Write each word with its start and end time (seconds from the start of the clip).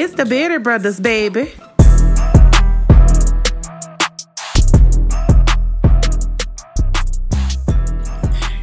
It's 0.00 0.14
the 0.14 0.24
Bearded 0.24 0.62
Brothers, 0.62 1.00
baby. 1.00 1.50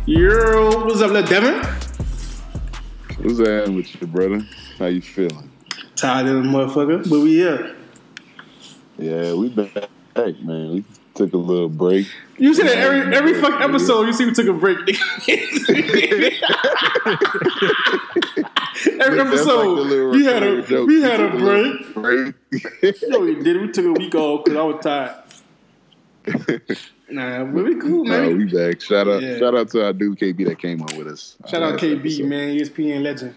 Yo, 0.05 0.85
what's 0.85 1.01
up, 1.01 1.11
little 1.11 1.27
Devin? 1.27 1.55
What's 3.19 3.37
that 3.39 3.67
with 3.67 3.99
you, 3.99 4.07
brother? 4.07 4.47
How 4.79 4.85
you 4.85 5.01
feeling? 5.01 5.51
Tired 5.97 6.27
of 6.27 6.41
the 6.41 6.49
motherfucker, 6.49 7.09
but 7.09 7.19
we 7.19 7.33
here. 7.33 7.75
Yeah, 8.97 9.33
we 9.33 9.49
back, 9.49 10.39
man. 10.39 10.71
We 10.71 10.85
took 11.15 11.33
a 11.33 11.37
little 11.37 11.67
break. 11.67 12.07
You 12.37 12.53
see 12.53 12.63
that 12.63 12.77
every 12.77 13.13
every 13.13 13.41
fucking 13.41 13.61
episode. 13.61 14.03
You 14.03 14.13
see, 14.13 14.23
we 14.23 14.33
took 14.33 14.47
a 14.47 14.53
break. 14.53 14.77
every 19.05 19.17
That's 19.17 19.45
like 19.45 19.55
episode, 19.55 20.11
we 20.11 20.25
had 20.25 20.43
a 20.43 20.61
joke. 20.61 20.87
we 20.87 21.01
had 21.01 21.19
a 21.19 21.29
break. 21.93 22.35
No, 23.09 23.19
we 23.19 23.35
did. 23.41 23.61
We 23.61 23.71
took 23.71 23.85
a 23.85 23.91
week 23.93 24.15
off 24.15 24.43
because 24.45 24.57
I 24.57 24.63
was 24.63 24.83
tired. 24.83 25.15
Nah, 27.07 27.43
but 27.43 27.63
we 27.65 27.75
cool, 27.75 28.03
nah, 28.03 28.11
man. 28.21 28.37
we 28.37 28.45
back. 28.45 28.81
Shout 28.81 29.07
out, 29.07 29.21
Yeah. 29.21 29.37
shout 29.37 29.55
out 29.55 29.69
to 29.69 29.85
our 29.85 29.93
dude 29.93 30.17
KB 30.17 30.43
that 30.45 30.57
came 30.57 30.81
on 30.81 30.97
with 30.97 31.07
us. 31.07 31.35
Shout 31.47 31.61
out 31.61 31.77
KB, 31.79 31.99
episode. 31.99 32.25
man, 32.25 32.55
ESPN 32.57 33.03
legend. 33.03 33.35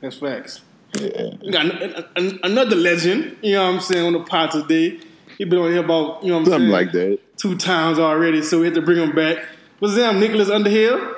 That's 0.00 0.16
facts. 0.16 0.62
Yeah. 0.98 1.30
We 1.44 1.50
got 1.52 1.66
an- 1.66 2.04
an- 2.16 2.38
another 2.42 2.74
legend, 2.76 3.36
you 3.42 3.52
know 3.54 3.64
what 3.66 3.74
I'm 3.74 3.80
saying, 3.80 4.06
on 4.06 4.12
the 4.14 4.20
pod 4.20 4.52
today. 4.52 4.98
He 5.36 5.44
been 5.44 5.58
on 5.58 5.70
here 5.70 5.84
about, 5.84 6.22
you 6.22 6.30
know 6.30 6.38
what 6.38 6.46
I'm 6.46 6.52
Something 6.52 6.60
saying, 6.60 6.70
like 6.70 6.92
that. 6.92 7.18
two 7.36 7.56
times 7.56 7.98
already, 7.98 8.40
so 8.40 8.60
we 8.60 8.64
had 8.66 8.74
to 8.74 8.80
bring 8.82 8.98
him 8.98 9.14
back. 9.14 9.44
What's 9.78 9.94
his 9.94 10.02
name? 10.02 10.18
Nicholas 10.18 10.48
Underhill? 10.48 11.15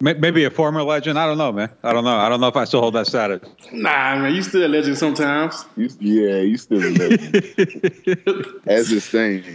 May- 0.00 0.14
Maybe 0.14 0.44
a 0.44 0.50
former 0.50 0.82
legend. 0.82 1.18
I 1.18 1.26
don't 1.26 1.38
know, 1.38 1.52
man. 1.52 1.70
I 1.82 1.92
don't 1.92 2.04
know. 2.04 2.16
I 2.16 2.28
don't 2.28 2.40
know 2.40 2.48
if 2.48 2.56
I 2.56 2.64
still 2.64 2.80
hold 2.80 2.94
that 2.94 3.06
status. 3.06 3.40
Nah, 3.72 4.16
man, 4.18 4.34
you 4.34 4.42
still 4.42 4.66
a 4.66 4.68
legend 4.68 4.98
sometimes. 4.98 5.64
You, 5.76 5.88
yeah, 6.00 6.38
you 6.40 6.56
still 6.56 6.78
a 6.82 6.90
legend. 6.90 8.62
As 8.66 8.90
it 8.92 9.00
stands. 9.00 9.46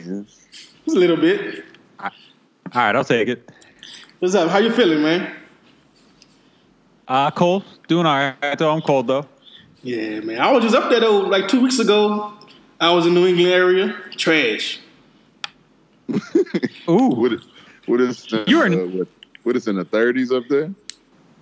Just 0.86 0.96
a 0.96 1.00
little 1.00 1.18
bit. 1.18 1.66
All 2.00 2.10
right, 2.76 2.96
I'll 2.96 3.04
take 3.04 3.28
it. 3.28 3.50
What's 4.20 4.36
up? 4.36 4.50
How 4.50 4.60
you 4.60 4.72
feeling, 4.72 5.02
man? 5.02 5.36
Uh, 7.08 7.32
cold. 7.32 7.64
Doing 7.88 8.06
all 8.06 8.34
right, 8.42 8.58
though. 8.58 8.72
I'm 8.72 8.82
cold, 8.82 9.08
though. 9.08 9.26
Yeah, 9.82 10.20
man. 10.20 10.40
I 10.42 10.52
was 10.52 10.64
just 10.64 10.76
up 10.76 10.90
there 10.90 11.00
though, 11.00 11.20
like 11.20 11.48
two 11.48 11.62
weeks 11.62 11.80
ago. 11.80 12.34
I 12.82 12.92
was 12.94 13.06
in 13.06 13.14
New 13.14 13.26
England 13.26 13.50
area. 13.50 13.96
Trash. 14.16 14.80
Ooh. 16.90 17.10
What 17.16 17.34
is, 17.34 17.42
what 17.86 18.02
is, 18.02 18.34
uh, 18.34 18.44
You're 18.48 18.66
in- 18.66 18.74
uh, 18.74 18.86
what, 18.98 19.08
what 19.44 19.56
is 19.56 19.68
in 19.68 19.76
the 19.76 19.86
30s 19.86 20.36
up 20.36 20.48
there? 20.50 20.74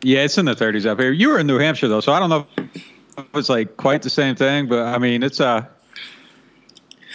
Yeah, 0.03 0.23
it's 0.23 0.38
in 0.38 0.45
the 0.45 0.56
30s 0.56 0.86
up 0.86 1.00
here. 1.00 1.12
You 1.12 1.30
were 1.30 1.40
in 1.40 1.48
New 1.48 1.58
Hampshire, 1.58 1.88
though, 1.88 2.02
so 2.02 2.14
I 2.14 2.20
don't 2.20 2.30
know 2.30 2.45
if 2.58 3.26
it's 3.34 3.50
like 3.50 3.78
quite 3.78 4.02
the 4.02 4.09
same 4.09 4.36
thing, 4.36 4.67
but 4.67 4.86
I 4.86 4.98
mean, 4.98 5.23
it's 5.23 5.42
uh, 5.42 5.66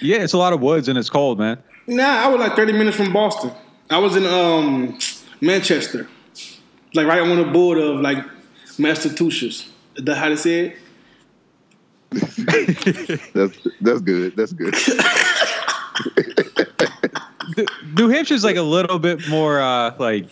yeah, 0.00 0.18
it's 0.18 0.32
a 0.32 0.38
lot 0.38 0.52
of 0.52 0.60
woods 0.60 0.88
and 0.88 0.98
it's 0.98 1.08
cold, 1.08 1.38
man. 1.38 1.62
Nah, 1.86 2.24
I 2.24 2.28
was 2.28 2.40
like 2.40 2.56
30 2.56 2.72
minutes 2.72 2.96
from 2.96 3.12
Boston. 3.12 3.52
I 3.90 3.98
was 3.98 4.16
in 4.16 4.26
um 4.26 4.98
Manchester. 5.40 6.08
Like 6.94 7.06
right 7.06 7.20
on 7.20 7.36
the 7.36 7.44
border 7.44 7.82
of 7.82 8.00
like 8.00 8.24
Massachusetts. 8.78 9.70
Is 9.96 10.04
that 10.04 10.16
how 10.16 10.28
they 10.28 10.36
say 10.36 10.66
it? 10.66 10.76
That's 13.32 13.58
that's 13.80 14.00
good. 14.02 14.36
That's 14.36 14.52
good. 14.52 14.74
New 17.96 18.08
Hampshire's 18.08 18.44
like 18.44 18.56
a 18.56 18.62
little 18.62 18.98
bit 18.98 19.28
more 19.28 19.60
uh, 19.60 19.94
like 19.98 20.30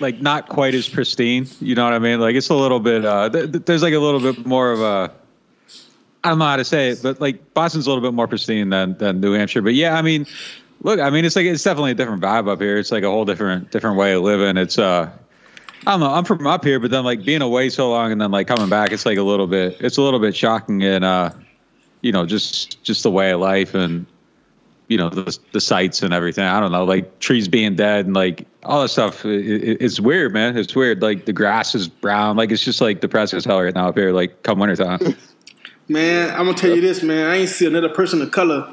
like 0.00 0.20
not 0.20 0.48
quite 0.48 0.74
as 0.74 0.88
pristine. 0.88 1.46
You 1.60 1.74
know 1.74 1.84
what 1.84 1.92
I 1.92 1.98
mean? 1.98 2.20
Like 2.20 2.36
it's 2.36 2.48
a 2.48 2.54
little 2.54 2.80
bit. 2.80 3.04
Uh, 3.04 3.28
th- 3.30 3.52
th- 3.52 3.64
there's 3.64 3.82
like 3.82 3.94
a 3.94 3.98
little 3.98 4.20
bit 4.20 4.46
more 4.46 4.72
of 4.72 4.80
a. 4.80 5.12
I 6.22 6.30
don't 6.30 6.38
know 6.38 6.46
how 6.46 6.56
to 6.56 6.64
say 6.64 6.90
it, 6.90 7.00
but 7.02 7.20
like 7.20 7.52
Boston's 7.54 7.86
a 7.86 7.90
little 7.90 8.02
bit 8.02 8.14
more 8.14 8.28
pristine 8.28 8.70
than 8.70 8.96
than 8.98 9.20
New 9.20 9.32
Hampshire. 9.32 9.62
But 9.62 9.74
yeah, 9.74 9.96
I 9.96 10.02
mean, 10.02 10.26
look, 10.82 11.00
I 11.00 11.10
mean, 11.10 11.24
it's 11.24 11.36
like 11.36 11.46
it's 11.46 11.62
definitely 11.62 11.92
a 11.92 11.94
different 11.94 12.22
vibe 12.22 12.48
up 12.48 12.60
here. 12.60 12.78
It's 12.78 12.92
like 12.92 13.02
a 13.04 13.10
whole 13.10 13.24
different 13.24 13.70
different 13.70 13.96
way 13.96 14.14
of 14.14 14.22
living. 14.22 14.56
It's 14.56 14.78
uh. 14.78 15.10
I 15.86 15.90
don't 15.90 16.00
know. 16.00 16.14
I'm 16.14 16.24
from 16.24 16.46
up 16.46 16.64
here, 16.64 16.80
but 16.80 16.90
then 16.90 17.04
like 17.04 17.26
being 17.26 17.42
away 17.42 17.68
so 17.68 17.90
long 17.90 18.10
and 18.10 18.18
then 18.18 18.30
like 18.30 18.46
coming 18.46 18.70
back, 18.70 18.90
it's 18.90 19.04
like 19.04 19.18
a 19.18 19.22
little 19.22 19.46
bit. 19.46 19.76
It's 19.80 19.98
a 19.98 20.02
little 20.02 20.18
bit 20.18 20.34
shocking 20.34 20.82
and 20.82 21.04
uh, 21.04 21.28
you 22.00 22.10
know, 22.10 22.24
just 22.24 22.82
just 22.82 23.02
the 23.02 23.10
way 23.10 23.32
of 23.32 23.40
life 23.40 23.74
and 23.74 24.06
you 24.88 24.98
know 24.98 25.08
the 25.08 25.38
the 25.52 25.60
sights 25.60 26.02
and 26.02 26.12
everything. 26.12 26.44
I 26.44 26.60
don't 26.60 26.72
know, 26.72 26.84
like 26.84 27.18
trees 27.20 27.48
being 27.48 27.76
dead 27.76 28.06
and 28.06 28.14
like 28.14 28.46
all 28.64 28.82
that 28.82 28.88
stuff. 28.88 29.24
It, 29.24 29.44
it, 29.46 29.82
it's 29.82 30.00
weird, 30.00 30.32
man. 30.32 30.56
It's 30.56 30.74
weird. 30.74 31.02
Like 31.02 31.24
the 31.24 31.32
grass 31.32 31.74
is 31.74 31.88
brown. 31.88 32.36
Like 32.36 32.50
it's 32.50 32.64
just 32.64 32.80
like 32.80 33.00
depressing 33.00 33.36
as 33.36 33.44
hell 33.44 33.62
right 33.62 33.74
now 33.74 33.88
up 33.88 33.96
here. 33.96 34.12
Like 34.12 34.42
come 34.42 34.58
wintertime. 34.58 35.00
Man, 35.86 36.30
I'm 36.30 36.46
gonna 36.46 36.54
tell 36.54 36.74
you 36.74 36.80
this, 36.80 37.02
man. 37.02 37.26
I 37.26 37.36
ain't 37.36 37.50
see 37.50 37.66
another 37.66 37.90
person 37.90 38.22
of 38.22 38.30
color 38.30 38.72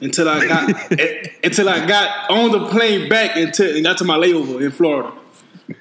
until 0.00 0.26
I 0.26 0.46
got 0.46 0.70
until 1.44 1.68
I 1.68 1.86
got 1.86 2.30
on 2.30 2.50
the 2.50 2.66
plane 2.68 3.10
back 3.10 3.36
until 3.36 3.74
and 3.74 3.84
got 3.84 3.98
to 3.98 4.04
my 4.04 4.16
layover 4.16 4.64
in 4.64 4.72
Florida. 4.72 5.12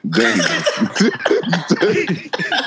Damn. 0.10 0.38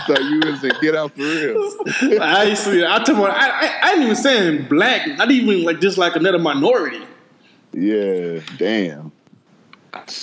so 0.07 0.19
you 0.21 0.41
was 0.45 0.61
to 0.61 0.77
get 0.81 0.95
out 0.95 1.13
for 1.13 1.23
real. 1.23 1.73
I 2.21 2.45
ain't 2.49 2.59
see 2.59 2.81
it. 2.81 2.87
I 2.87 3.03
told 3.03 3.19
my, 3.19 3.29
I, 3.29 3.49
I, 3.49 3.79
I 3.83 3.93
ain't 3.95 4.03
even 4.03 4.15
saying 4.17 4.69
black. 4.69 5.07
Not 5.07 5.31
even 5.31 5.65
like 5.65 5.81
just 5.81 5.99
like 5.99 6.15
another 6.17 6.39
minority. 6.39 7.03
Yeah, 7.73 8.41
damn. 8.57 9.13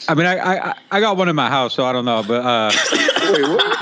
I 0.08 0.14
mean, 0.14 0.26
I, 0.26 0.38
I 0.70 0.76
I 0.92 1.00
got 1.00 1.18
one 1.18 1.28
in 1.28 1.36
my 1.36 1.50
house, 1.50 1.74
so 1.74 1.86
I 1.86 1.92
don't 1.92 2.06
know, 2.06 2.24
but 2.24 2.46
uh, 2.46 2.72
Wait, 3.32 3.42
what? 3.42 3.78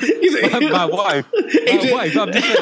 He 0.00 0.28
said, 0.30 0.60
my 0.72 0.84
wife, 0.86 1.26
my 1.32 1.40
AJ 1.40 1.92
wife. 1.92 2.16
I'm 2.16 2.32
just 2.32 2.46
saying, 2.46 2.56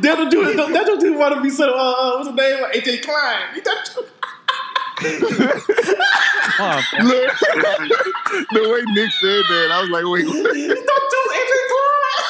That 0.00 0.14
don't 0.16 0.30
do 0.30 0.44
that 0.54 0.86
don't 0.86 1.00
do 1.00 1.18
want 1.18 1.34
to 1.34 1.40
be 1.40 1.50
so. 1.50 1.72
Uh, 1.72 2.16
what's 2.16 2.28
his 2.28 2.36
name? 2.36 2.64
AJ 2.74 3.02
Klein. 3.02 3.62
He 5.06 5.12
Look, 7.02 7.38
the 8.50 8.62
way 8.70 8.82
Nick 8.94 9.10
said 9.12 9.44
that, 9.48 9.68
I 9.72 9.80
was 9.82 9.90
like, 9.90 10.04
wait, 10.06 10.26
what? 10.26 10.54
don't 10.86 11.10
do 11.12 11.20
AJ 11.36 11.52
Klein. 11.72 12.24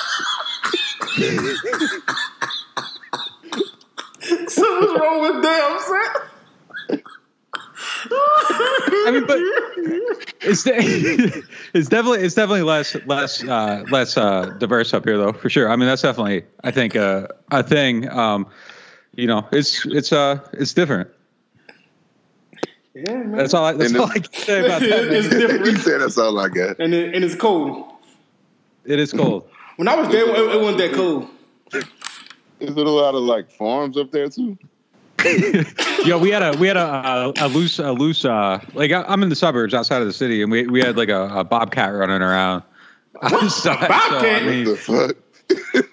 so 4.48 4.66
wrong 4.96 5.18
with 5.22 5.42
them? 5.42 5.78
son? 5.78 6.06
I 9.06 9.10
mean, 9.12 9.26
but 9.26 9.38
it's 10.40 10.62
de- 10.64 10.74
it's 11.74 11.88
definitely 11.88 12.20
it's 12.20 12.34
definitely 12.34 12.62
less 12.62 12.94
less 13.06 13.42
uh, 13.44 13.84
less 13.90 14.16
uh, 14.16 14.46
diverse 14.58 14.94
up 14.94 15.04
here 15.04 15.18
though 15.18 15.32
for 15.32 15.50
sure. 15.50 15.70
I 15.70 15.76
mean 15.76 15.88
that's 15.88 16.02
definitely 16.02 16.44
I 16.64 16.70
think 16.70 16.96
uh, 16.96 17.28
a 17.50 17.62
thing. 17.62 18.08
Um, 18.08 18.46
you 19.14 19.26
know, 19.26 19.46
it's 19.52 19.84
it's 19.86 20.12
uh 20.12 20.38
it's 20.52 20.74
different. 20.74 21.10
Yeah, 22.96 23.12
man. 23.12 23.32
That's 23.32 23.52
all. 23.52 23.66
I, 23.66 23.72
that's 23.74 23.94
all 23.94 24.06
I 24.06 24.20
can 24.20 24.32
say 24.32 24.64
about 24.64 24.80
that. 24.80 24.88
it's 25.12 25.28
Man. 25.28 25.40
he 25.40 25.46
different, 25.46 25.78
said 25.80 26.00
that's 26.00 26.16
all 26.16 26.38
I 26.38 26.48
got. 26.48 26.78
and 26.78 26.94
it, 26.94 27.14
and 27.14 27.22
it's 27.22 27.34
cold. 27.34 27.92
It 28.86 28.98
is 28.98 29.12
cold. 29.12 29.50
When 29.76 29.86
I 29.86 29.96
was 29.96 30.08
there, 30.08 30.26
it, 30.26 30.54
it 30.54 30.60
wasn't 30.62 30.78
that 30.78 30.94
cold. 30.94 31.28
Is 32.58 32.74
it 32.74 32.86
a 32.86 32.90
lot 32.90 33.14
of 33.14 33.20
like 33.22 33.50
farms 33.50 33.98
up 33.98 34.12
there 34.12 34.30
too? 34.30 34.56
Yo, 36.06 36.16
we 36.16 36.30
had 36.30 36.42
a 36.42 36.56
we 36.58 36.68
had 36.68 36.78
a, 36.78 36.86
a, 36.86 37.32
a 37.40 37.48
loose 37.48 37.78
a 37.78 37.92
loose 37.92 38.24
uh 38.24 38.64
like 38.72 38.92
I, 38.92 39.02
I'm 39.02 39.22
in 39.22 39.28
the 39.28 39.36
suburbs 39.36 39.74
outside 39.74 40.00
of 40.00 40.06
the 40.06 40.14
city, 40.14 40.40
and 40.40 40.50
we 40.50 40.66
we 40.66 40.80
had 40.80 40.96
like 40.96 41.10
a, 41.10 41.28
a 41.28 41.44
bobcat 41.44 41.92
running 41.92 42.22
around. 42.22 42.62
outside, 43.22 43.50
so, 43.50 43.88
bobcat? 43.88 44.42
I 44.42 44.46
mean, 44.46 44.64
the 44.64 44.76
fuck? 44.76 45.16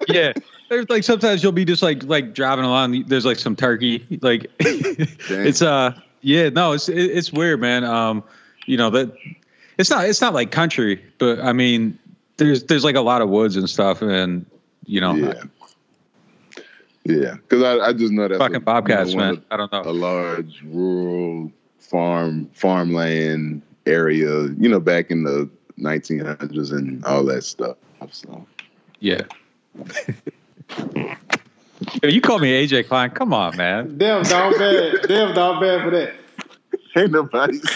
yeah. 0.08 0.32
There's 0.70 0.90
like 0.90 1.04
sometimes 1.04 1.44
you'll 1.44 1.52
be 1.52 1.66
just 1.66 1.84
like 1.84 2.04
like 2.04 2.34
driving 2.34 2.64
along. 2.64 3.04
There's 3.08 3.26
like 3.26 3.40
some 3.40 3.58
turkey. 3.58 4.06
Like 4.22 4.50
it's 4.60 5.62
uh 5.62 6.00
yeah 6.24 6.50
no 6.50 6.72
it's 6.72 6.90
it, 6.90 6.98
it's 6.98 7.32
weird 7.32 7.62
man. 7.62 7.84
Um 7.84 8.24
you 8.66 8.78
know 8.78 8.90
that 8.90 9.14
it's 9.78 9.90
not 9.90 10.06
it's 10.08 10.22
not 10.22 10.34
like 10.34 10.52
country, 10.52 11.04
but 11.20 11.40
I 11.40 11.54
mean 11.54 11.98
there's 12.38 12.64
there's 12.64 12.84
like 12.84 12.96
a 12.96 13.02
lot 13.02 13.22
of 13.22 13.30
woods 13.30 13.56
and 13.56 13.70
stuff, 13.70 14.02
and 14.02 14.46
you 14.86 15.00
know 15.00 15.16
Yeah. 15.16 15.44
Yeah, 17.06 17.34
because 17.34 17.62
I, 17.64 17.88
I 17.88 17.94
just 17.94 18.14
know 18.14 18.30
that 18.30 18.38
fucking 18.38 18.62
bobcats, 18.62 19.14
man. 19.14 19.44
I 19.52 19.58
don't 19.58 19.72
know 19.72 19.82
A 19.82 19.92
large 19.92 20.62
rural 20.64 21.52
farm 21.78 22.50
farmland 22.54 23.62
area, 23.86 24.44
you 24.58 24.70
know, 24.70 24.80
back 24.80 25.12
in 25.12 25.24
the 25.24 25.50
1900s 25.80 26.72
and 26.72 27.04
all 27.04 27.26
that 27.26 27.44
stuff. 27.44 27.78
So 28.12 28.46
Yeah. 29.00 29.24
Yo, 32.02 32.10
you 32.10 32.22
call 32.22 32.40
me 32.40 32.52
AJ 32.52 32.88
Klein. 32.88 33.12
Come 33.12 33.34
on, 33.34 33.56
man. 33.58 33.98
Damn, 33.98 34.24
dog 34.24 34.58
bad. 34.58 34.96
Damn, 35.08 35.34
dog 35.34 35.62
bad 35.62 35.84
for 35.84 35.92
that. 35.92 36.14
ain't 36.96 37.12
nobody. 37.12 37.60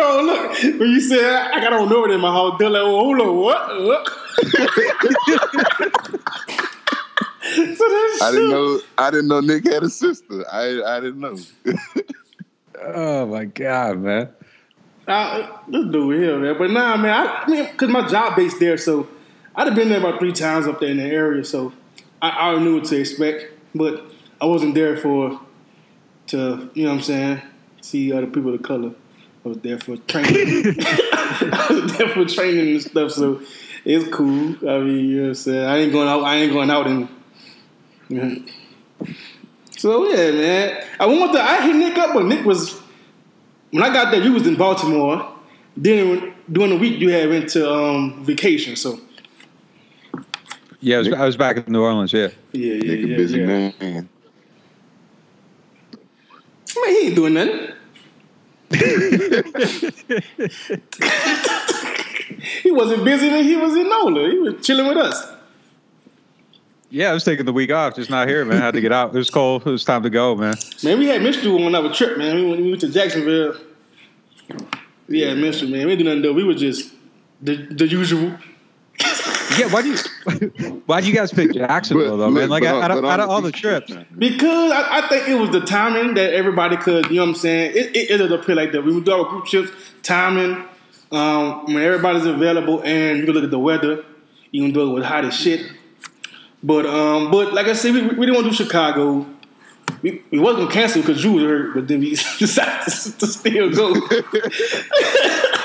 No, 0.00 0.22
look. 0.22 0.62
When 0.80 0.88
you 0.88 1.00
said 1.00 1.22
I 1.22 1.60
got 1.60 1.72
on 1.72 1.92
over 1.92 2.12
in 2.12 2.20
my 2.20 2.32
house, 2.32 2.56
they're 2.58 2.70
like, 2.70 2.82
oh, 2.82 3.00
hold 3.00 3.20
on, 3.20 3.36
what? 3.36 3.82
what? 3.82 4.08
so 7.76 7.84
I 8.24 8.30
didn't 8.32 8.50
know. 8.50 8.80
I 8.96 9.10
didn't 9.10 9.28
know 9.28 9.40
Nick 9.40 9.66
had 9.66 9.82
a 9.82 9.90
sister. 9.90 10.42
I 10.50 10.82
I 10.86 11.00
didn't 11.00 11.20
know. 11.20 11.36
Oh 12.82 13.26
my 13.26 13.44
god, 13.44 13.98
man. 13.98 14.30
Uh, 15.06 15.58
this 15.68 15.84
dude 15.92 16.18
here, 16.18 16.38
man. 16.38 16.56
But 16.56 16.70
nah, 16.70 16.96
man. 16.96 17.10
I, 17.10 17.42
I 17.42 17.46
mean, 17.46 17.66
cause 17.76 17.90
my 17.90 18.08
job 18.08 18.36
based 18.36 18.58
there, 18.58 18.78
so 18.78 19.06
I'd 19.60 19.66
have 19.66 19.76
been 19.76 19.90
there 19.90 19.98
about 19.98 20.20
three 20.20 20.32
times 20.32 20.66
up 20.66 20.80
there 20.80 20.88
in 20.88 20.96
the 20.96 21.02
area, 21.02 21.44
so 21.44 21.74
I, 22.22 22.30
I 22.30 22.46
already 22.46 22.64
knew 22.64 22.76
what 22.76 22.86
to 22.86 22.98
expect. 22.98 23.44
But 23.74 24.02
I 24.40 24.46
wasn't 24.46 24.74
there 24.74 24.96
for 24.96 25.38
to, 26.28 26.70
you 26.72 26.84
know 26.84 26.92
what 26.92 26.96
I'm 26.96 27.02
saying, 27.02 27.42
see 27.82 28.10
other 28.10 28.26
people 28.26 28.54
of 28.54 28.62
color. 28.62 28.92
I 29.44 29.48
was 29.48 29.58
there 29.58 29.78
for 29.78 29.98
training. 29.98 30.76
I 30.82 31.66
was 31.68 31.94
there 31.98 32.08
for 32.08 32.24
training 32.24 32.70
and 32.70 32.82
stuff, 32.82 33.10
so 33.10 33.42
it's 33.84 34.08
cool. 34.08 34.56
I 34.66 34.78
mean, 34.78 35.10
you 35.10 35.16
know 35.16 35.22
what 35.24 35.28
I'm 35.28 35.34
saying. 35.34 35.66
I 35.66 35.76
ain't 35.76 35.92
going 35.92 36.08
out. 36.08 36.22
I 36.22 36.36
ain't 36.36 36.52
going 36.54 36.70
out 36.70 36.86
and. 36.86 37.08
You 38.08 38.22
know. 38.22 39.06
So 39.76 40.08
yeah, 40.08 40.30
man. 40.30 40.86
I 40.98 41.04
went 41.04 41.34
to. 41.34 41.38
I 41.38 41.60
hit 41.66 41.76
Nick 41.76 41.98
up, 41.98 42.14
but 42.14 42.24
Nick 42.24 42.46
was 42.46 42.80
when 43.72 43.82
I 43.82 43.92
got 43.92 44.10
there. 44.10 44.22
You 44.22 44.32
was 44.32 44.46
in 44.46 44.56
Baltimore. 44.56 45.36
Then 45.76 46.32
during 46.50 46.70
the 46.70 46.78
week 46.78 46.98
you 46.98 47.10
had 47.10 47.28
went 47.28 47.50
to 47.50 47.70
um, 47.70 48.24
vacation. 48.24 48.74
So 48.74 48.98
Yeah, 50.80 50.96
I 50.96 50.98
was, 50.98 51.12
I 51.12 51.24
was 51.26 51.36
back 51.36 51.58
in 51.58 51.72
New 51.72 51.82
Orleans. 51.82 52.12
Yeah. 52.12 52.28
yeah, 52.52 52.74
yeah, 52.74 52.76
Nick 52.82 53.04
a 53.04 53.08
yeah. 53.08 53.16
busy 53.16 53.38
yeah. 53.38 53.46
man. 53.46 53.74
Man, 53.80 54.08
he 56.86 57.06
ain't 57.06 57.16
doing 57.16 57.34
nothing. 57.34 57.72
he 62.62 62.70
wasn't 62.70 63.04
busy 63.04 63.28
when 63.28 63.44
he 63.44 63.56
was 63.56 63.76
in 63.76 63.88
NOLA. 63.88 64.30
He 64.30 64.38
was 64.38 64.64
chilling 64.64 64.86
with 64.86 64.96
us. 64.96 65.32
Yeah, 66.88 67.10
I 67.10 67.14
was 67.14 67.24
taking 67.24 67.46
the 67.46 67.52
week 67.52 67.70
off, 67.70 67.96
just 67.96 68.10
not 68.10 68.28
here, 68.28 68.44
man. 68.44 68.60
I 68.60 68.64
had 68.64 68.74
to 68.74 68.80
get 68.80 68.92
out. 68.92 69.14
It 69.14 69.18
was 69.18 69.30
cold. 69.30 69.66
It 69.66 69.70
was 69.70 69.84
time 69.84 70.02
to 70.02 70.10
go, 70.10 70.34
man. 70.34 70.54
Man, 70.82 70.98
we 70.98 71.06
had 71.06 71.22
missed 71.22 71.42
you 71.42 71.54
on 71.56 71.62
another 71.62 71.92
trip, 71.92 72.18
man. 72.18 72.36
We 72.36 72.48
went, 72.48 72.62
we 72.62 72.68
went 72.70 72.80
to 72.80 72.88
Jacksonville. 72.88 73.56
We 75.08 75.20
had 75.20 75.38
missed 75.38 75.62
you, 75.62 75.68
man. 75.68 75.86
We 75.86 75.96
didn't 75.96 75.98
do 75.98 76.04
nothing 76.04 76.22
though. 76.22 76.32
We 76.32 76.44
were 76.44 76.54
just 76.54 76.92
the, 77.42 77.56
the 77.56 77.86
usual. 77.86 78.36
Yeah, 79.58 79.66
why 79.72 79.82
do 79.82 79.90
you 79.90 79.96
why 80.86 81.00
do 81.00 81.06
you 81.06 81.12
guys 81.12 81.32
pick 81.32 81.52
Jacksonville 81.52 82.16
though, 82.16 82.30
man? 82.30 82.48
Like 82.48 82.62
but 82.62 82.82
out, 82.82 82.90
of, 82.90 83.02
but 83.02 83.04
on 83.04 83.12
out 83.12 83.20
of 83.20 83.30
all 83.30 83.42
the 83.42 83.52
trips, 83.52 83.92
Because 84.16 84.72
I, 84.72 84.98
I 84.98 85.08
think 85.08 85.28
it 85.28 85.34
was 85.34 85.50
the 85.50 85.60
timing 85.60 86.14
that 86.14 86.32
everybody 86.32 86.76
could, 86.76 87.10
you 87.10 87.16
know 87.16 87.22
what 87.22 87.28
I'm 87.30 87.34
saying? 87.34 87.72
It, 87.74 87.96
it 87.96 88.10
ended 88.10 88.32
up 88.32 88.44
here 88.44 88.54
like 88.54 88.72
that. 88.72 88.84
We 88.84 88.94
would 88.94 89.04
do 89.04 89.12
our 89.12 89.24
group 89.24 89.46
trips, 89.46 89.70
timing, 90.02 90.64
um, 91.10 91.66
when 91.66 91.82
everybody's 91.82 92.26
available, 92.26 92.82
and 92.84 93.18
you 93.18 93.24
can 93.24 93.34
look 93.34 93.44
at 93.44 93.50
the 93.50 93.58
weather, 93.58 94.04
even 94.52 94.72
though 94.72 94.90
it 94.90 94.94
was 94.94 95.04
hot 95.04 95.24
as 95.24 95.34
shit. 95.34 95.70
But 96.62 96.86
um, 96.86 97.30
but 97.30 97.52
like 97.52 97.66
I 97.66 97.72
said, 97.72 97.94
we, 97.94 98.02
we 98.02 98.26
didn't 98.26 98.34
want 98.34 98.44
to 98.46 98.50
do 98.50 98.56
Chicago. 98.56 99.26
We, 100.02 100.22
we 100.30 100.38
wasn't 100.38 100.68
gonna 100.68 100.72
cancel 100.72 101.02
because 101.02 101.22
you 101.24 101.32
was 101.32 101.44
hurt, 101.44 101.74
but 101.74 101.88
then 101.88 102.00
we 102.00 102.10
decided 102.38 102.92
to, 102.92 103.18
to 103.18 103.26
still 103.26 103.70
go. 103.70 103.94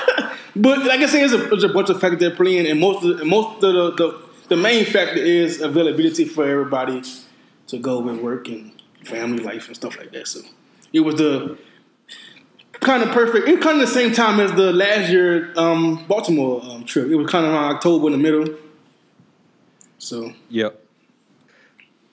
but 0.56 0.84
like 0.84 1.00
I 1.00 1.06
say, 1.06 1.22
it's 1.22 1.32
a, 1.32 1.52
it's 1.52 1.64
a 1.64 1.68
bunch 1.68 1.90
of 1.90 2.00
factors 2.00 2.20
that 2.20 2.36
play 2.36 2.58
in, 2.58 2.66
and 2.66 2.80
most 2.80 3.04
of 3.04 3.18
the, 3.18 3.24
most 3.24 3.62
of 3.62 3.72
the, 3.72 3.92
the 3.92 4.26
the 4.48 4.56
main 4.56 4.84
factor 4.84 5.18
is 5.18 5.60
availability 5.60 6.24
for 6.24 6.46
everybody 6.46 7.02
to 7.66 7.78
go 7.78 8.00
with 8.00 8.20
work 8.20 8.48
and 8.48 8.72
family 9.04 9.42
life 9.42 9.66
and 9.66 9.76
stuff 9.76 9.98
like 9.98 10.12
that. 10.12 10.28
So 10.28 10.40
it 10.92 11.00
was 11.00 11.16
the 11.16 11.58
kind 12.80 13.02
of 13.02 13.10
perfect. 13.10 13.48
It 13.48 13.56
was 13.56 13.64
kind 13.64 13.80
of 13.80 13.88
the 13.88 13.94
same 13.94 14.12
time 14.12 14.40
as 14.40 14.52
the 14.52 14.72
last 14.72 15.10
year 15.10 15.52
um, 15.56 16.04
Baltimore 16.06 16.62
um, 16.64 16.84
trip. 16.84 17.08
It 17.08 17.16
was 17.16 17.30
kind 17.30 17.44
of 17.44 17.52
around 17.52 17.74
October 17.74 18.06
in 18.06 18.12
the 18.12 18.18
middle. 18.18 18.56
So 19.98 20.32
Yep. 20.50 20.82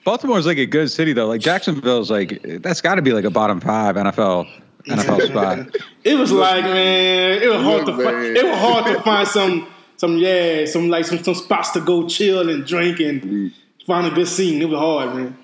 Baltimore's 0.04 0.44
like 0.44 0.58
a 0.58 0.66
good 0.66 0.90
city 0.90 1.12
though. 1.12 1.26
Like 1.26 1.40
Jacksonville's 1.40 2.10
like 2.10 2.42
that's 2.60 2.80
got 2.80 2.96
to 2.96 3.02
be 3.02 3.12
like 3.12 3.24
a 3.24 3.30
bottom 3.30 3.60
five 3.60 3.96
NFL 3.96 4.48
NFL 4.86 5.28
spot. 5.28 5.76
it 6.04 6.14
was 6.14 6.32
like 6.32 6.64
man, 6.64 7.42
it 7.42 7.48
was 7.48 7.62
hard 7.62 7.86
to 7.86 7.92
find. 7.96 8.36
It 8.36 8.44
was 8.44 8.58
hard 8.58 8.86
to 8.86 9.00
find 9.02 9.26
some 9.28 9.68
some 9.96 10.18
yeah 10.18 10.64
some 10.66 10.88
like 10.88 11.04
some 11.04 11.22
some 11.22 11.34
spots 11.34 11.70
to 11.72 11.80
go 11.80 12.06
chill 12.08 12.48
and 12.48 12.66
drink 12.66 13.00
and 13.00 13.22
mm. 13.22 13.52
find 13.86 14.06
a 14.06 14.10
good 14.10 14.28
scene. 14.28 14.60
It 14.60 14.68
was 14.68 14.78
hard, 14.78 15.14
man. 15.14 15.38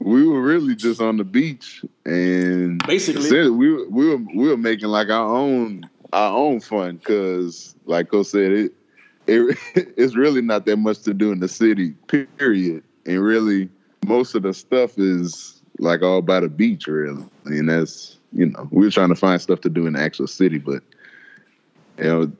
we 0.00 0.26
were 0.26 0.42
really 0.42 0.74
just 0.74 1.00
on 1.00 1.16
the 1.16 1.24
beach 1.24 1.82
and 2.04 2.84
Basically. 2.86 3.22
said 3.22 3.50
we 3.50 3.72
were, 3.72 3.88
we 3.88 4.08
were 4.08 4.22
we 4.34 4.48
were 4.48 4.56
making 4.56 4.88
like 4.88 5.08
our 5.08 5.26
own 5.26 5.88
our 6.12 6.36
own 6.36 6.60
fun 6.60 6.96
because 6.96 7.74
like 7.86 8.10
Coach 8.10 8.26
said 8.26 8.52
it 8.52 8.72
it 9.26 9.58
it's 9.96 10.16
really 10.16 10.42
not 10.42 10.66
that 10.66 10.76
much 10.76 11.00
to 11.02 11.14
do 11.14 11.32
in 11.32 11.40
the 11.40 11.48
city 11.48 11.92
period 12.36 12.82
and 13.06 13.20
really 13.20 13.68
most 14.06 14.34
of 14.34 14.42
the 14.42 14.52
stuff 14.52 14.98
is 14.98 15.62
like 15.78 16.02
all 16.02 16.22
by 16.22 16.40
the 16.40 16.48
beach 16.48 16.86
really 16.86 17.24
and 17.46 17.68
that's 17.68 18.18
you 18.32 18.46
know 18.46 18.68
we 18.70 18.84
were 18.84 18.90
trying 18.90 19.08
to 19.08 19.14
find 19.14 19.40
stuff 19.40 19.60
to 19.60 19.68
do 19.68 19.86
in 19.86 19.94
the 19.94 20.00
actual 20.00 20.26
city 20.26 20.58
but 20.58 20.82
you 21.98 22.04
know 22.04 22.32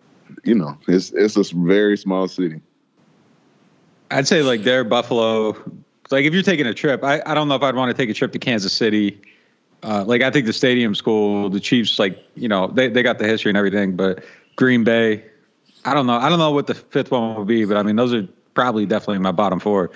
you 0.44 0.54
know 0.54 0.76
it's 0.88 1.12
it's 1.12 1.36
a 1.36 1.44
very 1.54 1.96
small 1.96 2.28
city 2.28 2.60
I'd 4.10 4.28
say 4.28 4.42
like 4.42 4.62
there, 4.62 4.84
Buffalo. 4.84 5.52
Like 6.10 6.24
if 6.24 6.32
you're 6.32 6.42
taking 6.42 6.66
a 6.66 6.74
trip, 6.74 7.02
I, 7.02 7.22
I 7.26 7.34
don't 7.34 7.48
know 7.48 7.56
if 7.56 7.62
I'd 7.62 7.74
want 7.74 7.94
to 7.94 8.00
take 8.00 8.10
a 8.10 8.14
trip 8.14 8.32
to 8.32 8.38
Kansas 8.38 8.72
City. 8.72 9.20
Uh, 9.82 10.04
like 10.06 10.22
I 10.22 10.30
think 10.30 10.46
the 10.46 10.52
stadium's 10.52 11.00
cool. 11.00 11.50
The 11.50 11.60
Chiefs, 11.60 11.98
like 11.98 12.22
you 12.34 12.48
know, 12.48 12.68
they 12.68 12.88
they 12.88 13.02
got 13.02 13.18
the 13.18 13.26
history 13.26 13.50
and 13.50 13.58
everything. 13.58 13.96
But 13.96 14.24
Green 14.54 14.84
Bay, 14.84 15.24
I 15.84 15.94
don't 15.94 16.06
know. 16.06 16.16
I 16.16 16.28
don't 16.28 16.38
know 16.38 16.52
what 16.52 16.66
the 16.66 16.74
fifth 16.74 17.10
one 17.10 17.36
would 17.36 17.48
be. 17.48 17.64
But 17.64 17.76
I 17.76 17.82
mean, 17.82 17.96
those 17.96 18.14
are 18.14 18.26
probably 18.54 18.86
definitely 18.86 19.18
my 19.18 19.32
bottom 19.32 19.58
four. 19.58 19.90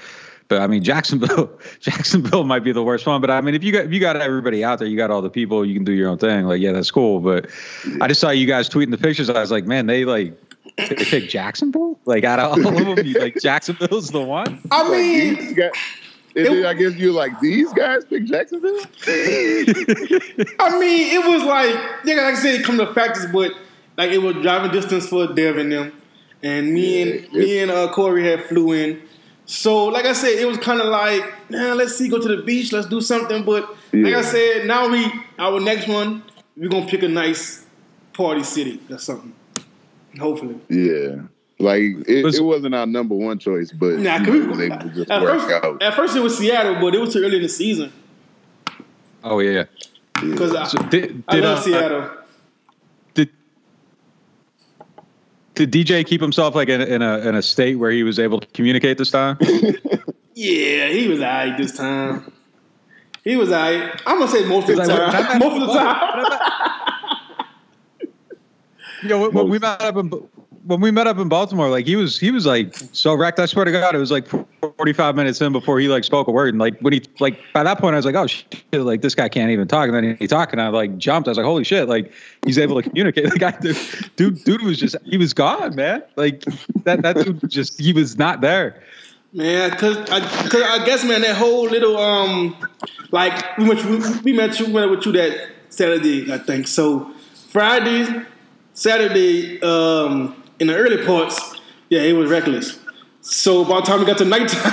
But 0.51 0.61
I 0.61 0.67
mean, 0.67 0.83
Jacksonville, 0.83 1.49
Jacksonville 1.81 2.43
might 2.45 2.65
be 2.65 2.73
the 2.73 2.83
worst 2.83 3.07
one. 3.07 3.21
But 3.21 3.31
I 3.31 3.41
mean, 3.41 3.55
if 3.55 3.63
you 3.65 3.73
got 3.73 3.87
if 3.87 3.93
you 3.93 4.01
got 4.01 4.17
everybody 4.17 4.63
out 4.65 4.81
there, 4.81 4.89
you 4.89 4.97
got 4.97 5.11
all 5.11 5.23
the 5.23 5.31
people, 5.31 5.65
you 5.65 5.73
can 5.75 5.85
do 5.85 5.93
your 5.93 6.09
own 6.11 6.19
thing. 6.19 6.45
Like, 6.45 6.61
yeah, 6.61 6.73
that's 6.73 6.91
cool. 6.91 7.21
But 7.21 7.49
I 8.01 8.09
just 8.09 8.21
saw 8.21 8.31
you 8.31 8.47
guys 8.47 8.69
tweeting 8.69 8.91
the 8.91 8.99
pictures. 8.99 9.31
I 9.31 9.41
was 9.41 9.53
like, 9.53 9.65
man, 9.65 9.87
they 9.87 10.05
like 10.05 10.37
they 10.77 10.89
picked 10.97 11.31
Jacksonville. 11.31 11.99
Like 12.05 12.25
out 12.25 12.41
of 12.41 12.67
all 12.67 12.77
of 12.91 12.97
them, 12.97 13.07
you, 13.07 13.15
like 13.15 13.41
Jacksonville's 13.41 14.11
the 14.11 14.21
one. 14.23 14.61
I 14.73 14.83
Like, 14.83 14.91
mean, 14.91 15.35
these 15.37 15.53
guys, 15.55 15.71
and 16.35 16.47
then 16.47 16.67
I 16.67 16.75
guess 16.75 16.95
you're 16.97 17.13
like 17.13 17.39
these 17.41 17.73
guys 17.73 18.05
pick 18.05 18.25
Jacksonville. 18.25 18.81
I 19.07 20.79
mean, 20.81 21.15
it 21.15 21.27
was 21.29 21.45
like 21.45 21.75
yeah, 22.05 22.17
like 22.17 22.35
I 22.35 22.35
said, 22.35 22.61
it 22.61 22.65
come 22.65 22.77
to 22.79 22.93
factors, 22.93 23.27
but 23.33 23.53
like 23.97 24.11
it 24.11 24.19
was 24.19 24.35
driving 24.43 24.73
distance 24.73 25.07
for 25.09 25.27
Dev 25.33 25.59
and 25.59 25.71
them, 25.71 25.93
and 26.43 26.73
me 26.75 27.03
and 27.03 27.29
Yeah, 27.33 27.39
me 27.39 27.59
and 27.61 27.71
uh, 27.71 27.93
Corey 27.93 28.25
had 28.25 28.45
flew 28.47 28.73
in. 28.73 29.03
So 29.51 29.87
like 29.87 30.05
I 30.05 30.13
said, 30.13 30.39
it 30.39 30.47
was 30.47 30.59
kind 30.59 30.81
of 30.81 30.87
like, 30.87 31.25
nah, 31.51 31.73
let's 31.73 31.97
see, 31.97 32.09
go 32.09 32.21
to 32.21 32.37
the 32.37 32.41
beach, 32.43 32.73
let's 32.73 32.87
do 32.87 33.01
something. 33.01 33.45
But 33.45 33.69
like 33.93 34.15
I 34.15 34.23
said, 34.23 34.65
now 34.69 34.89
we 34.89 35.05
our 35.41 35.59
next 35.59 35.89
one, 35.89 36.23
we're 36.57 36.69
gonna 36.69 36.87
pick 36.87 37.03
a 37.03 37.09
nice 37.09 37.67
party 38.13 38.45
city 38.45 38.81
or 38.89 38.99
something. 38.99 39.35
Hopefully. 40.21 40.55
Yeah. 40.69 41.23
Like 41.59 41.83
it, 42.07 42.25
Was- 42.25 42.39
it 42.39 42.45
wasn't 42.45 42.77
our 42.77 42.87
number 42.87 43.17
one 43.17 43.41
choice, 43.41 43.73
but 43.73 43.99
Nah, 43.99 44.19
you 44.19 44.25
'cause 44.25 44.35
know, 44.35 44.53
we, 44.53 44.57
they 44.57 44.69
would 44.69 44.95
just 44.95 45.11
at, 45.11 45.21
work 45.21 45.41
first, 45.41 45.65
out. 45.65 45.83
at 45.83 45.95
first 45.95 46.15
it 46.17 46.21
was 46.21 46.39
Seattle, 46.39 46.77
but 46.81 46.95
it 46.95 47.01
was 47.01 47.13
too 47.13 47.19
early 47.25 47.37
in 47.37 47.43
the 47.43 47.49
season 47.49 47.93
Oh 49.25 49.41
yeah. 49.41 49.65
because 50.15 50.53
Yeah. 50.53 50.61
I, 50.61 50.65
So 50.69 50.79
did, 50.85 51.25
I 51.27 51.41
love 51.41 51.59
uh, 51.59 51.63
Seattle. 51.63 52.11
Did, 53.15 53.31
did 55.67 55.87
DJ 55.87 56.07
keep 56.07 56.21
himself 56.21 56.55
like 56.55 56.69
in, 56.69 56.81
a- 56.81 56.85
in 56.87 57.03
a 57.03 57.19
in 57.19 57.35
a 57.35 57.43
state 57.43 57.77
where 57.77 57.91
he 57.91 58.03
was 58.03 58.19
able 58.19 58.41
to 58.41 58.47
communicate 58.49 58.99
this 58.99 59.11
time? 59.11 59.39
Yeah, 60.33 60.89
he 60.89 61.07
was 61.09 61.19
alright 61.21 61.59
this 61.59 61.77
time. 61.77 62.33
He 63.25 63.37
was 63.37 63.51
alright. 63.53 64.01
I'm 64.07 64.19
gonna 64.21 64.31
say 64.31 64.47
most 64.47 64.71
of 64.71 64.77
the 64.77 64.87
Like, 64.87 65.13
time. 65.13 65.39
Most 65.39 65.61
of 65.61 65.69
the 65.69 65.75
time. 65.75 66.39
You 69.03 69.09
know, 69.11 69.21
when, 69.21 69.33
when 69.33 69.49
we 69.51 69.59
met 69.59 69.83
up 69.83 69.97
in 69.97 70.09
when 70.65 70.81
we 70.81 70.91
met 70.91 71.07
up 71.07 71.19
in 71.19 71.29
Baltimore, 71.29 71.69
like 71.69 71.87
he 71.87 71.97
was 71.97 72.19
he 72.19 72.31
was 72.31 72.47
like 72.47 72.75
so 72.93 73.15
wrecked. 73.15 73.39
I 73.39 73.47
swear 73.47 73.65
to 73.65 73.73
God, 73.73 73.95
it 73.95 73.99
was 73.99 74.11
like 74.11 74.27
45 74.77 75.17
minutes 75.17 75.41
in 75.41 75.53
before 75.53 75.81
he 75.81 75.89
like 75.89 76.05
spoke 76.05 76.29
a 76.29 76.31
word. 76.31 76.51
And 76.51 76.59
like 76.59 76.79
when 76.81 76.93
he 76.93 77.03
like 77.19 77.41
by 77.55 77.63
that 77.63 77.79
point, 77.79 77.95
I 77.95 77.97
was 77.97 78.05
like, 78.05 78.15
oh 78.15 78.27
shit, 78.27 78.65
like 78.73 79.01
this 79.01 79.15
guy 79.15 79.29
can't 79.29 79.51
even 79.51 79.69
talk. 79.69 79.89
And 79.89 79.95
then 79.95 80.17
he 80.19 80.27
talked, 80.27 80.53
and 80.53 80.61
I 80.61 80.69
like 80.69 80.99
jumped. 80.99 81.29
I 81.29 81.31
was 81.31 81.39
like, 81.39 81.47
holy 81.47 81.65
shit, 81.65 81.89
like 81.89 82.13
he's 82.45 82.59
able 82.59 82.81
to 82.81 82.89
communicate. 82.89 83.31
The 83.31 83.39
guy, 83.39 83.57
dude, 84.17 84.43
dude, 84.45 84.63
was 84.63 84.79
just 84.79 84.97
he 85.05 85.17
was 85.17 85.33
gone, 85.33 85.77
man. 85.77 86.03
Like 86.17 86.45
that 86.85 87.03
that 87.03 87.17
dude 87.17 87.49
just 87.49 87.81
he 87.81 87.93
was 87.93 88.19
not 88.19 88.41
there. 88.41 88.83
Man, 89.33 89.71
cause 89.73 89.97
I, 90.11 90.21
cause 90.49 90.63
I 90.63 90.85
guess 90.85 91.05
man, 91.05 91.21
that 91.23 91.37
whole 91.37 91.69
little 91.69 91.97
um, 91.97 92.57
like 93.13 93.57
we 93.57 93.65
met 93.65 93.85
we, 93.85 94.19
we 94.25 94.33
met 94.33 94.59
you, 94.59 94.67
we 94.67 94.73
went 94.73 94.91
with 94.91 95.07
you 95.07 95.13
that 95.13 95.51
Saturday, 95.69 96.33
I 96.33 96.39
think. 96.39 96.67
So 96.67 97.13
Friday, 97.49 98.25
Saturday, 98.75 99.63
um, 99.63 100.41
in 100.61 100.67
the 100.69 100.77
early 100.77 101.05
parts, 101.05 101.57
yeah, 101.89 102.03
it 102.03 102.13
was 102.13 102.31
reckless. 102.31 102.79
So 103.23 103.65
by 103.65 103.77
the 103.81 103.83
time 103.87 104.01
we 104.01 104.07
got 104.07 104.19
to 104.19 104.25
nighttime, 104.25 104.73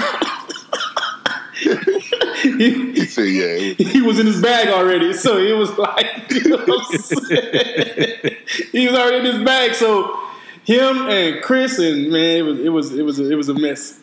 he, 2.42 2.92
He 2.94 3.06
said, 3.06 3.28
"Yeah, 3.28 3.74
was- 3.78 3.92
he 3.92 4.02
was 4.02 4.20
in 4.20 4.26
his 4.28 4.42
bag 4.42 4.68
already. 4.70 5.14
So 5.14 5.38
it 5.38 5.54
was 5.54 5.76
like, 5.78 6.06
you 6.32 6.50
know 6.50 6.58
what 6.58 6.70
I'm 6.70 8.36
he 8.72 8.88
was 8.88 8.96
already 8.96 9.30
in 9.30 9.36
his 9.36 9.44
bag. 9.44 9.74
So 9.74 10.20
him 10.64 11.08
and 11.10 11.42
Chris 11.44 11.80
and 11.80 12.12
man, 12.12 12.38
it 12.38 12.44
was 12.44 12.60
it 12.60 12.70
was 12.70 12.92
it 12.94 13.04
was 13.04 13.20
a, 13.20 13.32
it 13.32 13.36
was 13.36 13.50
a 13.50 13.54
mess. 13.54 14.00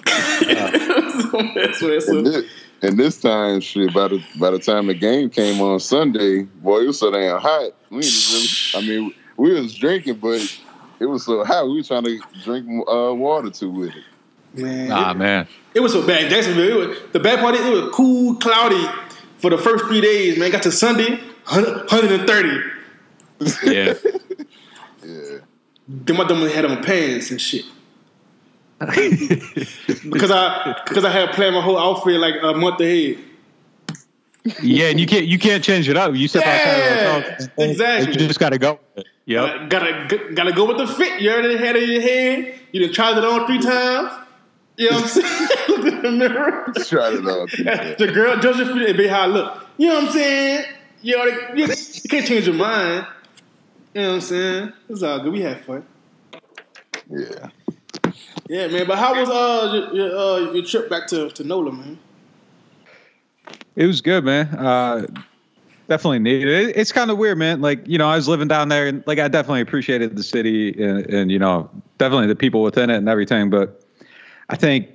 it 0.06 1.04
was 1.04 1.24
a 1.24 1.28
what 1.84 1.92
it's 1.92 2.08
And 2.08 2.26
this, 2.26 2.44
and 2.82 2.98
this 2.98 3.20
time, 3.20 3.60
shit. 3.60 3.92
By 3.94 4.08
the 4.08 4.22
by 4.38 4.50
the 4.50 4.58
time 4.58 4.86
the 4.86 4.94
game 4.94 5.30
came 5.30 5.60
on 5.60 5.80
Sunday, 5.80 6.42
boy, 6.42 6.80
it 6.82 6.86
was 6.88 6.98
so 6.98 7.10
damn 7.10 7.40
hot. 7.40 7.72
We 7.90 7.98
really. 7.98 8.46
I 8.74 8.80
mean, 8.80 9.14
we 9.36 9.52
was 9.60 9.74
drinking, 9.74 10.16
but 10.16 10.40
it 11.00 11.06
was 11.06 11.24
so 11.24 11.44
hot. 11.44 11.66
We 11.66 11.76
were 11.76 11.82
trying 11.82 12.04
to 12.04 12.20
drink 12.44 12.66
uh, 12.88 13.14
water 13.14 13.50
too 13.50 13.70
with 13.70 13.90
it. 13.96 14.04
man. 14.62 14.88
Nah, 14.88 15.10
it, 15.12 15.16
man. 15.16 15.48
it 15.74 15.80
was 15.80 15.92
so 15.92 16.06
bad. 16.06 16.30
Jacksonville. 16.30 16.82
It 16.82 16.88
was, 16.88 16.98
the 17.12 17.20
bad 17.20 17.40
part 17.40 17.54
is 17.54 17.60
it 17.64 17.70
was 17.72 17.90
cool, 17.94 18.36
cloudy 18.36 18.84
for 19.38 19.50
the 19.50 19.58
first 19.58 19.84
three 19.86 20.00
days. 20.00 20.38
Man, 20.38 20.50
got 20.50 20.62
to 20.64 20.72
Sunday, 20.72 21.16
100, 21.48 21.90
130. 21.90 22.60
Yeah. 23.74 23.94
Yeah. 25.02 25.38
Then 25.88 26.16
my 26.18 26.24
dumb 26.24 26.46
had 26.46 26.66
on 26.66 26.84
pants 26.84 27.30
and 27.30 27.40
shit. 27.40 27.64
because 28.80 30.30
I 30.30 30.78
because 30.86 31.04
I 31.06 31.10
had 31.10 31.32
planned 31.32 31.54
my 31.54 31.62
whole 31.62 31.78
outfit 31.78 32.20
like 32.20 32.34
a 32.42 32.52
month 32.52 32.80
ahead. 32.80 33.18
yeah, 34.62 34.88
and 34.90 35.00
you 35.00 35.06
can't 35.06 35.26
you 35.26 35.38
can't 35.38 35.64
change 35.64 35.88
it 35.88 35.96
up. 35.96 36.14
You 36.14 36.28
step 36.28 36.44
Yeah, 36.44 37.16
outside 37.16 37.40
of 37.42 37.56
the 37.56 37.70
exactly. 37.70 38.12
You 38.12 38.28
just 38.28 38.38
got 38.38 38.50
to 38.50 38.58
go. 38.58 38.78
With 39.30 39.38
it. 39.38 39.52
Yep. 39.52 39.60
Uh, 39.62 39.66
gotta 39.66 40.06
g- 40.08 40.34
gotta 40.34 40.52
go 40.52 40.66
with 40.66 40.78
the 40.78 40.86
fit. 40.86 41.20
You 41.20 41.30
already 41.30 41.56
had 41.56 41.76
it 41.76 41.84
in 41.84 41.90
your 41.90 42.02
head. 42.02 42.54
You 42.72 42.80
done 42.80 42.92
tried 42.92 43.18
it 43.18 43.24
on 43.24 43.46
three 43.46 43.60
times. 43.60 44.12
You 44.76 44.90
know 44.90 44.96
what 44.96 45.04
I'm 45.04 45.08
saying? 45.22 45.48
Look 45.68 45.92
in 45.92 46.02
the 46.02 46.10
mirror. 46.10 46.72
Tried 46.86 47.14
it 47.14 47.22
man. 47.22 47.94
the 47.98 48.12
girl 48.12 48.40
for 48.40 48.78
it 48.80 48.96
be 48.96 49.08
how 49.08 49.22
I 49.22 49.26
look. 49.26 49.66
You 49.76 49.88
know 49.88 49.94
what 49.96 50.04
I'm 50.04 50.12
saying? 50.12 50.64
You, 51.02 51.16
already, 51.16 51.60
you, 51.60 51.66
you 51.66 52.08
can't 52.08 52.26
change 52.26 52.46
your 52.46 52.54
mind. 52.54 53.06
You 53.94 54.00
know 54.02 54.08
what 54.08 54.14
I'm 54.14 54.20
saying? 54.20 54.72
It's 54.88 55.02
all 55.02 55.20
good. 55.20 55.32
We 55.32 55.42
had 55.42 55.64
fun. 55.64 55.84
Yeah. 57.08 57.48
Yeah, 58.48 58.66
man. 58.68 58.86
But 58.86 58.98
how 58.98 59.18
was 59.18 59.28
uh 59.28 59.72
your 59.72 59.94
your, 59.94 60.16
uh, 60.16 60.52
your 60.52 60.64
trip 60.64 60.88
back 60.90 61.06
to, 61.08 61.30
to 61.30 61.44
NOLA, 61.44 61.72
man? 61.72 61.98
It 63.76 63.86
was 63.86 64.00
good, 64.00 64.24
man. 64.24 64.46
Uh, 64.48 65.06
definitely 65.90 66.20
needed 66.20 66.48
it. 66.48 66.76
It's 66.76 66.92
kind 66.92 67.10
of 67.10 67.18
weird, 67.18 67.36
man. 67.36 67.60
Like, 67.60 67.86
you 67.86 67.98
know, 67.98 68.08
I 68.08 68.14
was 68.14 68.28
living 68.28 68.46
down 68.46 68.68
there 68.68 68.86
and 68.86 69.02
like 69.08 69.18
I 69.18 69.26
definitely 69.26 69.60
appreciated 69.60 70.16
the 70.16 70.22
city 70.22 70.80
and, 70.80 71.04
and 71.10 71.32
you 71.32 71.38
know, 71.38 71.68
definitely 71.98 72.28
the 72.28 72.36
people 72.36 72.62
within 72.62 72.90
it 72.90 72.96
and 72.96 73.08
everything. 73.08 73.50
But 73.50 73.82
I 74.48 74.56
think 74.56 74.88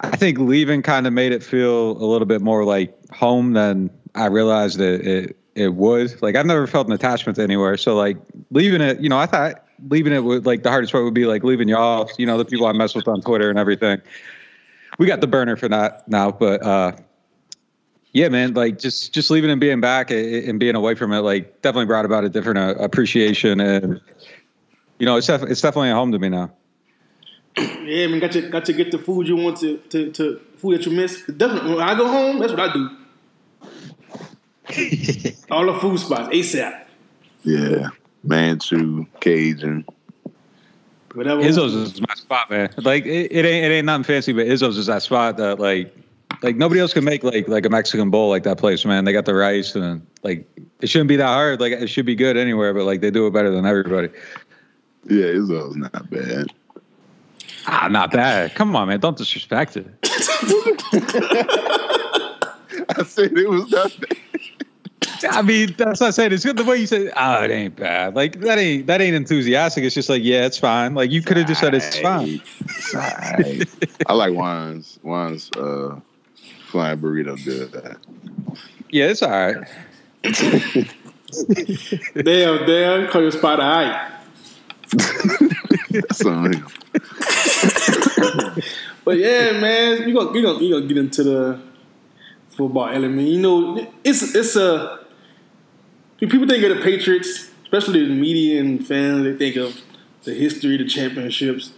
I 0.00 0.16
think 0.16 0.38
leaving 0.38 0.82
kind 0.82 1.06
of 1.06 1.12
made 1.12 1.30
it 1.30 1.44
feel 1.44 1.92
a 1.92 2.04
little 2.04 2.26
bit 2.26 2.42
more 2.42 2.64
like 2.64 2.92
home 3.12 3.52
than 3.52 3.90
I 4.16 4.26
realized 4.26 4.80
it 4.80 5.06
it, 5.06 5.36
it 5.54 5.74
would. 5.74 6.20
Like 6.20 6.34
I've 6.34 6.46
never 6.46 6.66
felt 6.66 6.88
an 6.88 6.92
attachment 6.92 7.36
to 7.36 7.42
anywhere. 7.44 7.76
So 7.76 7.94
like 7.94 8.16
leaving 8.50 8.80
it, 8.80 9.00
you 9.00 9.08
know, 9.08 9.18
I 9.18 9.26
thought 9.26 9.64
leaving 9.88 10.12
it 10.12 10.24
would 10.24 10.46
like 10.46 10.64
the 10.64 10.70
hardest 10.70 10.90
part 10.90 11.04
would 11.04 11.14
be 11.14 11.26
like 11.26 11.44
leaving 11.44 11.68
y'all, 11.68 12.10
you 12.18 12.26
know, 12.26 12.36
the 12.36 12.44
people 12.44 12.66
I 12.66 12.72
mess 12.72 12.92
with 12.92 13.06
on 13.06 13.20
Twitter 13.22 13.50
and 13.50 13.58
everything. 13.58 14.02
We 14.98 15.06
got 15.06 15.20
the 15.20 15.28
burner 15.28 15.54
for 15.54 15.68
that 15.68 16.08
now, 16.08 16.32
but 16.32 16.60
uh 16.60 16.92
yeah, 18.12 18.28
man. 18.28 18.54
Like 18.54 18.78
just 18.78 19.12
just 19.12 19.30
leaving 19.30 19.50
and 19.50 19.60
being 19.60 19.80
back 19.80 20.10
and 20.10 20.20
and 20.48 20.60
being 20.60 20.74
away 20.74 20.94
from 20.94 21.12
it, 21.12 21.20
like 21.20 21.62
definitely 21.62 21.86
brought 21.86 22.04
about 22.04 22.24
a 22.24 22.28
different 22.28 22.58
uh, 22.58 22.74
appreciation, 22.82 23.60
and 23.60 24.00
you 24.98 25.06
know, 25.06 25.16
it's 25.16 25.26
def- 25.26 25.42
it's 25.42 25.60
definitely 25.60 25.90
a 25.90 25.94
home 25.94 26.12
to 26.12 26.18
me 26.18 26.28
now. 26.28 26.50
Yeah, 27.88 28.06
man. 28.06 28.20
Got 28.20 28.32
to 28.32 28.48
got 28.50 28.64
to 28.66 28.74
get 28.74 28.90
the 28.90 28.98
food 28.98 29.26
you 29.26 29.36
want 29.36 29.56
to 29.60 29.78
to, 29.78 30.12
to 30.12 30.40
food 30.56 30.78
that 30.78 30.86
you 30.86 30.92
miss. 30.92 31.22
Definitely. 31.24 31.74
When 31.74 31.80
I 31.80 31.96
go 31.96 32.06
home, 32.06 32.38
that's 32.38 32.52
what 32.52 32.60
I 32.60 32.72
do. 32.72 32.90
All 35.50 35.72
the 35.72 35.78
food 35.80 35.98
spots 35.98 36.28
ASAP. 36.28 36.84
Yeah. 37.44 37.88
Manchu, 38.22 39.06
Cajun. 39.20 39.86
Whatever. 41.14 41.40
Izzo's 41.40 41.74
is 41.74 42.00
my 42.00 42.14
spot, 42.14 42.50
man. 42.50 42.68
Like 42.76 43.06
it, 43.06 43.32
it 43.32 43.44
ain't 43.46 43.64
it 43.64 43.74
ain't 43.74 43.86
nothing 43.86 44.04
fancy, 44.04 44.32
but 44.32 44.46
Izzo's 44.46 44.76
is 44.76 44.86
that 44.86 45.02
spot 45.02 45.38
that 45.38 45.58
like 45.58 45.94
like 46.42 46.56
nobody 46.56 46.80
else 46.80 46.92
can 46.92 47.04
make 47.04 47.22
like 47.24 47.48
like 47.48 47.66
a 47.66 47.70
Mexican 47.70 48.10
bowl 48.10 48.30
like 48.30 48.42
that 48.44 48.58
place, 48.58 48.84
man. 48.84 49.04
They 49.04 49.12
got 49.12 49.24
the 49.24 49.34
rice 49.34 49.74
and 49.74 50.06
like 50.22 50.48
it 50.80 50.88
shouldn't 50.88 51.08
be 51.08 51.16
that 51.16 51.26
hard. 51.26 51.60
Like 51.60 51.72
it 51.72 51.88
should 51.88 52.06
be 52.06 52.14
good 52.14 52.36
anywhere, 52.36 52.72
but 52.74 52.84
like 52.84 53.00
they 53.00 53.10
do 53.10 53.26
it 53.26 53.32
better 53.32 53.50
than 53.50 53.66
everybody. 53.66 54.08
Yeah, 55.04 55.26
Izzo's 55.26 55.76
not 55.76 56.10
bad. 56.10 56.46
Ah, 57.66 57.88
not 57.88 58.12
bad. 58.12 58.54
Come 58.54 58.74
on, 58.76 58.88
man. 58.88 59.00
Don't 59.00 59.16
disrespect 59.16 59.76
it. 59.76 59.86
I 62.90 63.02
said 63.04 63.36
it 63.36 63.48
was 63.48 63.70
not 63.70 63.96
bad. 64.00 64.18
I 65.30 65.42
mean, 65.42 65.74
that's 65.76 66.00
not 66.00 66.14
saying 66.14 66.32
it's 66.32 66.44
good. 66.44 66.56
The 66.56 66.64
way 66.64 66.76
you 66.76 66.86
said, 66.86 67.12
"Oh, 67.16 67.42
it 67.42 67.50
ain't 67.50 67.74
bad." 67.74 68.14
Like 68.14 68.40
that 68.40 68.58
ain't 68.58 68.86
that 68.86 69.00
ain't 69.00 69.16
enthusiastic. 69.16 69.82
It's 69.82 69.94
just 69.94 70.08
like, 70.08 70.22
yeah, 70.22 70.46
it's 70.46 70.58
fine. 70.58 70.94
Like 70.94 71.10
you 71.10 71.22
could 71.22 71.36
have 71.36 71.46
just 71.46 71.60
said 71.60 71.74
it's 71.74 71.98
fine. 71.98 72.40
It's 72.60 72.94
alright. 72.94 73.68
I 74.06 74.12
like 74.12 74.32
Juan's. 74.32 74.98
Juan's. 75.02 75.50
uh, 75.56 75.98
flying 76.68 76.98
burrito 76.98 77.42
good. 77.44 77.96
Yeah, 78.90 79.06
it's 79.06 79.22
all 79.22 79.30
right. 79.30 79.56
Damn, 82.14 82.66
damn. 82.66 83.10
Call 83.10 83.20
your 83.20 83.30
spot 83.30 83.60
all 83.60 83.68
right. 83.68 84.10
That's 85.90 86.24
on 86.24 86.54
him. 86.54 86.66
But 89.08 89.16
yeah, 89.16 89.52
man, 89.52 90.06
you 90.06 90.14
gonna 90.14 90.36
you 90.36 90.42
gonna 90.42 90.62
you 90.62 90.74
gonna 90.74 90.86
get 90.86 90.98
into 90.98 91.22
the 91.22 91.58
football 92.50 92.90
element. 92.90 93.26
You 93.26 93.40
know, 93.40 93.90
it's 94.04 94.34
it's 94.34 94.54
a 94.54 94.98
people 96.18 96.46
think 96.46 96.62
of 96.62 96.76
the 96.76 96.82
Patriots, 96.82 97.48
especially 97.62 98.06
the 98.06 98.14
media 98.14 98.60
and 98.60 98.86
fans. 98.86 99.24
They 99.24 99.34
think 99.34 99.56
of 99.56 99.80
the 100.24 100.34
history, 100.34 100.76
the 100.76 100.84
championships. 100.84 101.72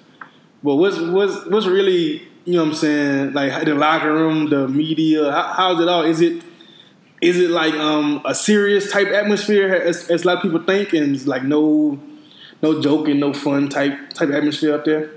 But 0.64 0.74
what's 0.74 0.98
what's 0.98 1.46
what's 1.46 1.66
really 1.66 2.26
you 2.44 2.54
know 2.54 2.64
what 2.64 2.70
I'm 2.70 2.74
saying? 2.74 3.32
Like 3.32 3.64
the 3.64 3.74
locker 3.74 4.12
room, 4.12 4.50
the 4.50 4.68
media. 4.68 5.30
How, 5.30 5.52
how's 5.54 5.80
it 5.80 5.88
all? 5.88 6.04
Is 6.04 6.20
it 6.20 6.42
is 7.20 7.38
it 7.38 7.50
like 7.50 7.74
um, 7.74 8.22
a 8.24 8.34
serious 8.34 8.90
type 8.90 9.08
atmosphere 9.08 9.74
as, 9.74 10.10
as 10.10 10.24
a 10.24 10.26
lot 10.26 10.38
of 10.38 10.42
people 10.42 10.62
think, 10.62 10.94
and 10.94 11.14
it's 11.14 11.26
like 11.26 11.44
no 11.44 12.00
no 12.62 12.80
joking, 12.80 13.20
no 13.20 13.32
fun 13.32 13.68
type 13.68 14.12
type 14.14 14.30
atmosphere 14.30 14.74
up 14.74 14.84
there? 14.84 15.10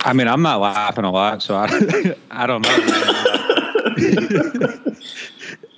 I 0.00 0.12
mean, 0.12 0.28
I'm 0.28 0.42
not 0.42 0.60
laughing 0.60 1.04
a 1.04 1.10
lot, 1.10 1.42
so 1.42 1.56
I, 1.56 1.66
I 2.30 2.46
don't 2.46 2.62
know. 2.62 2.68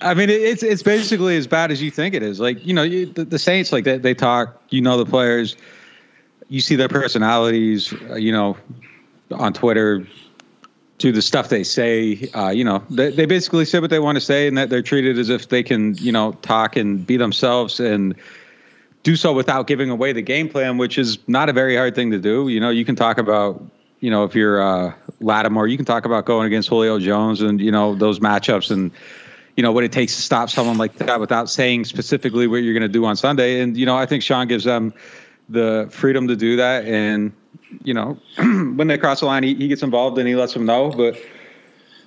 I 0.01 0.13
mean, 0.13 0.29
it's 0.29 0.63
it's 0.63 0.83
basically 0.83 1.35
as 1.35 1.47
bad 1.47 1.71
as 1.71 1.81
you 1.81 1.91
think 1.91 2.15
it 2.15 2.23
is. 2.23 2.39
Like 2.39 2.65
you 2.65 2.73
know, 2.73 2.83
you, 2.83 3.07
the, 3.07 3.25
the 3.25 3.39
Saints, 3.39 3.71
like 3.71 3.83
they, 3.83 3.97
they 3.97 4.13
talk. 4.13 4.61
You 4.69 4.81
know, 4.81 4.97
the 4.97 5.05
players. 5.05 5.55
You 6.47 6.61
see 6.61 6.75
their 6.75 6.89
personalities. 6.89 7.93
Uh, 8.09 8.15
you 8.15 8.31
know, 8.31 8.57
on 9.31 9.53
Twitter, 9.53 10.07
do 10.97 11.11
the 11.11 11.21
stuff 11.21 11.49
they 11.49 11.63
say. 11.63 12.29
Uh, 12.33 12.49
you 12.49 12.63
know, 12.63 12.83
they, 12.89 13.11
they 13.11 13.25
basically 13.25 13.65
say 13.65 13.79
what 13.79 13.89
they 13.89 13.99
want 13.99 14.15
to 14.17 14.21
say, 14.21 14.47
and 14.47 14.57
that 14.57 14.69
they're 14.69 14.81
treated 14.81 15.17
as 15.17 15.29
if 15.29 15.49
they 15.49 15.63
can, 15.63 15.95
you 15.95 16.11
know, 16.11 16.33
talk 16.41 16.75
and 16.75 17.05
be 17.05 17.17
themselves 17.17 17.79
and 17.79 18.15
do 19.03 19.15
so 19.15 19.33
without 19.33 19.67
giving 19.67 19.89
away 19.89 20.11
the 20.13 20.21
game 20.21 20.49
plan, 20.49 20.77
which 20.77 20.97
is 20.97 21.17
not 21.27 21.49
a 21.49 21.53
very 21.53 21.75
hard 21.75 21.95
thing 21.95 22.11
to 22.11 22.19
do. 22.19 22.49
You 22.49 22.59
know, 22.59 22.69
you 22.69 22.83
can 22.85 22.95
talk 22.95 23.17
about, 23.17 23.63
you 24.01 24.11
know, 24.11 24.25
if 24.25 24.35
you're 24.35 24.61
uh, 24.61 24.93
Lattimore, 25.21 25.67
you 25.67 25.77
can 25.77 25.85
talk 25.85 26.05
about 26.05 26.25
going 26.25 26.45
against 26.47 26.69
Julio 26.69 26.99
Jones 26.99 27.41
and 27.41 27.59
you 27.59 27.71
know 27.71 27.95
those 27.95 28.19
matchups 28.19 28.71
and 28.71 28.91
you 29.55 29.63
know 29.63 29.71
what 29.71 29.83
it 29.83 29.91
takes 29.91 30.15
to 30.15 30.21
stop 30.21 30.49
someone 30.49 30.77
like 30.77 30.95
that 30.97 31.19
without 31.19 31.49
saying 31.49 31.85
specifically 31.85 32.47
what 32.47 32.57
you're 32.57 32.73
going 32.73 32.81
to 32.81 32.87
do 32.87 33.05
on 33.05 33.15
Sunday. 33.15 33.61
And 33.61 33.77
you 33.77 33.85
know, 33.85 33.95
I 33.95 34.05
think 34.05 34.23
Sean 34.23 34.47
gives 34.47 34.65
them 34.65 34.93
the 35.47 35.87
freedom 35.91 36.27
to 36.27 36.35
do 36.35 36.57
that. 36.57 36.85
And 36.85 37.33
you 37.83 37.93
know, 37.93 38.17
when 38.37 38.87
they 38.87 38.97
cross 38.97 39.19
the 39.19 39.25
line, 39.25 39.43
he, 39.43 39.55
he 39.55 39.67
gets 39.67 39.83
involved 39.83 40.17
and 40.17 40.27
he 40.27 40.35
lets 40.35 40.53
them 40.53 40.65
know. 40.65 40.89
But 40.89 41.19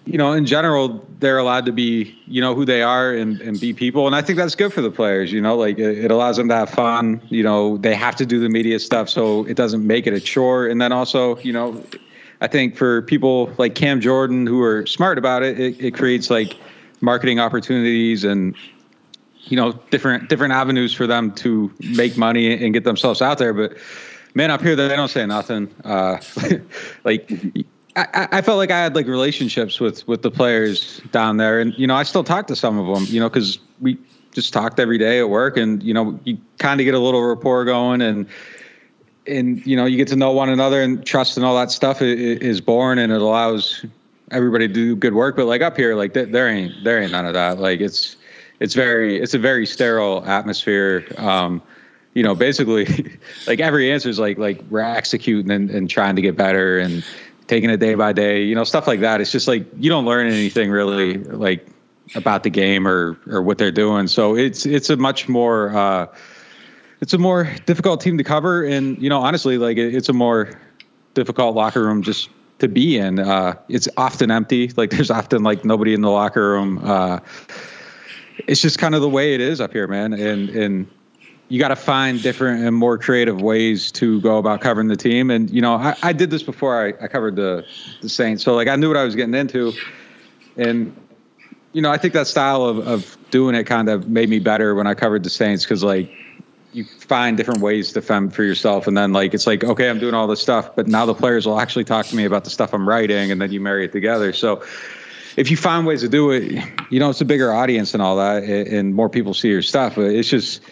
you 0.04 0.18
know, 0.18 0.32
in 0.32 0.46
general, 0.46 1.04
they're 1.20 1.38
allowed 1.38 1.66
to 1.66 1.72
be, 1.72 2.18
you 2.26 2.40
know, 2.40 2.54
who 2.54 2.64
they 2.64 2.82
are 2.82 3.14
and, 3.14 3.40
and 3.40 3.60
be 3.60 3.72
people. 3.72 4.06
And 4.06 4.16
I 4.16 4.22
think 4.22 4.36
that's 4.36 4.56
good 4.56 4.72
for 4.72 4.80
the 4.80 4.90
players, 4.90 5.30
you 5.30 5.40
know, 5.40 5.56
like 5.56 5.78
it, 5.78 6.04
it 6.04 6.10
allows 6.10 6.36
them 6.36 6.48
to 6.48 6.56
have 6.56 6.70
fun. 6.70 7.22
You 7.28 7.44
know, 7.44 7.76
they 7.76 7.94
have 7.94 8.16
to 8.16 8.26
do 8.26 8.40
the 8.40 8.48
media 8.48 8.80
stuff 8.80 9.08
so 9.08 9.44
it 9.46 9.56
doesn't 9.56 9.86
make 9.86 10.06
it 10.06 10.12
a 10.12 10.20
chore. 10.20 10.66
And 10.66 10.80
then 10.80 10.90
also, 10.90 11.36
you 11.38 11.52
know, 11.52 11.84
I 12.40 12.48
think 12.48 12.76
for 12.76 13.02
people 13.02 13.52
like 13.58 13.76
Cam 13.76 14.00
Jordan 14.00 14.46
who 14.46 14.60
are 14.62 14.84
smart 14.86 15.18
about 15.18 15.44
it, 15.44 15.60
it, 15.60 15.80
it 15.80 15.94
creates 15.94 16.30
like 16.30 16.56
marketing 17.00 17.38
opportunities 17.38 18.24
and, 18.24 18.56
you 19.44 19.56
know, 19.56 19.72
different 19.90 20.28
different 20.28 20.52
avenues 20.52 20.92
for 20.92 21.06
them 21.06 21.32
to 21.34 21.72
make 21.78 22.16
money 22.16 22.64
and 22.64 22.74
get 22.74 22.82
themselves 22.82 23.22
out 23.22 23.38
there. 23.38 23.52
But 23.54 23.76
man, 24.34 24.50
up 24.50 24.60
here 24.60 24.76
they 24.76 24.88
don't 24.88 25.08
say 25.08 25.26
nothing. 25.26 25.74
Uh, 25.84 26.18
like 27.04 27.30
I, 27.96 28.28
I 28.32 28.42
felt 28.42 28.58
like 28.58 28.70
I 28.70 28.78
had 28.78 28.94
like 28.94 29.06
relationships 29.06 29.80
with 29.80 30.06
with 30.08 30.22
the 30.22 30.30
players 30.30 31.00
down 31.10 31.36
there, 31.36 31.60
and 31.60 31.74
you 31.76 31.86
know 31.86 31.94
I 31.94 32.02
still 32.02 32.24
talk 32.24 32.46
to 32.48 32.56
some 32.56 32.78
of 32.78 32.86
them, 32.86 33.06
you 33.12 33.20
know, 33.20 33.28
because 33.28 33.58
we 33.80 33.98
just 34.32 34.52
talked 34.52 34.80
every 34.80 34.98
day 34.98 35.20
at 35.20 35.28
work, 35.28 35.56
and 35.56 35.82
you 35.82 35.92
know 35.92 36.18
you 36.24 36.38
kind 36.58 36.80
of 36.80 36.84
get 36.84 36.94
a 36.94 36.98
little 36.98 37.22
rapport 37.22 37.64
going, 37.64 38.00
and 38.00 38.26
and 39.26 39.64
you 39.66 39.76
know 39.76 39.84
you 39.84 39.96
get 39.96 40.08
to 40.08 40.16
know 40.16 40.32
one 40.32 40.48
another, 40.48 40.82
and 40.82 41.04
trust 41.04 41.36
and 41.36 41.44
all 41.44 41.56
that 41.56 41.70
stuff 41.70 42.00
is, 42.00 42.60
born, 42.60 42.98
and 42.98 43.12
it 43.12 43.20
allows 43.20 43.84
everybody 44.30 44.66
to 44.66 44.72
do 44.72 44.96
good 44.96 45.14
work. 45.14 45.36
But 45.36 45.46
like 45.46 45.60
up 45.60 45.76
here, 45.76 45.94
like 45.94 46.14
there 46.14 46.48
ain't 46.48 46.72
there 46.84 47.00
ain't 47.00 47.12
none 47.12 47.26
of 47.26 47.34
that. 47.34 47.58
Like 47.58 47.80
it's 47.80 48.16
it's 48.58 48.74
very 48.74 49.20
it's 49.20 49.34
a 49.34 49.38
very 49.38 49.66
sterile 49.66 50.24
atmosphere. 50.24 51.06
Um, 51.18 51.62
you 52.14 52.22
know, 52.22 52.34
basically, 52.34 52.86
like 53.46 53.60
every 53.60 53.90
answer 53.90 54.08
is 54.08 54.18
like 54.18 54.38
like 54.38 54.62
we're 54.70 54.80
executing 54.80 55.50
and, 55.50 55.70
and 55.70 55.88
trying 55.88 56.16
to 56.16 56.22
get 56.22 56.36
better 56.36 56.78
and 56.78 57.04
taking 57.46 57.70
it 57.70 57.78
day 57.78 57.94
by 57.94 58.12
day, 58.12 58.42
you 58.42 58.54
know, 58.54 58.64
stuff 58.64 58.86
like 58.86 59.00
that. 59.00 59.20
It's 59.20 59.32
just 59.32 59.48
like 59.48 59.66
you 59.78 59.90
don't 59.90 60.04
learn 60.04 60.26
anything 60.26 60.70
really 60.70 61.18
like 61.18 61.66
about 62.14 62.42
the 62.42 62.50
game 62.50 62.86
or 62.86 63.18
or 63.26 63.42
what 63.42 63.58
they're 63.58 63.72
doing. 63.72 64.06
So 64.06 64.36
it's 64.36 64.66
it's 64.66 64.90
a 64.90 64.96
much 64.96 65.28
more 65.28 65.74
uh, 65.76 66.06
it's 67.00 67.14
a 67.14 67.18
more 67.18 67.50
difficult 67.66 68.00
team 68.00 68.18
to 68.18 68.24
cover, 68.24 68.64
and 68.64 69.00
you 69.02 69.08
know, 69.08 69.20
honestly, 69.20 69.58
like 69.58 69.76
it, 69.76 69.94
it's 69.94 70.08
a 70.08 70.12
more 70.12 70.50
difficult 71.14 71.54
locker 71.54 71.82
room 71.84 72.02
just 72.02 72.30
to 72.58 72.68
be 72.68 72.96
in. 72.96 73.18
Uh, 73.18 73.54
it's 73.68 73.88
often 73.96 74.30
empty. 74.30 74.70
Like 74.76 74.90
there's 74.90 75.10
often 75.10 75.42
like 75.42 75.64
nobody 75.64 75.94
in 75.94 76.00
the 76.00 76.10
locker 76.10 76.52
room. 76.52 76.80
Uh, 76.82 77.20
it's 78.46 78.60
just 78.60 78.78
kind 78.78 78.94
of 78.94 79.02
the 79.02 79.08
way 79.08 79.34
it 79.34 79.40
is 79.40 79.60
up 79.60 79.72
here, 79.72 79.86
man. 79.86 80.12
And 80.12 80.48
and 80.50 80.86
you 81.52 81.58
got 81.58 81.68
to 81.68 81.76
find 81.76 82.22
different 82.22 82.64
and 82.64 82.74
more 82.74 82.96
creative 82.96 83.42
ways 83.42 83.92
to 83.92 84.22
go 84.22 84.38
about 84.38 84.62
covering 84.62 84.88
the 84.88 84.96
team. 84.96 85.30
And 85.30 85.50
you 85.50 85.60
know, 85.60 85.74
I, 85.74 85.94
I 86.02 86.14
did 86.14 86.30
this 86.30 86.42
before 86.42 86.82
I, 86.82 87.04
I 87.04 87.08
covered 87.08 87.36
the 87.36 87.66
the 88.00 88.08
Saints, 88.08 88.42
so 88.42 88.54
like 88.54 88.68
I 88.68 88.76
knew 88.76 88.88
what 88.88 88.96
I 88.96 89.04
was 89.04 89.14
getting 89.14 89.34
into. 89.34 89.74
And 90.56 90.96
you 91.74 91.82
know, 91.82 91.90
I 91.90 91.98
think 91.98 92.14
that 92.14 92.26
style 92.26 92.64
of 92.64 92.88
of 92.88 93.18
doing 93.30 93.54
it 93.54 93.64
kind 93.64 93.90
of 93.90 94.08
made 94.08 94.30
me 94.30 94.38
better 94.38 94.74
when 94.74 94.86
I 94.86 94.94
covered 94.94 95.24
the 95.24 95.28
Saints 95.28 95.62
because 95.62 95.84
like 95.84 96.10
you 96.72 96.86
find 96.86 97.36
different 97.36 97.60
ways 97.60 97.92
to 97.92 98.00
fend 98.00 98.34
for 98.34 98.44
yourself 98.44 98.86
and 98.86 98.96
then 98.96 99.12
like 99.12 99.34
it's 99.34 99.46
like 99.46 99.62
okay 99.62 99.90
i'm 99.90 99.98
doing 99.98 100.14
all 100.14 100.26
this 100.26 100.40
stuff 100.40 100.74
but 100.74 100.88
now 100.88 101.04
the 101.04 101.12
players 101.12 101.44
will 101.44 101.60
actually 101.60 101.84
talk 101.84 102.06
to 102.06 102.16
me 102.16 102.24
about 102.24 102.44
the 102.44 102.48
stuff 102.48 102.72
i'm 102.72 102.88
writing 102.88 103.30
and 103.30 103.42
then 103.42 103.52
you 103.52 103.60
marry 103.60 103.84
it 103.84 103.92
together 103.92 104.32
so 104.32 104.64
if 105.36 105.50
you 105.50 105.56
find 105.58 105.86
ways 105.86 106.00
to 106.00 106.08
do 106.08 106.30
it 106.30 106.50
you 106.88 106.98
know 106.98 107.10
it's 107.10 107.20
a 107.20 107.26
bigger 107.26 107.52
audience 107.52 107.92
and 107.92 108.02
all 108.02 108.16
that 108.16 108.42
and 108.44 108.94
more 108.94 109.10
people 109.10 109.34
see 109.34 109.48
your 109.48 109.60
stuff 109.60 109.98
it's 109.98 110.30
just 110.30 110.62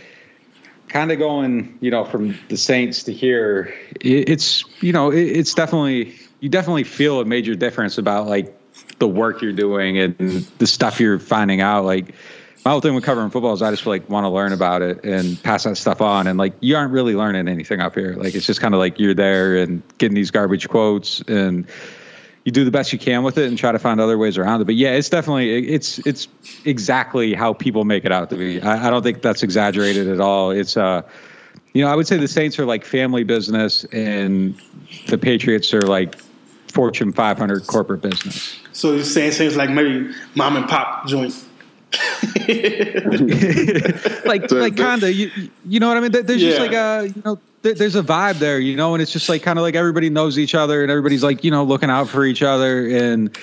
kind 0.90 1.10
of 1.12 1.18
going 1.18 1.78
you 1.80 1.90
know 1.90 2.04
from 2.04 2.36
the 2.48 2.56
saints 2.56 3.04
to 3.04 3.12
here 3.12 3.72
it's 4.00 4.64
you 4.82 4.92
know 4.92 5.10
it's 5.10 5.54
definitely 5.54 6.14
you 6.40 6.48
definitely 6.48 6.84
feel 6.84 7.20
a 7.20 7.24
major 7.24 7.54
difference 7.54 7.96
about 7.96 8.26
like 8.26 8.54
the 8.98 9.08
work 9.08 9.40
you're 9.40 9.52
doing 9.52 9.98
and 9.98 10.16
the 10.58 10.66
stuff 10.66 11.00
you're 11.00 11.18
finding 11.18 11.60
out 11.60 11.84
like 11.84 12.14
my 12.64 12.72
whole 12.72 12.80
thing 12.80 12.94
with 12.94 13.04
covering 13.04 13.30
football 13.30 13.54
is 13.54 13.62
I 13.62 13.70
just 13.70 13.86
like 13.86 14.08
want 14.10 14.24
to 14.24 14.28
learn 14.28 14.52
about 14.52 14.82
it 14.82 15.02
and 15.02 15.42
pass 15.42 15.64
that 15.64 15.76
stuff 15.76 16.02
on. 16.02 16.26
And 16.26 16.38
like 16.38 16.52
you 16.60 16.76
aren't 16.76 16.92
really 16.92 17.14
learning 17.14 17.48
anything 17.48 17.80
up 17.80 17.94
here. 17.94 18.14
Like 18.14 18.34
it's 18.34 18.44
just 18.44 18.60
kind 18.60 18.74
of 18.74 18.80
like 18.80 18.98
you're 18.98 19.14
there 19.14 19.56
and 19.56 19.82
getting 19.96 20.14
these 20.14 20.30
garbage 20.30 20.68
quotes 20.68 21.22
and 21.22 21.66
you 22.44 22.52
do 22.52 22.64
the 22.64 22.70
best 22.70 22.92
you 22.92 22.98
can 22.98 23.22
with 23.22 23.36
it 23.38 23.48
and 23.48 23.58
try 23.58 23.70
to 23.72 23.78
find 23.78 24.00
other 24.00 24.16
ways 24.16 24.38
around 24.38 24.60
it. 24.62 24.64
But 24.64 24.74
yeah, 24.76 24.92
it's 24.92 25.08
definitely 25.10 25.68
it's 25.68 25.98
it's 26.06 26.26
exactly 26.64 27.34
how 27.34 27.52
people 27.52 27.84
make 27.84 28.04
it 28.04 28.12
out 28.12 28.30
to 28.30 28.36
be. 28.36 28.60
I, 28.62 28.86
I 28.86 28.90
don't 28.90 29.02
think 29.02 29.20
that's 29.22 29.42
exaggerated 29.42 30.08
at 30.08 30.20
all. 30.20 30.50
It's 30.50 30.76
uh 30.76 31.02
you 31.74 31.84
know, 31.84 31.90
I 31.90 31.94
would 31.96 32.06
say 32.08 32.16
the 32.16 32.26
Saints 32.28 32.58
are 32.58 32.64
like 32.66 32.84
family 32.84 33.22
business 33.24 33.84
and 33.92 34.60
the 35.06 35.16
Patriots 35.18 35.72
are 35.74 35.82
like 35.82 36.16
Fortune 36.72 37.12
500 37.12 37.66
corporate 37.66 38.00
business. 38.00 38.58
So 38.72 38.92
you're 38.94 39.04
saying 39.04 39.32
things 39.32 39.56
like 39.56 39.70
maybe 39.70 40.12
mom 40.34 40.56
and 40.56 40.66
pop 40.68 41.06
joint. 41.06 41.34
like 44.24 44.50
like 44.50 44.76
kind 44.76 45.02
of 45.02 45.12
you 45.12 45.30
you 45.66 45.80
know 45.80 45.88
what 45.88 45.96
I 45.96 46.00
mean? 46.00 46.12
There- 46.12 46.22
There's 46.22 46.40
just 46.40 46.60
like 46.60 46.72
a 46.72 47.08
you 47.14 47.22
know 47.24 47.34
there- 47.34 47.42
there's 47.62 47.96
a 47.96 48.02
vibe 48.02 48.38
there, 48.38 48.58
you 48.58 48.76
know, 48.76 48.94
and 48.94 49.02
it's 49.02 49.12
just 49.12 49.28
like 49.28 49.42
kind 49.42 49.58
of 49.58 49.62
like 49.62 49.74
everybody 49.74 50.08
knows 50.08 50.38
each 50.38 50.54
other 50.54 50.82
and 50.82 50.90
everybody's 50.90 51.22
like 51.22 51.44
you 51.44 51.50
know 51.50 51.64
looking 51.64 51.90
out 51.90 52.08
for 52.08 52.24
each 52.24 52.42
other 52.42 52.88
and 52.88 53.36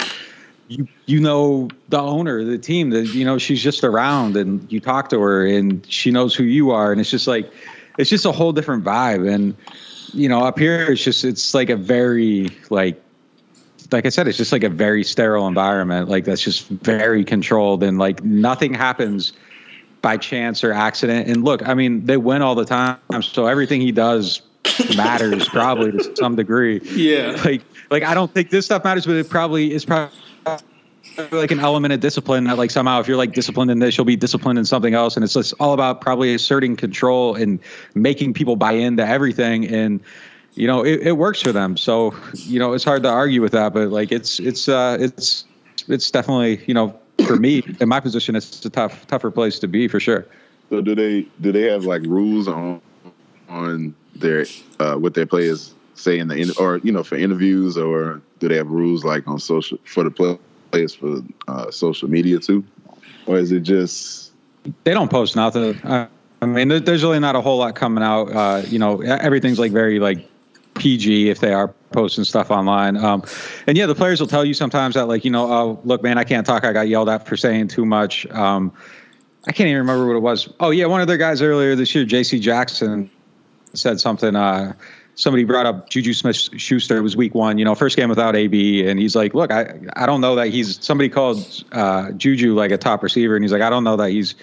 you 0.67 0.87
you 1.05 1.19
know 1.19 1.69
the 1.89 1.99
owner 1.99 2.43
the 2.43 2.57
team 2.57 2.89
that 2.89 3.05
you 3.07 3.23
know 3.23 3.37
she's 3.37 3.61
just 3.61 3.83
around 3.83 4.35
and 4.35 4.69
you 4.71 4.79
talk 4.79 5.09
to 5.09 5.19
her 5.19 5.45
and 5.45 5.85
she 5.89 6.11
knows 6.11 6.35
who 6.35 6.43
you 6.43 6.71
are 6.71 6.91
and 6.91 6.99
it's 6.99 7.09
just 7.09 7.27
like 7.27 7.49
it's 7.97 8.09
just 8.09 8.25
a 8.25 8.31
whole 8.31 8.51
different 8.51 8.83
vibe 8.83 9.33
and 9.33 9.55
you 10.13 10.27
know 10.27 10.43
up 10.43 10.59
here 10.59 10.91
it's 10.91 11.01
just 11.01 11.23
it's 11.23 11.53
like 11.53 11.69
a 11.69 11.75
very 11.77 12.49
like 12.69 13.01
like 13.91 14.05
I 14.05 14.09
said, 14.09 14.27
it's 14.27 14.37
just 14.37 14.51
like 14.51 14.63
a 14.63 14.69
very 14.69 15.03
sterile 15.03 15.47
environment. 15.47 16.09
Like 16.09 16.25
that's 16.25 16.41
just 16.41 16.67
very 16.67 17.23
controlled 17.23 17.83
and 17.83 17.97
like 17.97 18.23
nothing 18.23 18.73
happens 18.73 19.33
by 20.01 20.17
chance 20.17 20.63
or 20.63 20.73
accident. 20.73 21.27
And 21.27 21.43
look, 21.43 21.67
I 21.67 21.73
mean, 21.73 22.05
they 22.05 22.17
win 22.17 22.41
all 22.41 22.55
the 22.55 22.65
time, 22.65 22.99
so 23.21 23.47
everything 23.47 23.81
he 23.81 23.91
does 23.91 24.41
matters 24.95 25.47
probably 25.49 25.91
to 25.91 26.15
some 26.15 26.35
degree. 26.35 26.81
Yeah. 26.83 27.41
Like, 27.43 27.61
like 27.89 28.03
I 28.03 28.13
don't 28.13 28.33
think 28.33 28.49
this 28.49 28.65
stuff 28.65 28.83
matters, 28.83 29.05
but 29.05 29.15
it 29.15 29.29
probably 29.29 29.73
is 29.73 29.85
probably 29.85 30.17
like 31.31 31.51
an 31.51 31.59
element 31.59 31.93
of 31.93 31.99
discipline 31.99 32.43
that 32.45 32.57
like 32.57 32.71
somehow 32.71 32.99
if 32.99 33.07
you're 33.07 33.17
like 33.17 33.33
disciplined 33.33 33.71
in 33.71 33.79
this 33.79 33.97
you'll 33.97 34.05
be 34.05 34.15
disciplined 34.15 34.59
in 34.59 34.65
something 34.65 34.93
else 34.93 35.15
and 35.15 35.23
it's 35.23 35.33
just 35.33 35.53
all 35.59 35.73
about 35.73 35.99
probably 35.99 36.33
asserting 36.33 36.75
control 36.75 37.35
and 37.35 37.59
making 37.95 38.33
people 38.33 38.55
buy 38.55 38.73
into 38.73 39.05
everything 39.05 39.65
and 39.67 39.99
you 40.53 40.67
know 40.67 40.85
it, 40.85 41.01
it 41.01 41.11
works 41.13 41.41
for 41.41 41.51
them 41.51 41.75
so 41.75 42.15
you 42.33 42.59
know 42.59 42.73
it's 42.73 42.83
hard 42.83 43.01
to 43.01 43.09
argue 43.09 43.41
with 43.41 43.51
that 43.51 43.73
but 43.73 43.89
like 43.89 44.11
it's 44.11 44.39
it's 44.39 44.69
uh 44.69 44.97
it's 44.99 45.45
it's 45.87 46.11
definitely 46.11 46.63
you 46.67 46.73
know 46.73 46.97
for 47.25 47.37
me 47.37 47.63
in 47.79 47.89
my 47.89 47.99
position 47.99 48.35
it's 48.35 48.63
a 48.65 48.69
tough 48.69 49.07
tougher 49.07 49.31
place 49.31 49.59
to 49.59 49.67
be 49.67 49.87
for 49.87 49.99
sure 49.99 50.25
So 50.69 50.81
do 50.81 50.95
they 50.95 51.25
do 51.41 51.51
they 51.51 51.63
have 51.63 51.85
like 51.85 52.01
rules 52.03 52.47
on 52.47 52.81
on 53.49 53.95
their 54.15 54.45
uh, 54.79 54.95
what 54.95 55.13
their 55.13 55.25
players 55.25 55.73
say 55.95 56.19
in 56.19 56.27
the 56.27 56.35
in, 56.35 56.51
or 56.59 56.77
you 56.79 56.91
know 56.91 57.03
for 57.03 57.15
interviews 57.15 57.77
or 57.77 58.21
do 58.39 58.47
they 58.47 58.55
have 58.55 58.69
rules 58.69 59.03
like 59.03 59.27
on 59.27 59.39
social 59.39 59.77
for 59.85 60.03
the 60.03 60.39
players 60.71 60.95
for 60.95 61.21
uh, 61.47 61.71
social 61.71 62.09
media 62.09 62.39
too, 62.39 62.63
or 63.25 63.37
is 63.37 63.51
it 63.51 63.61
just 63.61 64.31
they 64.83 64.93
don't 64.93 65.09
post 65.09 65.35
nothing. 65.35 65.79
I, 65.83 66.07
I 66.41 66.45
mean, 66.45 66.67
there's 66.67 67.03
really 67.03 67.19
not 67.19 67.35
a 67.35 67.41
whole 67.41 67.57
lot 67.57 67.75
coming 67.75 68.03
out. 68.03 68.25
Uh, 68.25 68.61
you 68.67 68.79
know, 68.79 69.01
everything's 69.01 69.59
like 69.59 69.71
very 69.71 69.99
like 69.99 70.29
PG 70.77 71.29
if 71.29 71.39
they 71.39 71.53
are 71.53 71.69
posting 71.91 72.23
stuff 72.23 72.51
online. 72.51 72.97
Um, 72.97 73.23
and 73.65 73.77
yeah, 73.77 73.85
the 73.85 73.95
players 73.95 74.19
will 74.19 74.27
tell 74.27 74.45
you 74.45 74.53
sometimes 74.53 74.95
that 74.95 75.07
like, 75.07 75.25
you 75.25 75.31
know, 75.31 75.51
oh, 75.51 75.79
look, 75.83 76.03
man, 76.03 76.17
I 76.17 76.23
can't 76.23 76.45
talk. 76.45 76.63
I 76.63 76.73
got 76.73 76.87
yelled 76.87 77.09
at 77.09 77.27
for 77.27 77.37
saying 77.37 77.69
too 77.69 77.85
much. 77.85 78.25
Um, 78.27 78.71
I 79.47 79.51
can't 79.53 79.67
even 79.67 79.79
remember 79.79 80.07
what 80.07 80.15
it 80.15 80.21
was. 80.21 80.49
Oh 80.59 80.71
yeah, 80.71 80.85
one 80.85 81.01
of 81.01 81.07
their 81.07 81.17
guys 81.17 81.41
earlier 81.41 81.75
this 81.75 81.95
year, 81.95 82.03
J.C. 82.03 82.39
Jackson, 82.39 83.09
said 83.73 83.99
something. 83.99 84.35
Uh, 84.35 84.73
somebody 85.15 85.45
brought 85.45 85.65
up 85.65 85.89
Juju 85.89 86.13
Smith 86.13 86.35
Schuster. 86.35 86.97
It 86.97 87.01
was 87.01 87.15
week 87.15 87.33
one, 87.33 87.57
you 87.57 87.63
know, 87.63 87.73
first 87.73 87.95
game 87.95 88.09
without 88.09 88.35
AB, 88.35 88.87
and 88.87 88.99
he's 88.99 89.15
like, 89.15 89.33
"Look, 89.33 89.51
I 89.51 89.79
I 89.93 90.05
don't 90.05 90.21
know 90.21 90.35
that 90.35 90.47
he's." 90.47 90.83
Somebody 90.83 91.09
called 91.09 91.63
uh, 91.71 92.11
Juju 92.11 92.55
like 92.55 92.71
a 92.71 92.77
top 92.77 93.03
receiver, 93.03 93.35
and 93.35 93.43
he's 93.43 93.53
like, 93.53 93.61
"I 93.61 93.69
don't 93.69 93.83
know 93.83 93.95
that 93.95 94.09
he's." 94.09 94.35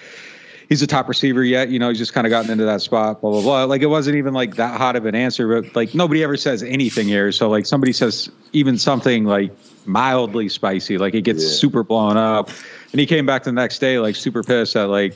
He's 0.69 0.81
a 0.83 0.87
top 0.87 1.09
receiver 1.09 1.45
yet, 1.45 1.69
you 1.69 1.79
know. 1.79 1.89
He's 1.91 1.99
just 1.99 2.13
kind 2.15 2.27
of 2.27 2.31
gotten 2.31 2.51
into 2.51 2.65
that 2.65 2.81
spot, 2.81 3.21
blah 3.21 3.31
blah 3.31 3.43
blah. 3.43 3.65
Like 3.65 3.83
it 3.83 3.87
wasn't 3.87 4.17
even 4.17 4.33
like 4.35 4.57
that 4.57 4.79
hot 4.79 4.97
of 4.97 5.05
an 5.07 5.15
answer, 5.15 5.61
but 5.61 5.75
like 5.77 5.95
nobody 5.95 6.23
ever 6.25 6.37
says 6.37 6.63
anything 6.63 7.07
here. 7.07 7.33
So 7.33 7.49
like 7.51 7.67
somebody 7.67 7.93
says 7.93 8.31
even 8.53 8.79
something 8.79 9.25
like 9.25 9.53
mildly 9.87 10.49
spicy, 10.49 10.97
like 10.99 11.15
it 11.15 11.23
gets 11.23 11.43
Yeah. 11.45 11.51
super 11.51 11.83
blown 11.83 12.17
up, 12.17 12.49
and 12.93 13.01
he 13.01 13.07
came 13.07 13.27
back 13.27 13.45
the 13.45 13.53
next 13.53 13.79
day 13.79 13.99
like 13.99 14.17
super 14.17 14.43
pissed 14.43 14.75
that 14.75 14.89
like 14.89 15.15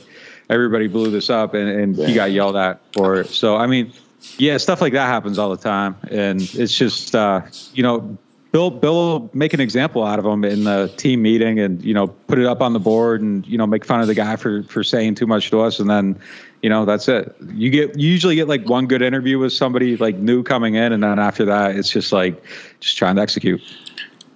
everybody 0.49 0.87
blew 0.87 1.09
this 1.11 1.29
up 1.29 1.53
and, 1.53 1.67
and 1.69 1.95
he 1.95 2.13
got 2.13 2.31
yelled 2.31 2.55
at 2.55 2.81
for 2.93 3.19
it. 3.21 3.27
So 3.27 3.55
I 3.55 3.65
mean, 3.67 3.91
yeah, 4.37 4.57
stuff 4.57 4.81
like 4.81 4.93
that 4.93 5.07
happens 5.07 5.39
all 5.39 5.49
the 5.49 5.57
time, 5.57 5.95
and 6.11 6.41
it's 6.53 6.75
just 6.77 7.15
uh, 7.15 7.41
you 7.73 7.81
know, 7.83 8.17
Bill 8.51 8.71
Bill 8.71 8.93
will 8.93 9.29
make 9.33 9.53
an 9.53 9.59
example 9.59 10.03
out 10.03 10.17
of 10.17 10.25
him 10.25 10.43
in 10.43 10.63
the 10.63 10.91
team 10.97 11.21
meeting, 11.21 11.59
and 11.59 11.83
you 11.83 11.93
know, 11.93 12.07
put 12.07 12.39
it 12.39 12.45
up 12.45 12.61
on 12.61 12.73
the 12.73 12.79
board, 12.79 13.21
and 13.21 13.45
you 13.45 13.57
know, 13.57 13.67
make 13.67 13.85
fun 13.85 14.01
of 14.01 14.07
the 14.07 14.15
guy 14.15 14.35
for 14.37 14.63
for 14.63 14.83
saying 14.83 15.15
too 15.15 15.27
much 15.27 15.51
to 15.51 15.61
us, 15.61 15.79
and 15.79 15.89
then 15.89 16.19
you 16.63 16.69
know, 16.69 16.83
that's 16.83 17.07
it. 17.07 17.35
You 17.53 17.69
get 17.69 17.97
you 17.97 18.09
usually 18.09 18.35
get 18.35 18.47
like 18.47 18.67
one 18.67 18.87
good 18.87 19.03
interview 19.03 19.37
with 19.37 19.53
somebody 19.53 19.97
like 19.97 20.15
new 20.15 20.41
coming 20.41 20.75
in, 20.75 20.91
and 20.91 21.03
then 21.03 21.19
after 21.19 21.45
that, 21.45 21.75
it's 21.75 21.89
just 21.89 22.11
like 22.11 22.43
just 22.79 22.97
trying 22.97 23.17
to 23.17 23.21
execute. 23.21 23.61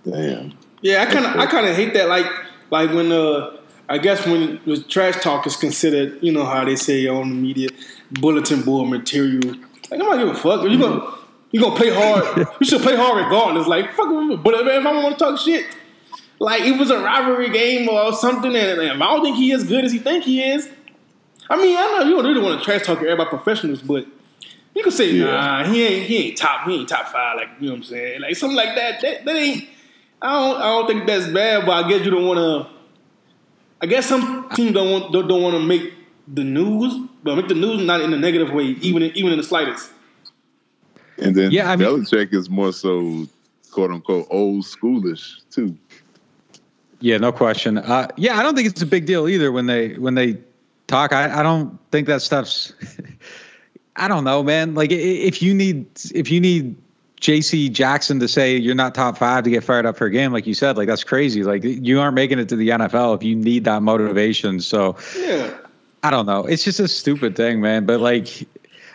damn? 0.03 0.53
Yeah, 0.81 1.01
I 1.01 1.05
kind 1.05 1.25
of 1.25 1.35
I 1.37 1.45
kind 1.47 1.65
of 1.65 1.75
hate 1.75 1.93
that. 1.95 2.07
Like 2.07 2.27
like 2.69 2.91
when 2.91 3.11
uh 3.11 3.57
I 3.89 3.97
guess 3.97 4.25
when 4.27 4.59
the 4.65 4.81
trash 4.83 5.21
talk 5.21 5.47
is 5.47 5.55
considered, 5.55 6.21
you 6.21 6.31
know 6.31 6.45
how 6.45 6.63
they 6.63 6.75
say 6.75 7.07
on 7.07 7.29
the 7.29 7.35
media, 7.35 7.69
bulletin 8.11 8.61
board 8.61 8.89
material. 8.89 9.55
Like 9.89 9.99
I'm 9.99 9.99
not 9.99 10.17
give 10.17 10.27
a 10.27 10.35
fuck. 10.35 10.69
You 10.69 10.77
gonna 10.77 11.22
you 11.53 11.61
gonna 11.61 11.75
play 11.75 11.91
hard? 11.91 12.47
you 12.59 12.65
should 12.65 12.81
play 12.81 12.95
hard 12.97 13.23
regardless. 13.23 13.67
Like 13.67 13.93
fuck, 13.93 14.07
it, 14.09 14.43
but 14.43 14.55
if 14.55 14.85
I 14.85 15.03
want 15.03 15.17
to 15.17 15.23
talk 15.23 15.39
shit, 15.39 15.65
like 16.39 16.63
it 16.63 16.77
was 16.77 16.89
a 16.89 16.99
rivalry 17.01 17.49
game 17.49 17.87
or 17.87 18.11
something, 18.11 18.53
and, 18.53 18.81
and 18.81 19.01
I 19.01 19.05
don't 19.05 19.23
think 19.23 19.37
he 19.37 19.53
as 19.53 19.63
good 19.63 19.85
as 19.85 19.91
he 19.93 19.99
think 19.99 20.25
he 20.25 20.43
is. 20.43 20.69
I 21.49 21.55
mean, 21.57 21.77
I 21.77 21.81
know 21.81 22.05
you 22.05 22.15
don't 22.15 22.25
really 22.25 22.41
want 22.41 22.59
to 22.59 22.65
trash 22.65 22.83
talk 22.85 22.97
everybody 22.97 23.29
professionals, 23.29 23.81
but 23.81 24.07
you 24.73 24.81
can 24.81 24.91
say, 24.91 25.11
Yeah. 25.11 25.25
nah, 25.25 25.63
he 25.63 25.83
ain't 25.85 26.07
he 26.07 26.17
ain't 26.29 26.37
top, 26.37 26.67
he 26.67 26.75
ain't 26.75 26.89
top 26.89 27.07
five, 27.09 27.37
like 27.37 27.49
you 27.59 27.67
know 27.67 27.73
what 27.73 27.77
I'm 27.77 27.83
saying, 27.83 28.21
like 28.21 28.35
something 28.35 28.57
like 28.57 28.75
that. 28.75 29.01
That, 29.01 29.25
that 29.25 29.35
ain't. 29.35 29.67
I 30.21 30.31
don't 30.39 30.57
I 30.61 30.65
don't 30.65 30.87
think 30.87 31.05
that's 31.05 31.27
bad, 31.27 31.65
but 31.65 31.85
I 31.85 31.87
guess 31.87 32.03
you 32.03 32.11
don't 32.11 32.25
want 32.25 32.39
to. 32.39 32.73
I 33.81 33.85
guess 33.85 34.07
some 34.07 34.49
teams 34.49 34.73
don't 34.73 34.91
want 34.91 35.13
don't, 35.13 35.27
don't 35.27 35.43
want 35.43 35.55
to 35.55 35.61
make 35.61 35.93
the 36.27 36.43
news, 36.43 36.95
but 37.21 37.35
make 37.35 37.47
the 37.47 37.53
news 37.53 37.81
not 37.85 38.01
in 38.01 38.11
a 38.11 38.17
negative 38.17 38.51
way, 38.51 38.63
even 38.81 39.03
in, 39.03 39.15
even 39.15 39.33
in 39.33 39.37
the 39.37 39.43
slightest. 39.43 39.91
And 41.17 41.35
then 41.35 41.51
Yeah, 41.51 41.71
I 41.71 41.75
mean- 41.75 41.87
Belichick 41.87 42.33
is 42.33 42.49
more 42.49 42.73
so 42.73 43.27
quote 43.71 43.91
unquote 43.91 44.27
old 44.29 44.63
schoolish 44.63 45.41
too. 45.51 45.77
Yeah, 46.99 47.17
no 47.17 47.31
question. 47.33 47.77
Uh, 47.77 48.07
yeah, 48.15 48.37
I 48.37 48.43
don't 48.43 48.55
think 48.55 48.67
it's 48.69 48.81
a 48.81 48.85
big 48.85 49.05
deal 49.05 49.27
either 49.27 49.51
when 49.51 49.65
they 49.65 49.95
when 49.95 50.15
they 50.15 50.37
talk. 50.87 51.11
I, 51.11 51.39
I 51.39 51.43
don't 51.43 51.77
think 51.91 52.07
that 52.07 52.21
stuff's. 52.21 52.73
I 53.95 54.07
don't 54.07 54.23
know, 54.23 54.41
man. 54.41 54.73
Like 54.73 54.91
if 54.91 55.41
you 55.41 55.53
need 55.53 55.85
if 56.15 56.31
you 56.31 56.39
need 56.39 56.75
J.C. 57.19 57.69
Jackson 57.69 58.19
to 58.21 58.27
say 58.27 58.57
you're 58.57 58.73
not 58.73 58.95
top 58.95 59.17
five 59.17 59.43
to 59.43 59.49
get 59.49 59.63
fired 59.63 59.85
up 59.85 59.97
for 59.97 60.05
a 60.07 60.11
game, 60.11 60.31
like 60.31 60.47
you 60.47 60.53
said, 60.53 60.77
like 60.77 60.87
that's 60.87 61.03
crazy. 61.03 61.43
Like 61.43 61.63
you 61.63 61.99
aren't 61.99 62.15
making 62.15 62.39
it 62.39 62.49
to 62.49 62.55
the 62.55 62.69
NFL 62.69 63.15
if 63.17 63.23
you 63.23 63.35
need 63.35 63.65
that 63.65 63.81
motivation. 63.83 64.59
So 64.61 64.97
Yeah. 65.17 65.53
I 66.03 66.09
don't 66.09 66.25
know. 66.25 66.45
It's 66.45 66.63
just 66.65 66.79
a 66.79 66.87
stupid 66.87 67.35
thing, 67.37 67.61
man. 67.61 67.85
But 67.85 68.01
like, 68.01 68.45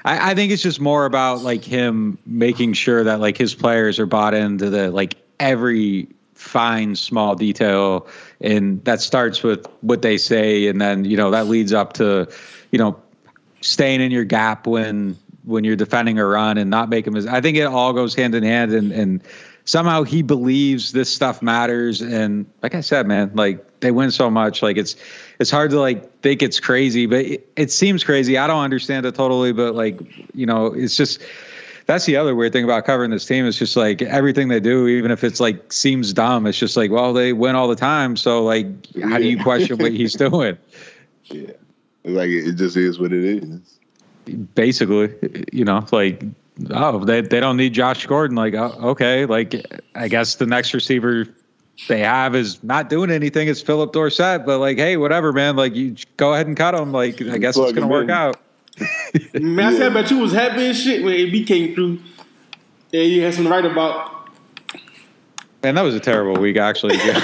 I, 0.08 0.30
I 0.30 0.34
think 0.34 0.52
it's 0.52 0.62
just 0.62 0.80
more 0.80 1.04
about 1.04 1.42
like 1.42 1.62
him 1.62 2.16
making 2.24 2.72
sure 2.72 3.04
that 3.04 3.20
like 3.20 3.36
his 3.36 3.54
players 3.54 3.98
are 3.98 4.06
bought 4.06 4.32
into 4.32 4.70
the 4.70 4.90
like 4.90 5.16
every 5.38 6.08
fine 6.34 6.96
small 6.96 7.34
detail, 7.34 8.06
and 8.40 8.82
that 8.84 9.02
starts 9.02 9.42
with 9.42 9.66
what 9.82 10.00
they 10.00 10.16
say, 10.16 10.66
and 10.68 10.80
then 10.80 11.04
you 11.04 11.16
know 11.16 11.30
that 11.32 11.46
leads 11.46 11.74
up 11.74 11.92
to, 11.94 12.26
you 12.70 12.78
know, 12.78 12.98
staying 13.60 14.00
in 14.00 14.10
your 14.10 14.24
gap 14.24 14.66
when 14.66 15.14
when 15.44 15.64
you're 15.64 15.76
defending 15.76 16.18
a 16.18 16.24
run 16.24 16.56
and 16.56 16.70
not 16.70 16.88
making. 16.88 17.12
Mis- 17.12 17.26
I 17.26 17.42
think 17.42 17.58
it 17.58 17.64
all 17.64 17.92
goes 17.92 18.14
hand 18.14 18.34
in 18.34 18.44
hand, 18.44 18.72
and 18.72 18.92
and 18.92 19.22
somehow 19.66 20.04
he 20.04 20.22
believes 20.22 20.92
this 20.92 21.12
stuff 21.14 21.42
matters. 21.42 22.00
And 22.00 22.46
like 22.62 22.74
I 22.74 22.80
said, 22.80 23.06
man, 23.06 23.32
like 23.34 23.62
they 23.80 23.90
win 23.90 24.10
so 24.10 24.30
much, 24.30 24.62
like 24.62 24.76
it's 24.76 24.96
it's 25.38 25.50
hard 25.50 25.70
to 25.70 25.80
like 25.80 26.20
think 26.20 26.42
it's 26.42 26.60
crazy, 26.60 27.06
but 27.06 27.24
it, 27.24 27.52
it 27.56 27.70
seems 27.70 28.04
crazy. 28.04 28.38
I 28.38 28.46
don't 28.46 28.62
understand 28.62 29.06
it 29.06 29.14
totally, 29.14 29.52
but 29.52 29.74
like 29.74 30.00
you 30.34 30.46
know, 30.46 30.66
it's 30.66 30.96
just. 30.96 31.22
That's 31.86 32.04
the 32.04 32.16
other 32.18 32.34
weird 32.34 32.52
thing 32.52 32.64
about 32.64 32.84
covering 32.84 33.10
this 33.10 33.24
team. 33.24 33.46
It's 33.46 33.56
just 33.56 33.74
like 33.74 34.02
everything 34.02 34.48
they 34.48 34.60
do, 34.60 34.88
even 34.88 35.10
if 35.10 35.24
it's 35.24 35.40
like 35.40 35.72
seems 35.72 36.12
dumb, 36.12 36.46
it's 36.46 36.58
just 36.58 36.76
like, 36.76 36.90
well, 36.90 37.14
they 37.14 37.32
win 37.32 37.54
all 37.54 37.66
the 37.66 37.76
time. 37.76 38.14
So 38.14 38.44
like, 38.44 38.66
how 39.02 39.16
do 39.16 39.24
you 39.24 39.42
question 39.42 39.78
what 39.78 39.92
he's 39.92 40.12
doing? 40.12 40.58
Yeah. 41.30 41.52
Like 42.04 42.30
it 42.30 42.54
just 42.54 42.76
is 42.76 42.98
what 42.98 43.12
it 43.12 43.24
is. 43.24 43.78
basically, 44.54 45.14
you 45.52 45.64
know, 45.64 45.86
like, 45.92 46.24
oh, 46.70 47.04
they, 47.04 47.20
they 47.20 47.40
don't 47.40 47.56
need 47.56 47.74
Josh 47.74 48.06
Gordon. 48.06 48.36
Like, 48.36 48.54
oh, 48.54 48.74
okay, 48.90 49.26
like, 49.26 49.54
I 49.94 50.08
guess 50.08 50.36
the 50.36 50.46
next 50.46 50.74
receiver 50.74 51.26
they 51.86 52.00
have 52.00 52.34
is 52.34 52.62
not 52.64 52.88
doing 52.88 53.10
anything. 53.10 53.48
It's 53.48 53.62
Phillip 53.62 53.92
Dorsett, 53.92 54.44
but 54.44 54.58
like, 54.58 54.78
hey, 54.78 54.96
whatever, 54.96 55.32
man. 55.32 55.54
Like, 55.56 55.74
you 55.76 55.94
go 56.16 56.34
ahead 56.34 56.46
and 56.46 56.56
cut 56.56 56.74
him. 56.74 56.92
Like, 56.92 57.22
I 57.22 57.38
guess 57.38 57.54
Plug 57.54 57.68
it's 57.68 57.74
gonna 57.74 57.86
him 57.86 57.92
work 57.92 58.10
out. 58.10 58.40
Man, 59.34 59.74
I 59.74 59.76
said, 59.76 59.92
but 59.92 60.08
you 60.10 60.18
was 60.18 60.32
happy 60.32 60.66
as 60.66 60.80
shit 60.80 61.02
when 61.02 61.12
AB 61.12 61.44
came 61.44 61.74
through. 61.74 61.98
Yeah, 62.92 63.02
you 63.02 63.22
had 63.22 63.34
some 63.34 63.48
right 63.48 63.64
about. 63.64 64.28
Man, 65.62 65.74
that 65.74 65.82
was 65.82 65.96
a 65.96 66.00
terrible 66.00 66.40
week, 66.40 66.56
actually. 66.56 66.96
Let's 66.96 67.18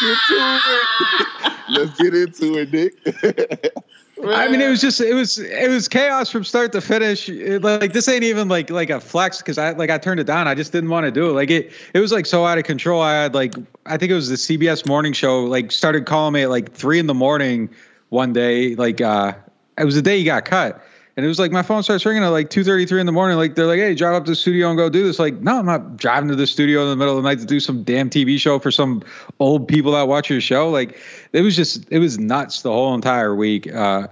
get 0.00 0.16
to 0.28 0.60
it. 0.64 1.52
Let's 1.68 2.00
get 2.00 2.14
into 2.14 2.58
it, 2.58 2.70
Dick. 2.70 3.74
I 4.24 4.48
mean, 4.48 4.60
it 4.60 4.68
was 4.68 4.80
just 4.80 5.00
it 5.00 5.14
was 5.14 5.38
it 5.38 5.70
was 5.70 5.88
chaos 5.88 6.30
from 6.30 6.44
start 6.44 6.72
to 6.72 6.80
finish. 6.80 7.28
It, 7.28 7.62
like 7.62 7.92
this 7.92 8.08
ain't 8.08 8.24
even 8.24 8.48
like 8.48 8.70
like 8.70 8.90
a 8.90 9.00
flex 9.00 9.38
because 9.38 9.58
I 9.58 9.70
like 9.72 9.90
I 9.90 9.98
turned 9.98 10.20
it 10.20 10.24
down. 10.24 10.48
I 10.48 10.54
just 10.54 10.72
didn't 10.72 10.90
want 10.90 11.04
to 11.04 11.10
do 11.10 11.30
it. 11.30 11.32
Like 11.32 11.50
it 11.50 11.72
it 11.94 12.00
was 12.00 12.12
like 12.12 12.26
so 12.26 12.44
out 12.44 12.58
of 12.58 12.64
control. 12.64 13.00
I 13.00 13.14
had 13.14 13.34
like 13.34 13.54
I 13.86 13.96
think 13.96 14.10
it 14.10 14.14
was 14.14 14.28
the 14.28 14.36
CBS 14.36 14.86
morning 14.86 15.12
show 15.12 15.44
like 15.44 15.72
started 15.72 16.06
calling 16.06 16.34
me 16.34 16.42
at 16.42 16.50
like 16.50 16.72
three 16.72 16.98
in 16.98 17.06
the 17.06 17.14
morning 17.14 17.70
one 18.10 18.32
day. 18.32 18.74
Like 18.74 19.00
uh 19.00 19.32
it 19.78 19.84
was 19.84 19.94
the 19.94 20.02
day 20.02 20.18
he 20.18 20.24
got 20.24 20.44
cut. 20.44 20.84
And 21.20 21.26
it 21.26 21.28
was 21.28 21.38
like 21.38 21.52
my 21.52 21.60
phone 21.60 21.82
starts 21.82 22.06
ringing 22.06 22.22
at 22.22 22.28
like 22.28 22.48
two 22.48 22.64
thirty 22.64 22.86
three 22.86 22.98
in 22.98 23.04
the 23.04 23.12
morning. 23.12 23.36
Like 23.36 23.54
they're 23.54 23.66
like, 23.66 23.78
"Hey, 23.78 23.94
drive 23.94 24.14
up 24.14 24.24
to 24.24 24.30
the 24.30 24.34
studio 24.34 24.70
and 24.70 24.78
go 24.78 24.88
do 24.88 25.04
this." 25.04 25.18
Like, 25.18 25.34
no, 25.42 25.58
I'm 25.58 25.66
not 25.66 25.98
driving 25.98 26.30
to 26.30 26.34
the 26.34 26.46
studio 26.46 26.82
in 26.84 26.88
the 26.88 26.96
middle 26.96 27.14
of 27.14 27.22
the 27.22 27.28
night 27.28 27.40
to 27.40 27.44
do 27.44 27.60
some 27.60 27.82
damn 27.82 28.08
TV 28.08 28.38
show 28.38 28.58
for 28.58 28.70
some 28.70 29.02
old 29.38 29.68
people 29.68 29.92
that 29.92 30.08
watch 30.08 30.30
your 30.30 30.40
show. 30.40 30.70
Like, 30.70 30.98
it 31.34 31.42
was 31.42 31.54
just, 31.54 31.86
it 31.90 31.98
was 31.98 32.18
nuts 32.18 32.62
the 32.62 32.70
whole 32.72 32.94
entire 32.94 33.34
week. 33.34 33.70
Uh, 33.70 34.08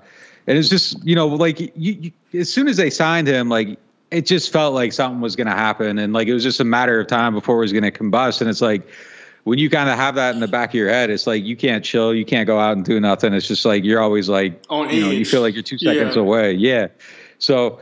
and 0.47 0.59
it's 0.59 0.69
just, 0.69 1.03
you 1.03 1.15
know, 1.15 1.29
like 1.29 1.61
you, 1.61 1.73
you, 1.75 2.13
as 2.35 2.53
soon 2.53 2.69
as 2.69 2.77
they 2.77 2.91
signed 2.91 3.27
him, 3.27 3.49
like 3.49 3.79
it 4.11 4.27
just 4.27 4.53
felt 4.53 4.75
like 4.75 4.93
something 4.93 5.23
was 5.23 5.35
going 5.35 5.47
to 5.47 5.55
happen, 5.55 5.99
and 5.99 6.13
like 6.13 6.29
it 6.29 6.35
was 6.35 6.43
just 6.43 6.61
a 6.61 6.65
matter 6.65 7.01
of 7.01 7.07
time 7.07 7.33
before 7.33 7.57
it 7.57 7.61
was 7.61 7.73
going 7.73 7.85
to 7.85 7.91
combust. 7.91 8.43
And 8.43 8.51
it's 8.51 8.61
like 8.61 8.87
when 9.49 9.59
you 9.59 9.71
kind 9.71 9.89
of 9.89 9.97
have 9.97 10.15
that 10.17 10.35
in 10.35 10.41
the 10.41 10.49
back 10.49 10.71
of 10.71 10.75
your 10.75 10.89
head, 10.89 11.11
it's 11.11 11.27
like 11.27 11.43
you 11.43 11.57
can't 11.57 11.85
chill, 11.85 12.15
you 12.15 12.25
can't 12.25 12.47
go 12.47 12.59
out 12.59 12.77
and 12.77 12.85
do 12.85 13.01
nothing. 13.01 13.33
It's 13.33 13.49
just 13.49 13.65
like 13.65 13.83
you're 13.85 14.01
always 14.01 14.29
like, 14.29 14.63
On 14.69 14.89
you 14.91 15.01
know, 15.01 15.11
you 15.11 15.25
feel 15.25 15.41
like 15.41 15.55
you're 15.55 15.63
two 15.63 15.79
seconds 15.79 16.15
Yeah. 16.17 16.23
away. 16.23 16.53
Yeah. 16.53 16.89
So 17.39 17.81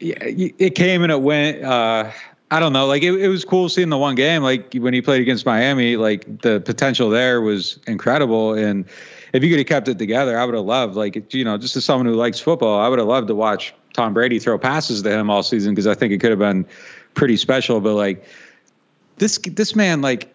yeah, 0.00 0.16
it 0.20 0.74
came 0.74 1.02
and 1.02 1.10
it 1.10 1.22
went. 1.22 1.64
Uh, 1.64 2.10
I 2.50 2.60
don't 2.60 2.72
know. 2.72 2.86
Like 2.86 3.02
it, 3.02 3.14
it 3.14 3.28
was 3.28 3.44
cool 3.44 3.68
seeing 3.68 3.88
the 3.90 3.98
one 3.98 4.14
game. 4.14 4.42
Like 4.42 4.72
when 4.74 4.94
he 4.94 5.02
played 5.02 5.20
against 5.20 5.44
Miami, 5.44 5.96
like 5.96 6.42
the 6.42 6.60
potential 6.60 7.10
there 7.10 7.40
was 7.40 7.78
incredible. 7.86 8.54
And 8.54 8.84
if 9.32 9.42
you 9.42 9.50
could 9.50 9.58
have 9.58 9.66
kept 9.66 9.88
it 9.88 9.98
together, 9.98 10.38
I 10.38 10.44
would 10.44 10.54
have 10.54 10.64
loved. 10.64 10.94
Like 10.94 11.34
you 11.34 11.44
know, 11.44 11.58
just 11.58 11.76
as 11.76 11.84
someone 11.84 12.06
who 12.06 12.14
likes 12.14 12.38
football, 12.38 12.80
I 12.80 12.88
would 12.88 12.98
have 12.98 13.08
loved 13.08 13.28
to 13.28 13.34
watch 13.34 13.74
Tom 13.92 14.14
Brady 14.14 14.38
throw 14.38 14.56
passes 14.58 15.02
to 15.02 15.10
him 15.10 15.30
all 15.30 15.42
season 15.42 15.74
because 15.74 15.86
I 15.86 15.94
think 15.94 16.12
it 16.12 16.18
could 16.18 16.30
have 16.30 16.38
been 16.38 16.64
pretty 17.14 17.36
special. 17.36 17.80
But 17.80 17.94
like 17.94 18.24
this, 19.18 19.38
this 19.38 19.74
man, 19.74 20.00
like. 20.00 20.34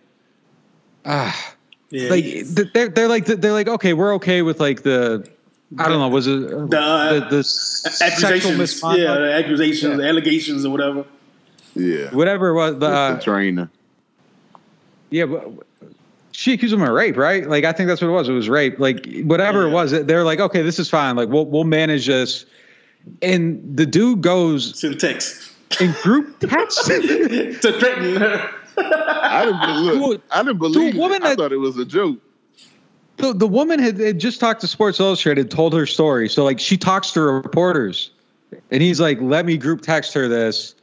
Ah, 1.06 1.54
Yeah, 1.90 2.10
like 2.10 2.26
they're 2.74 2.90
they're 2.90 3.08
like 3.08 3.26
they're 3.26 3.52
like 3.54 3.68
okay, 3.68 3.94
we're 3.94 4.14
okay 4.16 4.42
with 4.42 4.60
like 4.60 4.84
the 4.84 5.28
I 5.78 5.90
don't 5.90 6.00
know, 6.00 6.08
was 6.10 6.28
it 6.28 6.54
uh, 6.54 6.66
The, 6.68 6.80
uh, 6.80 7.14
the, 7.30 7.38
the 7.38 7.44
sexual 7.44 8.08
accusations, 8.30 8.58
misconduct, 8.58 9.02
yeah, 9.02 9.16
the 9.16 9.34
accusations, 9.34 9.92
Yeah. 9.92 9.98
the 9.98 10.08
allegations, 10.08 10.66
or 10.66 10.70
whatever. 10.70 11.06
Yeah. 11.76 12.10
whatever 12.12 12.50
it 12.50 12.54
was. 12.54 12.74
The, 12.74 12.80
the 12.80 12.88
uh, 12.88 13.20
trainer. 13.20 13.70
yeah, 15.10 15.26
but 15.26 15.50
she 16.32 16.54
accused 16.54 16.74
him 16.74 16.82
of 16.84 16.90
rape, 16.90 17.18
right? 17.18 17.48
Like 17.48 17.64
I 17.64 17.72
think 17.72 17.88
that's 17.88 18.02
what 18.02 18.10
it 18.10 18.12
was. 18.12 18.30
It 18.30 18.34
was 18.34 18.50
rape. 18.50 18.80
Like 18.80 19.08
whatever 19.24 19.66
it 19.68 19.72
was, 19.72 19.92
they're 19.92 20.24
like, 20.24 20.40
okay, 20.40 20.62
this 20.62 20.78
is 20.80 20.90
fine. 20.90 21.16
Like 21.16 21.30
we'll 21.30 21.46
we'll 21.46 21.64
manage 21.64 22.06
this. 22.08 22.46
And 23.22 23.76
the 23.76 23.86
dude 23.86 24.22
goes 24.22 24.80
Send 24.80 25.00
text 25.00 25.52
in 25.82 25.92
group 26.04 26.40
text. 26.40 26.86
to 26.88 27.54
threaten 27.80 28.16
her. 28.16 28.50
I 28.78 29.46
didn't 29.46 29.62
a- 30.14 30.22
I 30.32 30.44
didn't 30.44 30.58
believe. 30.58 30.96
woman 30.96 31.24
it. 31.24 31.28
I 31.28 31.36
thought 31.36 31.52
it 31.52 31.58
was 31.58 31.78
a 31.78 31.86
joke. 31.86 32.20
the, 33.18 33.34
the 33.34 33.48
woman 33.48 33.80
had, 33.80 34.00
had 34.00 34.20
just 34.20 34.40
talked 34.40 34.62
to 34.62 34.68
Sports 34.68 35.00
Illustrated, 35.00 35.52
told 35.52 35.74
her 35.74 35.86
story. 35.86 36.30
So 36.30 36.44
like 36.44 36.60
she 36.60 36.78
talks 36.78 37.12
to 37.12 37.22
reporters, 37.22 38.12
and 38.72 38.82
he's 38.82 39.00
like, 39.00 39.20
"Let 39.22 39.46
me 39.46 39.58
group 39.58 39.82
text 39.82 40.14
her 40.14 40.28
this," 40.28 40.76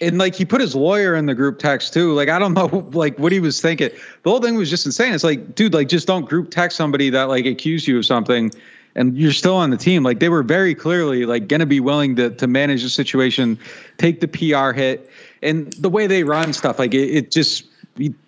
and 0.00 0.18
like 0.18 0.34
he 0.34 0.44
put 0.44 0.60
his 0.60 0.74
lawyer 0.74 1.14
in 1.14 1.26
the 1.26 1.34
group 1.34 1.58
text 1.58 1.92
too. 1.92 2.12
Like 2.14 2.28
I 2.28 2.38
don't 2.38 2.54
know 2.54 2.88
like 2.92 3.18
what 3.18 3.32
he 3.32 3.40
was 3.40 3.60
thinking. 3.60 3.90
The 4.22 4.30
whole 4.30 4.40
thing 4.40 4.56
was 4.56 4.70
just 4.70 4.86
insane. 4.86 5.12
It's 5.14 5.24
like, 5.24 5.54
dude, 5.54 5.74
like 5.74 5.88
just 5.88 6.06
don't 6.06 6.28
group 6.28 6.50
text 6.50 6.76
somebody 6.76 7.10
that 7.10 7.24
like 7.24 7.46
accused 7.46 7.86
you 7.86 7.98
of 7.98 8.06
something. 8.06 8.50
And 8.96 9.16
you're 9.16 9.30
still 9.32 9.54
on 9.54 9.70
the 9.70 9.76
team. 9.76 10.02
Like 10.02 10.18
they 10.18 10.28
were 10.28 10.42
very 10.42 10.74
clearly 10.74 11.24
like 11.24 11.46
going 11.46 11.60
to 11.60 11.66
be 11.66 11.78
willing 11.78 12.16
to 12.16 12.30
to 12.30 12.46
manage 12.48 12.82
the 12.82 12.88
situation, 12.88 13.56
take 13.98 14.18
the 14.20 14.26
PR 14.26 14.72
hit, 14.72 15.08
and 15.42 15.72
the 15.74 15.90
way 15.90 16.06
they 16.06 16.24
run 16.24 16.52
stuff. 16.52 16.78
Like 16.78 16.94
it, 16.94 17.10
it 17.10 17.30
just 17.30 17.64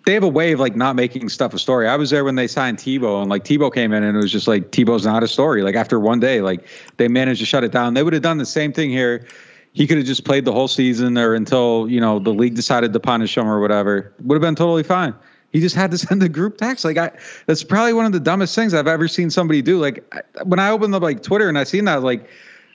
they 0.05 0.13
have 0.13 0.23
a 0.23 0.27
way 0.27 0.51
of 0.51 0.59
like 0.59 0.75
not 0.75 0.95
making 0.95 1.29
stuff 1.29 1.53
a 1.53 1.59
story. 1.59 1.87
I 1.87 1.95
was 1.95 2.09
there 2.09 2.23
when 2.23 2.35
they 2.35 2.47
signed 2.47 2.77
Tebow, 2.77 3.21
and 3.21 3.29
like 3.29 3.43
Tebow 3.43 3.73
came 3.73 3.93
in, 3.93 4.03
and 4.03 4.15
it 4.15 4.21
was 4.21 4.31
just 4.31 4.47
like 4.47 4.71
Tebow's 4.71 5.05
not 5.05 5.23
a 5.23 5.27
story. 5.27 5.63
Like 5.63 5.75
after 5.75 5.99
one 5.99 6.19
day, 6.19 6.41
like 6.41 6.65
they 6.97 7.07
managed 7.07 7.39
to 7.39 7.45
shut 7.45 7.63
it 7.63 7.71
down. 7.71 7.93
They 7.93 8.03
would 8.03 8.13
have 8.13 8.21
done 8.21 8.37
the 8.37 8.45
same 8.45 8.73
thing 8.73 8.89
here. 8.89 9.25
He 9.73 9.87
could 9.87 9.97
have 9.97 10.05
just 10.05 10.23
played 10.23 10.45
the 10.45 10.51
whole 10.51 10.67
season, 10.67 11.17
or 11.17 11.33
until 11.33 11.87
you 11.89 11.99
know 11.99 12.19
the 12.19 12.33
league 12.33 12.55
decided 12.55 12.93
to 12.93 12.99
punish 12.99 13.37
him 13.37 13.47
or 13.47 13.59
whatever. 13.59 14.13
Would 14.21 14.35
have 14.35 14.41
been 14.41 14.55
totally 14.55 14.83
fine. 14.83 15.15
He 15.51 15.59
just 15.59 15.75
had 15.75 15.91
to 15.91 15.97
send 16.05 16.21
the 16.21 16.29
group 16.29 16.57
text. 16.57 16.85
Like 16.85 16.97
I, 16.97 17.11
that's 17.45 17.63
probably 17.63 17.93
one 17.93 18.05
of 18.05 18.11
the 18.11 18.19
dumbest 18.19 18.55
things 18.55 18.73
I've 18.73 18.87
ever 18.87 19.07
seen 19.07 19.29
somebody 19.29 19.61
do. 19.61 19.79
Like 19.79 20.03
when 20.43 20.59
I 20.59 20.69
opened 20.69 20.93
up 20.93 21.01
like 21.01 21.23
Twitter 21.23 21.47
and 21.47 21.57
I 21.57 21.63
seen 21.63 21.85
that, 21.85 22.03
like 22.03 22.29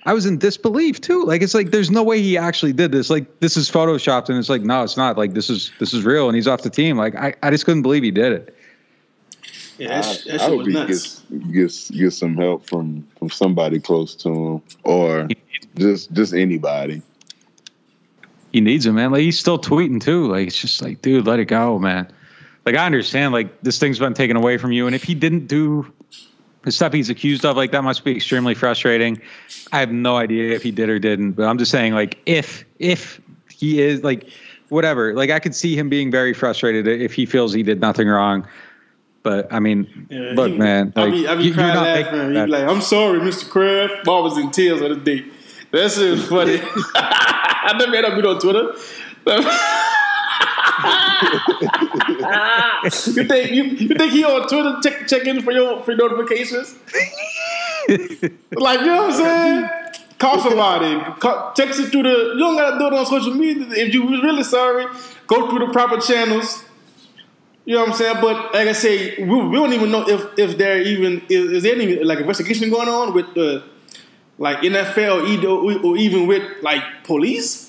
I 0.09 0.15
was 0.15 0.25
in 0.25 0.39
disbelief 0.39 1.03
too. 1.03 1.27
Like 1.27 1.43
it's 1.43 1.53
like 1.53 1.71
there's 1.71 1.91
no 1.91 2.03
way 2.03 2.23
he 2.23 2.39
actually 2.39 2.73
did 2.73 2.93
this. 2.93 3.11
Like 3.11 3.41
this 3.41 3.59
is 3.59 3.71
photoshopped, 3.71 4.31
and 4.31 4.39
it's 4.39 4.49
like 4.49 4.63
no, 4.63 4.83
it's 4.83 4.97
not. 4.97 5.19
Like 5.19 5.35
this 5.35 5.51
is 5.51 5.71
this 5.81 5.93
is 5.93 6.03
real, 6.03 6.29
and 6.29 6.35
he's 6.35 6.49
off 6.49 6.63
the 6.63 6.71
team. 6.71 6.97
Like 6.97 7.15
I, 7.15 7.35
I 7.43 7.51
just 7.51 7.67
couldn't 7.67 7.83
believe 7.83 8.03
he 8.03 8.11
did 8.11 8.33
it. 8.33 8.57
Yeah, 9.77 9.89
that, 9.89 10.07
I, 10.07 10.13
sh- 10.15 10.25
that 10.25 10.35
I 10.35 10.39
shit 10.39 10.41
hope 10.49 10.67
he 10.67 10.73
nuts. 10.73 10.89
gets 10.89 11.21
gets 11.53 11.91
gets 11.91 12.17
some 12.17 12.37
help 12.39 12.67
from 12.67 13.07
from 13.19 13.29
somebody 13.29 13.81
close 13.81 14.15
to 14.15 14.31
him, 14.31 14.63
or 14.83 15.29
just 15.77 16.11
just 16.15 16.33
anybody. 16.33 17.03
He 18.51 18.63
needs 18.63 18.87
it, 18.87 18.93
man. 18.93 19.13
Like 19.13 19.21
he's 19.21 19.39
still 19.39 19.59
tweeting 19.59 20.01
too. 20.01 20.27
Like 20.27 20.47
it's 20.47 20.59
just 20.59 20.81
like, 20.81 21.03
dude, 21.03 21.27
let 21.27 21.39
it 21.39 21.49
go, 21.49 21.79
man. 21.79 22.11
Like 22.65 22.77
I 22.77 22.87
understand, 22.87 23.35
like 23.35 23.61
this 23.61 23.79
thing's 23.79 23.99
been 23.99 24.15
taken 24.15 24.39
away 24.39 24.57
from 24.57 24.73
you, 24.73 24.87
and 24.87 24.97
if 24.97 25.03
he 25.03 25.15
didn't 25.15 25.49
do 25.49 25.93
the 26.69 26.73
stuff 26.73 26.93
he's 26.93 27.09
accused 27.09 27.47
of, 27.47 27.57
like 27.57 27.73
that 27.73 27.83
must 27.83 28.05
be 28.05 28.15
extremely 28.15 28.55
frustrating. 28.55 29.19
I 29.73 29.81
have 29.81 29.91
no 29.91 30.17
idea 30.19 30.55
if 30.55 30.63
he 30.63 30.71
did 30.71 30.91
or 30.91 30.99
didn't, 30.99 31.33
but 31.33 31.45
I'm 31.47 31.57
just 31.57 31.71
saying, 31.71 31.95
like 31.95 32.19
if 32.27 32.65
if 32.79 33.21
he 33.51 33.81
is 33.81 34.03
like 34.05 34.29
whatever, 34.69 35.15
like 35.15 35.31
I 35.31 35.39
could 35.39 35.55
see 35.55 35.77
him 35.79 35.89
being 35.89 36.11
very 36.11 36.35
frustrated 36.35 36.87
if 36.87 37.15
he 37.15 37.25
feels 37.25 37.55
he 37.55 37.63
did 37.63 37.81
nothing 37.81 38.07
wrong. 38.07 38.47
But 39.23 39.51
I 39.53 39.61
mean, 39.61 40.07
Yeah, 40.11 40.33
look, 40.35 40.53
he- 40.53 40.59
man, 40.59 40.93
I 40.95 41.05
like, 41.05 41.13
be, 41.13 41.27
I 41.27 41.35
be 41.37 41.43
you- 41.43 41.47
you're 41.49 41.55
crying 41.55 41.75
not 41.75 41.83
laughing. 41.85 42.19
making 42.33 42.47
He 42.47 42.53
like, 42.53 42.69
"I'm 42.69 42.83
sorry, 42.83 43.19
Mr. 43.21 43.49
Kraft." 43.49 44.05
Bob 44.05 44.25
was 44.25 44.37
in 44.37 44.51
tears 44.51 44.83
on 44.83 44.91
the 44.91 44.97
day. 44.97 45.25
That 45.73 45.91
shit 45.91 46.11
was 46.13 46.27
funny. 46.29 46.61
I 46.95 47.75
never 47.79 47.97
had 47.97 48.05
that 48.05 48.27
on 48.27 48.39
Twitter. 48.39 48.75
you 52.85 53.25
think 53.25 53.51
you, 53.51 53.65
you 53.65 53.89
think 53.95 54.13
he 54.13 54.25
on 54.25 54.49
Twitter 54.49 54.79
check 54.83 55.07
check 55.09 55.27
in 55.27 55.43
for 55.43 55.53
your 55.53 55.83
for 55.83 55.95
notifications? 55.95 56.75
like 58.53 58.81
you 58.81 58.87
know 58.87 59.07
what 59.07 59.11
I'm 59.11 59.13
saying? 59.13 59.69
Call 60.19 60.41
somebody. 60.41 60.99
Call, 61.21 61.53
text 61.55 61.81
it 61.81 61.91
through 61.91 62.03
the. 62.05 62.33
You 62.35 62.39
don't 62.39 62.57
gotta 62.57 62.79
do 62.79 62.87
it 62.87 62.93
on 62.93 63.07
social 63.07 63.35
media. 63.35 63.67
If 63.71 63.95
you 63.95 64.09
really 64.09 64.43
sorry, 64.43 64.87
go 65.27 65.49
through 65.49 65.67
the 65.67 65.73
proper 65.73 65.99
channels. 65.99 66.65
You 67.65 67.75
know 67.75 67.81
what 67.81 67.91
I'm 67.91 67.97
saying? 67.97 68.17
But 68.21 68.55
like 68.55 68.69
I 68.69 68.73
say, 68.73 69.17
we, 69.23 69.49
we 69.49 69.57
don't 69.57 69.73
even 69.73 69.91
know 69.91 70.09
if 70.09 70.39
if 70.39 70.59
there 70.59 70.81
even 70.81 71.23
is, 71.29 71.53
is 71.53 71.63
there 71.63 71.75
any 71.75 72.03
like 72.03 72.19
investigation 72.21 72.71
going 72.71 72.89
on 72.89 73.15
with 73.15 73.35
the 73.35 73.63
like 74.39 74.59
NFL 74.59 75.45
or 75.85 75.97
even 75.97 76.27
with 76.27 76.43
like 76.63 76.83
police. 77.05 77.68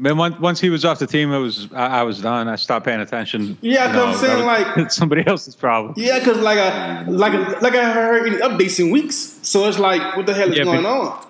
Then 0.00 0.16
once 0.16 0.38
once 0.38 0.60
he 0.60 0.70
was 0.70 0.84
off 0.84 1.00
the 1.00 1.06
team, 1.08 1.32
it 1.32 1.38
was 1.38 1.68
I, 1.72 2.00
I 2.00 2.02
was 2.04 2.20
done. 2.20 2.46
I 2.48 2.54
stopped 2.56 2.84
paying 2.84 3.00
attention. 3.00 3.58
Yeah, 3.62 3.90
'cause 3.90 3.96
I'm 3.96 4.12
that 4.12 4.18
saying, 4.20 4.46
was 4.46 4.76
like- 4.76 4.90
somebody 5.00 5.26
else's 5.26 5.56
problem. 5.56 5.94
Yeah, 5.96 6.20
because 6.20 6.38
like 6.38 6.58
I 6.58 7.02
like 7.04 7.32
like 7.62 7.74
I 7.74 7.82
haven't 7.82 7.94
heard 8.04 8.26
any 8.28 8.36
updates 8.36 8.78
in 8.78 8.90
weeks. 8.90 9.38
So 9.42 9.66
it's 9.68 9.78
like, 9.78 10.16
what 10.16 10.26
the 10.26 10.34
hell 10.34 10.50
is 10.52 10.56
Yeah, 10.58 10.64
going 10.64 10.82
but- 10.84 10.88
on? 10.88 11.24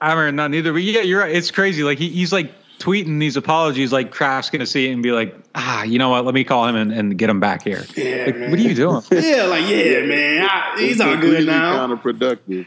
I 0.00 0.10
haven't 0.10 0.36
none 0.36 0.54
either. 0.54 0.72
But 0.72 0.82
yeah, 0.82 1.02
you're 1.02 1.20
right. 1.20 1.34
It's 1.34 1.50
crazy. 1.50 1.82
Like 1.84 1.98
he, 1.98 2.08
he's 2.08 2.32
like 2.32 2.50
tweeting 2.78 3.20
these 3.20 3.36
apologies. 3.36 3.92
Like 3.92 4.10
Kraft's 4.10 4.50
gonna 4.50 4.66
see 4.66 4.88
it 4.88 4.92
and 4.92 5.02
be 5.02 5.12
like, 5.12 5.36
ah, 5.54 5.82
you 5.84 5.98
know 5.98 6.08
what? 6.08 6.24
Let 6.24 6.34
me 6.34 6.42
call 6.42 6.66
him 6.66 6.74
and, 6.74 6.92
and 6.92 7.16
get 7.18 7.30
him 7.30 7.38
back 7.38 7.62
here. 7.62 7.84
Yeah, 7.96 8.24
Like, 8.26 8.36
man. 8.36 8.50
what 8.50 8.58
are 8.58 8.62
you 8.62 8.74
doing? 8.74 9.02
Yeah, 9.12 9.44
like 9.44 9.68
yeah, 9.68 10.00
man, 10.06 10.48
I, 10.50 10.74
he's 10.78 10.92
It's 10.92 11.00
all 11.00 11.12
good 11.12 11.20
completely 11.20 11.46
now. 11.46 11.86
Counterproductive. 11.86 12.66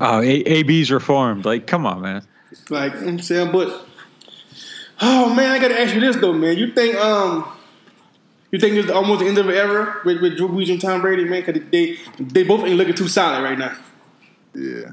Oh, 0.00 0.20
A- 0.20 0.44
AB's 0.44 0.90
reformed. 0.92 1.44
Like, 1.44 1.66
come 1.66 1.86
on, 1.86 2.00
man. 2.02 2.26
Like 2.70 2.94
you 2.94 3.00
know 3.00 3.06
what 3.06 3.12
I'm 3.12 3.20
saying, 3.20 3.52
but 3.52 3.86
oh 5.00 5.34
man, 5.34 5.52
I 5.52 5.58
gotta 5.58 5.80
ask 5.80 5.94
you 5.94 6.00
this 6.00 6.16
though, 6.16 6.32
man. 6.32 6.56
You 6.56 6.72
think 6.72 6.96
um 6.96 7.50
you 8.50 8.58
think 8.58 8.76
it's 8.76 8.90
almost 8.90 9.20
the 9.20 9.26
end 9.26 9.38
of 9.38 9.48
an 9.48 9.54
era 9.54 10.00
with, 10.04 10.22
with 10.22 10.36
Drew 10.36 10.48
Brees 10.48 10.70
and 10.70 10.80
Tom 10.80 11.00
Brady, 11.00 11.24
man? 11.24 11.44
Because 11.44 11.62
they 11.70 11.98
they 12.18 12.44
both 12.44 12.64
ain't 12.64 12.76
looking 12.76 12.94
too 12.94 13.08
solid 13.08 13.42
right 13.42 13.58
now. 13.58 13.76
Yeah. 14.54 14.92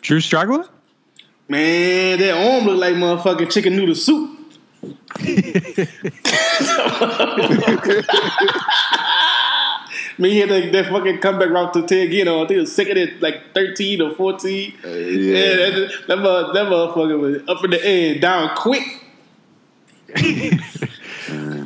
Drew 0.00 0.20
struggling? 0.20 0.64
Man, 1.48 2.18
that 2.18 2.34
arm 2.34 2.64
look 2.64 2.78
like 2.78 2.94
motherfucking 2.94 3.50
chicken 3.50 3.76
noodle 3.76 3.94
soup. 3.94 4.38
Man, 10.20 10.30
he 10.30 10.38
had 10.38 10.50
that, 10.50 10.70
that 10.72 10.86
fucking 10.90 11.18
comeback 11.20 11.48
route 11.48 11.72
to 11.74 11.80
Ted 11.86 12.10
Ginn. 12.10 12.28
I 12.28 12.38
think 12.40 12.50
it 12.52 12.56
was 12.58 12.74
second 12.74 12.98
at 12.98 13.20
like 13.22 13.54
13 13.54 14.02
or 14.02 14.14
14. 14.14 14.74
Uh, 14.84 14.88
Yeah, 14.88 14.94
yeah. 14.94 15.54
that, 15.70 15.92
that, 16.08 16.16
mother- 16.18 16.52
that 16.52 16.66
motherfucker 16.66 17.18
was 17.18 17.42
up 17.48 17.64
in 17.64 17.70
the 17.70 17.84
air, 17.84 18.18
down 18.20 18.54
quick. 18.54 18.84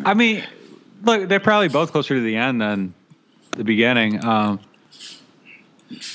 I 0.07 0.15
mean, 0.15 0.45
look, 1.03 1.29
they're 1.29 1.41
probably 1.41 1.69
both 1.69 1.93
closer 1.93 2.15
to 2.15 2.21
the 2.21 2.37
end 2.37 2.61
than 2.61 2.95
the 3.53 3.65
beginning. 3.65 4.25
Um, 4.25 4.61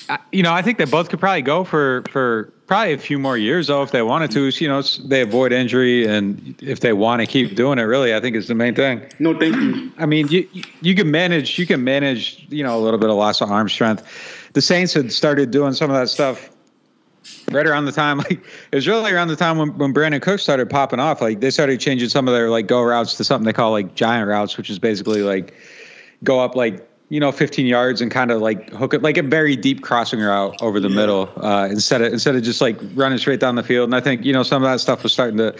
I, 0.09 0.19
you 0.31 0.43
know, 0.43 0.53
I 0.53 0.61
think 0.61 0.77
they 0.77 0.85
both 0.85 1.09
could 1.09 1.19
probably 1.19 1.41
go 1.41 1.63
for 1.63 2.03
for 2.11 2.51
probably 2.69 2.93
a 2.93 2.97
few 2.99 3.17
more 3.19 3.35
years 3.35 3.67
though 3.67 3.81
if 3.81 3.91
they 3.91 4.03
wanted 4.03 4.31
to. 4.31 4.47
You 4.47 4.67
know, 4.69 4.81
they 4.81 5.21
avoid 5.21 5.51
injury, 5.51 6.05
and 6.05 6.55
if 6.61 6.79
they 6.79 6.93
want 6.93 7.19
to 7.19 7.25
keep 7.25 7.55
doing 7.55 7.79
it, 7.79 7.83
really, 7.83 8.15
I 8.15 8.21
think 8.21 8.37
is 8.37 8.47
the 8.47 8.55
main 8.55 8.75
thing. 8.75 9.01
No, 9.17 9.37
thank 9.37 9.55
you. 9.55 9.91
I 9.97 10.05
mean, 10.05 10.29
you 10.29 10.47
you 10.81 10.95
can 10.95 11.11
manage 11.11 11.59
you 11.59 11.65
can 11.65 11.83
manage 11.83 12.45
you 12.49 12.63
know 12.63 12.77
a 12.77 12.81
little 12.81 12.99
bit 12.99 13.09
of 13.09 13.17
loss 13.17 13.41
of 13.41 13.51
arm 13.51 13.67
strength. 13.67 14.05
The 14.53 14.61
Saints 14.61 14.93
had 14.93 15.11
started 15.11 15.51
doing 15.51 15.73
some 15.73 15.89
of 15.89 15.97
that 15.97 16.09
stuff 16.09 16.49
right 17.51 17.67
around 17.67 17.85
the 17.85 17.91
time 17.91 18.17
like 18.29 18.39
it 18.71 18.75
was 18.75 18.87
really 18.87 19.11
around 19.11 19.27
the 19.27 19.35
time 19.35 19.57
when, 19.57 19.77
when 19.77 19.93
Brandin 19.93 20.21
Cooks 20.21 20.43
started 20.43 20.69
popping 20.69 20.99
off. 20.99 21.21
Like 21.21 21.41
they 21.41 21.49
started 21.49 21.79
changing 21.79 22.09
some 22.09 22.27
of 22.27 22.33
their 22.33 22.49
like 22.49 22.67
go 22.67 22.81
routes 22.81 23.17
to 23.17 23.23
something 23.23 23.45
they 23.45 23.53
call 23.53 23.71
like 23.71 23.95
giant 23.95 24.27
routes, 24.29 24.57
which 24.57 24.69
is 24.69 24.79
basically 24.79 25.23
like 25.23 25.53
go 26.23 26.39
up 26.39 26.55
like 26.55 26.88
you 27.09 27.19
know 27.19 27.31
15 27.31 27.65
yards 27.65 28.01
and 28.01 28.11
kind 28.11 28.31
of 28.31 28.41
like 28.41 28.69
hook 28.69 28.93
it 28.93 29.01
like 29.01 29.17
a 29.17 29.23
very 29.23 29.55
deep 29.55 29.81
crossing 29.81 30.19
route 30.19 30.55
over 30.61 30.79
the 30.79 30.89
middle 30.89 31.31
uh, 31.37 31.67
instead 31.69 32.01
of 32.01 32.13
instead 32.13 32.35
of 32.35 32.43
just 32.43 32.61
like 32.61 32.77
running 32.93 33.17
straight 33.17 33.39
down 33.39 33.55
the 33.55 33.63
field. 33.63 33.89
And 33.89 33.95
I 33.95 33.99
think 33.99 34.23
you 34.23 34.31
know 34.31 34.43
some 34.43 34.63
of 34.63 34.69
that 34.69 34.79
stuff 34.79 35.03
was 35.03 35.11
starting 35.11 35.37
to 35.37 35.57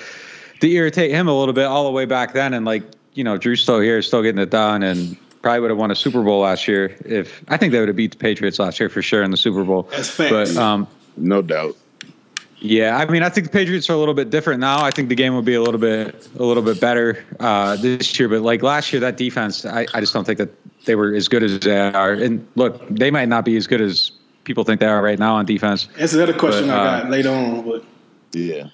to 0.61 0.69
irritate 0.69 1.11
him 1.11 1.27
a 1.27 1.37
little 1.37 1.53
bit 1.53 1.65
all 1.65 1.85
the 1.85 1.91
way 1.91 2.05
back 2.05 2.33
then. 2.33 2.53
And 2.53 2.65
like 2.65 2.83
you 3.13 3.23
know 3.23 3.37
Drew's 3.37 3.61
still 3.61 3.79
here, 3.79 4.01
still 4.01 4.21
getting 4.21 4.41
it 4.41 4.51
done, 4.51 4.83
and 4.83 5.17
probably 5.41 5.61
would 5.61 5.71
have 5.71 5.79
won 5.79 5.89
a 5.89 5.95
Super 5.95 6.21
Bowl 6.21 6.41
last 6.41 6.67
year 6.67 6.95
if 7.05 7.43
I 7.47 7.57
think 7.57 7.71
they 7.71 7.79
would 7.79 7.87
have 7.89 7.97
beat 7.97 8.11
the 8.11 8.17
Patriots 8.17 8.59
last 8.59 8.79
year 8.79 8.89
for 8.89 9.01
sure 9.01 9.23
in 9.23 9.31
the 9.31 9.37
Super 9.37 9.63
Bowl. 9.63 9.83
That's 9.91 10.09
facts. 10.09 10.53
But 10.53 10.57
um, 10.57 10.87
No 11.17 11.41
doubt. 11.41 11.75
yeah, 12.59 12.97
I 12.97 13.05
mean, 13.05 13.23
I 13.23 13.29
think 13.29 13.47
the 13.47 13.53
Patriots 13.53 13.89
are 13.89 13.93
a 13.93 13.97
little 13.97 14.13
bit 14.13 14.29
different 14.29 14.59
now. 14.59 14.83
I 14.83 14.91
think 14.91 15.09
the 15.09 15.15
game 15.15 15.33
will 15.33 15.41
be 15.41 15.55
a 15.55 15.61
little 15.61 15.79
bit 15.79 16.27
a 16.37 16.43
little 16.43 16.61
bit 16.61 16.79
better 16.79 17.25
uh, 17.39 17.75
this 17.77 18.19
year. 18.19 18.29
But 18.29 18.41
like 18.41 18.61
last 18.61 18.93
year, 18.93 18.99
that 18.99 19.17
defense, 19.17 19.65
I, 19.65 19.87
I 19.93 20.01
just 20.01 20.13
don't 20.13 20.25
think 20.25 20.37
that 20.37 20.49
they 20.89 20.95
were 20.95 21.13
as 21.13 21.27
good 21.27 21.43
as 21.43 21.59
they 21.59 21.79
are. 21.79 22.13
And 22.13 22.47
look, 22.55 22.81
they 22.89 23.11
might 23.11 23.27
not 23.29 23.45
be 23.45 23.55
as 23.57 23.67
good 23.67 23.79
as 23.79 24.11
people 24.43 24.63
think 24.63 24.79
they 24.79 24.87
are 24.87 25.03
right 25.03 25.19
now 25.19 25.35
on 25.35 25.45
defense. 25.45 25.87
That's 25.95 26.13
another 26.13 26.33
question 26.33 26.67
But, 26.67 26.79
I 26.79 26.81
uh, 26.81 27.01
got 27.01 27.11
later 27.11 27.29
on. 27.29 27.61
But 27.63 27.83
Yeah. 28.31 28.69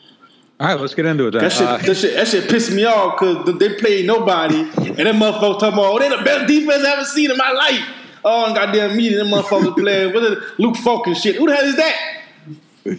All 0.58 0.68
right, 0.68 0.80
let's 0.80 0.96
get 0.96 1.06
into 1.06 1.28
it 1.28 1.32
then. 1.32 1.42
that 1.42 1.52
shit, 1.52 1.68
Uh, 1.68 1.76
that 1.76 1.96
shit, 1.98 2.16
that 2.16 2.28
shit 2.30 2.50
pissed 2.50 2.72
me 2.72 2.86
off 2.86 3.20
because 3.20 3.60
they 3.60 3.76
played 3.76 4.08
nobody, 4.08 4.62
and 4.62 4.96
that 4.96 5.16
motherfucker 5.16 5.60
talking 5.60 5.74
about, 5.74 5.92
oh, 5.92 6.00
they 6.00 6.08
the 6.08 6.24
best 6.24 6.48
defense 6.48 6.86
I 6.86 6.94
ever 6.94 7.04
seen 7.04 7.30
in 7.32 7.36
my 7.36 7.52
life. 7.52 7.86
Oh, 8.24 8.46
and 8.46 8.56
goddamn 8.56 8.96
meeting, 8.96 9.18
them 9.18 9.28
motherfuckers 9.28 9.76
playing. 9.78 10.14
What 10.14 10.24
is 10.24 10.38
it? 10.38 10.44
Luke 10.58 10.78
Falk 10.78 11.08
and 11.08 11.18
shit. 11.18 11.36
Who 11.36 11.48
the 11.48 11.56
hell 11.58 11.66
is 11.66 11.76
that? 11.76 11.96
Who 12.86 12.94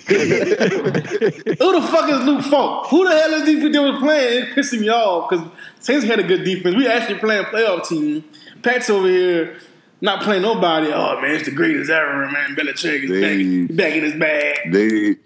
the 1.80 1.88
fuck 1.90 2.10
is 2.10 2.22
Luke 2.26 2.44
Falk? 2.44 2.88
Who 2.88 3.08
the 3.08 3.16
hell 3.16 3.32
is 3.32 3.44
defense 3.46 3.72
they 3.72 3.78
was 3.78 3.98
playing? 4.00 4.44
It's 4.44 4.52
pissing 4.54 4.80
me 4.80 4.90
off 4.90 5.30
because 5.30 5.46
Saints 5.80 6.04
had 6.04 6.18
a 6.18 6.24
good 6.24 6.44
defense. 6.44 6.76
We 6.76 6.86
actually 6.86 7.18
playing 7.20 7.44
playoff 7.44 7.88
team. 7.88 8.22
Pat's 8.66 8.90
over 8.90 9.06
here 9.08 9.58
not 10.00 10.22
playing 10.22 10.42
nobody. 10.42 10.88
Oh 10.92 11.20
man, 11.20 11.36
it's 11.36 11.44
the 11.44 11.52
greatest 11.52 11.88
ever, 11.90 12.26
man. 12.30 12.56
Belichick 12.56 13.04
is 13.04 13.10
They- 13.10 13.66
back, 13.66 13.76
back 13.76 13.92
in 13.94 14.04
his 14.04 14.14
bag. 14.14 14.72
They 14.72 15.16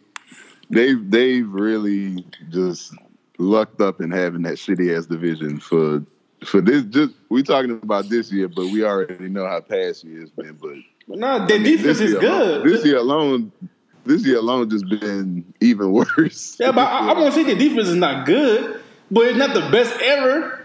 they 0.68 0.94
they've 0.94 1.48
really 1.50 2.24
just 2.50 2.92
lucked 3.38 3.80
up 3.80 4.00
in 4.02 4.10
having 4.10 4.42
that 4.42 4.54
shitty 4.54 4.94
ass 4.96 5.06
division 5.06 5.58
for 5.58 6.04
for 6.44 6.60
this 6.60 6.82
just 6.84 7.14
we 7.30 7.42
talking 7.42 7.72
about 7.82 8.08
this 8.10 8.30
year, 8.30 8.46
but 8.48 8.66
we 8.66 8.84
already 8.84 9.28
know 9.30 9.46
how 9.46 9.60
past 9.60 10.04
year's 10.04 10.30
been. 10.30 10.58
But 10.60 11.18
nah, 11.18 11.46
their 11.46 11.58
defense 11.58 11.98
this 11.98 12.00
is 12.00 12.10
year 12.12 12.20
good. 12.20 12.56
alone, 12.60 12.68
this 12.68 12.84
year 12.84 12.96
alone 12.98 13.52
this 14.04 14.24
year 14.26 14.36
alone 14.38 14.68
just 14.70 14.86
been 14.88 15.44
even 15.60 15.92
worse. 16.16 16.56
yeah, 16.60 16.72
but 16.72 16.86
I, 16.86 17.10
I 17.10 17.12
won't 17.18 17.32
say 17.34 17.42
the 17.44 17.54
defense 17.54 17.88
is 17.88 17.96
not 17.96 18.26
good, 18.26 18.82
but 19.10 19.26
it's 19.28 19.38
not 19.38 19.54
the 19.54 19.68
best 19.70 19.94
ever. 20.02 20.59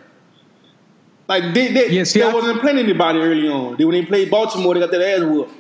Like 1.28 1.54
they, 1.54 1.72
they, 1.74 1.90
Yeah, 1.90 2.04
see, 2.04 2.20
they 2.20 2.30
I- 2.30 2.34
wasn't 2.34 2.62
playing 2.62 2.78
anybody 2.78 3.20
early 3.20 3.50
on. 3.50 3.78
They, 3.78 3.86
when 3.86 3.96
they 3.96 4.06
played 4.06 4.30
Baltimore, 4.30 4.74
they 4.74 4.80
got 4.80 4.92
their 4.92 5.18
ass 5.18 5.24
whooped. 5.24 5.54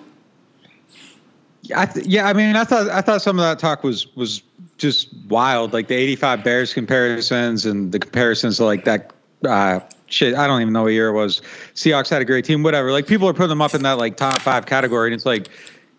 I 1.76 1.86
th- 1.88 2.06
yeah, 2.06 2.28
I 2.28 2.34
mean, 2.34 2.56
I 2.56 2.64
thought 2.64 2.90
I 2.90 3.02
thought 3.02 3.22
some 3.24 3.40
of 3.40 3.44
that 3.46 3.58
talk 3.58 3.84
was 3.84 4.14
was 4.16 4.44
just 4.78 5.10
wild, 5.28 5.74
like 5.74 5.88
the 5.88 5.96
'85 5.96 6.44
Bears 6.44 6.74
comparisons 6.74 7.66
and 7.66 7.92
the 7.92 7.98
comparisons 7.98 8.58
to 8.58 8.66
like 8.66 8.86
that 8.86 9.12
uh, 9.48 9.80
shit. 10.06 10.36
I 10.36 10.46
don't 10.46 10.62
even 10.62 10.74
know 10.74 10.84
what 10.84 10.90
year 10.94 11.08
it 11.08 11.14
was. 11.14 11.42
Seahawks 11.74 12.10
had 12.10 12.22
a 12.22 12.26
great 12.26 12.46
team, 12.46 12.62
whatever. 12.62 12.92
Like 12.92 13.08
people 13.08 13.28
are 13.28 13.34
putting 13.34 13.50
them 13.50 13.64
up 13.64 13.74
in 13.74 13.82
that 13.82 13.94
like 13.98 14.16
top 14.16 14.42
five 14.42 14.68
category, 14.68 15.08
and 15.08 15.16
it's 15.16 15.26
like, 15.26 15.50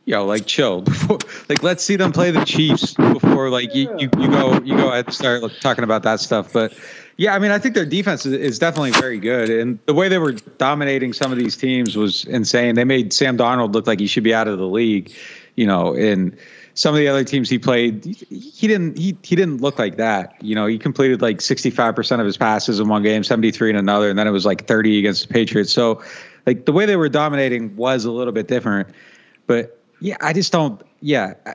yo, 0.05 0.25
like 0.25 0.47
chill. 0.47 0.81
Before, 0.83 1.19
like 1.49 1.65
let's 1.65 1.83
see 1.83 1.97
them 1.97 2.13
play 2.13 2.31
the 2.31 2.45
Chiefs 2.45 2.95
before 2.95 3.51
like 3.51 3.75
you, 3.75 3.91
you 3.99 4.09
you 4.21 4.29
go 4.31 4.61
you 4.61 4.77
go 4.77 4.87
ahead 4.91 5.07
and 5.07 5.15
start 5.15 5.43
like, 5.43 5.59
talking 5.59 5.83
about 5.83 6.05
that 6.05 6.21
stuff. 6.21 6.53
But 6.53 6.75
yeah, 7.17 7.35
I 7.35 7.39
mean, 7.39 7.51
I 7.51 7.59
think 7.59 7.75
their 7.75 7.87
defense 7.87 8.27
is, 8.27 8.59
definitely 8.59 8.91
very 8.93 9.19
good, 9.19 9.49
and 9.49 9.79
the 9.87 9.95
way 9.95 10.09
they 10.09 10.19
were 10.19 10.33
dominating 10.33 11.13
some 11.13 11.33
of 11.33 11.39
these 11.39 11.57
teams 11.57 11.97
was 11.97 12.25
insane. 12.27 12.75
They 12.75 12.85
made 12.85 13.13
Sam 13.13 13.39
Darnold 13.39 13.73
look 13.73 13.87
like 13.87 14.01
he 14.01 14.07
should 14.07 14.25
be 14.25 14.35
out 14.35 14.49
of 14.49 14.59
the 14.59 14.67
league, 14.67 15.13
you 15.55 15.67
know, 15.67 15.95
and 15.95 16.37
some 16.75 16.95
of 16.95 16.99
the 16.99 17.09
other 17.09 17.25
teams 17.25 17.49
he 17.49 17.59
played, 17.59 18.05
he, 18.05 18.13
he 18.37 18.67
didn't 18.67 18.99
he 18.99 19.17
he 19.23 19.35
didn't 19.35 19.63
look 19.63 19.79
like 19.79 19.97
that. 19.97 20.35
You 20.43 20.55
know, 20.55 20.67
he 20.67 20.79
completed 20.79 21.23
like 21.23 21.41
sixty 21.41 21.71
five 21.71 21.97
percent 21.97 22.21
of 22.21 22.27
his 22.27 22.37
passes 22.37 22.79
in 22.79 22.89
one 22.89 23.03
game, 23.03 23.25
seventy 23.25 23.51
three 23.51 23.71
in 23.71 23.77
another, 23.77 24.11
and 24.11 24.19
then 24.19 24.27
it 24.27 24.33
was 24.33 24.45
like 24.45 24.67
thirty 24.67 24.99
against 24.99 25.27
the 25.27 25.33
Patriots. 25.33 25.73
So, 25.73 26.03
like 26.45 26.67
the 26.67 26.73
way 26.73 26.85
they 26.85 26.97
were 26.97 27.09
dominating 27.09 27.75
was 27.77 28.05
a 28.05 28.11
little 28.11 28.33
bit 28.33 28.47
different, 28.47 28.89
but 29.47 29.81
yeah, 30.01 30.17
I 30.21 30.35
just 30.35 30.53
don't. 30.53 30.83
Yeah, 31.01 31.33
I- 31.47 31.55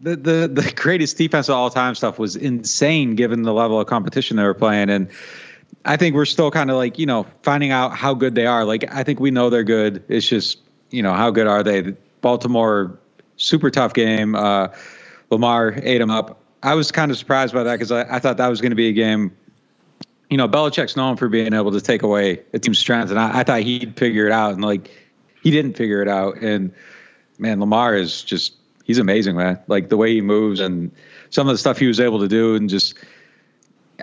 the 0.00 0.16
the 0.16 0.48
the 0.48 0.72
greatest 0.76 1.16
defense 1.16 1.48
of 1.48 1.54
all 1.54 1.70
time 1.70 1.94
stuff 1.94 2.18
was 2.18 2.36
insane 2.36 3.14
given 3.14 3.42
the 3.42 3.52
level 3.52 3.80
of 3.80 3.86
competition 3.86 4.36
they 4.36 4.44
were 4.44 4.54
playing, 4.54 4.90
and 4.90 5.08
I 5.84 5.96
think 5.96 6.14
we're 6.14 6.24
still 6.24 6.50
kind 6.50 6.70
of 6.70 6.76
like 6.76 6.98
you 6.98 7.06
know 7.06 7.26
finding 7.42 7.70
out 7.70 7.94
how 7.96 8.14
good 8.14 8.34
they 8.34 8.46
are. 8.46 8.64
Like 8.64 8.92
I 8.92 9.02
think 9.02 9.20
we 9.20 9.30
know 9.30 9.50
they're 9.50 9.64
good. 9.64 10.02
It's 10.08 10.28
just 10.28 10.58
you 10.90 11.02
know 11.02 11.12
how 11.12 11.30
good 11.30 11.46
are 11.46 11.62
they? 11.62 11.94
Baltimore, 12.20 12.98
super 13.36 13.70
tough 13.70 13.94
game. 13.94 14.34
Uh, 14.34 14.68
Lamar 15.30 15.74
ate 15.82 15.98
them 15.98 16.10
up. 16.10 16.40
I 16.62 16.74
was 16.74 16.90
kind 16.90 17.10
of 17.10 17.16
surprised 17.16 17.54
by 17.54 17.62
that 17.62 17.74
because 17.74 17.92
I, 17.92 18.16
I 18.16 18.18
thought 18.18 18.38
that 18.38 18.48
was 18.48 18.60
going 18.60 18.70
to 18.70 18.76
be 18.76 18.88
a 18.88 18.92
game. 18.92 19.36
You 20.28 20.36
know, 20.36 20.48
Belichick's 20.48 20.96
known 20.96 21.16
for 21.16 21.28
being 21.28 21.54
able 21.54 21.72
to 21.72 21.80
take 21.80 22.02
away 22.02 22.42
a 22.52 22.58
team's 22.58 22.78
strength, 22.78 23.10
and 23.10 23.18
I, 23.18 23.40
I 23.40 23.42
thought 23.44 23.60
he'd 23.60 23.96
figure 23.96 24.26
it 24.26 24.32
out, 24.32 24.52
and 24.52 24.62
like 24.62 24.90
he 25.42 25.50
didn't 25.50 25.74
figure 25.74 26.02
it 26.02 26.08
out. 26.08 26.38
And 26.38 26.72
man, 27.38 27.60
Lamar 27.60 27.94
is 27.94 28.22
just 28.22 28.57
he's 28.88 28.98
amazing, 28.98 29.36
man. 29.36 29.60
Like 29.68 29.90
the 29.90 29.96
way 29.96 30.12
he 30.12 30.20
moves 30.20 30.58
and 30.58 30.90
some 31.30 31.46
of 31.46 31.54
the 31.54 31.58
stuff 31.58 31.78
he 31.78 31.86
was 31.86 32.00
able 32.00 32.18
to 32.18 32.26
do, 32.26 32.56
and 32.56 32.68
just 32.68 32.94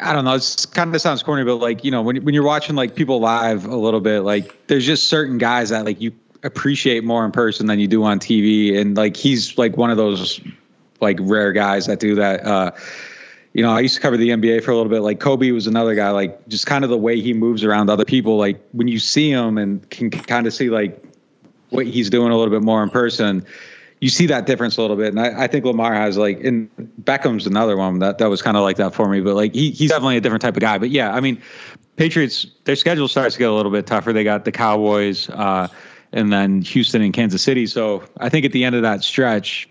I 0.01 0.13
don't 0.13 0.23
know. 0.23 0.35
It's 0.35 0.65
kind 0.65 0.95
of 0.95 1.01
sounds 1.01 1.21
corny, 1.21 1.43
but 1.43 1.55
like 1.55 1.83
you 1.83 1.91
know, 1.91 2.01
when 2.01 2.23
when 2.23 2.33
you're 2.33 2.45
watching 2.45 2.77
like 2.77 2.95
people 2.95 3.19
live 3.19 3.65
a 3.65 3.75
little 3.75 3.99
bit, 3.99 4.21
like 4.21 4.67
there's 4.67 4.85
just 4.85 5.09
certain 5.09 5.37
guys 5.37 5.69
that 5.69 5.83
like 5.83 5.99
you 5.99 6.13
appreciate 6.43 7.03
more 7.03 7.25
in 7.25 7.31
person 7.31 7.65
than 7.65 7.79
you 7.79 7.87
do 7.87 8.03
on 8.03 8.19
TV. 8.19 8.77
And 8.79 8.95
like 8.95 9.17
he's 9.17 9.57
like 9.57 9.75
one 9.75 9.89
of 9.89 9.97
those 9.97 10.39
like 11.01 11.17
rare 11.19 11.51
guys 11.51 11.87
that 11.87 11.99
do 11.99 12.15
that. 12.15 12.45
Uh, 12.45 12.71
you 13.53 13.63
know, 13.63 13.71
I 13.71 13.79
used 13.79 13.95
to 13.95 14.01
cover 14.01 14.17
the 14.17 14.29
NBA 14.29 14.63
for 14.63 14.71
a 14.71 14.75
little 14.75 14.91
bit. 14.91 14.99
Like 14.99 15.19
Kobe 15.19 15.49
was 15.51 15.65
another 15.65 15.95
guy. 15.95 16.11
Like 16.11 16.47
just 16.47 16.67
kind 16.67 16.83
of 16.83 16.89
the 16.91 16.97
way 16.97 17.19
he 17.19 17.33
moves 17.33 17.63
around 17.63 17.89
other 17.89 18.05
people. 18.05 18.37
Like 18.37 18.61
when 18.73 18.87
you 18.87 18.99
see 18.99 19.31
him 19.31 19.57
and 19.57 19.89
can 19.89 20.11
kind 20.11 20.45
of 20.45 20.53
see 20.53 20.69
like 20.69 21.01
what 21.69 21.87
he's 21.87 22.09
doing 22.09 22.31
a 22.31 22.37
little 22.37 22.51
bit 22.51 22.63
more 22.63 22.83
in 22.83 22.89
person 22.89 23.45
you 24.05 24.09
see 24.09 24.27
that 24.27 24.45
difference 24.45 24.77
a 24.77 24.81
little 24.81 24.95
bit. 24.95 25.07
And 25.07 25.19
I, 25.19 25.45
I, 25.45 25.47
think 25.47 25.65
Lamar 25.65 25.95
has 25.95 26.15
like, 26.15 26.43
and 26.43 26.69
Beckham's 27.01 27.47
another 27.47 27.75
one 27.75 27.97
that, 27.99 28.19
that 28.19 28.29
was 28.29 28.39
kind 28.39 28.55
of 28.55 28.61
like 28.61 28.77
that 28.77 28.93
for 28.93 29.09
me, 29.09 29.19
but 29.19 29.33
like 29.33 29.55
he, 29.55 29.71
he's 29.71 29.89
definitely 29.89 30.17
a 30.17 30.21
different 30.21 30.43
type 30.43 30.55
of 30.55 30.61
guy. 30.61 30.77
But 30.77 30.91
yeah, 30.91 31.11
I 31.11 31.21
mean, 31.21 31.41
Patriots, 31.95 32.45
their 32.65 32.75
schedule 32.75 33.07
starts 33.07 33.33
to 33.33 33.39
get 33.39 33.49
a 33.49 33.53
little 33.53 33.71
bit 33.71 33.87
tougher. 33.87 34.13
They 34.13 34.23
got 34.23 34.45
the 34.45 34.51
Cowboys, 34.51 35.27
uh, 35.31 35.69
and 36.11 36.31
then 36.31 36.61
Houston 36.61 37.01
and 37.01 37.15
Kansas 37.15 37.41
City. 37.41 37.65
So 37.65 38.03
I 38.17 38.29
think 38.29 38.45
at 38.45 38.51
the 38.51 38.63
end 38.63 38.75
of 38.75 38.83
that 38.83 39.03
stretch, 39.03 39.67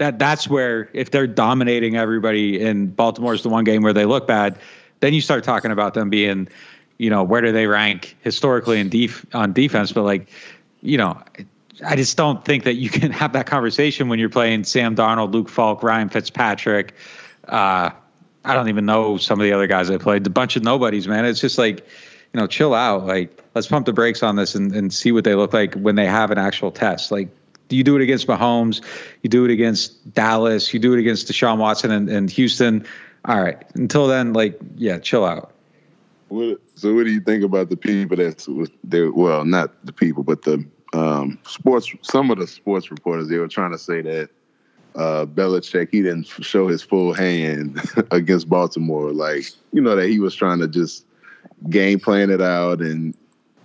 that 0.00 0.18
that's 0.18 0.46
where 0.48 0.90
if 0.92 1.10
they're 1.10 1.26
dominating 1.26 1.96
everybody 1.96 2.62
and 2.62 2.94
Baltimore's 2.94 3.42
the 3.42 3.48
one 3.48 3.64
game 3.64 3.82
where 3.82 3.94
they 3.94 4.04
look 4.04 4.26
bad, 4.26 4.58
then 5.00 5.14
you 5.14 5.22
start 5.22 5.44
talking 5.44 5.70
about 5.70 5.94
them 5.94 6.10
being, 6.10 6.46
you 6.98 7.08
know, 7.08 7.22
where 7.22 7.40
do 7.40 7.52
they 7.52 7.66
rank 7.66 8.18
historically 8.20 8.80
in 8.80 8.90
def- 8.90 9.24
on 9.34 9.54
defense? 9.54 9.92
But 9.92 10.02
like, 10.02 10.28
you 10.82 10.98
know, 10.98 11.18
I 11.84 11.96
just 11.96 12.16
don't 12.16 12.44
think 12.44 12.64
that 12.64 12.74
you 12.74 12.88
can 12.88 13.10
have 13.12 13.32
that 13.32 13.46
conversation 13.46 14.08
when 14.08 14.18
you're 14.18 14.28
playing 14.28 14.64
Sam 14.64 14.94
Darnold, 14.94 15.32
Luke 15.32 15.48
Falk, 15.48 15.82
Ryan 15.82 16.08
Fitzpatrick. 16.08 16.94
Uh, 17.46 17.90
I 18.44 18.54
don't 18.54 18.68
even 18.68 18.86
know 18.86 19.16
some 19.16 19.40
of 19.40 19.44
the 19.44 19.52
other 19.52 19.66
guys 19.66 19.90
I 19.90 19.98
played. 19.98 20.26
A 20.26 20.30
bunch 20.30 20.56
of 20.56 20.62
nobodies, 20.62 21.08
man. 21.08 21.24
It's 21.24 21.40
just 21.40 21.58
like, 21.58 21.80
you 21.80 22.40
know, 22.40 22.46
chill 22.46 22.74
out. 22.74 23.06
Like, 23.06 23.42
let's 23.54 23.66
pump 23.66 23.86
the 23.86 23.92
brakes 23.92 24.22
on 24.22 24.36
this 24.36 24.54
and, 24.54 24.74
and 24.74 24.92
see 24.92 25.12
what 25.12 25.24
they 25.24 25.34
look 25.34 25.52
like 25.52 25.74
when 25.74 25.96
they 25.96 26.06
have 26.06 26.30
an 26.30 26.38
actual 26.38 26.70
test. 26.70 27.10
Like, 27.10 27.28
do 27.68 27.76
you 27.76 27.82
do 27.82 27.96
it 27.96 28.02
against 28.02 28.28
Mahomes, 28.28 28.80
you 29.22 29.30
do 29.30 29.44
it 29.44 29.50
against 29.50 30.14
Dallas, 30.14 30.72
you 30.72 30.78
do 30.78 30.92
it 30.94 31.00
against 31.00 31.26
Deshaun 31.26 31.58
Watson 31.58 31.90
and, 31.90 32.08
and 32.08 32.30
Houston. 32.30 32.86
All 33.24 33.42
right. 33.42 33.60
Until 33.74 34.06
then, 34.06 34.32
like, 34.32 34.56
yeah, 34.76 34.98
chill 34.98 35.24
out. 35.24 35.52
What, 36.28 36.60
so, 36.76 36.94
what 36.94 37.04
do 37.04 37.10
you 37.10 37.20
think 37.20 37.44
about 37.44 37.70
the 37.70 37.76
people 37.76 38.16
that's 38.16 38.48
there? 38.84 39.10
Well, 39.12 39.44
not 39.44 39.84
the 39.84 39.92
people, 39.92 40.22
but 40.22 40.42
the 40.42 40.64
um, 40.96 41.38
sports. 41.46 41.92
Some 42.02 42.30
of 42.30 42.38
the 42.38 42.46
sports 42.46 42.90
reporters 42.90 43.28
they 43.28 43.38
were 43.38 43.48
trying 43.48 43.72
to 43.72 43.78
say 43.78 44.00
that 44.02 44.30
uh, 44.94 45.26
Belichick 45.26 45.88
he 45.90 46.02
didn't 46.02 46.26
show 46.26 46.66
his 46.68 46.82
full 46.82 47.12
hand 47.12 47.80
against 48.10 48.48
Baltimore. 48.48 49.12
Like 49.12 49.44
you 49.72 49.80
know 49.80 49.94
that 49.96 50.08
he 50.08 50.20
was 50.20 50.34
trying 50.34 50.58
to 50.60 50.68
just 50.68 51.04
game 51.70 52.00
plan 52.00 52.30
it 52.30 52.40
out 52.40 52.80
and 52.80 53.14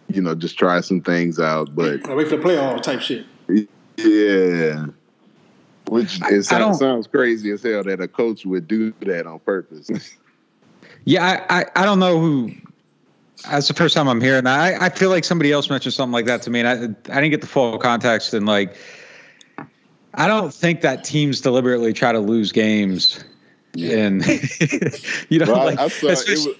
you 0.09 0.21
know 0.21 0.35
just 0.35 0.57
try 0.57 0.81
some 0.81 1.01
things 1.01 1.39
out. 1.39 1.73
But 1.73 2.07
wait 2.07 2.27
for 2.27 2.37
the 2.37 2.43
playoff 2.43 2.81
type 2.81 3.01
shit. 3.01 3.25
Yeah. 3.97 4.87
Which 5.89 6.21
it 6.29 6.43
sounds, 6.43 6.79
sounds 6.79 7.07
crazy 7.07 7.51
as 7.51 7.63
hell 7.63 7.83
that 7.83 7.99
a 7.99 8.07
coach 8.07 8.45
would 8.45 8.65
do 8.65 8.93
that 9.01 9.27
on 9.27 9.39
purpose. 9.39 9.89
yeah, 11.03 11.43
I, 11.49 11.59
I, 11.59 11.65
I 11.75 11.85
don't 11.85 11.99
know 11.99 12.17
who 12.17 12.51
that's 13.49 13.67
the 13.67 13.73
first 13.73 13.95
time 13.95 14.08
I'm 14.08 14.21
hearing 14.21 14.43
that. 14.43 14.60
I, 14.60 14.86
I 14.86 14.89
feel 14.89 15.10
like 15.10 15.23
somebody 15.23 15.51
else 15.51 15.69
mentioned 15.69 15.93
something 15.93 16.13
like 16.13 16.25
that 16.25 16.41
to 16.43 16.49
me, 16.49 16.62
and 16.62 16.67
I, 16.67 16.73
I 17.12 17.21
didn't 17.21 17.32
get 17.32 17.41
the 17.41 17.47
full 17.47 17.77
context. 17.77 18.34
And 18.34 18.45
like, 18.45 18.75
I 20.13 20.27
don't 20.27 20.54
think 20.54 20.82
that 20.82 21.04
teams 21.04 21.41
deliberately 21.41 21.93
try 21.93 22.12
to 22.12 22.19
lose 22.19 22.51
games. 22.51 23.23
Yeah. 23.73 23.97
And 23.97 24.25
you 25.30 25.39
know, 25.39 25.51
well, 25.51 25.65
like, 25.65 25.80
I, 25.80 25.88
saw, 25.88 26.10
just, 26.10 26.27
was, 26.27 26.56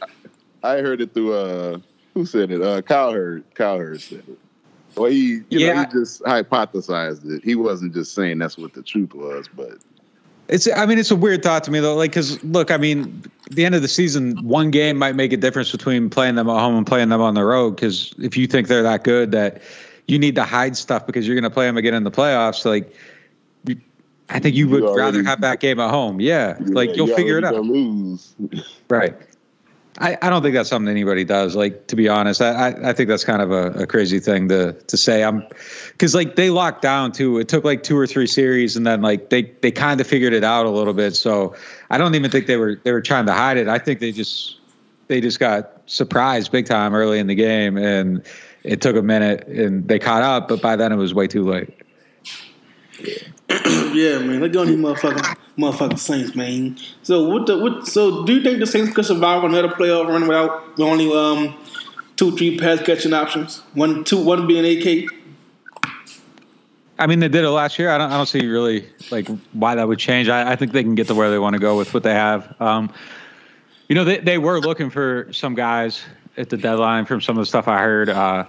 I 0.63 0.78
heard 0.78 1.02
it 1.02 1.13
through 1.13 1.34
uh, 1.34 1.80
who 2.13 2.26
said 2.26 2.52
it? 2.52 2.62
Uh, 2.62 2.82
Kyle 2.82 3.12
Heard. 3.12 3.44
Kyle 3.54 3.78
Heard 3.78 4.02
said 4.02 4.24
it. 4.28 4.38
Well, 4.96 5.10
he, 5.10 5.17
you 5.17 5.46
yeah. 5.50 5.74
know, 5.74 5.80
he 5.84 5.91
just 5.91 6.22
hypothesized 6.24 7.30
it. 7.30 7.44
He 7.44 7.56
wasn't 7.56 7.94
just 7.94 8.13
saying 8.13 8.39
that's 8.39 8.58
what 8.58 8.74
the 8.74 8.82
truth 8.82 9.13
was, 9.13 9.48
but 9.54 9.78
it's. 10.52 10.68
I 10.76 10.86
mean, 10.86 11.00
it's 11.00 11.12
a 11.12 11.16
weird 11.16 11.42
thought 11.42 11.64
to 11.64 11.72
me 11.72 11.80
though. 11.80 11.96
Like, 11.96 12.12
because 12.12 12.44
look, 12.44 12.70
I 12.70 12.78
mean, 12.78 13.24
the 13.50 13.66
end 13.66 13.74
of 13.74 13.82
the 13.82 13.88
season, 13.88 14.38
one 14.44 14.70
game 14.70 14.98
might 14.98 15.16
make 15.16 15.34
a 15.34 15.38
difference 15.38 15.72
between 15.72 16.10
playing 16.10 16.36
them 16.36 16.50
at 16.50 16.60
home 16.60 16.78
and 16.78 16.86
playing 16.86 17.10
them 17.10 17.22
on 17.22 17.34
the 17.34 17.44
road. 17.44 17.72
Because 17.76 18.14
if 18.20 18.38
you 18.38 18.48
think 18.48 18.68
they're 18.68 18.84
that 18.84 19.04
good, 19.04 19.32
that 19.32 19.62
you 20.08 20.20
need 20.20 20.36
to 20.36 20.44
hide 20.44 20.78
stuff 20.78 21.08
because 21.08 21.28
you're 21.28 21.36
going 21.36 21.50
to 21.50 21.50
play 21.50 21.66
them 21.66 21.78
again 21.78 21.94
in 21.94 22.04
the 22.04 22.12
playoffs, 22.12 22.66
like. 22.66 22.94
I 24.34 24.40
think 24.40 24.56
you 24.56 24.70
would 24.70 24.84
you 24.84 24.96
rather 24.96 25.24
have 25.24 25.42
that 25.42 25.60
game 25.60 25.78
at 25.82 25.90
home. 25.90 26.22
Yeah, 26.22 26.56
yeah 26.58 26.68
like 26.70 26.96
you'll 26.96 27.08
figure 27.08 27.38
it 27.38 27.44
out. 27.44 27.56
Lose. 27.56 28.34
right. 28.88 29.14
I, 29.99 30.17
I 30.21 30.30
don't 30.30 30.41
think 30.41 30.56
that's 30.56 30.69
something 30.69 30.89
anybody 30.89 31.25
does. 31.25 31.56
Like 31.56 31.88
to 31.88 31.95
be 31.95 32.08
honest, 32.08 32.41
I, 32.41 32.69
I, 32.69 32.89
I 32.89 32.93
think 32.93 33.10
that's 33.10 33.25
kind 33.25 33.41
of 33.41 33.51
a, 33.51 33.84
a, 33.84 33.88
crazy 33.88 34.19
thing 34.19 34.47
to 34.47 34.73
to 34.73 34.97
say. 34.97 35.23
I'm 35.23 35.45
because 35.91 36.15
like 36.15 36.38
they 36.38 36.49
locked 36.49 36.82
down 36.82 37.12
too. 37.12 37.39
It 37.39 37.49
took 37.49 37.65
like 37.65 37.84
two 37.84 37.97
or 37.97 38.08
three 38.08 38.27
series, 38.27 38.77
and 38.77 38.88
then 38.88 39.01
like 39.01 39.30
they 39.30 39.43
they 39.62 39.71
kind 39.71 39.99
of 39.99 40.08
figured 40.08 40.32
it 40.32 40.45
out 40.45 40.65
a 40.65 40.69
little 40.69 40.93
bit. 40.93 41.15
So 41.15 41.56
I 41.89 41.97
don't 41.97 42.15
even 42.15 42.32
think 42.32 42.47
they 42.47 42.56
were 42.56 42.80
they 42.84 42.93
were 42.93 43.01
trying 43.01 43.25
to 43.25 43.34
hide 43.34 43.58
it. 43.58 43.67
I 43.67 43.80
think 43.80 43.99
they 43.99 44.13
just 44.13 44.58
they 45.08 45.19
just 45.19 45.39
got 45.39 45.82
surprised 45.88 46.54
big 46.54 46.67
time 46.67 46.95
early 46.95 47.19
in 47.19 47.27
the 47.27 47.36
game, 47.36 47.77
and 47.77 48.25
it 48.63 48.80
took 48.80 48.95
a 48.95 49.01
minute, 49.01 49.45
and 49.47 49.88
they 49.89 49.99
caught 49.99 50.23
up. 50.23 50.47
But 50.47 50.62
by 50.62 50.77
then 50.77 50.93
it 50.93 50.97
was 50.97 51.13
way 51.13 51.27
too 51.27 51.43
late. 51.43 51.69
yeah, 53.94 54.20
man. 54.20 54.40
Let's 54.40 54.54
go 54.54 54.62
on 54.62 54.68
these 54.68 54.78
motherfucking 54.78 55.36
motherfucking 55.58 56.00
Saints, 56.00 56.36
man. 56.36 56.78
So 57.04 57.28
what 57.28 57.48
the 57.48 57.58
what 57.58 57.88
so 57.88 58.26
do 58.26 58.34
you 58.36 58.44
think 58.44 58.60
the 58.60 58.68
Saints 58.68 58.94
could 58.94 59.06
survive 59.06 59.44
another 59.44 59.70
playoff 59.70 60.08
run 60.08 60.28
without 60.28 60.80
only 60.80 61.12
um 61.12 61.58
two, 62.16 62.36
three 62.38 62.58
pass 62.58 62.82
catching 62.82 63.14
options? 63.14 63.60
One 63.74 64.04
two 64.04 64.24
one 64.24 64.48
being 64.48 64.66
AK? 64.66 65.12
I 66.98 67.08
mean, 67.08 67.20
they 67.20 67.28
did 67.30 67.44
it 67.44 67.50
last 67.50 67.80
year. 67.80 67.90
I 67.90 67.98
don't, 67.98 68.12
I 68.12 68.18
don't 68.18 68.28
see 68.28 68.46
really 68.46 68.88
like 69.10 69.28
why 69.54 69.76
that 69.76 69.88
would 69.88 70.00
change. 70.00 70.30
I, 70.30 70.52
I 70.52 70.56
think 70.56 70.72
they 70.72 70.84
can 70.84 70.96
get 70.96 71.08
to 71.08 71.16
where 71.16 71.32
they 71.32 71.40
want 71.40 71.56
to 71.56 71.60
go 71.60 71.76
with 71.76 71.94
what 71.94 72.04
they 72.04 72.14
have. 72.14 72.56
Um, 72.62 72.94
you 73.90 73.96
know, 73.96 74.04
they, 74.04 74.20
they 74.20 74.38
were 74.38 74.60
looking 74.60 74.90
for 74.92 75.28
some 75.34 75.56
guys 75.56 76.04
at 76.38 76.50
the 76.50 76.58
deadline 76.58 77.06
from 77.06 77.20
some 77.20 77.38
of 77.38 77.42
the 77.42 77.48
stuff 77.48 77.68
I 77.68 77.80
heard. 77.80 78.08
Uh, 78.08 78.46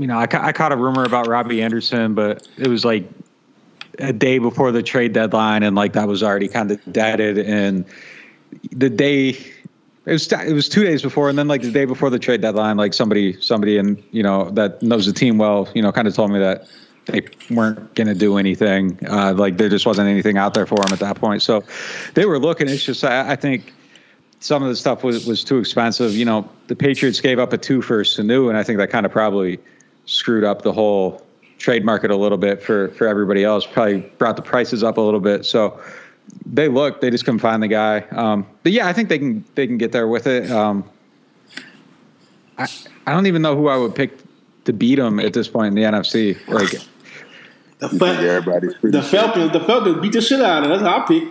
you 0.00 0.06
know, 0.06 0.16
I, 0.16 0.22
I 0.22 0.52
caught 0.52 0.72
a 0.72 0.76
rumor 0.76 1.04
about 1.04 1.28
Robby 1.28 1.62
Anderson, 1.62 2.14
but 2.14 2.48
it 2.56 2.66
was 2.66 2.84
like 2.84 3.08
a 3.98 4.12
day 4.12 4.38
before 4.38 4.72
the 4.72 4.82
trade 4.82 5.12
deadline, 5.12 5.62
and 5.62 5.76
like 5.76 5.92
that 5.94 6.08
was 6.08 6.22
already 6.22 6.48
kind 6.48 6.70
of 6.70 6.92
deaded. 6.92 7.38
And 7.38 7.84
the 8.70 8.90
day 8.90 9.36
it 10.06 10.12
was 10.12 10.30
it 10.30 10.52
was 10.52 10.68
two 10.68 10.84
days 10.84 11.02
before, 11.02 11.28
and 11.28 11.38
then 11.38 11.48
like 11.48 11.62
the 11.62 11.70
day 11.70 11.86
before 11.86 12.10
the 12.10 12.18
trade 12.18 12.42
deadline, 12.42 12.76
like 12.76 12.92
somebody 12.92 13.40
somebody 13.40 13.78
and 13.78 14.02
you 14.10 14.22
know 14.22 14.50
that 14.50 14.82
knows 14.82 15.06
the 15.06 15.12
team 15.12 15.38
well, 15.38 15.68
you 15.74 15.82
know, 15.82 15.92
kind 15.92 16.06
of 16.06 16.14
told 16.14 16.30
me 16.30 16.38
that 16.38 16.68
they 17.06 17.22
weren't 17.50 17.94
going 17.94 18.06
to 18.06 18.14
do 18.14 18.36
anything. 18.36 18.98
Uh, 19.08 19.32
like 19.34 19.56
there 19.56 19.68
just 19.68 19.86
wasn't 19.86 20.08
anything 20.08 20.36
out 20.36 20.54
there 20.54 20.66
for 20.66 20.76
them 20.76 20.92
at 20.92 20.98
that 20.98 21.16
point. 21.16 21.42
So 21.42 21.64
they 22.14 22.26
were 22.26 22.38
looking. 22.38 22.68
It's 22.68 22.84
just 22.84 23.02
I, 23.02 23.32
I 23.32 23.36
think 23.36 23.72
some 24.40 24.62
of 24.62 24.68
the 24.68 24.76
stuff 24.76 25.02
was 25.04 25.26
was 25.26 25.42
too 25.42 25.58
expensive. 25.58 26.12
You 26.12 26.26
know, 26.26 26.48
the 26.66 26.76
Patriots 26.76 27.20
gave 27.20 27.38
up 27.38 27.52
a 27.54 27.58
two 27.58 27.80
for 27.80 28.02
Sanu, 28.04 28.48
and 28.50 28.58
I 28.58 28.62
think 28.62 28.78
that 28.78 28.90
kind 28.90 29.06
of 29.06 29.12
probably 29.12 29.58
screwed 30.04 30.44
up 30.44 30.62
the 30.62 30.72
whole 30.72 31.24
trade 31.64 31.82
market 31.82 32.10
a 32.10 32.16
little 32.16 32.36
bit 32.36 32.62
for 32.62 32.90
for 32.90 33.08
everybody 33.08 33.42
else. 33.42 33.66
Probably 33.66 34.00
brought 34.18 34.36
the 34.36 34.42
prices 34.42 34.84
up 34.84 34.98
a 34.98 35.00
little 35.00 35.18
bit. 35.18 35.46
So 35.46 35.80
they 36.44 36.68
look, 36.68 37.00
they 37.00 37.08
just 37.10 37.24
couldn't 37.24 37.40
find 37.40 37.62
the 37.62 37.68
guy. 37.68 38.00
Um, 38.10 38.46
but 38.62 38.72
yeah, 38.72 38.86
I 38.86 38.92
think 38.92 39.08
they 39.08 39.18
can 39.18 39.42
they 39.54 39.66
can 39.66 39.78
get 39.78 39.90
there 39.90 40.06
with 40.06 40.26
it. 40.26 40.50
Um, 40.50 40.84
I 42.58 42.68
I 43.06 43.12
don't 43.12 43.24
even 43.26 43.40
know 43.40 43.56
who 43.56 43.68
I 43.68 43.78
would 43.78 43.94
pick 43.94 44.18
to 44.66 44.74
beat 44.74 44.96
them 44.96 45.18
at 45.18 45.32
this 45.32 45.48
point 45.48 45.68
in 45.68 45.74
the 45.74 45.80
NFC. 45.82 46.36
Like 46.48 46.72
the, 47.78 47.88
Fal- 47.88 48.60
the 48.82 49.02
Falcons, 49.02 49.52
the 49.52 49.60
Falcons 49.60 50.02
beat 50.02 50.12
the 50.12 50.20
shit 50.20 50.42
out 50.42 50.64
of 50.64 50.70
us. 50.70 50.82
I 50.82 51.00
pick. 51.06 51.24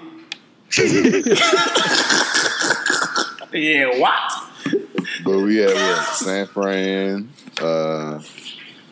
yeah, 3.53 3.99
what? 3.99 4.31
But 5.23 5.37
we 5.41 5.57
have 5.57 5.73
what, 5.73 6.15
San 6.15 6.47
Fran. 6.47 7.29
Uh, 7.61 8.19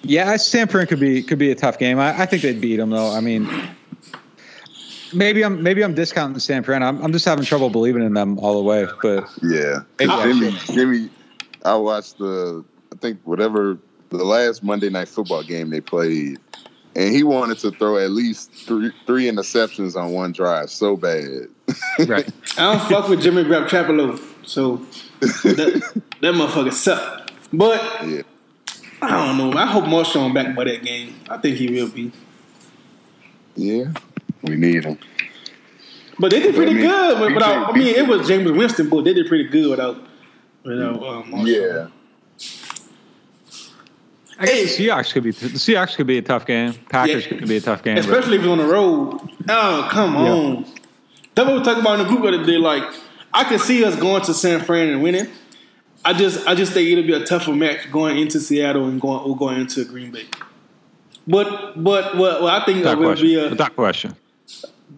yeah, 0.04 0.36
San 0.38 0.68
Fran 0.68 0.88
could 0.88 1.00
be 1.00 1.22
could 1.22 1.40
be 1.40 1.52
a 1.52 1.56
tough 1.56 1.78
game. 1.78 2.00
I, 2.00 2.22
I 2.22 2.26
think 2.26 2.42
they'd 2.42 2.62
beat 2.62 2.78
them 2.78 2.90
though. 2.90 3.12
I 3.14 3.22
mean, 3.22 3.48
maybe 5.14 5.44
I'm 5.44 5.62
maybe 5.62 5.84
I'm 5.84 5.94
discounting 5.94 6.40
San 6.40 6.64
Fran. 6.64 6.84
I'm 6.84 7.02
I'm 7.04 7.12
just 7.12 7.26
having 7.26 7.46
trouble 7.46 7.70
believing 7.70 8.04
in 8.04 8.14
them 8.14 8.40
all 8.40 8.56
the 8.56 8.64
way. 8.64 8.88
But 9.02 9.30
yeah, 9.44 9.82
Jimmy, 10.00 10.52
Jimmy, 10.66 11.10
I 11.64 11.76
watched 11.76 12.18
the 12.18 12.64
I 12.92 12.96
think 12.98 13.20
whatever 13.24 13.78
the 14.10 14.24
last 14.24 14.64
Monday 14.64 14.90
night 14.90 15.08
football 15.08 15.44
game 15.44 15.70
they 15.70 15.82
played, 15.82 16.40
and 16.96 17.14
he 17.14 17.24
wanted 17.24 17.60
to 17.60 17.72
throw 17.72 17.98
at 17.98 18.12
least 18.12 18.52
three 18.52 18.92
three 19.06 19.26
interceptions 19.26 19.96
on 19.96 20.12
one 20.12 20.32
drive 20.32 20.70
so 20.70 20.98
bad. 20.98 21.48
right. 22.08 22.30
I 22.58 22.74
don't 22.74 22.90
fuck 22.90 23.08
with 23.08 23.22
Jimmy 23.22 23.44
Garoppolo, 23.44 24.20
so 24.46 24.78
that, 25.20 26.02
that 26.22 26.34
motherfucker 26.34 26.74
suck. 26.74 27.32
But 27.54 28.08
yeah. 28.08 28.22
I 29.02 29.10
don't 29.28 29.38
know. 29.38 29.58
I 29.58 29.66
hope 29.66 29.86
Marshawn 29.86 30.34
back 30.34 30.56
by 30.56 30.64
that 30.66 30.84
game. 30.84 31.16
I 31.30 31.38
think 31.38 31.58
he 31.58 31.68
will 31.72 31.90
be. 31.90 32.12
Yeah, 33.56 33.92
we 34.44 34.56
need 34.56 34.86
him. 34.86 34.98
But 36.20 36.32
they 36.32 36.40
did 36.40 36.56
pretty 36.56 36.72
I 36.72 36.76
mean, 36.76 36.84
good 36.88 37.34
without. 37.34 37.74
I 37.74 37.78
mean, 37.78 37.96
it 37.96 38.08
was 38.08 38.28
Jameis 38.30 38.56
Winston, 38.56 38.90
but 38.90 39.04
they 39.04 39.14
did 39.14 39.28
pretty 39.28 39.46
good 39.46 39.70
without. 39.72 39.98
You 40.64 40.76
know, 40.76 41.04
um, 41.04 41.34
yeah. 41.48 41.88
I 44.40 44.46
guess 44.46 44.76
the 44.78 44.88
Seahawks 44.88 45.14
could 45.14 45.24
be 45.24 45.32
the 45.32 45.48
Seahawks 45.50 45.96
could 45.96 46.08
be 46.08 46.18
a 46.18 46.22
tough 46.22 46.46
game. 46.46 46.74
Packers 46.90 47.26
Yeah. 47.26 47.38
could 47.38 47.48
be 47.48 47.58
a 47.58 47.62
tough 47.62 47.84
game. 47.84 47.96
but- 47.96 48.06
especially 48.06 48.36
if 48.38 48.42
it's 48.44 48.50
on 48.50 48.58
the 48.60 48.66
road. 48.66 49.20
Oh, 49.50 49.88
come 49.92 50.16
on. 50.16 50.66
That's 51.36 51.48
what 51.48 51.58
we 51.60 51.64
talking 51.64 51.82
about 51.82 52.00
in 52.00 52.06
the 52.06 52.12
group 52.12 52.22
the 52.24 52.28
other 52.40 52.46
day. 52.46 52.58
Like, 52.58 52.84
I 53.34 53.44
could 53.44 53.62
see 53.62 53.84
us 53.86 53.96
going 53.96 54.22
to 54.24 54.34
San 54.34 54.62
Fran 54.62 54.90
and 54.90 55.02
winning. 55.04 55.28
I 56.04 56.14
just, 56.14 56.48
I 56.48 56.56
just 56.56 56.74
think 56.74 56.90
it'll 56.90 57.04
be 57.06 57.14
a 57.14 57.26
tougher 57.26 57.54
match 57.54 57.92
going 57.92 58.18
into 58.18 58.40
Seattle 58.40 58.88
and 58.88 59.00
going 59.00 59.20
or 59.24 59.36
going 59.38 59.60
into 59.62 59.86
Green 59.86 60.12
Bay. 60.12 60.26
But, 61.28 61.82
but, 61.82 62.18
what, 62.18 62.42
what 62.42 62.62
I 62.62 62.66
think 62.66 62.80
without 62.80 62.98
will 62.98 63.16
be 63.16 63.36
a, 63.36 63.50
without 63.50 63.76
question. 63.76 64.16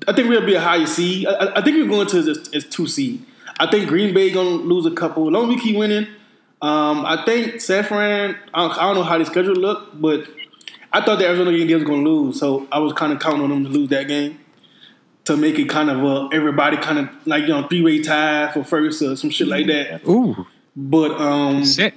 I 0.07 0.13
think 0.13 0.29
we'll 0.29 0.45
be 0.45 0.55
a 0.55 0.61
higher 0.61 0.85
seed. 0.85 1.27
I, 1.27 1.31
I- 1.33 1.57
I 1.59 1.61
think 1.61 1.77
we're 1.77 1.87
going 1.89 2.07
to 2.07 2.17
as, 2.19 2.49
as 2.53 2.65
two 2.65 2.87
seed. 2.87 3.25
I 3.59 3.69
think 3.69 3.87
Green 3.87 4.13
Bay 4.13 4.31
gonna 4.31 4.49
lose 4.49 4.85
a 4.87 4.91
couple. 4.91 5.27
As 5.27 5.31
long 5.33 5.43
as 5.43 5.55
we 5.55 5.61
keep 5.61 5.75
winning, 5.77 6.07
um, 6.61 7.05
I 7.05 7.23
think 7.23 7.61
San 7.61 7.83
Fran. 7.83 8.35
I 8.53 8.61
don't, 8.67 8.77
I 8.77 8.81
don't 8.83 8.95
know 8.95 9.03
how 9.03 9.17
the 9.19 9.25
schedule 9.25 9.53
look, 9.53 9.89
but 9.93 10.27
I 10.91 11.01
thought 11.05 11.19
the 11.19 11.27
Arizona 11.27 11.51
game 11.55 11.71
was 11.71 11.83
gonna 11.83 12.01
lose, 12.01 12.39
so 12.39 12.67
I 12.71 12.79
was 12.79 12.93
kind 12.93 13.13
of 13.13 13.19
counting 13.19 13.43
on 13.43 13.49
them 13.49 13.63
to 13.65 13.69
lose 13.69 13.89
that 13.89 14.07
game 14.07 14.39
to 15.25 15.37
make 15.37 15.59
it 15.59 15.69
kind 15.69 15.89
of 15.91 16.03
a 16.03 16.29
everybody 16.35 16.77
kind 16.77 16.97
of 16.99 17.09
like 17.27 17.43
you 17.43 17.49
know 17.49 17.67
three 17.67 17.83
way 17.83 18.01
tie 18.01 18.51
for 18.51 18.63
first 18.63 19.01
or 19.03 19.15
some 19.15 19.29
shit 19.29 19.47
like 19.47 19.67
that. 19.67 20.01
Ooh, 20.07 20.47
But 20.75 21.11
um, 21.21 21.63
San, 21.65 21.91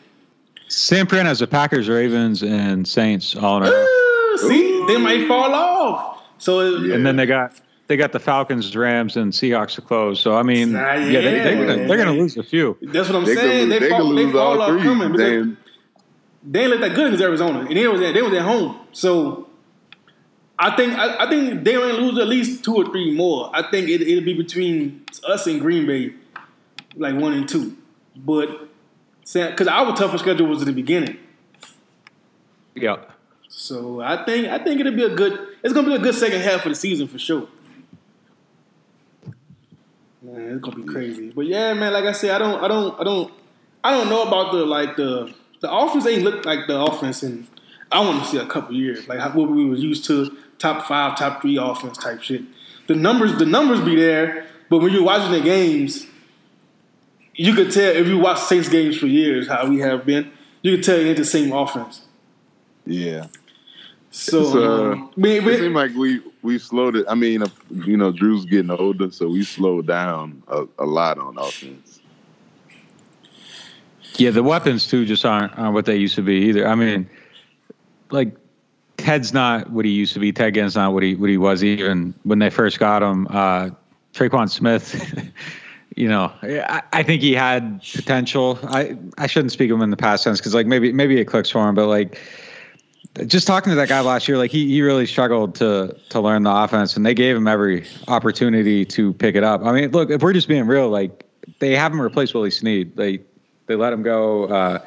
San 0.68 1.07
Fran 1.07 1.27
has 1.27 1.39
the 1.39 1.47
Packers, 1.47 1.89
Ravens, 1.89 2.43
and 2.43 2.87
Saints 2.87 3.35
all 3.37 3.59
in 3.62 3.62
a 3.64 3.70
row. 3.70 4.37
see, 4.49 4.85
they 4.87 4.99
might 4.99 5.27
fall 5.27 5.55
off. 5.55 6.22
So 6.39 6.61
it, 6.61 6.91
and 6.93 7.05
then 7.07 7.16
they 7.16 7.24
got 7.27 7.59
they 7.89 7.97
got 7.97 8.12
the 8.12 8.20
Falcons, 8.20 8.77
Rams, 8.77 9.16
and 9.16 9.33
Seahawks 9.33 9.77
to 9.77 9.81
close. 9.81 10.20
So 10.20 10.37
I 10.37 10.43
mean, 10.43 10.72
Nah, 10.72 10.95
yeah, 10.95 11.20
they, 11.22 11.39
they're 11.39 11.66
gonna 11.66 11.87
they're 11.89 11.97
gonna 11.97 12.12
lose 12.12 12.37
a 12.37 12.43
few. 12.43 12.77
that's 12.83 13.09
what 13.09 13.16
I'm 13.16 13.24
They 13.24 13.35
saying. 13.35 13.68
could, 13.70 13.72
They, 13.72 13.79
they 13.79 13.89
fall, 13.89 14.09
could 14.09 14.18
they 14.18 14.33
fall 14.33 14.41
all 14.41 14.62
off 14.62 14.68
three. 14.70 14.83
coming 14.83 15.12
because 15.12 15.57
they 16.49 16.61
ain't 16.62 16.70
look 16.70 16.81
that 16.81 16.95
good 16.95 17.07
against 17.07 17.22
Arizona, 17.24 17.61
and 17.61 17.77
they 17.77 17.87
was 17.89 18.01
at, 18.03 18.12
they 18.14 18.22
was 18.22 18.33
at 18.35 18.43
home. 18.43 18.79
So 18.93 19.49
I 20.59 20.77
think 20.77 20.93
I, 20.99 21.24
I 21.24 21.29
think 21.31 21.64
they 21.64 21.77
only 21.77 21.95
lose 21.99 22.18
at 22.18 22.29
least 22.29 22.62
two 22.64 22.74
or 22.77 22.85
three 22.85 23.14
more. 23.14 23.51
I 23.55 23.62
think 23.70 23.89
it, 23.89 24.03
it'll 24.03 24.24
be 24.24 24.35
between 24.35 25.05
us 25.27 25.47
and 25.47 25.61
Green 25.61 25.87
Bay, 25.87 26.12
like 26.97 27.14
one 27.14 27.33
and 27.33 27.49
two. 27.49 27.77
But 28.14 28.66
because 29.33 29.68
our 29.68 29.95
toughest 29.97 30.22
schedule 30.24 30.47
was 30.47 30.61
at 30.62 30.66
the 30.66 30.72
beginning, 30.72 31.18
Yeah. 32.74 32.97
so 33.49 34.01
I 34.01 34.24
think 34.24 34.47
I 34.49 34.59
think 34.62 34.81
it'll 34.81 34.93
be 34.95 35.05
a 35.05 35.14
good. 35.14 35.39
It's 35.62 35.74
gonna 35.74 35.87
be 35.89 35.95
a 35.95 35.99
good 35.99 36.14
second 36.14 36.41
half 36.43 36.64
of 36.64 36.70
the 36.70 36.77
season 36.77 37.09
for 37.09 37.18
sure. 37.18 37.49
Man, 40.22 40.53
it's 40.53 40.61
gonna 40.61 40.77
be 40.77 40.85
crazy. 40.85 41.31
But 41.31 41.47
yeah, 41.47 41.74
man, 41.74 41.93
like 41.93 42.05
I 42.05 42.12
said, 42.12 42.31
I 42.31 42.39
don't, 42.39 42.62
I 42.62 42.68
don't, 42.68 43.01
I 43.01 43.05
don't, 43.05 43.33
I 43.85 43.91
don't 43.93 44.09
know 44.09 44.22
about 44.22 44.53
the 44.53 44.64
like 44.64 44.97
the 44.97 45.33
the 45.61 45.70
offense 45.72 46.07
ain't 46.07 46.22
look 46.22 46.45
like 46.45 46.66
the 46.66 46.79
offense 46.81 47.22
in 47.22 47.47
I 47.91 48.01
want 48.01 48.22
to 48.24 48.29
see 48.29 48.39
a 48.39 48.47
couple 48.47 48.74
years, 48.74 49.07
like 49.09 49.35
what 49.35 49.51
we 49.51 49.64
was 49.64 49.81
used 49.83 50.05
to, 50.07 50.37
top 50.59 50.87
five, 50.87 51.16
top 51.16 51.41
three 51.43 51.57
offense 51.57 51.97
type 51.99 52.20
shit. 52.22 52.43
The 52.89 52.95
numbers, 52.95 53.37
the 53.39 53.47
numbers 53.47 53.81
be 53.81 53.95
there, 53.97 54.47
but 54.68 54.79
when 54.79 54.93
you're 54.93 55.05
watching 55.05 55.33
the 55.33 55.41
games, 55.41 56.07
you 57.37 57.55
could 57.55 57.70
tell 57.70 57.95
if 57.95 58.07
you 58.07 58.18
watch 58.18 58.41
Saints 58.41 58.68
games 58.68 58.99
for 58.99 59.07
years, 59.07 59.49
how 59.49 59.68
we 59.68 59.78
have 59.80 60.05
been, 60.05 60.30
you 60.62 60.76
could 60.76 60.84
tell 60.84 60.99
it 60.99 61.05
ain't 61.05 61.16
the 61.16 61.24
same 61.24 61.53
offense. 61.53 62.03
yeah, 62.84 63.26
So, 64.11 64.41
It's, 64.41 64.55
uh, 64.55 64.93
um, 64.93 65.11
we, 65.16 65.39
it 65.39 65.59
seems 65.59 65.74
like 65.74 65.95
we 65.95 66.22
we 66.43 66.59
slowed 66.59 66.97
it. 66.97 67.07
I 67.09 67.14
mean, 67.14 67.43
uh, 67.43 67.49
you 67.70 67.97
know, 67.97 68.12
Drew's 68.12 68.45
getting 68.45 68.70
older, 68.70 69.11
so 69.11 69.28
we 69.28 69.43
slowed 69.45 69.87
down 69.87 70.43
a, 70.49 70.66
a 70.78 70.87
lot 70.87 71.18
on 71.18 71.37
offense. 71.39 72.01
Yeah, 74.16 74.30
the 74.30 74.43
weapons 74.43 74.87
too 74.87 75.05
just 75.05 75.26
aren't, 75.26 75.59
aren't 75.59 75.74
what 75.74 75.84
they 75.84 75.97
used 75.97 76.14
to 76.14 76.22
be 76.22 76.49
either. 76.49 76.66
I 76.66 76.74
mean, 76.74 77.09
like 78.11 78.34
Ted's 78.97 79.32
not 79.32 79.70
what 79.70 79.84
he 79.84 79.91
used 79.91 80.14
to 80.14 80.20
be. 80.20 80.32
Ted 80.32 80.55
Ginn's 80.55 80.76
not 80.76 80.93
what 80.93 81.03
he 81.03 81.14
what 81.14 81.28
he 81.28 81.37
was 81.37 81.62
even 81.62 82.14
when 82.22 82.39
they 82.39 82.51
first 82.51 82.78
got 82.78 83.03
him. 83.03 83.26
Uh, 83.28 83.70
Tre'Quan 84.14 84.49
Smith, 84.49 85.30
you 85.97 86.09
know, 86.09 86.30
I, 86.42 86.82
I 86.92 87.03
think 87.03 87.22
he 87.22 87.32
had 87.32 87.82
potential. 87.94 88.59
I 88.64 88.97
I 89.18 89.26
shouldn't 89.26 89.53
speak 89.53 89.70
of 89.70 89.76
him 89.76 89.82
in 89.82 89.90
the 89.90 89.97
past 89.97 90.24
tense 90.24 90.38
because 90.38 90.55
like 90.55 90.66
maybe 90.66 90.92
maybe 90.92 91.18
it 91.18 91.24
clicks 91.24 91.51
for 91.51 91.66
him, 91.66 91.74
but 91.74 91.86
like 91.86 92.20
just 93.26 93.47
talking 93.47 93.70
to 93.70 93.76
that 93.76 93.88
guy 93.88 94.01
last 94.01 94.28
year, 94.28 94.36
like 94.36 94.51
he, 94.51 94.68
he 94.68 94.82
really 94.82 95.07
struggled 95.07 95.55
to 95.57 95.97
to 96.11 96.20
learn 96.20 96.42
the 96.42 96.55
offense, 96.55 96.97
and 96.97 97.07
they 97.07 97.14
gave 97.14 97.34
him 97.34 97.49
every 97.49 97.86
opportunity 98.09 98.84
to 98.84 99.14
pick 99.14 99.34
it 99.34 99.42
up. 99.42 99.62
I 99.64 99.72
mean, 99.72 99.90
look, 99.90 100.11
if 100.11 100.22
we're 100.22 100.34
just 100.34 100.49
being 100.49 100.66
real, 100.66 100.90
like 100.90 101.24
they 101.61 101.74
haven't 101.74 102.01
replaced 102.01 102.34
Willie 102.34 102.51
Snead. 102.51 102.94
They 102.97 103.20
they 103.66 103.74
let 103.74 103.92
him 103.92 104.03
go. 104.03 104.44
Uh, 104.44 104.84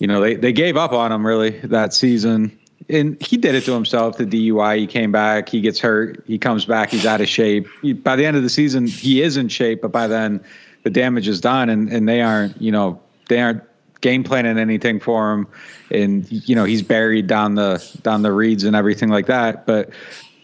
you 0.00 0.08
know, 0.08 0.20
they 0.20 0.34
they 0.34 0.52
gave 0.52 0.76
up 0.76 0.92
on 0.92 1.12
him 1.12 1.24
really 1.24 1.50
that 1.60 1.94
season, 1.94 2.58
and 2.88 3.20
he 3.20 3.36
did 3.36 3.54
it 3.54 3.64
to 3.64 3.72
himself. 3.72 4.16
The 4.16 4.24
DUI, 4.24 4.78
he 4.78 4.86
came 4.86 5.12
back, 5.12 5.48
he 5.48 5.60
gets 5.60 5.78
hurt, 5.78 6.24
he 6.26 6.38
comes 6.38 6.64
back, 6.64 6.90
he's 6.90 7.06
out 7.06 7.20
of 7.20 7.28
shape. 7.28 7.66
He, 7.82 7.92
by 7.92 8.16
the 8.16 8.24
end 8.24 8.36
of 8.36 8.42
the 8.42 8.48
season, 8.48 8.86
he 8.86 9.22
is 9.22 9.36
in 9.36 9.48
shape, 9.48 9.82
but 9.82 9.92
by 9.92 10.06
then 10.06 10.42
the 10.84 10.90
damage 10.90 11.28
is 11.28 11.40
done, 11.40 11.68
and 11.68 11.88
and 11.90 12.08
they 12.08 12.20
aren't, 12.20 12.60
you 12.60 12.72
know, 12.72 13.00
they 13.28 13.40
aren't 13.40 13.62
game 14.00 14.22
planning 14.22 14.58
anything 14.58 15.00
for 15.00 15.32
him, 15.32 15.46
and 15.90 16.30
you 16.30 16.54
know 16.54 16.64
he's 16.64 16.82
buried 16.82 17.26
down 17.26 17.54
the 17.54 17.84
down 18.02 18.22
the 18.22 18.32
reeds 18.32 18.64
and 18.64 18.76
everything 18.76 19.08
like 19.08 19.26
that. 19.26 19.66
But 19.66 19.90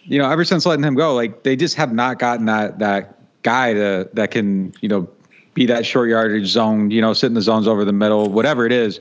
you 0.04 0.18
know, 0.18 0.30
ever 0.30 0.44
since 0.44 0.66
letting 0.66 0.84
him 0.84 0.94
go, 0.94 1.14
like 1.14 1.44
they 1.44 1.56
just 1.56 1.76
have 1.76 1.92
not 1.92 2.18
gotten 2.18 2.46
that 2.46 2.78
that 2.80 3.18
guy 3.42 3.74
to 3.74 4.08
that 4.12 4.30
can 4.30 4.74
you 4.80 4.88
know 4.88 5.08
be 5.54 5.66
that 5.66 5.86
short 5.86 6.08
yardage 6.08 6.48
zone, 6.48 6.90
you 6.90 7.00
know, 7.00 7.12
sit 7.12 7.26
in 7.26 7.34
the 7.34 7.42
zones 7.42 7.68
over 7.68 7.84
the 7.84 7.92
middle, 7.92 8.28
whatever 8.28 8.66
it 8.66 8.72
is. 8.72 9.00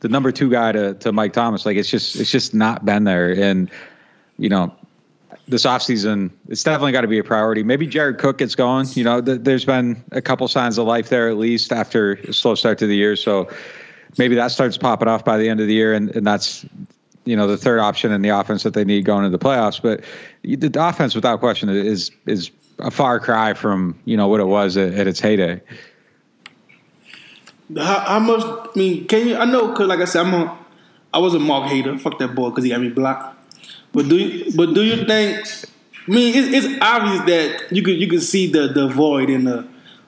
The 0.00 0.08
number 0.08 0.32
two 0.32 0.50
guy 0.50 0.72
to 0.72 0.94
to 0.94 1.12
Mike 1.12 1.32
Thomas, 1.32 1.66
like 1.66 1.76
it's 1.76 1.90
just 1.90 2.16
it's 2.16 2.30
just 2.30 2.54
not 2.54 2.84
been 2.84 3.04
there, 3.04 3.32
and 3.32 3.70
you 4.38 4.48
know. 4.48 4.74
This 5.48 5.64
offseason, 5.64 6.32
it's 6.48 6.64
definitely 6.64 6.90
got 6.90 7.02
to 7.02 7.06
be 7.06 7.20
a 7.20 7.24
priority. 7.24 7.62
Maybe 7.62 7.86
Jared 7.86 8.18
Cook 8.18 8.38
gets 8.38 8.56
going. 8.56 8.88
You 8.94 9.04
know, 9.04 9.20
th- 9.20 9.42
there's 9.42 9.64
been 9.64 10.02
a 10.10 10.20
couple 10.20 10.48
signs 10.48 10.76
of 10.76 10.88
life 10.88 11.08
there 11.08 11.28
at 11.28 11.36
least 11.36 11.72
after 11.72 12.14
a 12.14 12.32
slow 12.32 12.56
start 12.56 12.78
to 12.78 12.86
the 12.88 12.96
year. 12.96 13.14
So 13.14 13.48
maybe 14.18 14.34
that 14.34 14.50
starts 14.50 14.76
popping 14.76 15.06
off 15.06 15.24
by 15.24 15.38
the 15.38 15.48
end 15.48 15.60
of 15.60 15.68
the 15.68 15.74
year, 15.74 15.94
and, 15.94 16.10
and 16.16 16.26
that's 16.26 16.66
you 17.24 17.36
know 17.36 17.46
the 17.46 17.56
third 17.56 17.80
option 17.80 18.12
in 18.12 18.22
the 18.22 18.30
offense 18.30 18.62
that 18.62 18.74
they 18.74 18.84
need 18.84 19.04
going 19.04 19.24
into 19.24 19.36
the 19.36 19.44
playoffs. 19.44 19.80
But 19.80 20.02
the, 20.42 20.70
offense, 20.80 21.14
without 21.14 21.40
question, 21.40 21.68
is 21.68 22.10
is 22.26 22.50
a 22.78 22.90
far 22.90 23.20
cry 23.20 23.54
from 23.54 23.98
you 24.04 24.16
know 24.16 24.28
what 24.28 24.40
it 24.40 24.46
was 24.46 24.76
at, 24.76 24.94
at 24.94 25.06
its 25.06 25.20
heyday. 25.20 25.60
How, 27.74 28.00
how 28.00 28.18
much? 28.18 28.42
I 28.44 28.68
mean, 28.76 29.06
can 29.06 29.28
you? 29.28 29.36
I 29.36 29.44
know 29.44 29.68
because, 29.68 29.88
like 29.88 30.00
I 30.00 30.04
said, 30.04 30.26
I'm 30.26 30.34
a. 30.34 30.58
I 31.12 31.18
was 31.18 31.34
a 31.34 31.38
Mark 31.38 31.70
hater. 31.70 31.98
Fuck 31.98 32.18
that 32.18 32.34
boy 32.34 32.50
because 32.50 32.64
he 32.64 32.70
got 32.70 32.80
me 32.80 32.90
blocked. 32.90 33.36
But 33.92 34.08
do 34.08 34.16
you? 34.16 34.52
But 34.54 34.74
do 34.74 34.84
you 34.84 35.04
think? 35.04 35.46
I 36.08 36.12
mean, 36.12 36.34
it's, 36.34 36.66
it's 36.66 36.82
obvious 36.82 37.24
that 37.24 37.72
you 37.72 37.82
could 37.82 37.96
you 37.96 38.08
could 38.08 38.22
see 38.22 38.50
the 38.50 38.68
the 38.68 38.88
void 38.88 39.30
in 39.30 39.44
the 39.44 39.66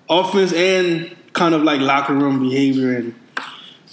offense 0.09 0.52
and 0.52 1.16
kind 1.32 1.54
of 1.54 1.62
like 1.62 1.80
locker 1.80 2.14
room 2.14 2.40
behavior 2.40 2.96
and 2.96 3.14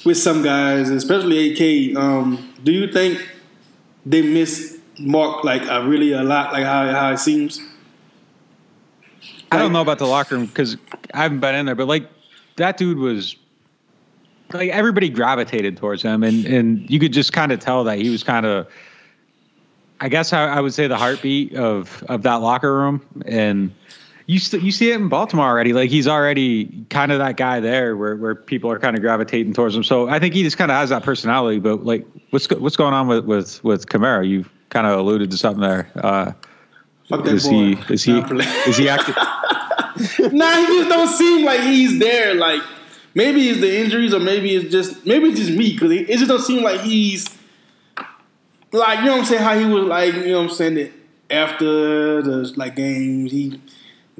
with 0.05 0.17
some 0.17 0.43
guys, 0.43 0.89
especially 0.89 1.53
AK. 1.53 1.97
Um, 1.97 2.53
do 2.63 2.71
you 2.71 2.91
think 2.91 3.27
they 4.05 4.21
miss 4.21 4.79
Mark 4.99 5.43
like 5.43 5.63
uh, 5.63 5.81
really 5.83 6.11
a 6.11 6.23
lot, 6.23 6.53
like 6.53 6.63
how 6.63 6.91
how 6.91 7.11
it 7.11 7.17
seems? 7.17 7.59
I 9.51 9.57
don't 9.57 9.71
know 9.71 9.81
about 9.81 9.99
the 9.99 10.07
locker 10.07 10.35
room 10.35 10.45
because 10.45 10.77
I 11.13 11.23
haven't 11.23 11.39
been 11.39 11.55
in 11.55 11.65
there, 11.65 11.75
but 11.75 11.87
like 11.87 12.09
that 12.57 12.77
dude 12.77 12.97
was 12.97 13.35
like 14.53 14.69
everybody 14.69 15.09
gravitated 15.09 15.77
towards 15.77 16.01
him, 16.01 16.23
and 16.23 16.45
and 16.45 16.89
you 16.89 16.99
could 16.99 17.13
just 17.13 17.33
kind 17.33 17.51
of 17.51 17.59
tell 17.59 17.83
that 17.85 17.97
he 17.99 18.09
was 18.09 18.23
kind 18.23 18.45
of. 18.45 18.67
I 19.99 20.09
guess 20.09 20.33
I, 20.33 20.47
I 20.47 20.59
would 20.59 20.73
say 20.73 20.87
the 20.87 20.97
heartbeat 20.97 21.55
of 21.55 22.03
of 22.09 22.23
that 22.23 22.35
locker 22.35 22.75
room, 22.75 23.01
and 23.25 23.71
you 24.27 24.39
st- 24.39 24.63
you 24.63 24.71
see 24.71 24.91
it 24.91 24.95
in 24.95 25.07
Baltimore 25.07 25.47
already. 25.47 25.73
Like 25.73 25.89
he's 25.89 26.07
already 26.07 26.85
kind 26.89 27.11
of 27.11 27.19
that 27.19 27.37
guy 27.37 27.59
there, 27.59 27.95
where 27.95 28.15
where 28.15 28.35
people 28.35 28.71
are 28.71 28.79
kind 28.79 28.95
of 28.95 29.01
gravitating 29.01 29.53
towards 29.53 29.75
him. 29.75 29.83
So 29.83 30.09
I 30.09 30.19
think 30.19 30.33
he 30.33 30.43
just 30.43 30.57
kind 30.57 30.71
of 30.71 30.77
has 30.77 30.89
that 30.89 31.03
personality. 31.03 31.59
But 31.59 31.85
like, 31.85 32.05
what's 32.31 32.47
go- 32.47 32.57
what's 32.57 32.75
going 32.75 32.93
on 32.93 33.07
with 33.07 33.25
with 33.25 33.63
with 33.63 33.87
Kamara? 33.87 34.27
You 34.27 34.45
kind 34.69 34.85
of 34.85 34.99
alluded 34.99 35.31
to 35.31 35.37
something 35.37 35.61
there. 35.61 35.89
Uh, 35.95 36.33
is 37.09 37.45
he 37.45 37.77
is 37.89 38.03
he 38.03 38.17
is 38.19 38.77
he 38.77 38.89
active? 38.89 39.15
nah, 40.33 40.57
he 40.57 40.65
just 40.65 40.89
don't 40.89 41.07
seem 41.07 41.45
like 41.45 41.61
he's 41.61 41.99
there. 41.99 42.35
Like 42.35 42.61
maybe 43.15 43.49
it's 43.49 43.61
the 43.61 43.79
injuries, 43.79 44.13
or 44.13 44.19
maybe 44.19 44.55
it's 44.55 44.71
just 44.71 45.05
maybe 45.05 45.29
it's 45.29 45.39
just 45.39 45.51
me 45.51 45.73
because 45.73 45.91
it, 45.91 46.09
it 46.09 46.17
just 46.17 46.27
don't 46.27 46.41
seem 46.41 46.63
like 46.63 46.81
he's 46.81 47.27
like 48.71 48.99
you 48.99 49.05
know 49.05 49.13
what 49.13 49.19
I'm 49.19 49.25
saying. 49.25 49.41
How 49.41 49.57
he 49.57 49.65
was 49.65 49.85
like 49.85 50.13
you 50.13 50.27
know 50.27 50.37
what 50.41 50.49
I'm 50.51 50.55
saying 50.55 50.75
that 50.75 50.91
after 51.29 52.21
the 52.21 52.53
like 52.55 52.75
games 52.75 53.31
he 53.31 53.59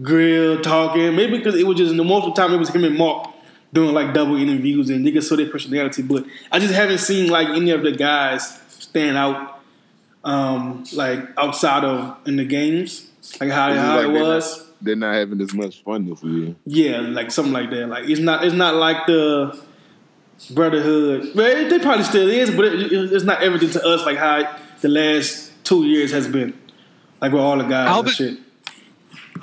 grilled 0.02 0.64
talking. 0.64 1.16
Maybe 1.16 1.38
because 1.38 1.56
it 1.56 1.68
was 1.68 1.78
just 1.78 1.96
the 1.96 2.04
most 2.04 2.26
of 2.26 2.36
the 2.36 2.42
time 2.42 2.54
it 2.54 2.58
was 2.58 2.70
him 2.70 2.84
and 2.84 2.98
Mark 2.98 3.30
doing 3.74 3.94
like 3.94 4.14
double 4.14 4.38
interviews 4.38 4.90
and 4.90 5.06
niggas 5.06 5.24
saw 5.24 5.36
their 5.36 5.50
personality. 5.50 6.02
But 6.02 6.26
I 6.52 6.60
just 6.60 6.74
haven't 6.74 7.00
seen 7.00 7.30
like 7.30 7.50
any 7.50 7.72
of 7.72 7.84
the 7.84 7.92
guys 7.92 8.60
stand 8.70 9.18
out. 9.18 9.52
Um, 10.24 10.86
like 10.94 11.20
outside 11.38 11.84
of 11.84 12.18
in 12.26 12.38
the 12.38 12.46
games, 12.46 13.08
like 13.40 13.52
how, 13.52 13.72
how 13.74 13.98
like 13.98 14.08
it 14.08 14.10
was. 14.10 14.65
Not, 14.76 14.84
they're 14.84 14.96
not 14.96 15.16
having 15.16 15.42
as 15.42 15.54
much 15.54 15.84
fun 15.84 16.06
this 16.06 16.24
year. 16.24 16.56
Yeah, 16.66 17.00
like 17.00 17.32
something 17.32 17.54
like 17.54 17.70
that. 17.72 17.88
Like 17.88 18.10
it's 18.10 18.22
not 18.22 18.44
it's 18.44 18.56
not 18.56 18.76
like 18.76 19.06
the 19.08 19.60
brotherhood. 20.52 21.32
Well, 21.36 21.70
they 21.70 21.80
probably 21.80 22.04
still 22.04 22.30
is, 22.30 22.52
but 22.52 22.66
it, 22.66 22.92
it, 22.92 23.14
it's 23.14 23.26
not 23.26 23.42
everything 23.42 23.70
to 23.72 23.86
us 23.86 24.06
like 24.06 24.18
how 24.18 24.58
the 24.82 24.90
last 24.90 25.52
two 25.64 25.86
years 25.86 26.12
has 26.12 26.28
been. 26.28 26.58
Like 27.22 27.32
with 27.32 27.42
all 27.42 27.58
the 27.58 27.64
guys 27.64 27.88
Alvin- 27.88 28.08
and 28.08 28.16
shit. 28.16 28.40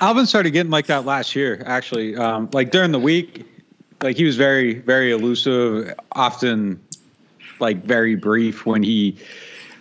Alvin 0.00 0.26
started 0.26 0.50
getting 0.50 0.70
like 0.70 0.86
that 0.86 1.04
last 1.04 1.36
year, 1.36 1.62
actually. 1.66 2.16
Um, 2.16 2.48
like 2.52 2.70
during 2.70 2.92
the 2.92 2.98
week, 2.98 3.46
like 4.02 4.16
he 4.16 4.24
was 4.24 4.36
very, 4.36 4.74
very 4.74 5.12
elusive, 5.12 5.94
often 6.12 6.82
like 7.60 7.84
very 7.84 8.16
brief 8.16 8.66
when 8.66 8.82
he, 8.82 9.16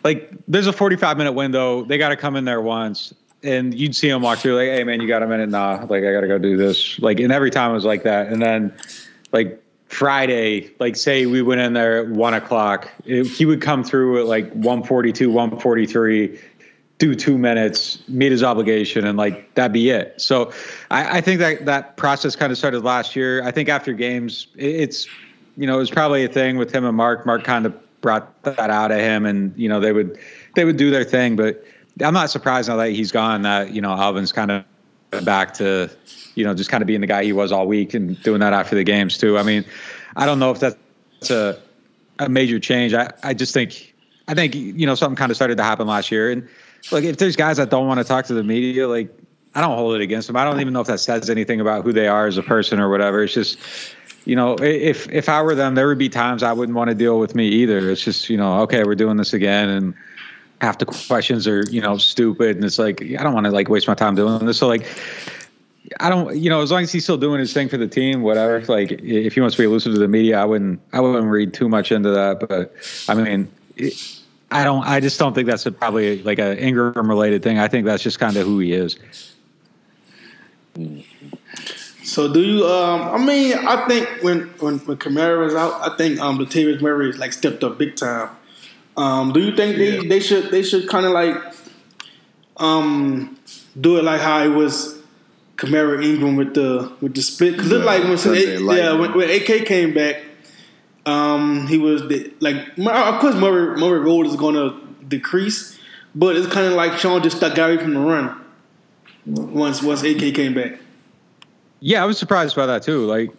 like, 0.04 0.32
there's 0.48 0.68
a 0.68 0.74
45 0.74 1.18
minute 1.18 1.32
window. 1.32 1.84
They 1.84 1.98
got 1.98 2.10
to 2.10 2.16
come 2.16 2.36
in 2.36 2.46
there 2.46 2.62
once. 2.62 3.14
And 3.44 3.74
you'd 3.74 3.96
see 3.96 4.10
him 4.10 4.22
walk 4.22 4.40
through, 4.40 4.56
like, 4.56 4.68
hey, 4.68 4.84
man, 4.84 5.02
you 5.02 5.08
got 5.08 5.24
a 5.24 5.28
minute? 5.28 5.50
Nah, 5.50 5.86
like, 5.90 6.04
I 6.04 6.12
got 6.12 6.22
to 6.22 6.28
go 6.28 6.38
do 6.38 6.58
this. 6.58 7.00
Like, 7.00 7.20
and 7.20 7.32
every 7.32 7.50
time 7.50 7.72
it 7.72 7.74
was 7.74 7.86
like 7.86 8.04
that. 8.04 8.28
And 8.28 8.42
then, 8.42 8.74
like, 9.32 9.62
Friday, 9.88 10.72
like, 10.80 10.96
say 10.96 11.26
we 11.26 11.42
went 11.42 11.60
in 11.60 11.74
there 11.74 12.04
at 12.04 12.08
one 12.10 12.34
o'clock, 12.34 12.92
it, 13.06 13.26
he 13.26 13.46
would 13.46 13.62
come 13.62 13.84
through 13.84 14.20
at 14.20 14.26
like 14.28 14.46
142, 14.54 15.30
143 15.30 16.40
do 17.02 17.16
two 17.16 17.36
minutes, 17.36 17.98
meet 18.08 18.32
his 18.32 18.44
obligation, 18.44 19.08
and 19.08 19.18
like 19.18 19.52
that'd 19.56 19.74
be 19.74 19.90
it. 19.90 20.22
So 20.22 20.54
I, 20.92 21.18
I 21.18 21.22
think 21.22 21.40
that 21.40 21.66
that 21.66 21.98
process 21.98 22.36
kind 22.36 22.52
of 22.52 22.60
started 22.60 22.84
last 22.84 23.16
year. 23.16 23.44
I 23.44 23.50
think 23.50 23.70
after 23.70 23.92
games, 23.92 24.46
it, 24.56 24.68
it's 24.68 25.08
you 25.58 25.66
know 25.66 25.78
it 25.78 25.80
was 25.80 25.90
probably 25.90 26.24
a 26.24 26.28
thing 26.28 26.58
with 26.58 26.72
him 26.72 26.86
and 26.86 26.96
Mark. 26.96 27.26
Mark 27.26 27.44
kind 27.44 27.66
of 27.66 28.02
brought 28.02 28.44
that 28.44 28.70
out 28.70 28.92
of 28.92 29.00
him, 29.00 29.26
and 29.26 29.52
you 29.58 29.68
know 29.68 29.80
they 29.80 29.94
would 29.94 30.20
they 30.54 30.64
would 30.64 30.78
do 30.78 30.92
their 30.92 31.04
thing. 31.04 31.36
But 31.36 31.66
I'm 32.00 32.14
not 32.14 32.30
surprised 32.30 32.70
now 32.70 32.78
that 32.78 32.92
he's 32.92 33.12
gone. 33.12 33.42
That 33.42 33.72
you 33.74 33.82
know 33.82 33.92
Alvin's 33.92 34.32
kind 34.32 34.52
of 34.52 34.66
back 35.26 35.54
to 35.56 35.90
you 36.36 36.44
know 36.44 36.54
just 36.54 36.70
kind 36.70 36.82
of 36.82 36.88
being 36.88 37.02
the 37.02 37.08
guy 37.08 37.24
he 37.24 37.34
was 37.34 37.52
all 37.52 37.68
week 37.68 37.94
and 37.94 38.22
doing 38.24 38.40
that 38.40 38.54
after 38.54 38.76
the 38.76 38.84
games 38.84 39.18
too. 39.18 39.38
I 39.38 39.44
mean, 39.44 39.66
I 40.16 40.26
don't 40.26 40.40
know 40.40 40.52
if 40.52 40.60
that's 40.60 41.30
a 41.30 41.60
a 42.20 42.30
major 42.30 42.60
change. 42.60 42.94
I 42.94 43.12
I 43.24 43.34
just 43.34 43.54
think 43.54 43.94
I 44.28 44.34
think 44.34 44.56
you 44.56 44.86
know 44.86 44.96
something 44.96 45.16
kind 45.16 45.32
of 45.32 45.36
started 45.36 45.58
to 45.58 45.64
happen 45.64 45.88
last 45.88 46.12
year 46.12 46.32
and 46.32 46.48
like 46.92 47.04
if 47.04 47.18
there's 47.18 47.36
guys 47.36 47.58
that 47.58 47.70
don't 47.70 47.88
want 47.88 48.00
to 48.00 48.04
talk 48.04 48.26
to 48.26 48.34
the 48.34 48.44
media, 48.44 48.88
like 48.88 49.10
I 49.54 49.62
don't 49.62 49.76
hold 49.76 49.96
it 49.96 50.02
against 50.02 50.28
them. 50.28 50.38
I 50.38 50.46
don't 50.46 50.62
even 50.62 50.74
know 50.74 50.82
if 50.82 50.88
that 50.88 51.00
says 51.00 51.30
anything 51.30 51.60
about 51.60 51.84
who 51.84 51.92
they 51.92 52.08
are 52.08 52.26
as 52.26 52.38
a 52.38 52.44
person 52.44 52.80
or 52.80 52.90
whatever. 52.90 53.24
It's 53.24 53.34
just, 53.34 53.60
you 54.26 54.36
know, 54.36 54.56
if 54.56 55.10
if 55.10 55.30
I 55.30 55.42
were 55.42 55.56
them, 55.56 55.76
there 55.76 55.88
would 55.88 55.98
be 55.98 56.10
times 56.10 56.42
I 56.42 56.54
wouldn't 56.54 56.76
want 56.76 56.90
to 56.90 56.96
deal 56.96 57.20
with 57.20 57.36
me 57.36 57.48
either. 57.48 57.92
It's 57.92 58.02
just, 58.02 58.30
you 58.30 58.38
know, 58.38 58.62
okay, 58.62 58.84
we're 58.84 58.96
doing 58.96 59.18
this 59.18 59.34
again, 59.34 59.70
and 59.70 59.94
half 60.62 60.78
the 60.78 60.86
questions 60.86 61.48
are, 61.48 61.64
you 61.70 61.82
know, 61.82 61.98
stupid, 61.98 62.56
and 62.56 62.64
it's 62.64 62.78
like 62.78 63.02
I 63.02 63.24
don't 63.24 63.34
want 63.34 63.48
to 63.48 63.52
like 63.52 63.68
waste 63.68 63.88
my 63.88 63.96
time 63.96 64.16
doing 64.16 64.46
this. 64.46 64.58
So 64.58 64.68
like. 64.68 64.88
I 66.00 66.10
don't, 66.10 66.38
you 66.38 66.50
know, 66.50 66.62
as 66.62 66.72
long 66.72 66.84
as 66.84 66.92
he's 66.92 67.04
still 67.04 67.18
doing 67.18 67.40
his 67.42 67.52
thing 67.52 67.68
for 67.68 67.76
the 67.76 67.88
team, 67.88 68.22
whatever. 68.22 68.62
Like, 68.62 68.92
if 68.92 69.34
he 69.34 69.42
wants 69.42 69.58
to 69.58 69.62
be 69.62 69.66
elusive 69.66 69.94
to 69.94 70.00
the 70.00 70.08
media, 70.08 70.40
I 70.40 70.46
wouldn't, 70.46 70.80
I 70.94 71.02
wouldn't 71.02 71.30
read 71.30 71.54
too 71.54 71.68
much 71.68 71.92
into 71.92 72.12
that. 72.12 72.40
But 72.48 72.74
I 73.10 73.16
mean, 73.16 73.52
it, 73.76 74.22
I 74.52 74.64
don't. 74.64 74.86
I 74.86 75.02
just 75.02 75.20
don't 75.20 75.34
think 75.34 75.48
that's 75.48 75.66
a, 75.66 75.72
probably 75.72 76.22
like 76.24 76.40
a 76.40 76.58
Ingram 76.58 77.10
related 77.10 77.44
thing. 77.44 77.60
I 77.60 77.68
think 77.68 77.86
that's 77.86 78.04
just 78.04 78.20
kind 78.20 78.38
of 78.38 78.46
who 78.46 78.60
he 78.60 78.72
is. 78.72 78.98
So 82.04 82.32
do 82.32 82.42
you? 82.42 82.66
Um, 82.66 83.02
I 83.02 83.18
mean, 83.18 83.58
I 83.58 83.86
think 83.88 84.08
when 84.22 84.42
when 84.60 84.80
when 84.80 84.98
Kamara 84.98 85.44
was 85.44 85.56
out, 85.56 85.82
I 85.82 85.98
think 85.98 86.20
um, 86.20 86.38
Latavius 86.38 86.82
Murray 86.82 87.12
like 87.14 87.34
stepped 87.34 87.64
up 87.64 87.78
big 87.78 87.96
time. 87.98 88.30
Um, 88.98 89.32
do 89.34 89.40
you 89.40 89.56
think 89.56 89.78
they, 89.78 89.98
Yeah. 89.98 90.10
they 90.10 90.20
should 90.20 90.52
they 90.52 90.64
should 90.64 90.88
kind 90.90 91.06
of 91.06 91.12
like 91.14 91.36
um, 92.58 93.38
do 93.80 93.98
it 93.98 94.04
like 94.04 94.22
how 94.22 94.44
it 94.44 94.50
was 94.50 94.98
Kamara 95.58 96.04
Ingram 96.04 96.36
with 96.36 96.54
the 96.54 96.92
with 97.02 97.16
the 97.16 97.22
split? 97.22 97.58
Cause 97.58 97.68
it 97.68 97.74
looked 97.76 97.86
like 97.86 98.04
when 98.04 98.18
Sunday 98.18 98.58
yeah 98.60 98.94
when, 98.94 99.14
when 99.14 99.30
AK 99.30 99.66
came 99.66 99.94
back, 99.94 100.18
um, 101.06 101.68
he 101.68 101.78
was 101.78 102.08
the, 102.08 102.34
like 102.40 102.56
of 102.78 103.20
course 103.22 103.36
Murray 103.36 103.80
Murray 103.80 104.00
road 104.00 104.28
is 104.28 104.36
going 104.36 104.56
to 104.56 104.76
decrease, 105.08 105.80
but 106.14 106.36
it's 106.36 106.48
kind 106.48 106.68
of 106.68 106.74
like 106.74 106.98
Sean 107.00 107.24
just 107.24 107.38
stuck 107.38 107.58
out 107.58 107.80
from 107.82 107.94
the 107.94 108.00
run 108.00 108.40
once 109.26 109.82
once 109.82 110.04
AK 110.04 110.34
came 110.36 110.54
back. 110.54 110.80
Yeah, 111.80 112.04
I 112.04 112.06
was 112.06 112.18
surprised 112.18 112.56
by 112.56 112.66
that 112.68 112.84
too. 112.84 113.06
Like 113.06 113.32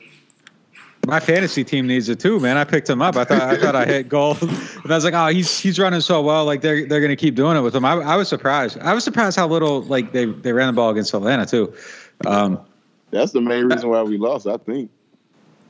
my 1.07 1.19
fantasy 1.21 1.65
team 1.65 1.87
needs 1.87 2.09
it 2.09 2.21
too, 2.21 2.39
man. 2.41 2.57
I 2.57 2.65
picked 2.65 2.89
him 2.89 3.03
up. 3.03 3.17
I 3.17 3.25
thought 3.25 3.43
I 3.43 3.57
thought 3.57 3.75
I 3.77 3.85
hit 3.85 4.09
gold, 4.09 4.41
and 4.43 4.91
I 4.93 4.95
was 4.95 5.05
like, 5.05 5.15
oh, 5.15 5.27
he's 5.29 5.59
he's 5.59 5.79
running 5.79 6.01
so 6.01 6.23
well. 6.23 6.45
Like 6.45 6.61
they're 6.61 6.87
they're 6.87 7.01
gonna 7.01 7.17
keep 7.17 7.35
doing 7.35 7.57
it 7.57 7.61
with 7.61 7.75
him. 7.75 7.85
I, 7.85 7.95
I 7.95 8.17
was 8.17 8.29
surprised. 8.29 8.79
I 8.79 8.95
was 8.95 9.03
surprised 9.05 9.37
how 9.37 9.49
little 9.49 9.83
like 9.83 10.13
they 10.13 10.27
they 10.27 10.53
ran 10.53 10.69
the 10.69 10.73
ball 10.75 10.91
against 10.91 11.13
Atlanta 11.15 11.45
too. 11.47 11.75
Um, 12.27 12.61
That's 13.11 13.33
the 13.33 13.41
main 13.41 13.67
reason 13.67 13.89
why 13.89 14.03
we 14.03 14.17
lost. 14.17 14.47
I 14.47 14.57
think. 14.59 14.91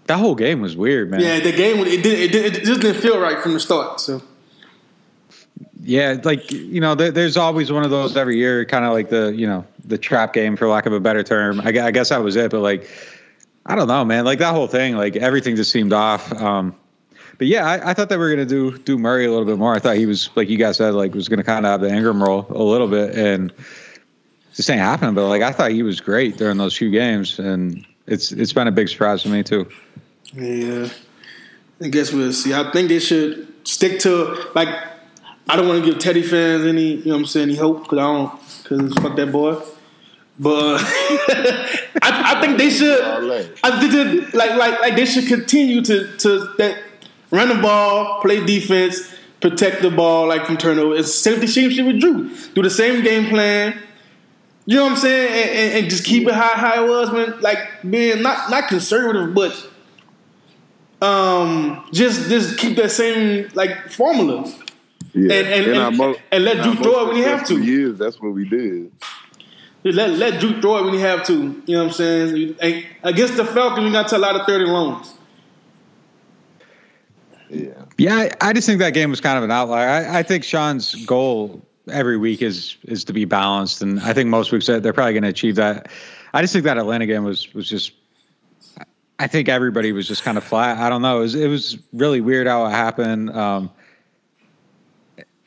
that 0.06 0.18
whole 0.18 0.34
game 0.34 0.60
was 0.60 0.76
weird, 0.76 1.10
man. 1.10 1.20
Yeah, 1.20 1.40
the 1.40 1.52
game 1.52 1.78
it 1.86 2.02
did 2.02 2.18
it, 2.18 2.32
did, 2.32 2.56
it 2.56 2.64
just 2.64 2.80
didn't 2.82 3.00
feel 3.00 3.18
right 3.18 3.40
from 3.42 3.54
the 3.54 3.60
start. 3.60 4.00
So 4.00 4.20
Yeah, 5.82 6.18
like 6.22 6.50
you 6.52 6.80
know, 6.80 6.94
there, 6.94 7.10
there's 7.10 7.36
always 7.36 7.72
one 7.72 7.84
of 7.84 7.90
those 7.90 8.16
every 8.16 8.36
year, 8.36 8.64
kind 8.64 8.84
of 8.84 8.92
like 8.92 9.08
the 9.08 9.32
you 9.34 9.46
know 9.46 9.64
the 9.84 9.98
trap 9.98 10.32
game, 10.32 10.56
for 10.56 10.68
lack 10.68 10.86
of 10.86 10.92
a 10.92 11.00
better 11.00 11.22
term. 11.22 11.60
I, 11.60 11.72
gue- 11.72 11.80
I 11.80 11.90
guess 11.90 12.10
that 12.10 12.22
was 12.22 12.36
it, 12.36 12.50
but 12.50 12.60
like, 12.60 12.88
I 13.64 13.74
don't 13.74 13.88
know, 13.88 14.04
man. 14.04 14.24
Like 14.24 14.38
that 14.40 14.54
whole 14.54 14.66
thing, 14.66 14.96
like 14.96 15.16
everything 15.16 15.56
just 15.56 15.70
seemed 15.70 15.92
off. 15.92 16.32
Um, 16.32 16.74
but 17.38 17.46
yeah, 17.46 17.66
I, 17.66 17.90
I 17.90 17.94
thought 17.94 18.08
they 18.08 18.16
were 18.16 18.30
gonna 18.30 18.44
do 18.44 18.76
do 18.78 18.98
Murray 18.98 19.24
a 19.26 19.30
little 19.30 19.44
bit 19.44 19.58
more. 19.58 19.74
I 19.74 19.78
thought 19.78 19.96
he 19.96 20.06
was 20.06 20.30
like 20.34 20.48
you 20.48 20.58
guys 20.58 20.76
said, 20.76 20.94
like 20.94 21.14
was 21.14 21.28
gonna 21.28 21.44
kind 21.44 21.64
of 21.64 21.70
have 21.70 21.80
the 21.80 21.94
Ingram 21.94 22.22
role 22.22 22.46
a 22.50 22.62
little 22.62 22.88
bit, 22.88 23.16
and 23.16 23.52
just 24.54 24.68
ain't 24.70 24.80
happening. 24.80 25.14
But 25.14 25.28
like 25.28 25.42
I 25.42 25.52
thought 25.52 25.70
he 25.70 25.82
was 25.82 26.00
great 26.00 26.36
during 26.36 26.58
those 26.58 26.76
few 26.76 26.90
games, 26.90 27.38
and 27.38 27.86
it's 28.06 28.32
it's 28.32 28.52
been 28.52 28.68
a 28.68 28.72
big 28.72 28.88
surprise 28.88 29.22
for 29.22 29.28
me 29.28 29.42
too. 29.42 29.68
yeah, 30.34 30.88
I 31.80 31.88
guess 31.88 32.12
we'll 32.12 32.32
see. 32.32 32.54
I 32.54 32.70
think 32.72 32.88
they 32.88 32.98
should 32.98 33.48
stick 33.64 34.00
to 34.00 34.50
like. 34.54 34.68
I 35.48 35.56
don't 35.56 35.66
want 35.66 35.84
to 35.84 35.90
give 35.90 35.98
Teddy 35.98 36.22
fans 36.22 36.64
any, 36.64 36.94
you 36.94 37.04
know 37.06 37.14
what 37.14 37.18
I'm 37.18 37.26
saying, 37.26 37.48
any 37.48 37.58
hope 37.58 37.82
because 37.82 37.98
I 37.98 38.02
don't, 38.02 38.40
because 38.62 38.94
fuck 39.02 39.16
that 39.16 39.32
boy. 39.32 39.60
But 40.38 40.80
I, 42.02 42.34
I 42.36 42.40
think 42.40 42.58
they 42.58 42.70
should. 42.70 43.00
I 43.62 43.80
did 43.80 44.34
like 44.34 44.50
like 44.56 44.80
like 44.80 44.96
they 44.96 45.04
should 45.06 45.26
continue 45.26 45.82
to 45.82 46.16
to 46.18 46.38
that 46.58 46.82
run 47.30 47.48
the 47.48 47.56
ball, 47.62 48.20
play 48.22 48.44
defense, 48.44 49.12
protect 49.40 49.82
the 49.82 49.90
ball 49.90 50.26
like 50.28 50.46
from 50.46 50.56
turnover. 50.56 50.96
It's 50.96 51.14
same 51.14 51.38
the 51.40 51.46
same 51.46 51.70
shit 51.70 51.84
with 51.84 52.00
Drew. 52.00 52.30
Do 52.54 52.62
the 52.62 52.70
same 52.70 53.02
game 53.04 53.28
plan. 53.28 53.78
You 54.64 54.76
know 54.76 54.84
what 54.84 54.92
I'm 54.92 54.98
saying, 54.98 55.28
and, 55.32 55.50
and, 55.58 55.78
and 55.80 55.90
just 55.90 56.04
keep 56.04 56.26
it 56.26 56.34
how 56.34 56.54
how 56.56 56.84
it 56.84 56.88
was 56.88 57.10
when 57.10 57.40
like 57.40 57.58
being 57.88 58.22
not 58.22 58.50
not 58.50 58.68
conservative, 58.68 59.34
but 59.34 59.52
um 61.00 61.84
just 61.92 62.28
just 62.28 62.58
keep 62.58 62.76
that 62.76 62.90
same 62.90 63.48
like 63.54 63.90
formula. 63.90 64.50
Yeah, 65.14 65.34
And- 65.34 65.48
and- 65.48 65.76
and- 65.76 66.00
our 66.00 66.14
and 66.30 66.44
let 66.44 66.62
Drew 66.62 66.74
throw 66.76 67.02
it 67.02 67.06
when 67.08 67.16
he 67.16 67.22
have 67.22 67.46
to. 67.48 67.60
Years, 67.62 67.98
that's 67.98 68.18
what 68.20 68.32
we 68.32 68.48
did. 68.48 68.90
Let 69.84 70.10
let 70.10 70.40
Drew 70.40 70.60
throw 70.60 70.78
it 70.78 70.84
when 70.84 70.94
you 70.94 71.00
have 71.00 71.24
to. 71.26 71.32
You 71.32 71.62
know 71.76 71.78
what 71.78 71.86
I'm 71.86 71.92
saying? 71.92 72.56
And 72.60 72.86
Against 73.02 73.36
the 73.36 73.44
Falcons, 73.44 73.86
you 73.86 73.92
got 73.92 74.08
to 74.08 74.16
a 74.16 74.18
lot 74.18 74.36
of 74.36 74.46
thirty 74.46 74.64
loans. 74.64 75.12
Yeah, 77.50 77.70
Yeah, 77.98 78.14
I, 78.16 78.30
I 78.40 78.52
just 78.52 78.66
think 78.66 78.78
that 78.78 78.94
game 78.94 79.10
was 79.10 79.20
kind 79.20 79.36
of 79.36 79.44
an 79.44 79.50
outlier. 79.50 79.88
I, 79.88 80.20
I 80.20 80.22
think 80.22 80.44
Sean's 80.44 80.94
goal 81.04 81.62
every 81.90 82.16
week 82.16 82.42
is 82.42 82.76
is 82.84 83.04
to 83.04 83.12
be 83.12 83.24
balanced, 83.24 83.82
and 83.82 84.00
I 84.00 84.12
think 84.12 84.28
most 84.28 84.52
weeks 84.52 84.66
they're 84.66 84.78
they're 84.78 84.92
probably 84.92 85.14
going 85.14 85.24
to 85.24 85.28
achieve 85.28 85.56
that. 85.56 85.88
I 86.32 86.42
just 86.42 86.52
think 86.52 86.64
that 86.64 86.78
Atlanta 86.78 87.06
game 87.06 87.24
was 87.24 87.52
was 87.52 87.68
just. 87.68 87.92
I 89.18 89.28
think 89.28 89.48
everybody 89.48 89.92
was 89.92 90.08
just 90.08 90.24
kind 90.24 90.36
of 90.36 90.42
flat. 90.42 90.78
I 90.78 90.88
don't 90.88 91.02
know. 91.02 91.18
It 91.18 91.20
was 91.20 91.34
it 91.34 91.48
was 91.48 91.78
really 91.92 92.20
weird 92.20 92.46
how 92.46 92.66
it 92.66 92.70
happened. 92.70 93.30
Um, 93.30 93.70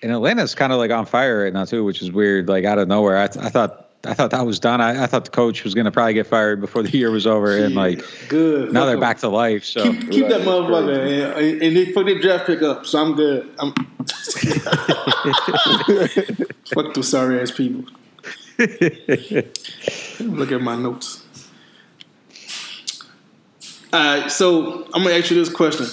and 0.01 0.11
Atlanta's 0.11 0.55
kind 0.55 0.71
of 0.71 0.77
like 0.77 0.91
on 0.91 1.05
fire 1.05 1.43
right 1.43 1.51
now 1.51 1.65
too, 1.65 1.83
which 1.83 2.01
is 2.01 2.11
weird. 2.11 2.47
Like 2.47 2.63
out 2.63 2.77
of 2.77 2.87
nowhere, 2.87 3.17
I, 3.17 3.27
th- 3.27 3.43
I 3.43 3.49
thought 3.49 3.84
I 4.05 4.13
thought 4.13 4.31
that 4.31 4.45
was 4.45 4.59
done. 4.59 4.81
I, 4.81 5.03
I 5.03 5.07
thought 5.07 5.25
the 5.25 5.31
coach 5.31 5.63
was 5.63 5.73
going 5.73 5.85
to 5.85 5.91
probably 5.91 6.13
get 6.13 6.27
fired 6.27 6.61
before 6.61 6.83
the 6.83 6.95
year 6.95 7.11
was 7.11 7.25
over, 7.27 7.57
and 7.57 7.75
like 7.75 8.03
Good. 8.29 8.71
now 8.71 8.85
they're 8.85 8.97
back 8.97 9.19
to 9.19 9.29
life. 9.29 9.65
So 9.65 9.83
Keep, 9.83 10.11
keep 10.11 10.27
that 10.27 10.41
motherfucker, 10.41 11.37
and, 11.37 11.61
and 11.61 11.75
they 11.75 11.91
fuck 11.91 12.05
their 12.05 12.19
draft 12.19 12.45
pick 12.47 12.61
up. 12.61 12.85
So 12.85 13.01
I'm 13.01 13.15
good. 13.15 13.49
I'm 13.59 13.73
fuck 16.73 16.93
those 16.93 17.09
sorry 17.09 17.41
ass 17.41 17.51
people. 17.51 17.85
Look 20.19 20.51
at 20.51 20.61
my 20.61 20.75
notes. 20.75 21.23
All 23.91 23.99
right, 23.99 24.31
so 24.31 24.85
I'm 24.93 25.03
gonna 25.03 25.15
ask 25.15 25.31
you 25.31 25.37
this 25.37 25.53
question. 25.53 25.87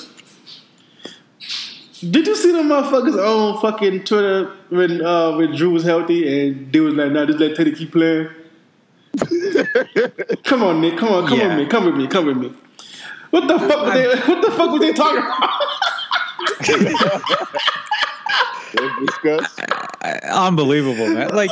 Did 2.10 2.26
you 2.26 2.34
see 2.34 2.50
the 2.50 2.58
motherfuckers 2.58 3.16
on 3.16 3.60
fucking 3.60 4.04
Twitter 4.04 4.50
when 4.70 5.04
uh, 5.04 5.36
when 5.36 5.54
Drew 5.54 5.70
was 5.70 5.84
healthy 5.84 6.48
and 6.50 6.72
they 6.72 6.80
was 6.80 6.94
like, 6.94 7.12
"Nah, 7.12 7.26
just 7.26 7.38
let 7.38 7.54
Teddy 7.56 7.72
keep 7.72 7.92
playing." 7.92 8.28
come 10.44 10.62
on, 10.64 10.80
Nick. 10.80 10.98
Come 10.98 11.10
on, 11.10 11.28
come 11.28 11.38
Yeah. 11.38 11.48
with 11.56 11.58
me. 11.58 11.66
Come 11.66 11.84
with 11.86 11.96
me. 11.96 12.06
Come 12.08 12.26
with 12.26 12.36
me. 12.38 12.52
What 13.30 13.46
the 13.46 13.58
fuck? 13.58 13.86
Were 13.86 13.92
they, 13.92 14.08
what 14.32 14.42
the 14.42 14.50
fuck 14.50 14.70
was 14.72 14.80
they 14.80 14.92
talking 14.92 15.18
about? 15.18 15.50
let's 19.24 19.58
unbelievable, 20.24 21.08
man. 21.08 21.28
Like, 21.34 21.50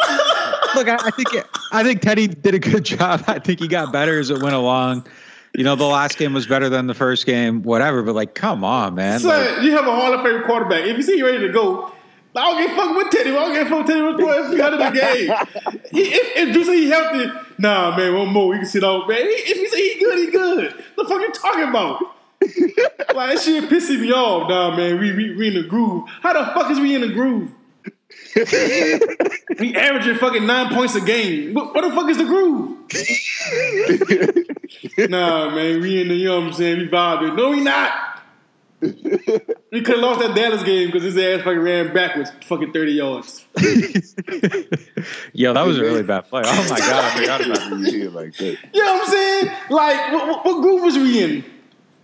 look, 0.75 0.89
I, 0.89 0.97
I 1.01 1.11
think 1.11 1.29
I 1.73 1.83
think 1.83 2.01
Teddy 2.03 2.27
did 2.27 2.55
a 2.55 2.59
good 2.59 2.85
job. 2.97 3.23
I 3.27 3.39
think 3.39 3.61
he 3.61 3.69
got 3.69 3.93
better 3.93 4.19
as 4.19 4.31
it 4.31 4.43
went 4.43 4.55
along. 4.55 5.07
You 5.55 5.65
know, 5.65 5.75
the 5.75 5.85
last 5.85 6.17
game 6.17 6.33
was 6.33 6.47
better 6.47 6.69
than 6.69 6.87
the 6.87 6.95
first 6.95 7.27
game, 7.27 7.63
whatever. 7.63 8.03
But 8.03 8.15
like, 8.15 8.35
come 8.35 8.65
on, 8.65 8.95
man. 8.95 9.23
Like, 9.23 9.63
you 9.63 9.73
have 9.73 9.87
a 9.87 9.91
Hall 9.91 10.13
of 10.13 10.23
Fame 10.23 10.43
quarterback. 10.45 10.85
If 10.85 10.97
you 10.97 11.03
see 11.03 11.19
you 11.19 11.27
ready 11.27 11.47
to 11.47 11.53
go, 11.53 11.93
I 12.37 12.53
don't 12.53 12.63
give 12.63 12.71
a 12.71 12.77
fuck 12.77 12.97
with 12.97 13.11
Teddy. 13.11 13.31
I 13.31 13.35
don't 13.35 13.55
give 13.55 13.67
a 13.67 13.71
fuck 13.71 13.79
with 13.79 13.87
Teddy. 13.89 14.03
What's 14.03 14.57
going 14.57 14.73
to 14.73 14.79
the 14.79 14.91
game? 14.91 15.81
He, 15.91 16.03
if, 16.03 16.49
if 16.49 16.57
you 16.57 16.65
say 16.65 16.77
he 16.77 16.89
healthy, 16.89 17.33
nah, 17.59 17.97
man, 17.97 18.15
one 18.15 18.29
more. 18.29 18.49
We 18.49 18.59
can 18.59 18.67
sit 18.67 18.85
out, 18.85 19.09
man. 19.09 19.19
If 19.23 19.57
you 19.57 19.69
say 19.69 19.95
he 19.95 19.99
good, 19.99 20.19
he 20.19 20.31
good. 20.31 20.85
The 20.97 21.05
fuck 21.05 21.21
you 21.21 21.33
talking 21.33 21.69
about? 21.69 22.01
like, 22.41 23.35
that 23.35 23.41
shit 23.41 23.69
pissing 23.69 24.01
me 24.01 24.13
off. 24.13 24.49
Nah, 24.49 24.77
man, 24.77 25.01
we, 25.01 25.13
we, 25.13 25.35
we 25.35 25.49
in 25.49 25.55
the 25.55 25.65
groove. 25.65 26.09
How 26.23 26.33
the 26.33 26.45
fuck 26.53 26.71
is 26.71 26.79
we 26.79 26.95
in 26.95 27.01
the 27.01 27.09
groove? 27.09 27.51
We 29.59 29.75
averaging 29.75 30.17
fucking 30.17 30.47
nine 30.47 30.73
points 30.75 30.95
a 30.95 31.01
game. 31.01 31.55
What, 31.55 31.75
what 31.75 31.83
the 31.83 31.91
fuck 31.91 32.09
is 32.09 32.19
the 32.19 32.25
groove? 32.25 32.77
nah, 35.11 35.51
man, 35.55 35.81
we 35.81 36.01
in 36.01 36.09
the, 36.09 36.15
you 36.15 36.29
know 36.29 36.41
what 36.41 36.49
I'm 36.49 36.53
saying? 36.53 36.79
We 36.79 36.89
vibing. 36.89 37.37
No, 37.37 37.51
we 37.51 37.61
not. 37.61 37.93
We 38.83 39.83
could 39.83 39.97
have 39.97 39.99
lost 39.99 40.21
that 40.21 40.35
Dallas 40.35 40.63
game 40.63 40.89
because 40.89 41.03
his 41.03 41.17
ass 41.17 41.43
fucking 41.43 41.61
ran 41.61 41.93
backwards, 41.93 42.31
fucking 42.47 42.73
30 42.73 42.93
yards. 42.93 43.47
yo, 45.33 45.53
that 45.53 45.67
was 45.67 45.79
a 45.79 45.83
really 45.83 46.03
bad 46.03 46.23
play. 46.29 46.43
Oh 46.45 46.69
my 46.71 46.79
god, 46.79 47.05
I 47.05 47.19
forgot 47.19 47.41
about 47.47 47.59
that. 47.59 47.93
You 47.93 48.11
like 48.11 48.35
that. 48.37 48.59
You 48.73 48.83
know 48.83 48.95
what 48.95 49.03
I'm 49.03 49.13
saying? 49.13 49.57
Like, 49.71 50.13
what, 50.13 50.29
what, 50.29 50.45
what 50.45 50.63
groove 50.63 50.83
was 50.83 50.97
we 50.97 51.23
in? 51.23 51.45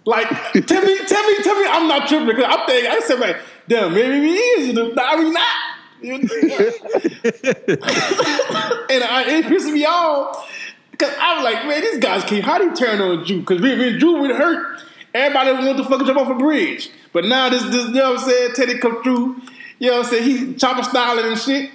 Like, 0.04 0.28
tell 0.28 0.82
me, 0.82 0.98
tell 1.06 1.26
me, 1.26 1.42
tell 1.42 1.60
me 1.60 1.66
I'm 1.68 1.88
not 1.88 2.08
tripping 2.08 2.28
because 2.28 2.44
I'm 2.46 2.66
thinking, 2.66 2.90
I 2.90 3.00
said, 3.00 3.18
like, 3.18 3.38
damn, 3.66 3.92
maybe 3.92 4.20
we 4.20 4.34
is. 4.34 4.74
Nah, 4.74 5.16
we 5.16 5.30
not. 5.30 5.75
and 6.02 6.20
I, 9.02 9.24
it 9.28 9.46
pissed 9.46 9.70
me 9.70 9.84
off 9.84 10.50
because 10.90 11.14
I 11.18 11.36
was 11.36 11.44
like, 11.44 11.66
man, 11.66 11.80
these 11.80 11.98
guys 11.98 12.24
can't. 12.24 12.44
How 12.44 12.58
do 12.58 12.64
you 12.64 12.74
turn 12.74 13.00
on 13.00 13.24
Drew? 13.24 13.40
Because 13.40 13.60
when, 13.60 13.78
when 13.78 13.98
Drew 13.98 14.20
would 14.20 14.30
hurt, 14.30 14.82
everybody 15.14 15.52
want 15.52 15.78
to 15.78 15.84
fucking 15.84 16.06
jump 16.06 16.18
off 16.18 16.28
a 16.28 16.34
bridge. 16.34 16.90
But 17.12 17.24
now 17.24 17.48
this, 17.48 17.62
this, 17.64 17.86
you 17.86 17.92
know 17.94 18.12
what 18.12 18.20
I'm 18.20 18.28
saying? 18.28 18.50
Teddy 18.54 18.78
come 18.78 19.02
through. 19.02 19.40
You 19.78 19.90
know 19.90 19.98
what 19.98 20.06
I'm 20.06 20.12
saying? 20.12 20.24
He 20.24 20.54
chopper 20.54 20.82
styling 20.82 21.26
and 21.26 21.38
shit. 21.38 21.70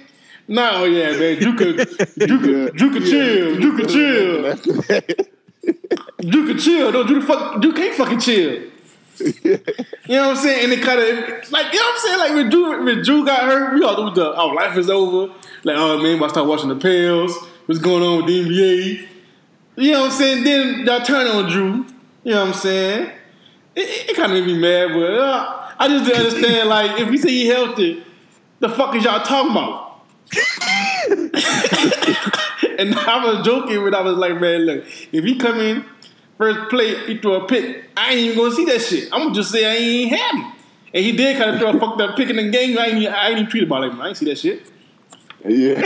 No, 0.48 0.70
oh 0.82 0.84
yeah, 0.84 1.16
man. 1.16 1.38
Drew 1.38 1.54
could, 1.56 1.76
Drew 2.18 2.40
could, 2.40 2.76
Drew 2.76 2.92
could 2.92 3.04
chill. 3.04 3.60
Drew 3.60 3.76
could 3.76 3.88
chill. 3.88 4.54
Drew 6.30 6.46
could 6.46 6.58
chill. 6.60 6.92
No, 6.92 7.04
Drew, 7.04 7.20
the 7.20 7.26
fuck, 7.26 7.60
Drew 7.60 7.72
can't 7.72 7.94
fucking 7.94 8.20
chill. 8.20 8.71
You 9.20 9.58
know 10.08 10.28
what 10.28 10.36
I'm 10.36 10.38
saying? 10.42 10.64
And 10.64 10.72
it 10.72 10.82
kind 10.82 11.00
of 11.00 11.52
like 11.52 11.72
you 11.72 11.78
know 11.78 11.86
what 11.86 11.94
I'm 11.94 12.00
saying. 12.00 12.18
Like 12.18 12.34
when 12.34 12.50
Drew, 12.50 12.84
when 12.84 13.02
Drew 13.02 13.24
got 13.24 13.44
hurt, 13.44 13.74
we 13.74 13.84
all 13.84 13.94
thought 13.94 14.14
the 14.14 14.34
our 14.34 14.54
life 14.54 14.76
is 14.76 14.90
over. 14.90 15.32
Like 15.64 15.76
oh 15.76 16.02
man, 16.02 16.22
I 16.22 16.28
start 16.28 16.46
watching 16.46 16.68
the 16.68 16.76
Pels. 16.76 17.36
What's 17.66 17.80
going 17.80 18.02
on 18.02 18.18
with 18.18 18.26
the 18.26 18.44
NBA? 18.44 19.08
You 19.76 19.92
know 19.92 20.00
what 20.00 20.12
I'm 20.12 20.18
saying? 20.18 20.44
Then 20.44 20.86
y'all 20.86 21.00
turn 21.00 21.26
on 21.26 21.50
Drew. 21.50 21.86
You 22.24 22.32
know 22.32 22.40
what 22.40 22.48
I'm 22.48 22.54
saying? 22.54 23.10
It, 23.74 24.10
it, 24.10 24.16
kind 24.16 24.32
of 24.32 24.38
made 24.38 24.46
me 24.46 24.58
mad, 24.58 24.92
but 24.92 25.14
uh, 25.14 25.70
I 25.78 25.88
just 25.88 26.04
didn't 26.04 26.26
understand. 26.26 26.68
Like 26.68 27.00
if 27.00 27.08
we 27.08 27.16
say 27.16 27.30
he 27.30 27.46
healthy, 27.46 28.04
the 28.58 28.68
fuck 28.68 28.94
is 28.94 29.04
y'all 29.04 29.24
talking 29.24 29.52
about? 29.52 30.02
and 32.78 32.94
I 32.94 33.24
was 33.24 33.44
joking 33.44 33.82
when 33.82 33.94
I 33.94 34.00
was 34.00 34.16
like, 34.16 34.40
man, 34.40 34.66
look, 34.66 34.84
if 35.12 35.24
he 35.24 35.36
come 35.36 35.60
in 35.60 35.84
first 36.42 36.70
play, 36.70 37.06
he 37.06 37.18
throw 37.18 37.34
a 37.34 37.46
pick, 37.46 37.84
I 37.96 38.10
ain't 38.10 38.20
even 38.20 38.36
gonna 38.36 38.52
see 38.52 38.64
that 38.64 38.80
shit. 38.80 39.08
I'm 39.12 39.22
gonna 39.22 39.34
just 39.34 39.52
say 39.52 39.64
I 39.64 39.74
ain't 39.74 40.12
have 40.12 40.34
him. 40.34 40.52
And 40.92 41.04
he 41.04 41.12
did 41.12 41.38
kind 41.38 41.50
of 41.50 41.60
throw 41.60 41.70
a 41.70 41.78
fucked 41.78 42.00
up 42.00 42.16
pick 42.16 42.30
in 42.30 42.36
the 42.36 42.50
game. 42.50 42.76
I 42.76 42.86
ain't, 42.86 43.06
I 43.06 43.28
ain't 43.28 43.38
even 43.38 43.50
tweet 43.50 43.62
about 43.62 43.84
it. 43.84 43.92
I 43.92 44.08
ain't 44.08 44.16
see 44.16 44.24
that 44.26 44.38
shit. 44.38 44.66
Yeah. 45.44 45.78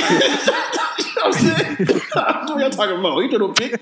You 0.98 1.04
know 1.14 1.22
what 1.24 1.26
I'm 1.26 1.32
saying? 1.32 1.76
what 2.12 2.58
y'all 2.58 2.70
talking 2.70 2.98
about? 2.98 3.20
He 3.20 3.28
threw 3.28 3.50
a 3.50 3.54
pick. 3.54 3.80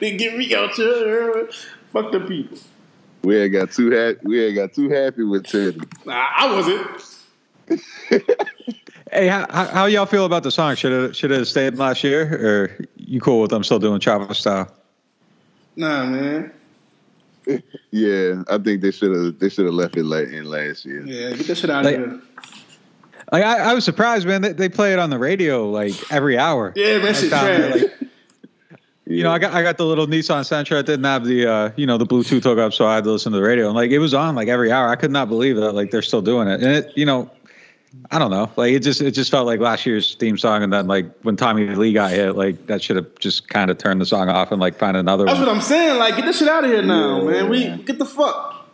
they 0.00 0.16
Get 0.18 0.36
me 0.36 0.54
out 0.54 0.72
here. 0.72 1.48
Fuck 1.92 2.12
the 2.12 2.20
people. 2.20 2.58
We 3.22 3.40
ain't 3.40 3.52
got 3.52 3.70
too 3.72 3.90
happy. 3.90 4.18
We 4.24 4.44
ain't 4.44 4.56
got 4.56 4.74
too 4.74 4.90
happy 4.90 5.24
with 5.24 5.46
Teddy. 5.46 5.80
Nah, 6.04 6.26
I 6.36 6.52
wasn't. 6.54 6.86
Hey, 9.16 9.28
how, 9.28 9.46
how 9.48 9.64
how 9.64 9.86
y'all 9.86 10.04
feel 10.04 10.26
about 10.26 10.42
the 10.42 10.50
song? 10.50 10.74
Should 10.74 10.92
it 10.92 11.16
should 11.16 11.30
it 11.30 11.38
have 11.38 11.48
stayed 11.48 11.76
last 11.78 12.04
year, 12.04 12.22
or 12.34 12.86
you 12.96 13.18
cool 13.18 13.40
with 13.40 13.50
them 13.50 13.64
still 13.64 13.78
doing 13.78 13.98
chopper 13.98 14.34
style? 14.34 14.70
Nah, 15.74 16.04
man. 16.06 16.52
Yeah, 17.92 18.42
I 18.50 18.58
think 18.58 18.82
they 18.82 18.90
should 18.90 19.16
have. 19.16 19.38
They 19.38 19.48
should 19.48 19.64
have 19.64 19.72
left 19.74 19.96
it 19.96 20.04
like 20.04 20.28
in 20.28 20.44
last 20.44 20.84
year. 20.84 21.06
Yeah, 21.06 21.30
get 21.34 21.46
that 21.46 21.54
shit 21.56 21.70
out 21.70 21.84
Like- 21.84 21.96
of 21.96 22.00
here. 22.02 22.20
Like 23.32 23.42
I, 23.44 23.70
I 23.70 23.74
was 23.74 23.84
surprised, 23.84 24.26
man. 24.26 24.42
They, 24.42 24.52
they 24.52 24.68
play 24.68 24.92
it 24.92 24.98
on 24.98 25.08
the 25.10 25.18
radio 25.18 25.70
like 25.70 25.94
every 26.12 26.36
hour. 26.38 26.72
Yeah, 26.76 26.98
man, 26.98 27.14
shit 27.14 27.24
it, 27.24 27.28
trash. 27.30 27.82
like, 27.82 28.10
you 29.06 29.22
know, 29.22 29.30
I 29.32 29.38
got 29.38 29.54
I 29.54 29.62
got 29.62 29.78
the 29.78 29.86
little 29.86 30.06
Nissan 30.06 30.42
Sentra. 30.42 30.80
It 30.80 30.86
didn't 30.86 31.06
have 31.06 31.24
the 31.24 31.46
uh, 31.50 31.70
you 31.76 31.86
know 31.86 31.96
the 31.98 32.06
Bluetooth 32.06 32.42
hookup, 32.44 32.72
so 32.74 32.86
I 32.86 32.96
had 32.96 33.04
to 33.04 33.10
listen 33.12 33.32
to 33.32 33.38
the 33.38 33.44
radio. 33.44 33.66
And 33.66 33.74
like 33.74 33.90
it 33.92 33.98
was 34.00 34.12
on 34.12 34.34
like 34.34 34.48
every 34.48 34.70
hour. 34.70 34.88
I 34.88 34.96
could 34.96 35.10
not 35.10 35.28
believe 35.28 35.56
that 35.56 35.72
like 35.72 35.90
they're 35.90 36.02
still 36.02 36.22
doing 36.22 36.48
it. 36.48 36.60
And 36.62 36.70
it, 36.72 36.92
you 36.96 37.06
know, 37.06 37.30
I 38.10 38.18
don't 38.18 38.30
know. 38.30 38.50
Like 38.56 38.72
it 38.72 38.80
just 38.80 39.00
it 39.00 39.12
just 39.12 39.30
felt 39.30 39.46
like 39.46 39.58
last 39.60 39.86
year's 39.86 40.14
theme 40.16 40.36
song. 40.36 40.62
And 40.62 40.72
then 40.72 40.86
like 40.86 41.06
when 41.22 41.36
Tommylee 41.36 41.94
got 41.94 42.10
hit, 42.10 42.32
like 42.36 42.66
that 42.66 42.82
should 42.82 42.96
have 42.96 43.14
just 43.18 43.48
kind 43.48 43.70
of 43.70 43.78
turned 43.78 44.00
the 44.00 44.06
song 44.06 44.28
off 44.28 44.52
and 44.52 44.60
like 44.60 44.76
find 44.78 44.96
another 44.96 45.24
That's 45.24 45.38
one. 45.38 45.46
what 45.48 45.56
I'm 45.56 45.62
saying. 45.62 45.98
Like, 45.98 46.16
get 46.16 46.24
this 46.26 46.38
shit 46.38 46.48
out 46.48 46.64
of 46.64 46.70
here 46.70 46.82
now, 46.82 47.22
Yeah. 47.22 47.42
man. 47.42 47.48
We 47.48 47.76
get 47.84 47.98
the 47.98 48.04
fuck. 48.04 48.68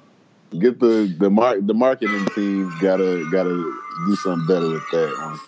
Get 0.58 0.80
the 0.80 1.14
the 1.18 1.30
mark 1.30 1.58
the 1.66 1.74
marketing 1.74 2.26
team 2.34 2.72
gotta 2.80 3.26
gotta 3.30 3.50
do 4.06 4.16
something 4.16 4.46
better 4.46 4.68
with 4.70 4.90
that 4.90 5.16
one. 5.18 5.40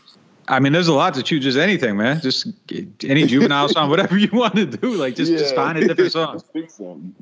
I 0.47 0.61
mean, 0.61 0.73
there's 0.73 0.89
a 0.89 0.93
lot 0.95 1.15
to 1.15 1.23
choose. 1.23 1.43
Just 1.43 1.59
anything, 1.59 1.97
man. 1.97 2.21
Just 2.21 2.47
any 3.03 3.27
juvenile 3.27 3.69
song, 3.69 3.91
whatever 3.91 4.17
you 4.17 4.29
want 4.33 4.55
to 4.57 4.67
do. 4.67 4.95
Like 4.95 5.15
just 5.17 5.33
just 5.33 5.55
find 5.55 5.77
a 5.79 5.87
different 5.89 6.13
song. 6.13 6.41
Pick 6.53 6.71
something. 6.71 7.15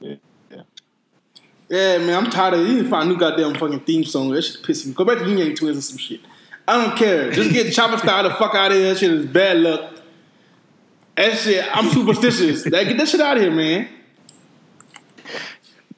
Yeah. 0.00 0.14
Yeah, 1.74 1.98
man, 1.98 2.24
I'm 2.24 2.30
tired 2.30 2.54
of 2.54 2.60
it. 2.60 2.68
You 2.68 2.74
need 2.74 2.82
to 2.84 2.88
find 2.88 3.10
a 3.10 3.12
new 3.12 3.18
goddamn 3.18 3.54
fucking 3.56 3.80
theme 3.80 4.04
song. 4.04 4.30
That 4.30 4.42
shit 4.42 4.62
pissing 4.62 4.88
me. 4.88 4.94
Go 4.94 5.04
back 5.04 5.18
to 5.18 5.26
Ying 5.26 5.38
Yang 5.38 5.56
Twins 5.56 5.78
or 5.78 5.80
some 5.80 5.98
shit. 5.98 6.20
I 6.68 6.80
don't 6.80 6.96
care. 6.96 7.32
Just 7.32 7.52
get 7.52 7.66
Choppa 7.66 7.98
Style 7.98 8.22
the 8.22 8.30
fuck 8.30 8.54
out 8.54 8.70
of 8.70 8.76
here. 8.76 8.90
That 8.90 8.98
shit 9.00 9.10
is 9.10 9.26
bad 9.26 9.56
luck. 9.56 9.96
That 11.16 11.36
shit, 11.36 11.64
I'm 11.76 11.90
superstitious. 11.90 12.64
Like, 12.66 12.86
get 12.86 12.96
that 12.98 13.08
shit 13.08 13.20
out 13.20 13.38
of 13.38 13.42
here, 13.42 13.50
man. 13.50 13.88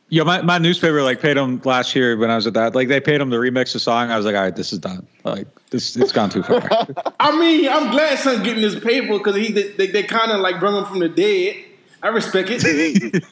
Yo, 0.09 0.25
my, 0.25 0.41
my 0.41 0.57
newspaper 0.57 1.03
like 1.03 1.21
paid 1.21 1.37
them 1.37 1.61
last 1.63 1.95
year 1.95 2.17
when 2.17 2.31
I 2.31 2.37
was 2.37 2.47
at 2.47 2.55
that. 2.55 2.75
Like 2.75 2.89
they 2.89 3.01
paid 3.01 3.21
them 3.21 3.31
to 3.31 3.37
remix 3.37 3.75
the 3.75 3.79
song. 3.79 4.11
I 4.11 4.17
was 4.17 4.25
like, 4.25 4.35
all 4.35 4.45
right, 4.45 4.57
this 4.57 4.73
is 4.73 4.79
done. 4.79 5.07
Like 5.25 5.47
this, 5.69 5.95
it's 5.95 6.13
gone 6.13 6.31
too 6.31 6.43
far. 6.43 6.63
I 7.21 7.39
mean, 7.39 7.69
I'm 7.69 7.91
glad 7.91 8.19
son 8.19 8.43
getting 8.43 8.63
this 8.63 8.79
paper 8.83 9.19
because 9.19 9.37
he 9.37 9.53
they, 9.53 9.73
they, 9.73 9.87
they 9.89 10.03
kind 10.05 10.33
of 10.33 10.41
like 10.41 10.59
brought 10.59 10.79
him 10.79 10.87
from 10.87 11.01
the 11.01 11.11
dead. 11.11 11.66
I 12.07 12.11
respect 12.11 12.49
it. 12.53 12.61
did 12.61 13.25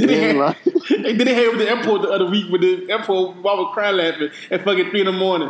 they 0.08 0.34
have, 0.34 0.56
they 0.88 1.12
did 1.12 1.26
they 1.28 1.34
have 1.34 1.52
with 1.52 1.60
the 1.60 1.68
airport 1.70 2.02
the 2.02 2.08
other 2.08 2.26
week 2.28 2.50
with 2.50 2.60
the 2.60 2.90
airport 2.90 3.36
while 3.36 3.54
I 3.54 3.58
was 3.60 3.70
crying 3.72 3.96
laughing 3.98 4.30
at 4.50 4.64
fucking 4.64 4.90
three 4.90 4.98
in 5.00 5.06
the 5.06 5.12
morning 5.12 5.48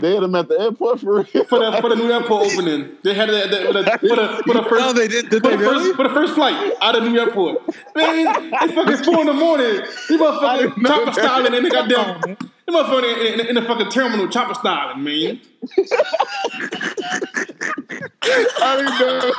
They 0.00 0.14
had 0.14 0.22
him 0.22 0.34
at 0.34 0.48
the 0.48 0.58
airport 0.58 1.00
for 1.00 1.16
real. 1.16 1.24
for 1.44 1.58
the 1.58 1.76
for 1.82 1.90
the 1.90 1.96
new 1.96 2.10
airport 2.10 2.46
opening. 2.52 2.92
They 3.04 3.12
had 3.12 3.28
it 3.28 3.34
at 3.34 3.50
the, 3.50 3.56
for, 3.66 3.72
the, 3.74 3.84
for 4.00 4.16
the 4.16 4.42
for 4.46 4.54
the 4.54 4.62
first. 4.70 4.80
No, 4.86 4.92
they 4.94 5.08
did- 5.08 5.28
did 5.28 5.42
for 5.42 5.50
they 5.50 5.56
the 5.56 5.62
first, 5.64 5.94
for 5.96 6.04
the 6.08 6.14
first 6.14 6.32
flight 6.34 6.72
out 6.80 6.96
of 6.96 7.04
the 7.04 7.10
new 7.10 7.20
airport. 7.20 7.58
Man, 7.94 8.26
it's 8.62 8.72
fucking 8.72 8.96
four 9.04 9.20
in 9.20 9.26
the 9.26 9.34
morning. 9.34 9.82
He 10.08 10.16
motherfucking 10.16 10.86
chopper 10.86 11.04
that. 11.04 11.14
styling 11.14 11.52
in 11.52 11.64
the 11.64 11.70
goddamn. 11.70 12.36
He 12.66 12.72
motherfucking 12.72 13.16
in, 13.34 13.40
in, 13.40 13.46
in 13.48 13.54
the 13.56 13.62
fucking 13.62 13.90
terminal 13.90 14.28
chopper 14.28 14.54
styling, 14.54 15.04
man. 15.04 15.38
I 18.24 18.76
didn't 18.76 18.98
know. 19.00 19.32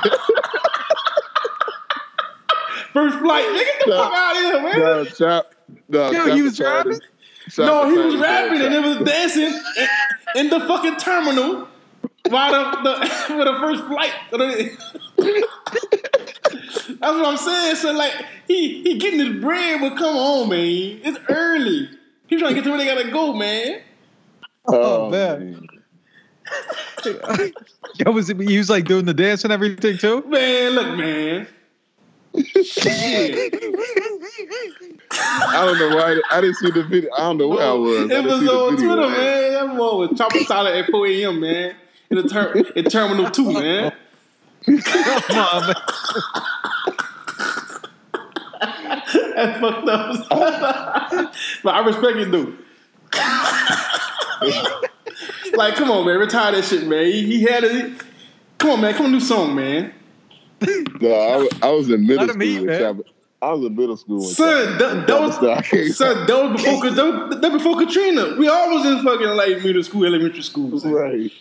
First 2.93 3.17
flight, 3.19 3.45
nigga, 3.45 3.55
get 3.55 3.81
the 3.85 3.89
No. 3.89 3.97
fuck 4.03 4.13
out 4.13 4.35
of 4.35 4.41
here, 4.43 4.61
man. 4.61 4.79
No, 4.79 5.05
chop. 5.05 5.53
No, 5.89 6.11
Yo, 6.11 6.13
Chopper 6.13 6.35
he 6.35 6.41
was 6.43 6.55
started- 6.55 6.89
rapping? 6.91 7.07
Chopper 7.49 7.65
No, 7.65 7.89
he 7.89 7.97
was 7.97 8.15
rapping 8.17 8.59
doing 8.59 8.73
and 8.73 8.85
it 8.85 8.87
was 8.87 8.97
dancing 9.09 9.43
in, 9.43 9.87
in 10.35 10.49
the 10.49 10.59
fucking 10.61 10.95
terminal 10.97 11.67
while 12.29 12.51
the, 12.51 12.63
the 12.83 12.95
for 13.27 13.43
the 13.45 13.53
first 13.59 13.83
flight. 13.85 14.13
That's 16.99 17.15
what 17.17 17.25
I'm 17.25 17.37
saying. 17.37 17.75
So 17.77 17.91
like 17.93 18.13
he 18.47 18.83
he 18.83 18.97
getting 18.99 19.19
his 19.19 19.41
bread, 19.41 19.81
but 19.81 19.97
come 19.97 20.15
on, 20.15 20.49
man, 20.49 20.99
it's 21.03 21.17
early. 21.29 21.89
He 22.27 22.37
trying 22.37 22.51
to 22.51 22.55
get 22.55 22.63
to 22.65 22.69
where 22.69 22.77
they 22.79 22.85
gotta 22.85 23.09
go, 23.11 23.33
man. 23.33 23.81
Oh, 24.67 25.07
oh 25.07 25.09
man. 25.09 25.67
Yo, 27.95 28.11
was 28.11 28.29
it, 28.29 28.39
he 28.39 28.57
was 28.57 28.69
like 28.69 28.85
doing 28.85 29.05
the 29.05 29.13
dance 29.13 29.43
and 29.43 29.51
everything 29.53 29.97
too. 29.97 30.21
Man, 30.27 30.71
look, 30.71 30.97
man. 30.97 31.47
Shit. 32.63 33.53
I 35.11 35.65
don't 35.65 35.77
know 35.77 35.95
why. 35.95 36.19
I 36.31 36.41
didn't 36.41 36.55
see 36.55 36.71
the 36.71 36.83
video. 36.83 37.11
I 37.13 37.19
don't 37.19 37.37
know 37.37 37.49
where 37.49 37.67
I 37.67 37.73
was. 37.73 37.99
I 37.99 38.03
It 38.03 38.07
didn't 38.07 38.25
was 38.25 38.39
see 38.39 38.45
the 38.45 38.51
on 38.53 38.75
video. 38.75 38.95
Twitter, 38.95 39.09
man. 39.09 39.53
That 39.67 39.77
boy 39.77 39.95
was 39.97 40.17
chopping 40.17 40.43
solid 40.45 40.75
at 40.75 40.89
4 40.89 41.07
a.m., 41.07 41.39
man. 41.39 41.75
In 42.09 42.17
the 42.17 42.23
ter- 42.27 42.53
in 42.75 42.85
Terminal 42.85 43.29
2, 43.29 43.53
man. 43.53 43.91
Come 44.65 45.37
on, 45.37 45.67
man. 45.67 45.75
That's 49.35 49.59
fucked 49.59 49.89
up. 49.89 50.29
but 51.63 51.75
I 51.75 51.85
respect 51.85 52.17
it, 52.17 52.31
dude. 52.31 52.57
like, 55.53 55.75
come 55.75 55.91
on, 55.91 56.05
man, 56.05 56.17
retire 56.19 56.51
that 56.53 56.65
shit, 56.65 56.85
man. 56.87 57.05
He, 57.05 57.25
he 57.25 57.41
had 57.43 57.63
it. 57.63 58.01
Come 58.57 58.71
on, 58.71 58.81
man, 58.81 58.93
come 58.93 59.05
on, 59.07 59.11
new 59.11 59.19
song, 59.19 59.55
man. 59.55 59.93
No, 61.01 61.11
I, 61.13 61.37
was- 61.37 61.49
I 61.61 61.69
was 61.71 61.89
in 61.89 62.07
middle 62.07 62.25
Let 62.25 62.33
school. 62.35 62.43
eat, 62.43 62.57
when 62.59 62.67
man. 62.67 63.01
I 63.41 63.51
was 63.51 63.65
in 63.65 63.75
middle 63.75 63.97
school. 63.97 64.19
When 64.19 64.27
Son, 64.29 64.77
that, 64.77 65.07
that 65.07 65.21
was 65.21 65.37
I 65.43 65.61
can't- 65.61 65.93
son, 65.93 66.25
that 66.27 66.51
was 66.51 66.61
before 66.61 66.89
that, 66.91 67.05
was- 67.29 67.41
that 67.41 67.51
before 67.51 67.75
Katrina. 67.77 68.35
We 68.39 68.47
all 68.47 68.73
was 68.73 68.85
in 68.85 69.03
fucking 69.03 69.27
like 69.27 69.63
middle 69.63 69.83
school, 69.83 70.05
elementary 70.05 70.43
school. 70.43 70.79
son. 70.79 70.91
right. 70.93 71.31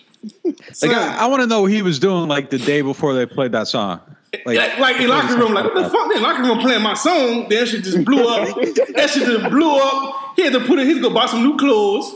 Son, 0.72 0.88
Like 0.90 0.98
I, 0.98 1.18
I 1.18 1.26
want 1.26 1.42
to 1.42 1.46
know 1.46 1.62
what 1.62 1.70
he 1.72 1.82
was 1.82 1.98
doing 1.98 2.28
like 2.28 2.50
the 2.50 2.58
day 2.58 2.80
before 2.82 3.14
they 3.14 3.26
played 3.26 3.52
that 3.52 3.68
song. 3.68 4.00
like, 4.46 4.78
like, 4.78 5.00
in 5.00 5.08
locker 5.08 5.36
room, 5.36 5.52
like 5.52 5.64
what 5.64 5.74
the 5.74 5.90
fuck? 5.90 6.08
They 6.08 6.16
in 6.16 6.22
locker 6.22 6.42
room 6.42 6.58
playing 6.58 6.82
my 6.82 6.94
song. 6.94 7.48
That 7.48 7.66
shit 7.68 7.84
just 7.84 8.04
blew 8.04 8.26
up. 8.26 8.56
that 8.94 9.10
shit 9.10 9.24
just 9.26 9.50
blew 9.50 9.76
up. 9.76 10.34
He 10.36 10.42
had 10.42 10.52
to 10.54 10.60
put 10.60 10.78
it. 10.78 10.86
He 10.86 10.94
had 10.94 11.02
to 11.02 11.08
go 11.08 11.10
buy 11.14 11.26
some 11.26 11.42
new 11.42 11.56
clothes. 11.56 12.14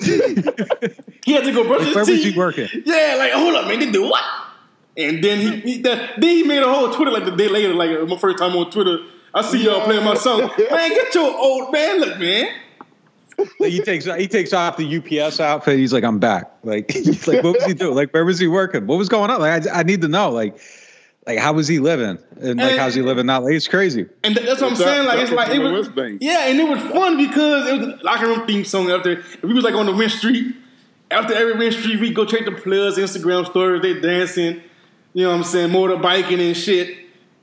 He 0.00 1.32
had 1.32 1.44
to 1.44 1.52
go 1.52 1.64
brush 1.66 1.84
his 1.84 1.94
Where 1.94 2.04
was 2.04 2.08
teeth. 2.08 2.32
he 2.32 2.38
working? 2.38 2.68
Yeah, 2.84 3.16
like 3.18 3.32
hold 3.32 3.54
up, 3.54 3.66
man. 3.66 3.80
They 3.80 3.90
do 3.90 4.08
what? 4.08 4.24
And 4.96 5.22
then 5.24 5.40
he, 5.40 5.60
he 5.60 5.82
that, 5.82 6.20
then 6.20 6.30
he 6.36 6.42
made 6.42 6.62
a 6.62 6.72
whole 6.72 6.92
Twitter 6.92 7.10
like 7.10 7.24
the 7.24 7.30
day 7.30 7.48
later, 7.48 7.74
like 7.74 8.08
my 8.08 8.16
first 8.16 8.38
time 8.38 8.56
on 8.56 8.70
Twitter. 8.70 8.98
I 9.34 9.42
see 9.42 9.64
y'all 9.64 9.82
playing 9.84 10.04
my 10.04 10.14
song. 10.14 10.40
Man, 10.40 10.90
get 10.90 11.14
your 11.14 11.34
old 11.34 11.72
man. 11.72 12.00
Look, 12.00 12.18
man. 12.18 12.54
Like, 13.58 13.72
he 13.72 13.80
takes 13.80 14.04
he 14.04 14.28
takes 14.28 14.52
off 14.52 14.76
the 14.76 14.98
UPS 14.98 15.40
outfit. 15.40 15.78
He's 15.78 15.92
like, 15.92 16.04
I'm 16.04 16.18
back. 16.18 16.52
Like, 16.62 16.90
he's 16.92 17.26
like, 17.26 17.42
what 17.42 17.54
was 17.54 17.64
he 17.64 17.72
doing? 17.74 17.94
Like, 17.94 18.12
where 18.12 18.24
was 18.24 18.38
he 18.38 18.46
working? 18.46 18.86
What 18.86 18.98
was 18.98 19.08
going 19.08 19.30
on? 19.30 19.40
Like, 19.40 19.66
I, 19.66 19.80
I 19.80 19.82
need 19.82 20.02
to 20.02 20.08
know. 20.08 20.30
Like, 20.30 20.58
like 21.26 21.38
how 21.38 21.52
was 21.52 21.68
he 21.68 21.78
living? 21.78 22.18
And 22.40 22.58
like, 22.58 22.72
And- 22.72 22.80
how's 22.80 22.94
he 22.94 23.02
living 23.02 23.26
now? 23.26 23.40
Like, 23.42 23.54
it's 23.54 23.68
crazy. 23.68 24.06
And 24.24 24.34
that's 24.36 24.60
what 24.60 24.70
I'm 24.72 24.76
Shout- 24.76 24.86
saying. 24.86 25.06
Like 25.06 25.18
it's 25.20 25.30
like 25.32 25.50
it 25.54 25.58
was, 25.60 25.88
yeah, 26.20 26.48
and 26.48 26.58
it 26.58 26.68
was 26.68 26.80
fun 26.92 27.16
because 27.16 27.68
it 27.68 27.78
was 27.78 27.88
a 28.00 28.04
locker 28.04 28.26
room 28.26 28.46
theme 28.46 28.64
song 28.64 28.90
after. 28.90 29.12
If 29.12 29.42
we 29.42 29.54
was 29.54 29.64
like 29.64 29.74
on 29.74 29.86
the 29.86 29.94
Win 29.94 30.08
Street, 30.08 30.54
after 31.10 31.34
every 31.34 31.54
Win 31.56 31.70
Street, 31.72 32.00
we 32.00 32.12
go 32.12 32.24
check 32.24 32.44
the 32.44 32.52
players' 32.52 32.96
Instagram 32.96 33.46
stories. 33.46 33.82
They 33.82 34.00
dancing, 34.00 34.62
you 35.14 35.24
know 35.24 35.30
what 35.30 35.36
I'm 35.36 35.44
saying, 35.44 35.70
motorbiking 35.70 36.40
and 36.44 36.56
shit. 36.56 36.98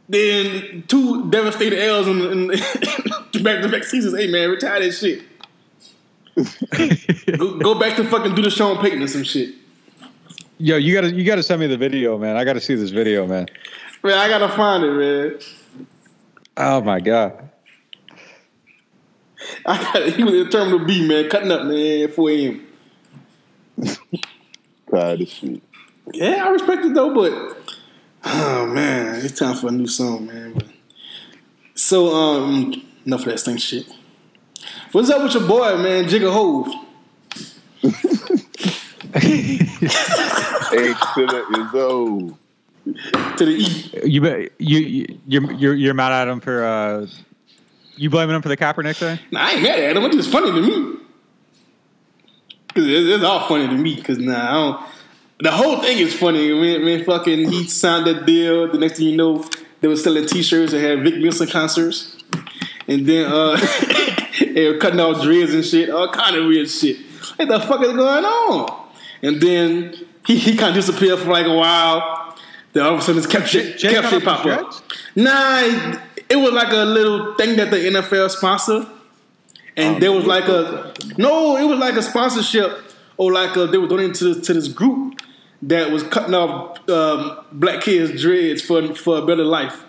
Then 0.09 0.83
two 0.87 1.29
devastated 1.29 1.79
L's 1.81 2.07
in, 2.07 2.19
in 2.19 2.47
back 3.43 3.61
to 3.61 3.69
back 3.69 3.83
seasons. 3.83 4.17
Hey 4.17 4.27
man, 4.27 4.49
retire 4.49 4.79
that 4.81 4.91
shit. 4.91 5.21
go, 7.37 7.57
go 7.59 7.79
back 7.79 7.95
to 7.97 8.03
fucking 8.05 8.33
do 8.35 8.41
the 8.41 8.49
Sean 8.49 8.77
Payton 8.81 9.01
or 9.03 9.07
some 9.07 9.23
shit. 9.23 9.53
Yo, 10.61 10.75
you 10.75 10.93
gotta 10.93 11.09
you 11.09 11.23
gotta 11.23 11.41
send 11.41 11.61
me 11.61 11.67
the 11.67 11.77
video, 11.77 12.17
man. 12.17 12.35
I 12.35 12.43
gotta 12.43 12.59
see 12.59 12.75
this 12.75 12.89
video, 12.89 13.25
man. 13.25 13.47
Man, 14.03 14.17
I 14.17 14.27
gotta 14.27 14.49
find 14.49 14.83
it, 14.83 14.91
man. 14.91 15.39
Oh 16.57 16.81
my 16.81 16.99
god. 16.99 17.49
I 19.65 19.81
got 19.81 20.03
he 20.09 20.21
was 20.21 20.33
in 20.33 20.49
Terminal 20.49 20.85
B, 20.85 21.07
man, 21.07 21.29
cutting 21.29 21.49
up, 21.49 21.63
man, 21.63 22.03
at 22.03 22.13
4 22.13 22.29
a.m. 22.31 22.67
Tired 24.91 25.21
of 25.21 25.29
shit. 25.29 25.61
Yeah, 26.13 26.43
I 26.45 26.49
respect 26.49 26.83
it 26.83 26.93
though, 26.93 27.15
but 27.15 27.57
oh 28.25 28.67
man, 28.67 29.23
it's 29.23 29.39
time 29.39 29.55
for 29.55 29.69
a 29.69 29.71
new 29.71 29.87
song, 29.87 30.25
man. 30.25 30.55
But, 30.55 30.67
so 31.73 32.13
um, 32.13 32.85
enough 33.05 33.21
of 33.21 33.27
that 33.27 33.39
stink 33.39 33.61
shit. 33.61 33.87
What's 34.91 35.09
up 35.09 35.23
with 35.23 35.35
your 35.35 35.47
boy, 35.47 35.77
man, 35.77 36.03
Jigga 36.03 36.33
Hove? 36.33 36.67
X 40.73 40.99
to 41.15 41.25
the 41.25 41.67
is 41.67 41.75
old. 41.75 42.37
To 43.37 43.45
the 43.45 43.51
E. 43.51 44.01
You 44.05 44.21
be- 44.21 44.49
you 44.57 44.79
you 44.79 45.19
you're 45.27 45.51
you're, 45.53 45.75
you're 45.75 45.93
mad 45.93 46.11
at 46.11 46.27
him 46.27 46.39
for 46.39 46.63
uh, 46.63 47.07
you 47.95 48.09
blaming 48.09 48.35
him 48.35 48.41
for 48.41 48.49
the 48.49 48.57
Kaepernick 48.57 48.95
thing? 48.95 49.19
Nah, 49.31 49.41
I 49.41 49.51
ain't 49.51 49.63
mad 49.63 49.79
at 49.79 49.97
him. 49.97 50.03
It's 50.05 50.15
just 50.15 50.31
funny 50.31 50.51
to 50.51 50.61
me. 50.61 50.99
Cause 52.73 52.85
it's, 52.85 53.15
it's 53.15 53.23
all 53.23 53.47
funny 53.47 53.67
to 53.67 53.73
me. 53.73 54.01
Cause 54.01 54.17
nah, 54.17 54.49
I 54.49 54.53
don't. 54.53 54.89
The 55.41 55.51
whole 55.51 55.81
thing 55.81 55.97
is 55.99 56.13
funny. 56.17 56.51
When, 56.53 56.83
when 56.83 57.05
fucking 57.05 57.49
he 57.49 57.67
signed 57.67 58.07
that 58.07 58.25
deal, 58.25 58.71
the 58.71 58.77
next 58.77 58.97
thing 58.97 59.07
you 59.07 59.17
know, 59.17 59.45
they 59.79 59.87
were 59.87 59.95
selling 59.95 60.25
T-shirts 60.25 60.73
that 60.73 60.81
had 60.81 61.03
Vic 61.03 61.15
Wilson 61.21 61.47
concerts, 61.47 62.17
and 62.87 63.05
then 63.07 63.25
uh, 63.31 63.55
they 64.39 64.69
were 64.69 64.77
cutting 64.77 64.99
off 64.99 65.21
dreads 65.21 65.53
and 65.53 65.65
shit, 65.65 65.89
all 65.89 66.11
kind 66.11 66.35
of 66.35 66.45
weird 66.45 66.69
shit. 66.69 66.97
What 67.37 67.47
the 67.47 67.59
fuck 67.61 67.81
is 67.81 67.93
going 67.93 68.25
on? 68.25 68.88
And 69.21 69.41
then 69.41 69.93
he, 70.25 70.37
he 70.37 70.55
kind 70.55 70.69
of 70.69 70.75
disappeared 70.85 71.19
for 71.19 71.29
like 71.29 71.45
a 71.45 71.53
while. 71.53 72.35
Then 72.73 72.85
all 72.85 72.93
of 72.93 72.99
a 72.99 73.01
sudden, 73.01 73.21
this 73.21 73.29
kept 73.29 73.47
shit, 73.47 73.77
Jay 73.77 73.89
kept 73.93 74.07
cut 74.07 74.13
shit 74.13 74.23
pop 74.23 74.45
up. 74.45 74.73
Nah, 75.15 75.97
it 76.29 76.35
was 76.35 76.51
like 76.51 76.71
a 76.71 76.85
little 76.85 77.33
thing 77.35 77.57
that 77.57 77.71
the 77.71 77.77
NFL 77.77 78.29
sponsored, 78.29 78.85
and 79.75 80.01
there 80.01 80.11
was 80.11 80.25
like 80.25 80.47
a 80.47 80.93
no, 81.17 81.57
it 81.57 81.65
was 81.65 81.79
like 81.79 81.95
a 81.95 82.03
sponsorship 82.03 82.71
or 83.17 83.31
like 83.33 83.55
a, 83.55 83.65
they 83.65 83.77
were 83.77 83.87
donating 83.87 84.13
to 84.13 84.33
this, 84.35 84.47
to 84.47 84.53
this 84.53 84.67
group 84.67 85.19
that 85.63 85.91
was 85.91 86.03
cutting 86.03 86.35
off 86.35 86.87
um, 86.89 87.43
black 87.51 87.81
kids' 87.81 88.21
dreads 88.21 88.61
for 88.61 88.93
for 88.93 89.17
a 89.17 89.25
better 89.25 89.43
life. 89.43 89.83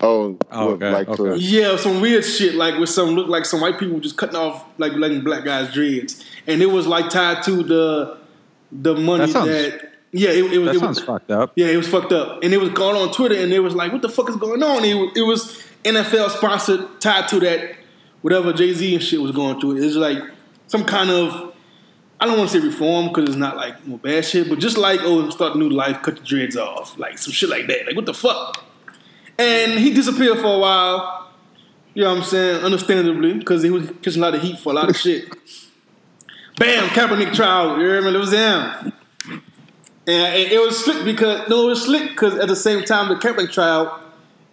Oh, 0.00 0.36
Oh, 0.50 0.70
okay, 0.70 0.90
like 0.90 1.08
okay. 1.08 1.36
Yeah, 1.36 1.76
some 1.76 2.00
weird 2.00 2.24
shit 2.24 2.54
like 2.54 2.78
with 2.78 2.90
some 2.90 3.10
look 3.10 3.28
like 3.28 3.44
some 3.44 3.60
white 3.60 3.78
people 3.78 3.98
just 4.00 4.16
cutting 4.16 4.36
off 4.36 4.64
like 4.78 4.92
letting 4.92 5.22
black 5.22 5.44
guys 5.44 5.72
dreads, 5.72 6.24
and 6.46 6.62
it 6.62 6.66
was 6.70 6.86
like 6.86 7.10
tied 7.10 7.42
to 7.44 7.62
the 7.62 8.18
the 8.72 8.94
money 8.94 9.26
That 9.26 9.32
sounds- 9.32 9.48
that. 9.48 9.88
Yeah, 10.14 10.28
it, 10.28 10.52
it 10.52 10.58
was. 10.58 10.66
That 10.66 10.76
it 10.76 10.80
sounds 10.80 10.98
was, 10.98 11.06
fucked 11.06 11.30
up. 11.30 11.52
Yeah, 11.56 11.68
it 11.68 11.76
was 11.78 11.88
fucked 11.88 12.12
up, 12.12 12.42
and 12.42 12.52
it 12.52 12.58
was 12.58 12.68
going 12.68 12.96
on 12.96 13.14
Twitter, 13.14 13.34
and 13.34 13.50
it 13.50 13.60
was 13.60 13.74
like, 13.74 13.92
"What 13.92 14.02
the 14.02 14.10
fuck 14.10 14.28
is 14.28 14.36
going 14.36 14.62
on?" 14.62 14.84
It 14.84 14.92
was, 14.92 15.10
it 15.16 15.22
was 15.22 15.62
NFL 15.84 16.28
sponsored, 16.36 17.00
tied 17.00 17.28
to 17.28 17.40
that 17.40 17.76
whatever 18.20 18.52
Jay 18.52 18.74
Z 18.74 18.94
and 18.94 19.02
shit 19.02 19.20
was 19.20 19.32
going 19.32 19.58
through. 19.60 19.76
It 19.78 19.84
it's 19.84 19.96
like 19.96 20.18
some 20.66 20.84
kind 20.84 21.10
of 21.10 21.54
I 22.20 22.26
don't 22.26 22.38
want 22.38 22.50
to 22.50 22.60
say 22.60 22.66
reform 22.66 23.08
because 23.08 23.30
it's 23.30 23.38
not 23.38 23.56
like 23.56 23.86
no 23.86 23.96
bad 23.96 24.24
shit, 24.24 24.48
but 24.48 24.58
just 24.58 24.78
like 24.78 25.00
oh, 25.02 25.28
start 25.30 25.56
a 25.56 25.58
new 25.58 25.70
life, 25.70 26.02
cut 26.02 26.16
the 26.16 26.22
dreads 26.22 26.56
off, 26.56 26.98
like 26.98 27.18
some 27.18 27.32
shit 27.32 27.48
like 27.48 27.66
that. 27.68 27.86
Like 27.86 27.96
what 27.96 28.06
the 28.06 28.14
fuck? 28.14 28.64
And 29.38 29.78
he 29.78 29.92
disappeared 29.92 30.38
for 30.38 30.54
a 30.54 30.58
while. 30.58 31.30
You 31.94 32.04
know 32.04 32.10
what 32.10 32.18
I'm 32.18 32.24
saying? 32.24 32.64
Understandably, 32.64 33.34
because 33.34 33.62
he 33.62 33.70
was 33.70 33.90
catching 34.02 34.22
a 34.22 34.26
lot 34.26 34.34
of 34.34 34.42
heat 34.42 34.58
for 34.58 34.72
a 34.72 34.74
lot 34.74 34.88
of 34.88 34.96
shit. 34.96 35.24
Bam, 36.62 36.90
Kaepernick 36.90 37.34
trial. 37.34 37.76
You 37.76 37.88
remember 37.88 38.16
it 38.16 38.20
was 38.20 38.32
him. 38.32 38.92
And 40.06 40.36
it, 40.36 40.52
it 40.52 40.60
was 40.60 40.84
slick 40.84 41.04
because 41.04 41.48
no, 41.48 41.66
it 41.66 41.70
was 41.70 41.82
slick 41.82 42.10
because 42.10 42.38
at 42.38 42.46
the 42.46 42.54
same 42.54 42.84
time 42.84 43.08
the 43.08 43.16
Kaepernick 43.16 43.50
trial, 43.50 44.00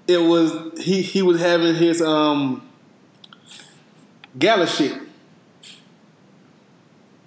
it 0.07 0.17
was 0.17 0.51
he 0.79 1.03
he 1.03 1.21
was 1.21 1.39
having 1.39 1.75
his 1.75 2.01
um 2.01 2.67
gala 4.39 4.65
shit. 4.65 4.99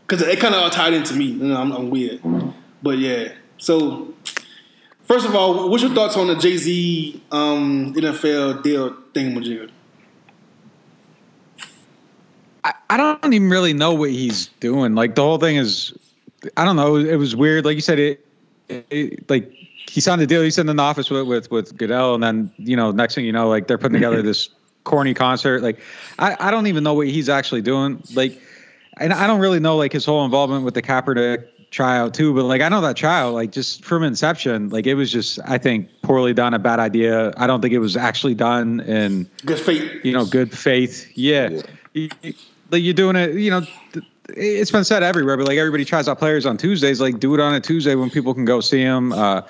Cause 0.08 0.20
it 0.20 0.40
kind 0.40 0.52
of 0.52 0.62
all 0.64 0.70
tied 0.70 0.94
into 0.94 1.14
me. 1.14 1.26
You 1.26 1.44
know, 1.44 1.60
I'm, 1.60 1.70
I'm 1.70 1.88
weird, 1.88 2.20
but 2.82 2.98
yeah. 2.98 3.34
So 3.58 4.12
first 5.04 5.26
of 5.26 5.36
all, 5.36 5.70
what's 5.70 5.84
your 5.84 5.94
thoughts 5.94 6.16
on 6.16 6.26
the 6.26 6.34
Jay 6.34 6.56
Z 6.56 7.22
um, 7.30 7.94
NFL 7.94 8.64
deal 8.64 8.96
thing, 9.14 9.30
thingamajigger? 9.30 9.70
I, 12.64 12.74
I 12.90 12.96
don't 12.96 13.32
even 13.32 13.50
really 13.50 13.72
know 13.72 13.94
what 13.94 14.10
he's 14.10 14.48
doing. 14.60 14.94
Like 14.94 15.14
the 15.14 15.22
whole 15.22 15.38
thing 15.38 15.56
is, 15.56 15.92
I 16.56 16.64
don't 16.64 16.76
know. 16.76 16.96
It 16.96 17.16
was 17.16 17.34
weird. 17.34 17.64
Like 17.64 17.74
you 17.74 17.80
said, 17.80 17.98
it, 17.98 18.26
it 18.68 19.28
like 19.28 19.52
he 19.88 20.00
signed 20.00 20.20
a 20.22 20.26
deal. 20.26 20.42
He's 20.42 20.58
in 20.58 20.66
the 20.66 20.82
office 20.82 21.10
with, 21.10 21.26
with 21.26 21.50
with 21.50 21.76
Goodell, 21.76 22.14
and 22.14 22.22
then 22.22 22.52
you 22.58 22.76
know, 22.76 22.90
next 22.90 23.14
thing 23.14 23.24
you 23.24 23.32
know, 23.32 23.48
like 23.48 23.66
they're 23.66 23.78
putting 23.78 23.94
together 23.94 24.22
this 24.22 24.48
corny 24.84 25.14
concert. 25.14 25.62
Like 25.62 25.80
I, 26.18 26.36
I 26.38 26.50
don't 26.50 26.66
even 26.66 26.84
know 26.84 26.94
what 26.94 27.08
he's 27.08 27.28
actually 27.28 27.62
doing. 27.62 28.02
Like, 28.14 28.40
and 28.98 29.12
I 29.12 29.26
don't 29.26 29.40
really 29.40 29.60
know 29.60 29.76
like 29.76 29.92
his 29.92 30.04
whole 30.04 30.24
involvement 30.24 30.64
with 30.64 30.74
the 30.74 30.82
Kaepernick 30.82 31.48
tryout 31.70 32.14
too. 32.14 32.32
But 32.34 32.44
like 32.44 32.60
I 32.60 32.68
know 32.68 32.80
that 32.82 32.96
tryout, 32.96 33.34
like 33.34 33.50
just 33.50 33.84
from 33.84 34.04
inception, 34.04 34.68
like 34.68 34.86
it 34.86 34.94
was 34.94 35.10
just 35.10 35.40
I 35.44 35.58
think 35.58 35.88
poorly 36.02 36.34
done, 36.34 36.54
a 36.54 36.58
bad 36.58 36.78
idea. 36.78 37.32
I 37.36 37.46
don't 37.46 37.60
think 37.60 37.74
it 37.74 37.80
was 37.80 37.96
actually 37.96 38.34
done 38.34 38.80
in 38.80 39.28
Good 39.44 39.58
faith. 39.58 40.04
you 40.04 40.12
know, 40.12 40.24
good 40.24 40.56
faith. 40.56 41.10
Yeah. 41.14 41.62
Yeah. 41.94 42.08
Like 42.72 42.82
you're 42.82 42.94
doing 42.94 43.16
it, 43.16 43.34
you 43.34 43.50
know, 43.50 43.62
it's 44.30 44.70
been 44.70 44.84
said 44.84 45.02
everywhere, 45.02 45.36
but 45.36 45.46
like 45.46 45.58
everybody 45.58 45.84
tries 45.84 46.08
out 46.08 46.18
players 46.18 46.46
on 46.46 46.56
Tuesdays, 46.56 47.02
like 47.02 47.20
do 47.20 47.34
it 47.34 47.40
on 47.40 47.54
a 47.54 47.60
Tuesday 47.60 47.94
when 47.94 48.08
people 48.08 48.32
can 48.32 48.46
go 48.46 48.60
see 48.60 48.82
them. 48.82 49.12
Uh, 49.12 49.42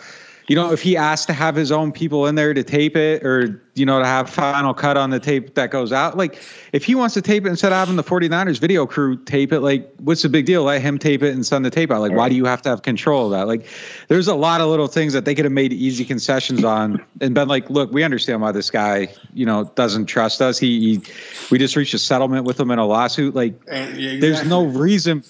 you 0.48 0.56
know, 0.56 0.72
if 0.72 0.82
he 0.82 0.96
asked 0.96 1.28
to 1.28 1.32
have 1.32 1.54
his 1.54 1.70
own 1.70 1.92
people 1.92 2.26
in 2.26 2.34
there 2.34 2.52
to 2.52 2.62
tape 2.64 2.96
it 2.96 3.24
or, 3.24 3.62
you 3.74 3.86
know, 3.86 4.00
to 4.00 4.04
have 4.04 4.28
final 4.28 4.74
cut 4.74 4.96
on 4.96 5.10
the 5.10 5.20
tape 5.20 5.54
that 5.54 5.70
goes 5.70 5.92
out, 5.92 6.16
like 6.16 6.42
if 6.72 6.84
he 6.84 6.94
wants 6.94 7.14
to 7.14 7.22
tape 7.22 7.46
it 7.46 7.48
instead 7.48 7.72
of 7.72 7.78
having 7.78 7.96
the 7.96 8.02
49ers 8.02 8.58
video 8.58 8.86
crew 8.86 9.16
tape 9.16 9.52
it, 9.52 9.60
like 9.60 9.88
what's 9.98 10.22
the 10.22 10.28
big 10.28 10.46
deal? 10.46 10.64
Let 10.64 10.82
him 10.82 10.98
tape 10.98 11.22
it 11.22 11.32
and 11.32 11.46
send 11.46 11.64
the 11.64 11.70
tape 11.70 11.90
out. 11.90 12.00
Like, 12.00 12.12
why 12.12 12.28
do 12.28 12.34
you 12.34 12.44
have 12.44 12.60
to 12.62 12.68
have 12.70 12.82
control 12.82 13.26
of 13.26 13.30
that? 13.32 13.46
Like, 13.46 13.66
there's 14.08 14.28
a 14.28 14.34
lot 14.34 14.60
of 14.60 14.68
little 14.68 14.88
things 14.88 15.12
that 15.12 15.24
they 15.24 15.34
could 15.34 15.44
have 15.44 15.52
made 15.52 15.72
easy 15.72 16.04
concessions 16.04 16.64
on 16.64 17.04
and 17.20 17.34
been 17.34 17.48
like, 17.48 17.70
look, 17.70 17.92
we 17.92 18.02
understand 18.02 18.42
why 18.42 18.52
this 18.52 18.70
guy, 18.70 19.14
you 19.34 19.46
know, 19.46 19.70
doesn't 19.76 20.06
trust 20.06 20.42
us. 20.42 20.58
He, 20.58 20.96
he 20.96 21.02
we 21.50 21.58
just 21.58 21.76
reached 21.76 21.94
a 21.94 21.98
settlement 21.98 22.44
with 22.44 22.58
him 22.58 22.70
in 22.70 22.78
a 22.78 22.86
lawsuit. 22.86 23.34
Like, 23.34 23.54
yeah, 23.68 24.18
there's 24.18 24.44
no 24.44 24.64
reason 24.64 25.22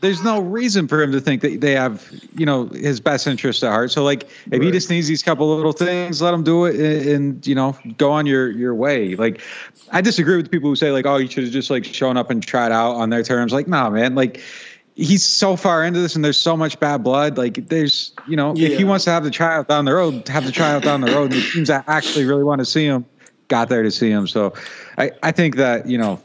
there's 0.00 0.22
no 0.22 0.40
reason 0.40 0.86
for 0.86 1.02
him 1.02 1.10
to 1.12 1.20
think 1.20 1.42
that 1.42 1.60
they 1.60 1.72
have 1.72 2.08
you 2.36 2.46
know 2.46 2.66
his 2.66 3.00
best 3.00 3.26
interest 3.26 3.62
at 3.64 3.70
heart 3.70 3.90
so 3.90 4.04
like 4.04 4.28
if 4.50 4.62
he 4.62 4.70
just 4.70 4.90
needs 4.90 5.08
these 5.08 5.22
couple 5.22 5.54
little 5.56 5.72
things 5.72 6.22
let 6.22 6.32
him 6.32 6.42
do 6.44 6.64
it 6.64 6.76
and, 6.76 7.08
and 7.10 7.46
you 7.46 7.54
know 7.54 7.76
go 7.96 8.10
on 8.10 8.26
your 8.26 8.50
your 8.50 8.74
way 8.74 9.14
like 9.16 9.40
i 9.92 10.00
disagree 10.00 10.36
with 10.36 10.50
people 10.50 10.68
who 10.68 10.76
say 10.76 10.90
like 10.90 11.06
oh 11.06 11.16
you 11.16 11.28
should 11.28 11.44
have 11.44 11.52
just 11.52 11.70
like 11.70 11.84
shown 11.84 12.16
up 12.16 12.30
and 12.30 12.42
tried 12.42 12.72
out 12.72 12.92
on 12.94 13.10
their 13.10 13.22
terms 13.22 13.52
like 13.52 13.66
nah 13.66 13.90
man 13.90 14.14
like 14.14 14.40
he's 14.98 15.24
so 15.24 15.54
far 15.56 15.84
into 15.84 16.00
this 16.00 16.16
and 16.16 16.24
there's 16.24 16.36
so 16.36 16.56
much 16.56 16.78
bad 16.80 17.04
blood. 17.04 17.38
Like 17.38 17.68
there's, 17.68 18.12
you 18.26 18.36
know, 18.36 18.52
Yeah. 18.56 18.70
if 18.70 18.78
he 18.78 18.82
wants 18.84 19.04
to 19.04 19.12
have 19.12 19.22
the 19.22 19.30
tryout 19.30 19.68
down 19.68 19.84
the 19.84 19.94
road, 19.94 20.26
have 20.26 20.44
the 20.44 20.50
tryout 20.50 20.82
down 20.82 21.02
the 21.02 21.12
road. 21.12 21.32
And 21.32 21.40
the 21.40 21.50
teams 21.52 21.68
that 21.68 21.84
actually 21.86 22.24
really 22.24 22.42
want 22.42 22.58
to 22.58 22.64
see 22.64 22.84
him 22.84 23.06
got 23.46 23.68
there 23.68 23.84
to 23.84 23.92
see 23.92 24.10
him. 24.10 24.26
So 24.26 24.52
I, 24.98 25.12
I 25.22 25.30
think 25.30 25.54
that, 25.54 25.86
you 25.86 25.98
know, 25.98 26.20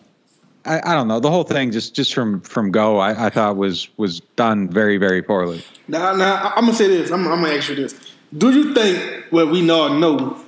I, 0.66 0.91
I 0.91 0.93
don't 0.93 1.07
know. 1.07 1.20
The 1.20 1.30
whole 1.30 1.43
thing 1.43 1.72
just, 1.72 1.93
just 1.93 2.14
from, 2.14 2.41
from 2.41 2.72
go, 2.72 2.97
I, 2.97 3.26
I 3.26 3.30
thought 3.30 3.57
was, 3.57 3.89
was 3.97 4.22
done 4.36 4.70
very, 4.70 4.97
very 4.97 5.22
poorly. 5.22 5.64
Now, 5.88 6.16
now 6.16 6.53
I'm 6.55 6.66
gonna 6.66 6.74
say 6.78 6.88
this. 6.88 7.11
I'm, 7.11 7.28
I'm 7.28 7.41
gonna 7.41 7.55
ask 7.55 7.70
you 7.70 7.76
this. 7.76 7.95
Do 8.38 8.51
you 8.51 8.74
think, 8.74 9.26
well, 9.32 9.49
we 9.49 9.70
all 9.70 9.89
know 9.93 10.41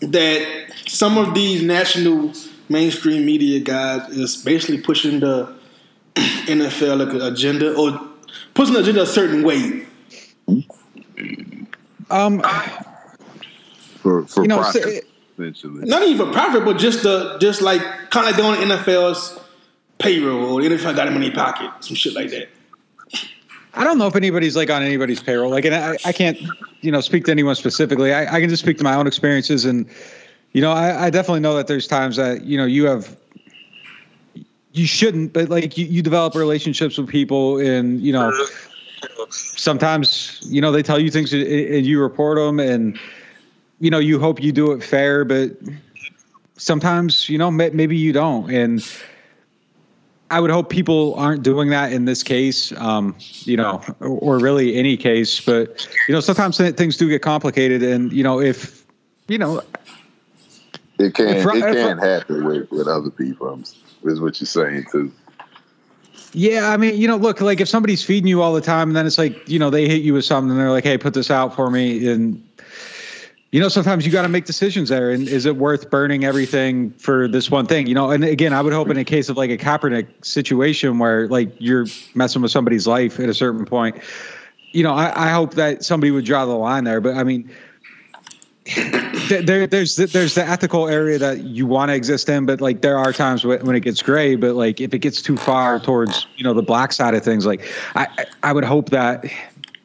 that 0.00 0.72
some 0.86 1.16
of 1.16 1.34
these 1.34 1.62
national 1.62 2.32
mainstream 2.68 3.24
media 3.24 3.60
guys 3.60 4.08
is 4.10 4.36
basically 4.36 4.80
pushing 4.80 5.20
the 5.20 5.54
NFL 6.14 7.06
like 7.12 7.22
agenda 7.32 7.74
or 7.76 8.00
pushing 8.54 8.74
the 8.74 8.80
agenda 8.80 9.02
a 9.02 9.06
certain 9.06 9.44
way? 9.44 9.86
Um, 12.10 12.42
for 14.00 14.26
for 14.26 14.42
You 14.42 14.48
know, 14.48 14.58
profit, 14.58 14.82
so- 14.82 15.00
essentially. 15.38 15.86
Not 15.86 16.02
even 16.02 16.26
for 16.26 16.32
profit, 16.32 16.64
but 16.64 16.78
just 16.78 17.02
the 17.04 17.38
just 17.38 17.62
like 17.62 17.80
kind 18.10 18.28
of 18.28 18.36
like 18.36 18.58
doing 18.58 18.68
NFL's 18.68 19.38
payroll 20.02 20.54
or 20.54 20.62
the 20.62 20.68
NFL 20.68 20.96
got 20.96 21.06
them 21.06 21.14
in 21.14 21.22
their 21.22 21.32
pocket, 21.32 21.70
some 21.80 21.94
shit 21.94 22.14
like 22.14 22.30
that. 22.30 22.48
I 23.74 23.84
don't 23.84 23.96
know 23.96 24.06
if 24.06 24.16
anybody's 24.16 24.54
like 24.54 24.70
on 24.70 24.82
anybody's 24.82 25.22
payroll. 25.22 25.50
Like, 25.50 25.64
and 25.64 25.74
I, 25.74 25.96
I 26.04 26.12
can't, 26.12 26.38
you 26.82 26.92
know, 26.92 27.00
speak 27.00 27.24
to 27.24 27.30
anyone 27.30 27.54
specifically. 27.54 28.12
I, 28.12 28.34
I 28.34 28.40
can 28.40 28.50
just 28.50 28.62
speak 28.62 28.76
to 28.78 28.84
my 28.84 28.94
own 28.94 29.06
experiences, 29.06 29.64
and 29.64 29.88
you 30.52 30.60
know, 30.60 30.72
I, 30.72 31.06
I 31.06 31.10
definitely 31.10 31.40
know 31.40 31.56
that 31.56 31.68
there's 31.68 31.86
times 31.86 32.16
that 32.16 32.44
you 32.44 32.58
know 32.58 32.66
you 32.66 32.84
have, 32.86 33.16
you 34.72 34.86
shouldn't, 34.86 35.32
but 35.32 35.48
like 35.48 35.78
you, 35.78 35.86
you 35.86 36.02
develop 36.02 36.34
relationships 36.34 36.98
with 36.98 37.08
people, 37.08 37.58
and 37.58 38.00
you 38.02 38.12
know, 38.12 38.30
sometimes 39.30 40.40
you 40.44 40.60
know 40.60 40.70
they 40.70 40.82
tell 40.82 40.98
you 40.98 41.10
things 41.10 41.32
and 41.32 41.86
you 41.86 42.00
report 42.00 42.36
them, 42.36 42.60
and 42.60 42.98
you 43.80 43.90
know 43.90 43.98
you 43.98 44.20
hope 44.20 44.42
you 44.42 44.52
do 44.52 44.72
it 44.72 44.84
fair, 44.84 45.24
but 45.24 45.52
sometimes 46.58 47.30
you 47.30 47.38
know 47.38 47.50
maybe 47.50 47.96
you 47.96 48.12
don't, 48.12 48.50
and 48.50 48.86
I 50.32 50.40
would 50.40 50.50
hope 50.50 50.70
people 50.70 51.14
aren't 51.16 51.42
doing 51.42 51.68
that 51.70 51.92
in 51.92 52.06
this 52.06 52.22
case, 52.22 52.72
um, 52.78 53.14
you 53.44 53.56
know, 53.56 53.82
or, 54.00 54.08
or 54.08 54.38
really 54.38 54.76
any 54.76 54.96
case. 54.96 55.38
But 55.40 55.86
you 56.08 56.14
know, 56.14 56.20
sometimes 56.20 56.56
things 56.56 56.96
do 56.96 57.08
get 57.08 57.20
complicated, 57.20 57.82
and 57.82 58.10
you 58.12 58.22
know, 58.24 58.40
if 58.40 58.84
you 59.28 59.36
know, 59.38 59.60
It 60.98 61.14
can 61.14 61.28
If- 61.28 61.46
it 61.46 61.56
if- 61.56 61.74
can 61.74 61.98
happen 61.98 62.44
with, 62.46 62.70
with 62.70 62.88
other 62.88 63.10
people. 63.10 63.60
Is 64.04 64.20
what 64.20 64.40
you're 64.40 64.46
saying 64.48 64.86
too. 64.90 65.12
yeah, 66.32 66.70
I 66.70 66.76
mean, 66.76 66.96
you 66.96 67.06
know, 67.06 67.16
look, 67.16 67.40
like 67.40 67.60
if 67.60 67.68
somebody's 67.68 68.02
feeding 68.02 68.26
you 68.26 68.40
all 68.42 68.52
the 68.54 68.60
time, 68.60 68.88
and 68.88 68.96
then 68.96 69.06
it's 69.06 69.18
like, 69.18 69.48
you 69.48 69.58
know, 69.58 69.70
they 69.70 69.86
hit 69.86 70.02
you 70.02 70.14
with 70.14 70.24
something, 70.24 70.50
and 70.50 70.58
they're 70.58 70.70
like, 70.70 70.82
"Hey, 70.84 70.96
put 70.98 71.14
this 71.14 71.30
out 71.30 71.54
for 71.54 71.70
me," 71.70 72.08
and 72.08 72.42
you 73.52 73.60
know, 73.60 73.68
sometimes 73.68 74.06
you 74.06 74.10
got 74.10 74.22
to 74.22 74.28
make 74.28 74.46
decisions 74.46 74.88
there, 74.88 75.10
and 75.10 75.28
is 75.28 75.44
it 75.44 75.56
worth 75.56 75.90
burning 75.90 76.24
everything 76.24 76.90
for 76.92 77.28
this 77.28 77.50
one 77.50 77.66
thing? 77.66 77.86
You 77.86 77.94
know, 77.94 78.10
and 78.10 78.24
again, 78.24 78.54
I 78.54 78.62
would 78.62 78.72
hope 78.72 78.88
in 78.88 78.96
a 78.96 79.04
case 79.04 79.28
of 79.28 79.36
like 79.36 79.50
a 79.50 79.58
Kaepernick 79.58 80.08
situation 80.24 80.98
where 80.98 81.28
like 81.28 81.50
you're 81.58 81.86
messing 82.14 82.40
with 82.40 82.50
somebody's 82.50 82.86
life 82.86 83.20
at 83.20 83.28
a 83.28 83.34
certain 83.34 83.66
point, 83.66 83.96
you 84.72 84.82
know, 84.82 84.94
I, 84.94 85.28
I 85.28 85.30
hope 85.30 85.52
that 85.54 85.84
somebody 85.84 86.10
would 86.10 86.24
draw 86.24 86.46
the 86.46 86.52
line 86.52 86.84
there. 86.84 87.02
But 87.02 87.16
I 87.16 87.24
mean, 87.24 87.50
th- 88.64 89.44
there, 89.44 89.66
there's 89.66 89.96
the, 89.96 90.06
there's 90.06 90.34
the 90.34 90.46
ethical 90.46 90.88
area 90.88 91.18
that 91.18 91.42
you 91.42 91.66
want 91.66 91.90
to 91.90 91.94
exist 91.94 92.30
in, 92.30 92.46
but 92.46 92.62
like 92.62 92.80
there 92.80 92.96
are 92.96 93.12
times 93.12 93.44
when, 93.44 93.76
it 93.76 93.80
gets 93.80 94.00
gray. 94.00 94.34
But 94.34 94.54
like 94.54 94.80
if 94.80 94.94
it 94.94 95.00
gets 95.00 95.20
too 95.20 95.36
far 95.36 95.78
towards 95.78 96.26
you 96.36 96.44
know 96.44 96.54
the 96.54 96.62
black 96.62 96.90
side 96.90 97.12
of 97.12 97.22
things, 97.22 97.44
like 97.44 97.62
I- 97.94 98.24
I 98.42 98.54
would 98.54 98.64
hope 98.64 98.88
that 98.90 99.26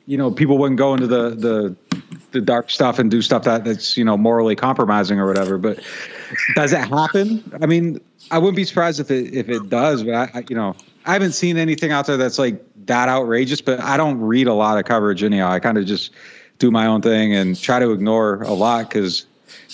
you 0.08 0.18
know 0.18 0.32
people 0.32 0.58
wouldn't 0.58 0.80
go 0.80 0.93
into 0.93 1.05
the 1.05 1.30
the 1.32 1.76
the 2.32 2.41
dark 2.41 2.70
stuff 2.70 2.97
and 2.97 3.12
do 3.12 3.22
stuff 3.22 3.43
that 3.43 3.64
that's 3.64 3.95
you 3.95 4.03
know 4.03 4.18
morally 4.18 4.55
compromising 4.55 5.20
or 5.20 5.28
whatever. 5.28 5.58
But 5.58 5.80
does 6.55 6.74
it 6.74 6.80
happen? 6.80 7.43
I 7.62 7.68
mean, 7.68 7.99
I 8.32 8.39
wouldn't 8.39 8.55
be 8.55 8.64
surprised 8.64 8.99
if 8.99 9.12
it 9.12 9.34
if 9.34 9.49
it 9.49 9.70
does. 9.70 10.03
But 10.03 10.16
I, 10.16 10.32
I 10.34 10.45
you 10.49 10.55
know 10.55 10.76
I 11.05 11.14
haven't 11.14 11.34
seen 11.34 11.58
anything 11.58 11.91
out 11.91 12.08
there 12.08 12.18
that's 12.18 12.39
like 12.39 12.64
that 12.88 13.10
outrageous. 13.10 13.62
But 13.62 13.82
I 13.82 13.97
don't 13.97 14.20
read 14.20 14.47
a 14.47 14.53
lot 14.53 14.80
of 14.80 14.86
coverage 14.86 15.24
anyhow. 15.24 15.51
I 15.51 15.60
kind 15.60 15.78
of 15.78 15.86
just 15.86 16.12
do 16.58 16.72
my 16.72 16.88
own 16.88 17.01
thing 17.01 17.36
and 17.36 17.60
try 17.60 17.80
to 17.80 17.91
ignore 17.91 18.41
a 18.43 18.53
lot 18.53 18.89
because 18.89 19.26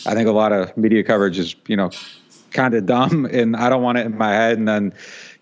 I 0.06 0.16
think 0.16 0.28
a 0.28 0.34
lot 0.34 0.52
of 0.52 0.76
media 0.76 1.04
coverage 1.04 1.38
is 1.38 1.56
you 1.68 1.78
know 1.78 1.92
kind 2.52 2.74
of 2.74 2.86
dumb 2.86 3.26
and 3.32 3.56
I 3.56 3.70
don't 3.70 3.84
want 3.84 4.00
it 4.00 4.06
in 4.06 4.18
my 4.18 4.32
head 4.32 4.58
and 4.58 4.68
then 4.68 4.94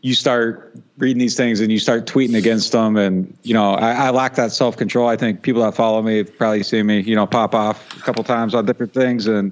you 0.02 0.16
start 0.16 0.76
reading 0.98 1.20
these 1.20 1.36
things 1.36 1.60
and 1.60 1.72
you 1.72 1.80
start 1.80 2.06
tweeting 2.06 2.36
against 2.36 2.72
them 2.72 2.98
and 2.98 3.36
you 3.44 3.54
know 3.54 3.74
I, 3.74 4.08
I 4.08 4.10
lack 4.10 4.36
that 4.36 4.52
self 4.52 4.78
control. 4.78 5.08
I 5.08 5.16
think 5.16 5.44
people 5.44 5.62
that 5.62 5.76
follow 5.76 6.02
me 6.02 6.18
have 6.18 6.38
probably 6.38 6.64
seen 6.64 6.88
me 6.88 7.02
you 7.02 7.16
know 7.16 7.28
pop 7.28 7.54
off 7.54 7.98
a 7.98 8.02
couple 8.02 8.24
times 8.24 8.54
on 8.56 8.66
different 8.66 8.94
things 8.94 9.28
and 9.28 9.52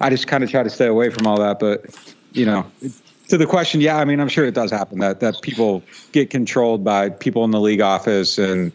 I 0.00 0.10
just 0.10 0.26
kind 0.26 0.42
of 0.42 0.50
try 0.50 0.62
to 0.62 0.70
stay 0.70 0.86
away 0.86 1.10
from 1.10 1.26
all 1.26 1.38
that. 1.38 1.58
But 1.58 1.86
you 2.32 2.44
know 2.44 2.66
to 3.28 3.38
the 3.38 3.46
question, 3.46 3.80
yeah, 3.80 3.96
I 3.96 4.04
mean 4.04 4.20
I'm 4.20 4.28
sure 4.28 4.44
it 4.44 4.54
does 4.54 4.70
happen 4.70 4.98
that 4.98 5.20
that 5.20 5.40
people 5.42 5.82
get 6.12 6.30
controlled 6.30 6.84
by 6.84 7.10
people 7.10 7.44
in 7.44 7.50
the 7.50 7.60
league 7.60 7.80
office 7.80 8.38
and. 8.38 8.72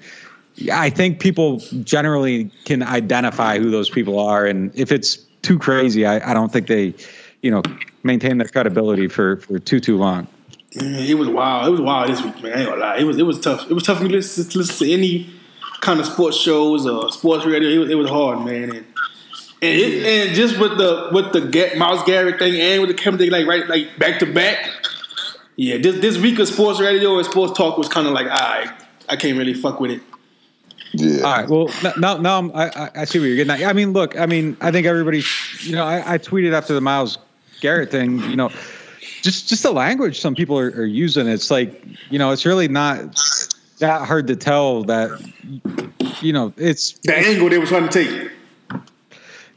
I 0.73 0.89
think 0.89 1.21
people 1.21 1.59
generally 1.85 2.51
can 2.65 2.83
identify 2.83 3.59
who 3.59 3.71
those 3.71 3.89
people 3.89 4.19
are, 4.19 4.45
and 4.45 4.75
if 4.75 4.91
it's 4.91 5.15
too 5.41 5.57
crazy, 5.57 6.05
I, 6.05 6.31
I 6.31 6.33
don't 6.33 6.51
think 6.51 6.67
they, 6.67 6.93
you 7.41 7.49
know, 7.49 7.61
maintain 8.03 8.39
their 8.39 8.47
credibility 8.49 9.07
for, 9.07 9.37
for 9.37 9.57
too 9.57 9.79
too 9.79 9.95
long. 9.95 10.27
Man, 10.81 10.95
it 10.95 11.17
was 11.17 11.27
wild. 11.27 11.67
It 11.67 11.71
was 11.71 11.81
wild 11.81 12.09
this 12.09 12.21
week, 12.21 12.41
man. 12.43 12.53
I 12.53 12.59
ain't 12.61 12.69
gonna 12.69 12.81
lie. 12.81 12.97
It 12.97 13.03
was 13.03 13.17
it 13.17 13.23
was 13.25 13.39
tough. 13.39 13.69
It 13.69 13.73
was 13.73 13.83
tough 13.83 13.97
for 13.97 14.03
me 14.03 14.09
to 14.09 14.15
listen, 14.17 14.47
to 14.49 14.57
listen 14.57 14.87
to 14.87 14.93
any 14.93 15.29
kind 15.81 15.99
of 15.99 16.05
sports 16.05 16.37
shows 16.37 16.85
or 16.85 17.11
sports 17.11 17.45
radio. 17.45 17.69
It 17.69 17.77
was, 17.79 17.89
it 17.91 17.95
was 17.95 18.09
hard, 18.09 18.45
man. 18.45 18.63
And 18.75 18.85
and, 19.61 19.77
it, 19.77 20.05
and 20.05 20.35
just 20.35 20.57
with 20.59 20.77
the 20.77 21.09
with 21.11 21.33
the 21.33 21.41
Ga- 21.41 21.75
Myles 21.75 22.03
Garrett 22.03 22.39
thing 22.39 22.59
and 22.59 22.81
with 22.81 22.89
the 22.89 22.95
Kevin 22.95 23.17
thing, 23.19 23.31
like 23.31 23.45
right, 23.47 23.67
like 23.67 23.97
back 23.99 24.19
to 24.19 24.25
back. 24.31 24.69
Yeah, 25.55 25.77
this 25.77 25.99
this 25.99 26.17
week 26.17 26.39
of 26.39 26.47
sports 26.47 26.79
radio 26.79 27.17
and 27.17 27.25
sports 27.25 27.57
talk 27.57 27.77
was 27.77 27.89
kind 27.89 28.07
of 28.07 28.13
like, 28.13 28.27
ah, 28.29 28.73
I 29.09 29.13
I 29.13 29.15
can't 29.17 29.37
really 29.37 29.53
fuck 29.53 29.79
with 29.79 29.91
it. 29.91 30.01
Yeah. 30.93 31.17
All 31.23 31.31
right. 31.33 31.49
Well, 31.49 31.69
n- 31.85 31.93
now 31.99 32.17
now 32.17 32.37
I'm, 32.39 32.51
I 32.55 32.69
I- 32.69 32.91
I 33.01 33.05
see 33.05 33.19
what 33.19 33.25
you're 33.25 33.35
getting 33.35 33.51
at. 33.51 33.69
I 33.69 33.73
mean, 33.73 33.91
look, 33.91 34.17
I 34.17 34.25
mean, 34.25 34.55
I 34.61 34.71
think 34.71 34.87
everybody, 34.87 35.21
you 35.61 35.75
know, 35.75 35.83
I, 35.83 36.13
I 36.13 36.17
tweeted 36.17 36.53
after 36.53 36.73
the 36.73 36.81
Myles 36.81 37.17
Garrett 37.59 37.91
thing, 37.91 38.19
you 38.21 38.35
know, 38.37 38.49
just 39.21 39.49
just 39.49 39.63
the 39.63 39.71
language 39.71 40.19
some 40.19 40.35
people 40.35 40.57
are, 40.57 40.69
are 40.69 40.85
using. 40.85 41.27
It's 41.27 41.51
like, 41.51 41.83
you 42.09 42.19
know, 42.19 42.31
it's 42.31 42.45
really 42.45 42.67
not 42.67 43.19
that 43.79 44.05
hard 44.05 44.27
to 44.27 44.35
tell 44.35 44.83
that, 44.83 45.09
you 46.21 46.33
know, 46.33 46.53
it's 46.57 46.93
The 47.03 47.17
angle 47.17 47.49
they 47.49 47.57
were 47.57 47.65
trying 47.65 47.87
to 47.87 47.91
take. 48.03 48.31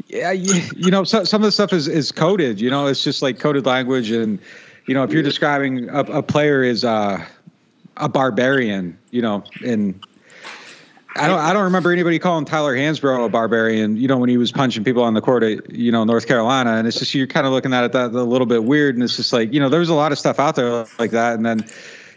yeah, 0.09 0.31
you, 0.31 0.63
you 0.77 0.91
know, 0.91 1.05
so, 1.05 1.25
some 1.25 1.43
of 1.43 1.47
the 1.47 1.53
stuff 1.53 1.73
is, 1.73 1.89
is 1.89 2.13
coded. 2.13 2.61
You 2.61 2.71
know, 2.71 2.87
it's 2.87 3.03
just 3.03 3.23
like 3.23 3.39
coded 3.39 3.67
language, 3.67 4.11
and 4.11 4.39
you 4.87 4.95
know, 4.95 5.05
if 5.05 5.13
you're 5.13 5.23
describing 5.23 5.89
a, 5.89 6.01
a 6.01 6.23
player 6.23 6.63
as 6.63 6.85
uh, 6.85 7.25
a 7.97 8.09
barbarian, 8.09 8.97
you 9.11 9.23
know, 9.23 9.45
and 9.65 10.05
I 11.17 11.27
don't, 11.27 11.39
I 11.39 11.53
don't 11.53 11.65
remember 11.65 11.93
anybody 11.93 12.19
calling 12.19 12.45
Tyler 12.45 12.75
Hansbrough 12.75 13.27
a 13.27 13.29
barbarian. 13.29 13.97
You 13.97 14.09
know, 14.09 14.17
when 14.17 14.29
he 14.29 14.37
was 14.37 14.51
punching 14.51 14.85
people 14.85 15.03
on 15.03 15.15
the 15.15 15.21
court 15.21 15.43
at 15.43 15.71
you 15.71 15.93
know 15.93 16.05
North 16.05 16.27
Carolina, 16.27 16.73
and 16.73 16.87
it's 16.89 16.99
just 16.99 17.15
you're 17.15 17.27
kind 17.27 17.47
of 17.47 17.53
looking 17.53 17.73
at 17.75 17.85
it 17.85 17.93
that 17.93 18.13
a 18.13 18.23
little 18.23 18.47
bit 18.47 18.65
weird, 18.65 18.95
and 18.95 19.05
it's 19.05 19.17
just 19.17 19.33
like 19.33 19.53
you 19.53 19.61
know, 19.61 19.69
there's 19.69 19.89
a 19.89 19.95
lot 19.95 20.13
of 20.13 20.19
stuff 20.19 20.39
out 20.39 20.57
there 20.57 20.87
like 20.99 21.11
that, 21.11 21.35
and 21.35 21.45
then. 21.45 21.65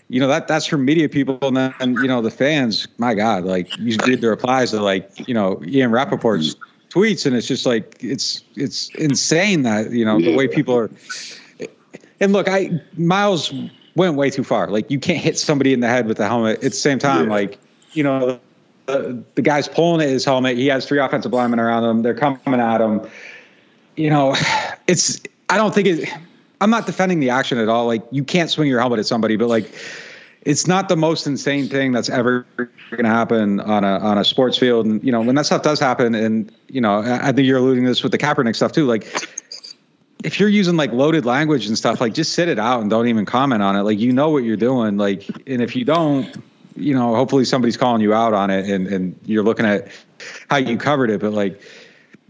You 0.07 0.19
know 0.19 0.27
that 0.27 0.47
that's 0.47 0.67
from 0.67 0.85
media 0.85 1.09
people, 1.09 1.39
and 1.41 1.57
then 1.57 1.73
you 1.95 2.07
know 2.07 2.21
the 2.21 2.29
fans. 2.29 2.87
My 2.99 3.15
God, 3.15 3.43
like 3.43 3.75
you 3.79 3.97
read 4.05 4.21
the 4.21 4.29
replies 4.29 4.69
to 4.69 4.79
like 4.79 5.27
you 5.27 5.33
know 5.33 5.59
Ian 5.65 5.89
Rapoport's 5.89 6.55
tweets, 6.95 7.25
and 7.25 7.35
it's 7.35 7.47
just 7.47 7.65
like 7.65 7.97
it's 8.01 8.43
it's 8.55 8.89
insane 8.95 9.63
that 9.63 9.89
you 9.89 10.05
know 10.05 10.21
the 10.21 10.35
way 10.35 10.47
people 10.47 10.75
are. 10.75 10.91
And 12.19 12.33
look, 12.33 12.47
I 12.47 12.79
Myles 12.97 13.51
went 13.95 14.15
way 14.15 14.29
too 14.29 14.43
far. 14.43 14.69
Like 14.69 14.91
you 14.91 14.99
can't 14.99 15.17
hit 15.17 15.39
somebody 15.39 15.73
in 15.73 15.79
the 15.79 15.87
head 15.87 16.05
with 16.07 16.17
the 16.17 16.27
helmet. 16.27 16.57
At 16.57 16.71
the 16.71 16.77
same 16.77 16.99
time, 16.99 17.27
like 17.27 17.57
you 17.93 18.03
know, 18.03 18.39
the, 18.85 19.41
guy's 19.41 19.67
pulling 19.67 20.01
at 20.01 20.09
his 20.09 20.25
helmet. 20.25 20.57
He 20.57 20.67
has 20.67 20.85
three 20.85 20.99
offensive 20.99 21.33
linemen 21.33 21.59
around 21.59 21.83
him. 21.83 22.01
They're 22.01 22.13
coming 22.13 22.59
at 22.59 22.81
him. 22.81 23.01
You 23.95 24.09
know, 24.09 24.35
it's. 24.87 25.21
I 25.49 25.57
don't 25.57 25.73
think 25.73 25.87
it. 25.87 26.09
I'm 26.61 26.69
not 26.69 26.85
defending 26.85 27.19
the 27.19 27.29
action 27.29 27.57
at 27.57 27.69
all. 27.69 27.85
Like 27.85 28.03
you 28.11 28.23
can't 28.23 28.49
swing 28.49 28.67
your 28.67 28.79
helmet 28.79 28.99
at 28.99 29.05
somebody, 29.05 29.35
but 29.35 29.47
like 29.47 29.71
it's 30.45 30.67
not 30.67 30.89
the 30.89 30.95
most 30.95 31.27
insane 31.27 31.67
thing 31.67 31.91
that's 31.91 32.09
ever 32.09 32.45
going 32.57 33.03
to 33.03 33.09
happen 33.09 33.59
on 33.59 33.83
a 33.83 33.99
on 33.99 34.17
a 34.17 34.23
sports 34.23 34.57
field. 34.57 34.85
And 34.85 35.03
you 35.03 35.11
know, 35.11 35.21
when 35.21 35.35
that 35.35 35.45
stuff 35.45 35.63
does 35.63 35.79
happen, 35.79 36.15
and 36.15 36.51
you 36.69 36.79
know, 36.79 37.01
I 37.01 37.29
I 37.29 37.31
think 37.31 37.47
you're 37.47 37.57
alluding 37.57 37.83
to 37.83 37.89
this 37.89 38.03
with 38.03 38.11
the 38.11 38.17
Kaepernick 38.17 38.55
stuff 38.55 38.71
too. 38.71 38.85
Like, 38.85 39.05
if 40.23 40.39
you're 40.39 40.49
using 40.49 40.77
like 40.77 40.91
loaded 40.91 41.25
language 41.25 41.67
and 41.67 41.77
stuff, 41.77 41.99
like 41.99 42.13
just 42.13 42.33
sit 42.33 42.47
it 42.47 42.59
out 42.59 42.81
and 42.81 42.89
don't 42.89 43.07
even 43.07 43.25
comment 43.25 43.63
on 43.63 43.75
it. 43.75 43.81
Like 43.81 43.99
you 43.99 44.13
know 44.13 44.29
what 44.29 44.43
you're 44.43 44.55
doing. 44.55 44.97
Like, 44.97 45.27
and 45.47 45.61
if 45.61 45.75
you 45.75 45.83
don't, 45.83 46.35
you 46.75 46.93
know, 46.93 47.15
hopefully 47.15 47.45
somebody's 47.45 47.77
calling 47.77 48.01
you 48.01 48.13
out 48.13 48.33
on 48.33 48.49
it, 48.49 48.69
and 48.69 48.87
and 48.87 49.19
you're 49.25 49.43
looking 49.43 49.65
at 49.65 49.87
how 50.49 50.57
you 50.57 50.77
covered 50.77 51.09
it. 51.09 51.21
But 51.21 51.33
like, 51.33 51.61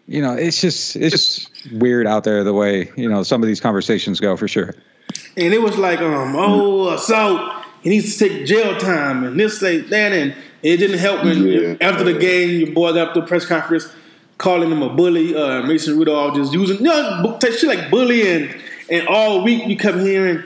you 0.07 0.21
know, 0.21 0.33
it's 0.33 0.61
just 0.61 0.95
it's 0.95 1.11
just 1.11 1.71
weird 1.73 2.07
out 2.07 2.23
there 2.23 2.43
the 2.43 2.53
way 2.53 2.91
you 2.95 3.09
know 3.09 3.23
some 3.23 3.41
of 3.41 3.47
these 3.47 3.59
conversations 3.59 4.19
go 4.19 4.37
for 4.37 4.47
sure. 4.47 4.75
And 5.37 5.53
it 5.53 5.61
was 5.61 5.77
like, 5.77 5.99
um, 5.99 6.35
oh, 6.35 6.97
so 6.97 7.61
he 7.81 7.89
needs 7.89 8.17
to 8.17 8.27
take 8.29 8.45
jail 8.47 8.77
time 8.77 9.23
and 9.23 9.39
this 9.39 9.61
like 9.61 9.87
that 9.89 10.11
and 10.11 10.33
it 10.63 10.77
didn't 10.77 10.97
help 10.97 11.23
when 11.23 11.45
Yeah. 11.47 11.75
after 11.81 12.03
the 12.03 12.13
game 12.17 12.59
your 12.59 12.71
boy 12.73 12.93
got 12.93 13.09
up 13.09 13.13
the 13.13 13.21
press 13.21 13.45
conference 13.45 13.87
calling 14.37 14.71
him 14.71 14.81
a 14.81 14.89
bully. 14.89 15.35
Uh, 15.35 15.61
Mason 15.63 15.97
Rudolph 15.97 16.35
just 16.35 16.53
using 16.53 16.77
you 16.77 16.83
know 16.83 17.37
shit 17.41 17.63
like 17.63 17.89
bully 17.91 18.27
and 18.31 18.55
and 18.89 19.07
all 19.07 19.43
week 19.43 19.67
you 19.67 19.77
kept 19.77 19.97
hearing 19.99 20.43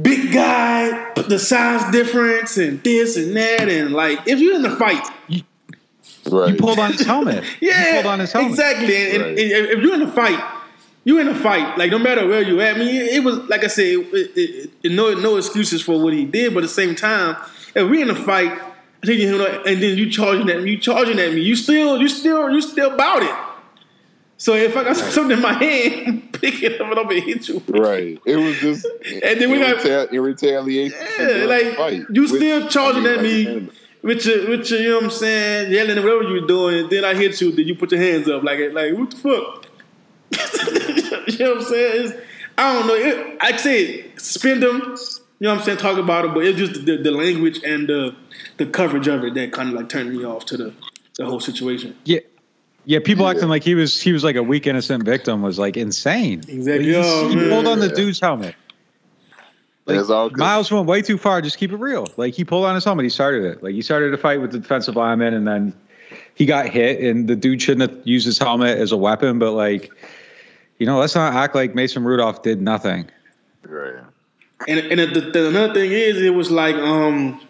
big 0.00 0.32
guy, 0.32 1.12
the 1.14 1.38
size 1.38 1.90
difference 1.92 2.56
and 2.56 2.82
this 2.82 3.16
and 3.16 3.36
that 3.36 3.68
and 3.68 3.92
like 3.92 4.20
if 4.26 4.40
you're 4.40 4.54
in 4.56 4.62
the 4.62 4.76
fight, 4.76 5.04
Right. 6.30 6.50
You 6.52 6.56
pulled 6.56 6.78
on 6.78 6.92
his 6.92 7.04
helmet. 7.04 7.42
yeah, 7.60 7.86
you 7.88 7.94
pulled 8.02 8.06
on 8.06 8.20
his 8.20 8.32
helmet. 8.32 8.52
exactly. 8.52 9.10
And, 9.10 9.22
and- 9.22 9.22
Right. 9.24 9.38
and 9.38 9.66
if 9.66 9.82
you're 9.82 9.94
in 9.94 10.02
a 10.02 10.10
fight, 10.10 10.40
you're 11.04 11.20
in 11.20 11.26
a 11.28 11.34
fight. 11.34 11.76
Like 11.76 11.90
no 11.90 11.98
matter 11.98 12.26
where 12.28 12.42
you 12.42 12.60
at. 12.60 12.76
I 12.76 12.78
mean, 12.78 12.94
it 12.94 13.24
was 13.24 13.38
like 13.48 13.64
I 13.64 13.66
said, 13.66 13.86
it, 13.86 14.30
it, 14.36 14.70
it, 14.84 14.92
no 14.92 15.14
no 15.14 15.36
excuses 15.36 15.82
for 15.82 16.00
what 16.00 16.12
he 16.12 16.24
did. 16.24 16.54
But 16.54 16.60
at 16.62 16.68
the 16.68 16.74
same 16.74 16.94
time, 16.94 17.36
if 17.74 17.90
we're 17.90 18.02
in 18.02 18.10
a 18.10 18.14
fight, 18.14 18.52
I 18.52 19.06
think 19.06 19.20
you 19.20 19.44
and 19.44 19.82
then 19.82 19.98
you 19.98 20.08
charging 20.10 20.48
at 20.48 20.62
me, 20.62 20.70
you 20.70 20.78
charging 20.78 21.18
at 21.18 21.32
me, 21.34 21.40
you 21.40 21.56
still 21.56 22.00
you 22.00 22.08
still 22.08 22.50
you 22.50 22.62
still 22.62 22.92
about 22.94 23.24
it. 23.24 23.34
So 24.42 24.54
if 24.54 24.76
I 24.76 24.82
got 24.82 24.96
something 24.96 25.36
in 25.36 25.40
my 25.40 25.52
hand, 25.52 26.32
pick 26.40 26.64
it 26.64 26.80
up 26.80 26.90
and 26.90 26.98
I'm 26.98 27.06
gonna 27.06 27.20
hit 27.20 27.46
you. 27.46 27.62
Right. 27.68 28.20
It 28.26 28.34
was 28.34 28.58
just 28.58 28.84
And 29.22 29.40
then 29.40 29.52
we 29.52 29.60
got- 29.60 29.76
reta- 29.76 30.12
in 30.12 30.20
retaliation. 30.20 30.98
Yeah, 31.16 31.44
like 31.44 31.76
fight, 31.76 32.02
you 32.12 32.22
which, 32.22 32.30
still 32.32 32.68
charging 32.68 33.06
I 33.06 33.18
mean, 33.18 33.18
at 33.18 33.22
me 33.22 33.60
like, 33.60 33.72
with 34.02 34.26
your 34.26 34.48
with 34.50 34.68
your 34.68 34.80
you 34.80 34.88
know 34.88 34.96
what 34.96 35.04
I'm 35.04 35.10
saying, 35.10 35.70
yelling 35.70 35.96
and 35.96 36.04
whatever 36.04 36.24
you 36.24 36.44
doing, 36.44 36.80
and 36.80 36.90
then 36.90 37.04
I 37.04 37.14
hit 37.14 37.40
you, 37.40 37.52
then 37.52 37.68
you 37.68 37.76
put 37.76 37.92
your 37.92 38.00
hands 38.00 38.28
up 38.28 38.42
like 38.42 38.58
like 38.72 38.92
what 38.94 39.12
the 39.12 39.16
fuck? 39.16 39.66
you 41.28 41.38
know 41.38 41.54
what 41.54 41.58
I'm 41.58 41.64
saying? 41.64 42.06
It's, 42.06 42.14
I 42.58 42.72
don't 42.72 42.86
know. 42.88 42.94
It, 42.96 43.36
I 43.40 43.56
said 43.56 44.20
spend 44.20 44.64
them. 44.64 44.96
You 45.38 45.46
know 45.46 45.50
what 45.54 45.60
I'm 45.60 45.64
saying? 45.64 45.78
Talk 45.78 45.98
about 45.98 46.24
it, 46.24 46.34
but 46.34 46.44
it's 46.44 46.58
just 46.58 46.84
the, 46.84 46.96
the 46.96 47.12
language 47.12 47.60
and 47.62 47.88
the 47.88 48.16
the 48.56 48.66
coverage 48.66 49.06
of 49.06 49.22
it 49.22 49.34
that 49.34 49.52
kind 49.52 49.68
of 49.68 49.76
like 49.76 49.88
turned 49.88 50.12
me 50.12 50.24
off 50.24 50.46
to 50.46 50.56
the 50.56 50.74
the 51.16 51.26
whole 51.26 51.38
situation. 51.38 51.96
Yeah. 52.04 52.18
Yeah, 52.84 52.98
people 53.04 53.28
acting 53.28 53.48
like 53.48 53.62
he 53.62 53.74
was 53.74 54.00
he 54.00 54.12
was 54.12 54.24
like 54.24 54.36
a 54.36 54.42
weak 54.42 54.66
innocent 54.66 55.04
victim 55.04 55.42
was 55.42 55.58
like 55.58 55.76
insane. 55.76 56.40
Exactly. 56.48 56.88
He, 56.90 56.96
Oh, 56.96 57.28
he 57.28 57.36
man. 57.36 57.48
pulled 57.48 57.66
on 57.66 57.78
the 57.78 57.88
dude's 57.88 58.18
helmet. 58.18 58.54
Like, 59.86 60.08
all 60.10 60.28
good. 60.28 60.38
Myles 60.38 60.70
went 60.70 60.86
way 60.86 61.02
too 61.02 61.18
far. 61.18 61.40
Just 61.42 61.58
keep 61.58 61.72
it 61.72 61.76
real. 61.76 62.06
Like 62.16 62.34
he 62.34 62.44
pulled 62.44 62.64
on 62.64 62.74
his 62.74 62.84
helmet. 62.84 63.04
He 63.04 63.10
started 63.10 63.44
it. 63.44 63.62
Like 63.62 63.74
he 63.74 63.82
started 63.82 64.14
a 64.14 64.18
fight 64.18 64.40
with 64.40 64.52
the 64.52 64.58
defensive 64.58 64.96
lineman, 64.96 65.34
and 65.34 65.46
then 65.46 65.74
he 66.34 66.46
got 66.46 66.66
hit. 66.66 67.00
And 67.00 67.28
the 67.28 67.36
dude 67.36 67.60
shouldn't 67.62 67.90
have 67.90 68.06
used 68.06 68.26
his 68.26 68.38
helmet 68.38 68.78
as 68.78 68.92
a 68.92 68.96
weapon. 68.96 69.38
But 69.38 69.52
like, 69.52 69.92
you 70.78 70.86
know, 70.86 70.98
let's 70.98 71.14
not 71.14 71.34
act 71.34 71.54
like 71.54 71.74
Mason 71.74 72.04
Rudolph 72.04 72.42
did 72.42 72.60
nothing. 72.62 73.10
Right. 73.64 74.04
And 74.68 74.78
and 74.78 75.14
the, 75.14 75.20
the, 75.20 75.48
another 75.48 75.74
thing 75.74 75.90
is, 75.90 76.20
it 76.20 76.34
was 76.34 76.50
like 76.50 76.76
um, 76.76 77.40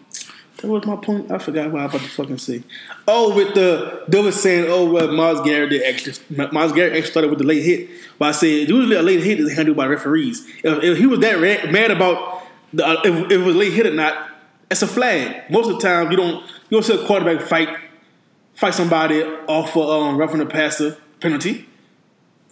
what 0.63 0.85
was 0.85 0.85
my 0.85 0.95
point? 0.95 1.31
I 1.31 1.37
forgot 1.37 1.71
what 1.71 1.81
I 1.81 1.85
was 1.85 1.95
about 1.95 2.05
to 2.05 2.09
fucking 2.11 2.37
say. 2.37 2.63
Oh, 3.07 3.35
with 3.35 3.53
the 3.53 4.03
they 4.07 4.21
was 4.21 4.41
saying, 4.41 4.65
oh 4.69 4.91
well, 4.91 5.11
Myles 5.11 5.41
Garrett 5.41 5.71
did 5.71 5.83
extra. 5.83 6.13
Myles 6.51 6.71
Garrett 6.71 6.93
actually 6.93 7.11
started 7.11 7.29
with 7.29 7.39
the 7.39 7.45
late 7.45 7.63
hit. 7.63 7.89
But 8.17 8.29
I 8.29 8.31
said 8.31 8.69
usually 8.69 8.95
a 8.95 9.01
late 9.01 9.21
hit 9.21 9.39
is 9.39 9.53
handled 9.53 9.77
by 9.77 9.87
referees. 9.87 10.47
If, 10.63 10.83
if 10.83 10.97
he 10.97 11.05
was 11.05 11.19
that 11.19 11.39
mad 11.39 11.91
about 11.91 12.43
the, 12.71 12.87
uh, 12.87 13.01
if, 13.03 13.25
if 13.25 13.31
it 13.31 13.37
was 13.39 13.55
late 13.55 13.73
hit 13.73 13.85
or 13.85 13.93
not, 13.93 14.29
it's 14.71 14.81
a 14.81 14.87
flag. 14.87 15.51
Most 15.51 15.69
of 15.69 15.75
the 15.75 15.81
time, 15.81 16.09
you 16.11 16.17
don't 16.17 16.43
you 16.69 16.69
don't 16.71 16.83
see 16.83 16.93
a 16.93 17.05
quarterback 17.05 17.45
fight 17.45 17.69
fight 18.53 18.73
somebody 18.73 19.21
off 19.23 19.73
for 19.73 19.91
um, 19.93 20.17
roughing 20.17 20.39
the 20.39 20.45
passer 20.45 20.97
penalty. 21.19 21.67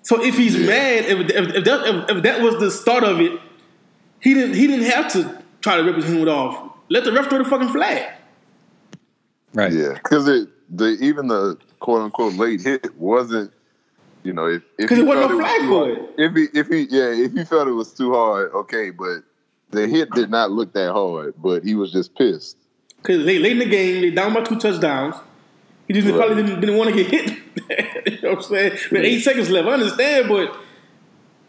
So 0.03 0.23
if 0.23 0.35
he's 0.35 0.57
mad, 0.57 1.05
if, 1.05 1.29
if, 1.29 1.55
if, 1.55 1.63
that, 1.65 1.87
if, 1.87 2.17
if 2.17 2.23
that 2.23 2.41
was 2.41 2.57
the 2.59 2.71
start 2.71 3.03
of 3.03 3.21
it, 3.21 3.39
he 4.19 4.33
didn't 4.33 4.55
he 4.55 4.67
didn't 4.67 4.85
have 4.85 5.11
to 5.13 5.41
try 5.61 5.77
to 5.77 5.83
rip 5.83 5.95
his 5.95 6.05
helmet 6.05 6.27
off. 6.27 6.70
Let 6.91 7.05
the 7.05 7.11
ref 7.13 7.29
throw 7.29 7.37
the 7.37 7.45
fucking 7.49 7.69
flag. 7.69 8.11
Right. 9.53 9.71
Yeah. 9.71 9.93
Because 9.93 10.27
it 10.27 10.49
the 10.69 10.97
even 11.01 11.27
the 11.27 11.57
quote 11.79 12.01
unquote 12.01 12.33
late 12.33 12.61
hit 12.61 12.95
wasn't. 12.97 13.51
You 14.23 14.33
know, 14.33 14.45
if 14.47 14.61
if 14.77 14.87
'Cause 14.89 14.97
he 14.97 15.03
it 15.03 15.07
wasn't 15.07 15.29
felt 15.29 15.31
no 15.31 15.37
was 15.37 15.45
flag 15.45 15.61
for 15.61 15.85
hard- 15.85 15.97
it. 15.97 16.13
If 16.17 16.35
he 16.35 16.59
if 16.59 16.67
he 16.67 16.95
yeah 16.95 17.25
if 17.25 17.31
he 17.33 17.43
felt 17.45 17.67
it 17.67 17.71
was 17.71 17.93
too 17.93 18.13
hard, 18.13 18.51
okay, 18.51 18.89
but 18.91 19.23
the 19.71 19.87
hit 19.87 20.11
did 20.11 20.29
not 20.29 20.51
look 20.51 20.73
that 20.73 20.91
hard, 20.91 21.33
but 21.37 21.63
he 21.63 21.75
was 21.75 21.91
just 21.93 22.13
pissed. 22.15 22.57
Because 22.97 23.23
late, 23.25 23.41
late 23.41 23.53
in 23.53 23.59
the 23.59 23.65
game, 23.65 24.01
they 24.01 24.11
down 24.11 24.33
by 24.33 24.43
two 24.43 24.59
touchdowns. 24.59 25.15
He 25.87 25.93
just 25.95 26.07
Right. 26.07 26.15
probably 26.17 26.43
didn't, 26.43 26.59
didn't 26.61 26.77
want 26.77 26.93
to 26.95 27.03
get 27.03 27.07
hit. 27.09 27.29
you 28.05 28.21
know 28.21 28.29
what 28.35 28.37
I'm 28.37 28.43
saying? 28.43 28.71
With 28.91 29.01
eight 29.03 29.21
seconds 29.21 29.49
left, 29.49 29.67
I 29.67 29.71
understand, 29.71 30.29
but 30.29 30.49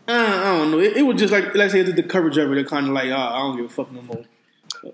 uh, 0.08 0.12
I 0.12 0.56
don't 0.56 0.70
know. 0.70 0.78
It, 0.78 0.96
it 0.98 1.02
was 1.02 1.20
just 1.20 1.32
like 1.32 1.54
like 1.54 1.68
I 1.68 1.68
said, 1.68 1.86
the 1.94 2.02
coverage 2.02 2.38
of 2.38 2.50
it. 2.50 2.54
They're 2.54 2.64
kind 2.64 2.86
of 2.86 2.92
like, 2.94 3.10
oh, 3.10 3.16
I 3.16 3.38
don't 3.40 3.56
give 3.56 3.66
a 3.66 3.68
fuck 3.68 3.92
no 3.92 4.00
more. 4.02 4.24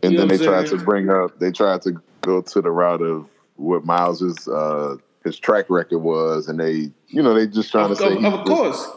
And 0.02 0.12
You 0.12 0.18
then 0.18 0.28
they 0.28 0.38
tried 0.38 0.66
to 0.68 0.76
bring 0.76 1.08
up 1.10 1.38
they 1.38 1.50
tried 1.52 1.82
to 1.82 2.00
go 2.22 2.40
to 2.42 2.60
the 2.60 2.70
route 2.70 3.02
of 3.02 3.26
what 3.56 3.84
Myles's 3.84 4.46
uh 4.48 4.96
his 5.24 5.38
track 5.38 5.66
record 5.68 5.98
was 5.98 6.48
and 6.48 6.58
they 6.60 6.90
you 7.08 7.22
know 7.22 7.34
they 7.34 7.46
just 7.46 7.70
trying 7.70 7.90
Of, 7.90 7.96
to 7.98 8.04
say 8.04 8.16
of, 8.16 8.24
of 8.24 8.46
just- 8.46 8.46
course. 8.46 8.88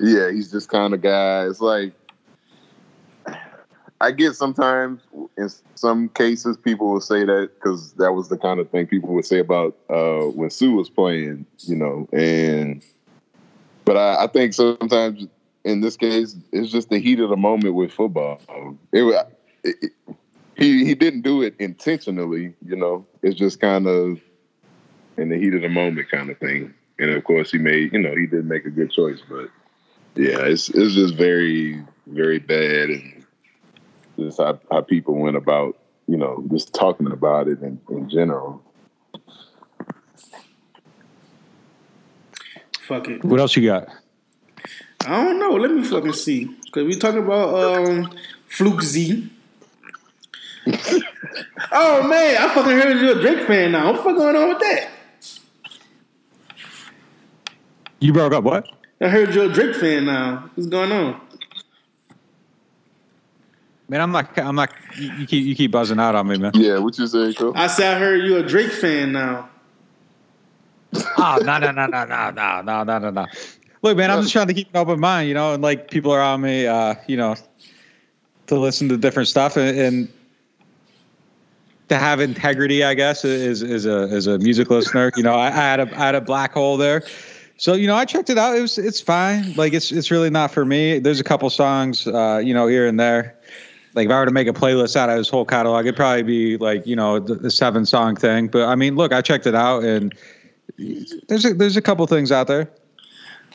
yeah 0.00 0.30
he's 0.30 0.50
this 0.50 0.66
kind 0.66 0.94
of 0.94 1.00
guy. 1.02 1.46
It's 1.46 1.60
like 1.60 1.92
I 4.00 4.10
get 4.10 4.34
sometimes 4.34 5.00
in 5.38 5.48
some 5.76 6.08
cases 6.08 6.56
people 6.56 6.92
will 6.92 7.00
say 7.00 7.24
that 7.24 7.50
because 7.54 7.92
that 7.94 8.12
was 8.12 8.28
the 8.28 8.36
kind 8.36 8.58
of 8.58 8.68
thing 8.70 8.86
people 8.86 9.10
would 9.14 9.24
say 9.24 9.38
about 9.38 9.76
uh 9.88 10.22
when 10.34 10.50
Suh 10.50 10.70
was 10.70 10.90
playing 10.90 11.46
you 11.60 11.76
know 11.76 12.08
and 12.12 12.82
but 13.84 13.96
I, 13.96 14.24
I 14.24 14.26
think 14.26 14.54
sometimes 14.54 15.26
in 15.64 15.80
this 15.80 15.96
case 15.96 16.36
it's 16.52 16.70
just 16.72 16.88
the 16.90 16.98
heat 16.98 17.20
of 17.20 17.30
the 17.30 17.36
moment 17.36 17.74
with 17.74 17.92
football. 17.92 18.40
It, 18.92 19.26
it, 19.64 19.76
it 19.82 19.92
he 20.62 20.84
he 20.84 20.94
didn't 20.94 21.22
do 21.22 21.42
it 21.42 21.54
intentionally, 21.58 22.54
you 22.64 22.76
know. 22.76 23.04
It's 23.22 23.36
just 23.36 23.60
kind 23.60 23.86
of 23.86 24.20
in 25.16 25.28
the 25.28 25.36
heat 25.36 25.54
of 25.54 25.62
the 25.62 25.68
moment 25.68 26.08
kind 26.10 26.30
of 26.30 26.38
thing. 26.38 26.72
And 26.98 27.10
of 27.10 27.24
course, 27.24 27.50
he 27.50 27.58
made 27.58 27.92
you 27.92 28.00
know 28.00 28.14
he 28.14 28.26
did 28.26 28.44
make 28.46 28.64
a 28.64 28.70
good 28.70 28.92
choice, 28.92 29.20
but 29.28 29.48
yeah, 30.14 30.40
it's 30.42 30.68
it's 30.68 30.94
just 30.94 31.14
very 31.14 31.84
very 32.06 32.38
bad 32.38 32.90
and 32.90 33.24
just 34.18 34.38
how 34.38 34.60
how 34.70 34.82
people 34.82 35.14
went 35.14 35.36
about 35.36 35.78
you 36.06 36.16
know 36.16 36.44
just 36.50 36.72
talking 36.72 37.10
about 37.10 37.48
it 37.48 37.60
in, 37.60 37.80
in 37.90 38.08
general. 38.08 38.62
Fuck 42.86 43.08
it. 43.08 43.24
What 43.24 43.40
else 43.40 43.56
you 43.56 43.66
got? 43.66 43.88
I 45.06 45.24
don't 45.24 45.40
know. 45.40 45.52
Let 45.52 45.72
me 45.72 45.82
fucking 45.82 46.12
see. 46.12 46.44
Because 46.44 46.84
we 46.84 46.96
talking 46.96 47.22
about 47.24 47.54
um, 47.54 48.12
Fluke 48.48 48.82
Z. 48.82 49.30
oh 51.72 52.06
man, 52.06 52.36
I 52.36 52.54
fucking 52.54 52.72
heard 52.72 53.00
you're 53.00 53.18
a 53.18 53.20
Drake 53.20 53.46
fan 53.46 53.72
now. 53.72 53.86
What 53.86 53.96
the 53.96 54.02
fuck 54.02 54.16
going 54.16 54.36
on 54.36 54.48
with 54.48 54.58
that? 54.60 54.88
You 58.00 58.12
broke 58.12 58.32
up 58.32 58.44
what? 58.44 58.68
I 59.00 59.08
heard 59.08 59.34
you're 59.34 59.46
a 59.46 59.52
Drake 59.52 59.76
fan 59.76 60.06
now. 60.06 60.50
What's 60.54 60.68
going 60.68 60.92
on? 60.92 61.20
Man, 63.88 64.00
I'm 64.00 64.12
not. 64.12 64.38
I'm 64.38 64.54
not. 64.54 64.72
You 64.96 65.12
you 65.12 65.26
keep 65.26 65.44
you 65.44 65.54
keep 65.54 65.70
buzzing 65.70 65.98
out 65.98 66.14
on 66.14 66.28
me, 66.28 66.38
man. 66.38 66.52
Yeah, 66.54 66.78
what 66.78 66.96
you 66.98 67.06
say, 67.06 67.34
Cole? 67.34 67.52
I 67.56 67.66
said 67.66 67.96
I 67.96 67.98
heard 67.98 68.22
you're 68.22 68.38
a 68.38 68.46
Drake 68.46 68.72
fan 68.72 69.12
now. 69.12 69.48
Oh 70.94 71.38
no 71.42 71.58
no 71.58 71.70
no 71.72 71.86
no 71.86 72.04
no 72.04 72.30
no 72.30 72.62
no 72.62 72.84
no 72.84 72.98
no 72.98 73.10
no. 73.10 73.26
Look, 73.82 73.96
man, 73.96 74.10
I'm 74.10 74.22
just 74.22 74.32
trying 74.32 74.46
to 74.46 74.54
keep 74.54 74.68
an 74.68 74.76
open 74.76 75.00
mind, 75.00 75.28
you 75.28 75.34
know, 75.34 75.54
and 75.54 75.62
like 75.62 75.90
people 75.90 76.12
are 76.12 76.20
around 76.20 76.40
me, 76.40 76.66
uh, 76.66 76.94
you 77.08 77.16
know, 77.16 77.34
to 78.46 78.58
listen 78.58 78.88
to 78.88 78.96
different 78.96 79.28
stuff 79.28 79.56
and, 79.56 79.78
and 79.78 80.12
to 81.92 81.98
have 81.98 82.20
integrity, 82.20 82.82
I 82.82 82.94
guess, 82.94 83.24
is 83.24 83.62
is 83.62 83.86
a 83.86 84.04
is 84.04 84.26
a 84.26 84.38
music 84.38 84.70
listener. 84.70 85.12
You 85.16 85.22
know, 85.22 85.34
I, 85.34 85.48
I 85.48 85.50
had 85.50 85.80
a 85.80 85.94
I 85.94 86.06
had 86.06 86.14
a 86.14 86.20
black 86.20 86.52
hole 86.52 86.76
there. 86.76 87.02
So 87.58 87.74
you 87.74 87.86
know, 87.86 87.94
I 87.94 88.04
checked 88.04 88.30
it 88.30 88.38
out. 88.38 88.56
It 88.56 88.62
was 88.62 88.78
it's 88.78 89.00
fine. 89.00 89.54
Like 89.54 89.74
it's 89.74 89.92
it's 89.92 90.10
really 90.10 90.30
not 90.30 90.50
for 90.50 90.64
me. 90.64 90.98
There's 90.98 91.20
a 91.20 91.24
couple 91.24 91.48
songs, 91.50 92.06
uh, 92.06 92.40
you 92.42 92.54
know, 92.54 92.66
here 92.66 92.86
and 92.86 92.98
there. 92.98 93.38
Like 93.94 94.06
if 94.06 94.10
I 94.10 94.18
were 94.18 94.24
to 94.24 94.32
make 94.32 94.48
a 94.48 94.52
playlist 94.52 94.96
out 94.96 95.10
of 95.10 95.18
his 95.18 95.28
whole 95.28 95.44
catalog, 95.44 95.84
it'd 95.84 95.96
probably 95.96 96.22
be 96.22 96.56
like 96.56 96.86
you 96.86 96.96
know 96.96 97.20
the, 97.20 97.34
the 97.34 97.50
seven 97.50 97.84
song 97.84 98.16
thing. 98.16 98.48
But 98.48 98.68
I 98.68 98.74
mean, 98.74 98.96
look, 98.96 99.12
I 99.12 99.20
checked 99.20 99.46
it 99.46 99.54
out, 99.54 99.84
and 99.84 100.14
there's 101.28 101.44
a, 101.44 101.52
there's 101.52 101.76
a 101.76 101.82
couple 101.82 102.06
things 102.06 102.32
out 102.32 102.46
there. 102.46 102.70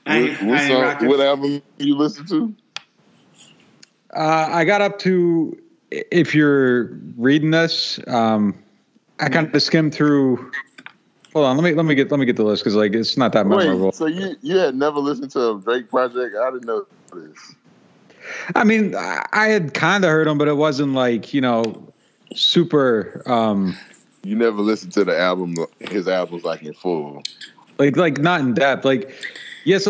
I 0.05 0.37
What, 0.43 0.59
I 0.59 0.67
song, 0.99 1.07
what 1.07 1.19
album 1.19 1.61
you 1.79 1.97
listen 1.97 2.27
to? 2.27 2.55
Uh, 4.15 4.47
I 4.51 4.63
got 4.63 4.81
up 4.81 4.99
to 4.99 5.57
if 5.91 6.35
you're 6.35 6.85
reading 7.17 7.51
this, 7.51 7.99
um, 8.07 8.63
I 9.19 9.29
kind 9.29 9.53
of 9.53 9.61
skimmed 9.61 9.93
through. 9.93 10.51
Hold 11.33 11.45
on, 11.45 11.57
let 11.57 11.63
me 11.63 11.73
let 11.73 11.85
me 11.85 11.95
get 11.95 12.11
let 12.11 12.19
me 12.19 12.25
get 12.25 12.35
the 12.35 12.43
list 12.43 12.63
because 12.63 12.75
like 12.75 12.93
it's 12.93 13.17
not 13.17 13.33
that 13.33 13.45
memorable. 13.45 13.85
Wait, 13.85 13.95
so 13.95 14.05
you 14.05 14.35
you 14.41 14.57
had 14.57 14.75
never 14.75 14.99
listened 14.99 15.31
to 15.31 15.51
a 15.51 15.61
Drake 15.61 15.89
project? 15.89 16.35
I 16.35 16.51
didn't 16.51 16.65
know 16.65 16.85
this. 17.13 17.55
I 18.55 18.63
mean, 18.63 18.93
I, 18.95 19.47
had 19.47 19.73
kind 19.73 20.03
of 20.03 20.09
heard 20.09 20.27
him, 20.27 20.37
but 20.37 20.47
it 20.47 20.57
wasn't 20.57 20.93
like 20.93 21.33
you 21.33 21.41
know 21.41 21.93
super 22.35 23.23
um, 23.25 23.77
You 24.23 24.35
never 24.35 24.61
listened 24.61 24.93
to 24.93 25.05
the 25.05 25.17
album, 25.17 25.55
his 25.79 26.07
albums 26.07 26.43
like 26.43 26.63
in 26.63 26.73
full. 26.73 27.23
like 27.77 27.95
like 27.95 28.17
not 28.19 28.41
in 28.41 28.53
depth. 28.53 28.83
Like 28.83 29.13
yes, 29.63 29.87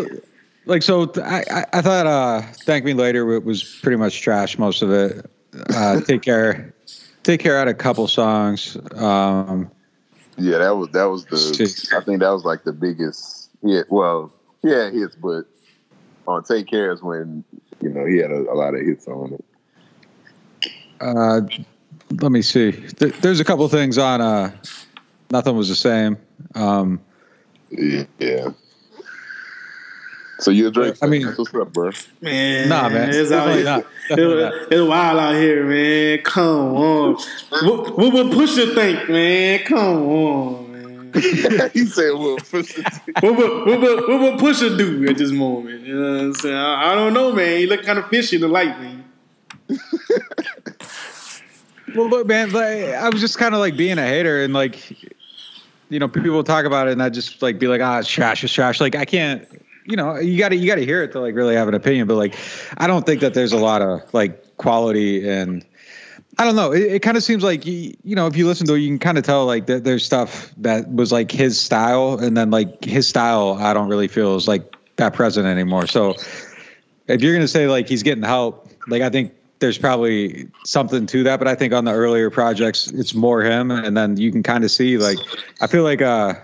like 0.66 0.82
so. 0.82 1.10
I 1.22 1.44
I, 1.50 1.64
I 1.72 1.82
thought 1.82 2.06
uh, 2.06 2.42
"Thank 2.64 2.84
Me 2.84 2.94
Later" 2.94 3.26
wa- 3.26 3.44
was 3.44 3.64
pretty 3.82 3.96
much 3.96 4.20
trash. 4.20 4.58
Most 4.58 4.82
of 4.82 4.90
it. 4.90 5.28
Uh, 5.70 6.00
take 6.00 6.22
care. 6.22 6.74
Take 7.22 7.40
Care 7.40 7.58
had 7.58 7.68
a 7.68 7.74
couple 7.74 8.06
songs. 8.08 8.76
Um, 8.94 9.70
Yeah, 10.36 10.58
that 10.58 10.76
was 10.76 10.88
that 10.90 11.04
was 11.04 11.24
the. 11.26 11.96
I 11.96 12.00
think 12.04 12.20
that 12.20 12.30
was 12.30 12.44
like 12.44 12.64
the 12.64 12.72
biggest 12.72 13.50
hit. 13.62 13.86
Well, 13.90 14.32
yeah, 14.62 14.90
hits, 14.90 15.16
but 15.16 15.44
on 16.26 16.44
Take 16.44 16.68
Care 16.68 16.92
is 16.92 17.02
when 17.02 17.44
you 17.82 17.90
know 17.90 18.06
he 18.06 18.18
had 18.18 18.30
a, 18.30 18.50
a 18.50 18.54
lot 18.54 18.74
of 18.74 18.80
hits 18.80 19.06
on 19.08 19.34
it. 19.34 19.44
uh, 21.00 21.40
let 22.20 22.32
me 22.32 22.40
see. 22.42 22.72
Th- 22.72 23.14
there's 23.20 23.40
a 23.40 23.44
couple 23.44 23.68
things 23.68 23.98
on. 23.98 24.20
Uh, 24.20 24.52
Nothing 25.30 25.56
was 25.56 25.68
the 25.68 25.74
same. 25.74 26.16
Um, 26.54 27.00
Yeah. 27.70 28.50
So 30.40 30.50
you're 30.52 30.68
a 30.68 30.70
Drake. 30.70 30.94
I 31.02 31.06
mean- 31.06 31.24
fan. 31.24 31.34
what's 31.36 31.52
up, 31.54 31.72
bro? 31.72 31.90
Man, 32.20 32.68
Nah, 32.68 32.88
man. 32.88 33.10
it's 33.12 33.32
out 33.32 33.54
here. 33.54 33.64
not. 33.64 33.80
It 33.80 33.86
Definitely 34.10 34.34
was, 34.36 34.44
not. 34.54 34.72
it's 34.72 34.88
wild 34.88 35.18
out 35.18 35.34
here, 35.34 35.64
man. 35.66 36.18
Come 36.24 36.76
on. 36.76 37.14
what, 37.62 37.98
what 37.98 38.12
would 38.14 38.26
Pusha 38.28 38.74
think, 38.74 39.08
man? 39.10 39.58
Come 39.64 39.78
on, 40.06 40.72
man. 40.72 41.10
he 41.72 41.86
said, 41.86 42.12
"Well, 42.14 42.36
for 42.38 42.62
What 43.20 43.36
would, 43.36 43.66
what, 43.66 43.80
would, 43.80 44.08
what 44.08 44.20
would 44.20 44.34
Pusha 44.40 44.78
do 44.78 45.08
at 45.08 45.18
this 45.18 45.32
moment? 45.32 45.80
You 45.84 45.94
know 46.00 46.12
what 46.12 46.20
I'm 46.20 46.34
saying? 46.34 46.54
I, 46.56 46.92
I 46.92 46.94
don't 46.94 47.14
know, 47.14 47.32
man. 47.32 47.58
He 47.58 47.66
look 47.66 47.82
kind 47.82 47.98
of 47.98 48.06
fishy 48.08 48.36
in 48.36 48.42
the 48.42 48.48
light, 48.48 48.78
man. 48.80 49.04
well, 51.94 52.08
look, 52.08 52.26
man, 52.26 52.50
like, 52.52 52.84
I 52.94 53.08
was 53.08 53.20
just 53.20 53.38
kind 53.38 53.54
of 53.54 53.60
like 53.60 53.76
being 53.76 53.98
a 53.98 54.02
hater 54.06 54.42
and 54.44 54.52
like, 54.54 54.90
you 55.88 55.98
know, 55.98 56.08
people 56.08 56.44
talk 56.44 56.64
about 56.64 56.86
it 56.88 56.92
and 56.92 57.02
I 57.02 57.08
just 57.08 57.42
like 57.42 57.58
be 57.58 57.66
like, 57.66 57.80
ah, 57.80 57.98
it's 57.98 58.08
trash, 58.08 58.44
it's 58.44 58.52
trash. 58.52 58.80
Like, 58.80 58.94
I 58.94 59.04
can't. 59.04 59.46
You 59.88 59.96
know, 59.96 60.18
you 60.18 60.38
got 60.38 60.50
to 60.50 60.56
you 60.56 60.66
got 60.66 60.76
to 60.76 60.84
hear 60.84 61.02
it 61.02 61.12
to 61.12 61.20
like 61.20 61.34
really 61.34 61.56
have 61.56 61.66
an 61.66 61.74
opinion. 61.74 62.06
But 62.06 62.16
like, 62.16 62.36
I 62.76 62.86
don't 62.86 63.06
think 63.06 63.20
that 63.22 63.34
there's 63.34 63.52
a 63.52 63.58
lot 63.58 63.82
of 63.82 64.02
like 64.12 64.56
quality 64.58 65.28
and 65.28 65.64
I 66.38 66.44
don't 66.44 66.54
know. 66.54 66.72
It, 66.72 66.82
it 66.82 67.02
kind 67.02 67.16
of 67.16 67.24
seems 67.24 67.42
like 67.42 67.66
you, 67.66 67.94
you 68.04 68.14
know, 68.14 68.28
if 68.28 68.36
you 68.36 68.46
listen 68.46 68.66
to 68.68 68.74
it, 68.74 68.78
you 68.78 68.88
can 68.88 69.00
kind 69.00 69.18
of 69.18 69.24
tell 69.24 69.44
like 69.44 69.66
that 69.66 69.82
there's 69.82 70.04
stuff 70.04 70.52
that 70.58 70.88
was 70.88 71.10
like 71.10 71.32
his 71.32 71.60
style, 71.60 72.18
and 72.18 72.36
then 72.36 72.50
like 72.50 72.84
his 72.84 73.08
style, 73.08 73.54
I 73.54 73.74
don't 73.74 73.88
really 73.88 74.06
feel 74.06 74.36
is 74.36 74.46
like 74.46 74.76
that 74.96 75.14
present 75.14 75.46
anymore. 75.46 75.88
So 75.88 76.14
if 77.08 77.22
you're 77.22 77.34
gonna 77.34 77.48
say 77.48 77.66
like 77.66 77.88
he's 77.88 78.04
getting 78.04 78.22
help, 78.22 78.70
like 78.86 79.02
I 79.02 79.10
think 79.10 79.32
there's 79.58 79.78
probably 79.78 80.48
something 80.64 81.06
to 81.06 81.24
that. 81.24 81.38
But 81.40 81.48
I 81.48 81.56
think 81.56 81.72
on 81.72 81.84
the 81.84 81.92
earlier 81.92 82.30
projects, 82.30 82.86
it's 82.88 83.14
more 83.14 83.42
him, 83.42 83.72
and 83.72 83.96
then 83.96 84.16
you 84.16 84.30
can 84.30 84.44
kind 84.44 84.62
of 84.62 84.70
see 84.70 84.96
like 84.96 85.18
I 85.60 85.66
feel 85.66 85.82
like 85.82 86.02
uh 86.02 86.34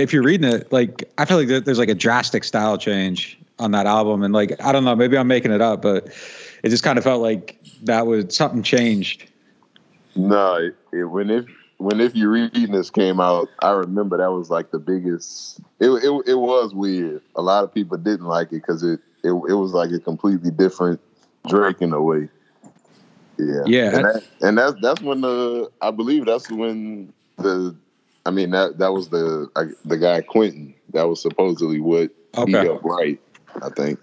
if 0.00 0.12
you're 0.12 0.22
reading 0.22 0.50
it, 0.50 0.70
like 0.72 1.04
I 1.18 1.24
feel 1.24 1.36
like 1.38 1.48
there's 1.48 1.78
like 1.78 1.88
a 1.88 1.94
drastic 1.94 2.44
style 2.44 2.78
change 2.78 3.38
on 3.58 3.70
that 3.72 3.86
album, 3.86 4.22
and 4.22 4.34
like 4.34 4.60
I 4.62 4.72
don't 4.72 4.84
know, 4.84 4.94
maybe 4.96 5.16
I'm 5.16 5.28
making 5.28 5.52
it 5.52 5.60
up, 5.60 5.82
but 5.82 6.06
it 6.62 6.68
just 6.68 6.82
kind 6.82 6.98
of 6.98 7.04
felt 7.04 7.22
like 7.22 7.58
that 7.82 8.06
was 8.06 8.36
something 8.36 8.62
changed. 8.62 9.30
no, 10.14 10.70
it, 10.92 11.04
when 11.04 11.30
if 11.30 11.46
when 11.78 12.00
if 12.00 12.14
you 12.16 12.30
reading 12.30 12.72
this 12.72 12.90
came 12.90 13.20
out, 13.20 13.48
I 13.60 13.70
remember 13.70 14.16
that 14.16 14.32
was 14.32 14.50
like 14.50 14.70
the 14.70 14.78
biggest. 14.78 15.60
It 15.80 15.90
it 15.90 16.22
it 16.26 16.34
was 16.38 16.74
weird. 16.74 17.22
A 17.36 17.42
lot 17.42 17.64
of 17.64 17.72
people 17.72 17.96
didn't 17.98 18.26
like 18.26 18.48
it 18.48 18.62
because 18.62 18.82
it, 18.82 19.00
it 19.22 19.30
it 19.30 19.54
was 19.54 19.72
like 19.72 19.90
a 19.90 20.00
completely 20.00 20.50
different 20.50 21.00
Drake 21.48 21.80
in 21.80 21.92
a 21.92 22.02
way. 22.02 22.28
Yeah, 23.38 23.62
Yeah. 23.66 23.96
and, 23.96 24.04
that, 24.04 24.22
and 24.40 24.58
that's 24.58 24.74
that's 24.80 25.02
when 25.02 25.20
the 25.20 25.70
I 25.82 25.90
believe 25.90 26.24
that's 26.24 26.50
when 26.50 27.12
the 27.36 27.76
I 28.26 28.30
mean 28.30 28.50
that 28.50 28.78
that 28.78 28.92
was 28.92 29.08
the 29.08 29.48
I, 29.56 29.66
the 29.84 29.96
guy 29.96 30.20
Quentin 30.20 30.74
that 30.92 31.08
was 31.08 31.22
supposedly 31.22 31.80
what 31.80 32.10
he 32.34 32.42
Okay. 32.42 32.64
helped 32.64 32.84
write. 32.84 33.20
I 33.62 33.70
think. 33.70 33.98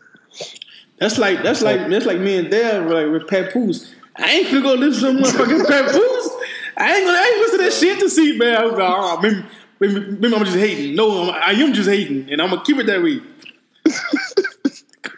That's 0.98 1.18
like 1.18 1.44
that's 1.44 1.62
like 1.62 1.90
that's 1.90 2.06
like 2.06 2.20
me 2.20 2.38
and 2.38 2.50
Dad 2.50 2.90
like 2.90 3.12
with 3.12 3.28
Papoose. 3.28 3.94
I 4.16 4.32
ain't 4.32 4.48
gonna 4.48 4.62
go 4.62 4.74
listen 4.76 5.18
to 5.18 5.24
some 5.26 5.42
motherfucking 5.42 5.68
Papoose. 5.68 6.30
I 6.78 6.96
ain't 6.96 7.06
gonna 7.06 7.18
I 7.18 7.26
ain't 7.26 7.40
listen 7.40 7.60
to 7.60 7.66
that 7.66 7.74
shit 7.74 8.00
to 8.00 8.10
see, 8.10 8.38
man. 8.38 8.56
I 8.56 8.64
was 8.66 8.74
like, 8.74 8.82
oh, 8.82 9.20
maybe, 9.22 9.46
maybe, 9.80 10.12
maybe 10.18 10.36
I'm 10.36 10.46
just 10.46 10.58
hating. 10.58 10.96
No, 10.96 11.24
I'm, 11.24 11.30
I 11.30 11.52
am 11.62 11.74
just 11.74 11.90
hating, 11.90 12.32
and 12.32 12.42
I'm 12.42 12.50
gonna 12.50 12.64
keep 12.64 12.78
it 12.78 12.86
that 12.88 13.04
way. 13.04 13.20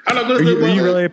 I'm 0.07 0.15
not 0.15 0.23
gonna 0.27 0.39
Are 0.39 0.43
you, 0.43 0.63
are 0.63 0.67
you 0.67 0.83
really? 0.83 1.09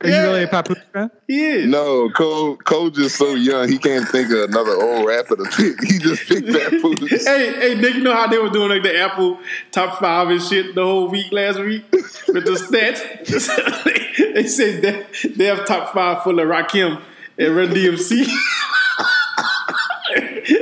Are 0.00 0.08
Yeah. 0.08 0.20
you 0.22 0.28
really 0.28 0.42
a 0.44 0.48
Papoose 0.48 0.78
fan? 0.92 1.10
He 1.26 1.44
is. 1.44 1.66
No, 1.66 2.08
Cole 2.10 2.56
Cole 2.58 2.90
just 2.90 3.16
so 3.16 3.34
young 3.34 3.68
he 3.68 3.78
can't 3.78 4.08
think 4.08 4.30
of 4.30 4.48
another 4.48 4.80
old 4.80 5.06
rapper 5.06 5.34
to 5.36 5.44
pick. 5.44 5.80
He 5.90 5.98
just 5.98 6.28
picked 6.28 6.46
that 6.46 6.78
food. 6.80 7.00
hey, 7.10 7.54
hey, 7.60 7.74
Nick, 7.80 7.94
you 7.94 8.02
know 8.02 8.14
how 8.14 8.28
they 8.28 8.38
were 8.38 8.48
doing 8.50 8.68
like 8.70 8.84
the 8.84 8.96
Apple 8.96 9.38
top 9.72 9.98
five 9.98 10.28
and 10.28 10.40
shit 10.40 10.74
the 10.76 10.84
whole 10.84 11.08
week 11.08 11.32
last 11.32 11.58
week 11.58 11.84
with 11.92 12.44
the 12.44 12.52
stats? 12.52 13.00
they 14.34 14.46
said 14.46 14.82
that 14.82 15.06
they 15.36 15.46
have 15.46 15.64
top 15.66 15.92
five 15.92 16.22
full 16.22 16.38
of 16.38 16.46
Rakim 16.46 17.00
and 17.36 17.56
Run 17.56 17.68
DMC. 17.70 18.28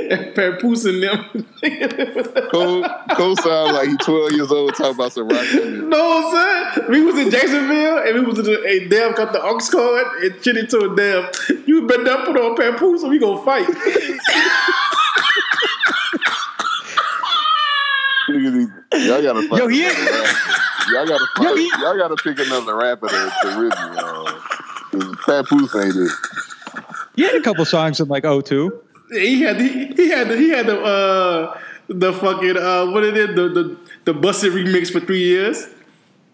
and 0.37 0.37
and 0.37 1.03
them. 1.03 1.25
Cole 2.51 2.83
Cole 3.11 3.35
sounds 3.37 3.73
like 3.73 3.89
he 3.89 3.97
twelve 3.97 4.31
years 4.31 4.51
old 4.51 4.73
talking 4.75 4.95
about 4.95 5.11
some 5.13 5.27
rock. 5.27 5.41
music. 5.53 5.83
No, 5.85 6.31
son. 6.31 6.91
We 6.91 7.01
was 7.01 7.17
in 7.17 7.29
Jacksonville 7.31 7.97
and 7.99 8.13
we 8.19 8.21
was 8.25 8.39
in 8.39 8.47
a, 8.47 8.57
a 8.67 8.87
damn 8.87 9.13
got 9.13 9.33
the 9.33 9.41
aux 9.43 9.59
card 9.71 10.23
and 10.23 10.41
Chitty 10.41 10.67
told 10.67 10.95
damn, 10.97 11.29
you 11.65 11.87
better 11.87 12.03
not 12.03 12.25
put 12.25 12.37
on 12.37 12.55
Papoose 12.55 13.03
or 13.03 13.09
we 13.09 13.19
gonna 13.19 13.43
fight. 13.43 13.67
Y'all 18.29 19.21
gotta 19.21 19.47
find 19.47 19.57
Yo, 19.61 19.67
he 19.67 19.85
ain't- 19.85 19.97
Y'all 20.89 21.05
gotta 21.07 21.25
find, 21.35 21.49
Yo, 21.49 21.55
he- 21.55 21.71
y'all 21.81 21.97
gotta 21.97 22.15
pick 22.15 22.39
another 22.39 22.75
rapper 22.75 23.07
to, 23.07 23.31
to 23.41 23.47
rip 23.59 23.73
me 23.73 23.99
on. 23.99 24.41
'Cause 24.91 25.15
Papoose 25.25 25.75
ain't 25.75 25.95
it. 25.95 26.11
He 27.15 27.23
had 27.23 27.35
a 27.35 27.41
couple 27.41 27.65
songs 27.65 27.99
in 27.99 28.07
like 28.07 28.23
02. 28.23 28.71
He 29.11 29.41
had 29.41 29.57
the, 29.57 29.63
he 29.67 30.09
had 30.09 30.27
the, 30.27 30.37
he 30.37 30.49
had 30.49 30.65
the 30.67 30.79
uh 30.81 31.59
the 31.87 32.11
fucking 32.13 32.57
uh 32.57 32.87
what 32.91 33.03
it 33.03 33.15
is 33.15 33.27
the 33.35 33.47
the 33.49 33.77
the 34.05 34.13
Busta 34.13 34.49
remix 34.51 34.91
for 34.91 34.99
three 34.99 35.23
years. 35.23 35.67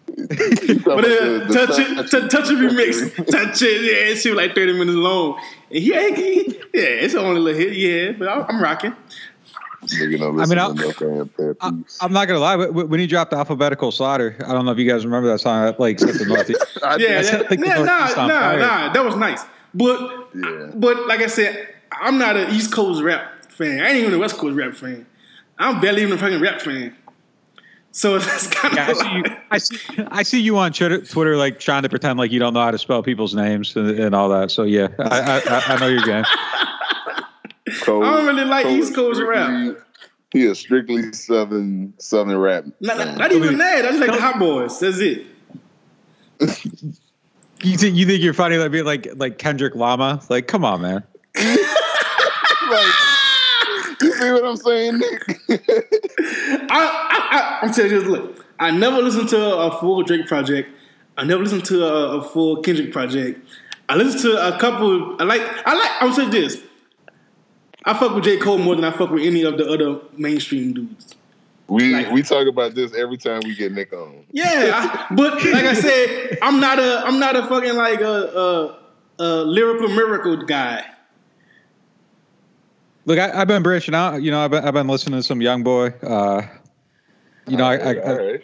But 0.16 1.04
uh, 1.04 1.46
touch 1.48 1.78
it, 1.78 2.10
t- 2.10 2.28
touch 2.28 2.50
it 2.50 2.58
remix, 2.58 3.14
touch 3.30 3.62
it. 3.62 3.82
Yeah, 3.82 4.12
it 4.12 4.16
shit 4.16 4.32
was 4.32 4.36
like 4.36 4.54
thirty 4.54 4.72
minutes 4.72 4.96
long. 4.96 5.40
And 5.70 5.78
he, 5.78 5.92
he, 6.14 6.46
yeah, 6.74 6.82
it's 7.02 7.14
the 7.14 7.20
only 7.20 7.40
little 7.40 7.58
hit. 7.60 7.72
Yeah, 7.74 8.12
but 8.12 8.28
I, 8.28 8.42
I'm 8.48 8.62
rocking. 8.62 8.94
Nigga 9.84 10.18
don't 10.18 10.34
I 10.34 10.44
listen 10.44 10.50
mean, 10.50 10.58
I'll- 10.58 10.74
to 10.74 10.80
no 10.82 10.92
damn 10.92 11.56
I, 11.60 11.70
Papoose. 11.70 11.98
I'm 12.00 12.12
not 12.12 12.26
gonna 12.28 12.38
lie, 12.40 12.56
but 12.56 12.88
when 12.88 13.00
he 13.00 13.06
dropped 13.06 13.32
alphabetical 13.32 13.90
slaughter, 13.92 14.36
I 14.46 14.52
don't 14.52 14.64
know 14.66 14.72
if 14.72 14.78
you 14.78 14.88
guys 14.88 15.04
remember 15.04 15.28
that 15.30 15.38
song. 15.40 15.64
That 15.64 15.80
like 15.80 15.98
set 15.98 16.14
the 16.18 16.26
Northeast. 16.26 16.64
I 16.84 16.96
Yeah, 16.96 17.22
just- 17.22 17.32
that, 17.48 17.58
yeah, 17.58 17.74
nah, 17.82 17.84
Northeast 17.98 18.18
on 18.18 18.28
nah, 18.28 18.56
nah. 18.56 18.92
That 18.92 19.04
was 19.04 19.16
nice. 19.16 19.42
But 19.72 20.28
Yeah. 20.34 20.70
but 20.74 21.06
like 21.06 21.20
I 21.20 21.26
said, 21.28 21.73
I'm 21.92 22.18
not 22.18 22.36
an 22.36 22.54
East 22.54 22.72
Coast 22.72 23.02
rap 23.02 23.50
fan. 23.50 23.80
I 23.80 23.88
ain't 23.88 23.98
even 23.98 24.14
a 24.14 24.18
West 24.18 24.36
Coast 24.36 24.56
rap 24.56 24.74
fan. 24.74 25.06
I'm 25.58 25.80
barely 25.80 26.02
even 26.02 26.14
a 26.14 26.18
fucking 26.18 26.40
rap 26.40 26.60
fan. 26.60 26.96
So 27.92 28.16
it's 28.20 28.48
kind 28.48 28.74
Yeah, 28.74 28.86
I 28.86 28.90
of 28.90 28.96
see, 28.96 29.14
you, 29.14 29.24
I 29.50 29.58
see. 29.58 29.78
I 30.08 30.22
see 30.24 30.40
you 30.40 30.58
on 30.58 30.72
Twitter, 30.72 31.00
Twitter, 31.04 31.36
like 31.36 31.60
trying 31.60 31.84
to 31.84 31.88
pretend 31.88 32.18
like 32.18 32.32
you 32.32 32.40
don't 32.40 32.52
know 32.54 32.60
how 32.62 32.72
to 32.72 32.78
spell 32.78 33.02
people's 33.02 33.34
names 33.34 33.76
and, 33.76 33.90
and 33.90 34.14
all 34.14 34.28
that. 34.30 34.50
So 34.50 34.64
yeah, 34.64 34.88
I, 34.98 35.40
I, 35.46 35.74
I 35.74 35.78
know 35.80 35.86
your 35.88 36.02
game. 36.02 36.24
Cole, 37.82 38.04
I 38.04 38.16
don't 38.16 38.26
really 38.26 38.44
like 38.44 38.64
Cole 38.64 38.74
East 38.74 38.90
is 38.90 38.96
Coast 38.96 39.22
rap. 39.22 39.76
He 40.32 40.42
is 40.42 40.58
strictly 40.58 41.12
southern 41.12 41.94
southern 41.98 42.36
rap. 42.38 42.64
not, 42.80 42.98
not, 42.98 43.16
not 43.16 43.32
even 43.32 43.58
that. 43.58 43.84
I 43.84 43.88
just 43.88 44.00
like 44.00 44.10
the 44.10 44.20
Hot 44.20 44.40
Boys. 44.40 44.80
That's 44.80 44.98
it. 44.98 45.26
You 47.62 47.78
think 47.78 47.96
you 47.96 48.04
think 48.04 48.22
you're 48.22 48.34
funny 48.34 48.58
like 48.58 48.70
being 48.72 48.84
like 48.84 49.08
like 49.16 49.38
Kendrick 49.38 49.74
Lama? 49.74 50.20
Like, 50.28 50.48
come 50.48 50.66
on, 50.66 50.82
man. 50.82 51.02
Like, 52.74 52.84
ah! 52.86 53.96
you 54.00 54.12
see 54.12 54.32
what 54.32 54.44
I'm 54.44 54.56
saying, 54.56 55.00
I, 56.70 56.70
I, 56.70 57.18
I, 57.30 57.58
I'm 57.62 57.72
telling 57.72 57.90
you 57.92 58.00
this. 58.00 58.08
Look, 58.08 58.44
I 58.58 58.70
never 58.70 58.98
listened 59.02 59.28
to 59.30 59.56
a 59.56 59.78
full 59.80 60.02
Drake 60.02 60.26
project. 60.26 60.68
I 61.16 61.24
never 61.24 61.42
listened 61.42 61.64
to 61.66 61.84
a, 61.84 62.18
a 62.18 62.22
full 62.24 62.62
Kendrick 62.62 62.92
project. 62.92 63.46
I 63.88 63.96
listened 63.96 64.22
to 64.22 64.54
a 64.54 64.58
couple. 64.58 65.20
I 65.20 65.24
like. 65.24 65.42
I 65.66 65.74
like. 65.74 65.90
I'm 66.02 66.12
saying 66.12 66.30
this. 66.30 66.60
I 67.84 67.92
fuck 67.94 68.14
with 68.14 68.24
J 68.24 68.38
Cole 68.38 68.58
more 68.58 68.74
than 68.74 68.84
I 68.84 68.90
fuck 68.90 69.10
with 69.10 69.22
any 69.22 69.42
of 69.42 69.58
the 69.58 69.68
other 69.70 70.00
mainstream 70.16 70.72
dudes. 70.72 71.14
We 71.68 71.94
Like- 71.94 72.10
we 72.10 72.22
talk 72.22 72.46
about 72.48 72.74
this 72.74 72.94
every 72.94 73.16
time 73.16 73.40
we 73.44 73.54
get 73.54 73.72
Nick 73.72 73.92
on. 73.92 74.24
Yeah, 74.32 75.04
I, 75.10 75.14
but 75.14 75.34
like 75.44 75.64
I 75.64 75.74
said, 75.74 76.38
I'm 76.42 76.60
not 76.60 76.78
a. 76.78 77.02
I'm 77.06 77.18
not 77.20 77.36
a 77.36 77.42
fucking 77.46 77.74
like 77.76 78.00
a, 78.00 78.76
a, 79.18 79.22
a 79.22 79.44
lyrical 79.44 79.88
miracle 79.88 80.36
guy. 80.44 80.84
Look, 83.06 83.18
I, 83.18 83.40
I've 83.40 83.48
been 83.48 83.62
branching 83.62 83.94
out. 83.94 84.22
You 84.22 84.30
know, 84.30 84.40
I've 84.40 84.50
been, 84.50 84.64
I've 84.64 84.74
been 84.74 84.88
listening 84.88 85.18
to 85.20 85.22
some 85.22 85.40
YoungBoy. 85.40 86.02
Uh, 86.02 86.46
you 87.46 87.56
know, 87.56 87.64
I, 87.64 87.74
I, 87.76 87.94
All 88.00 88.16
right. 88.16 88.40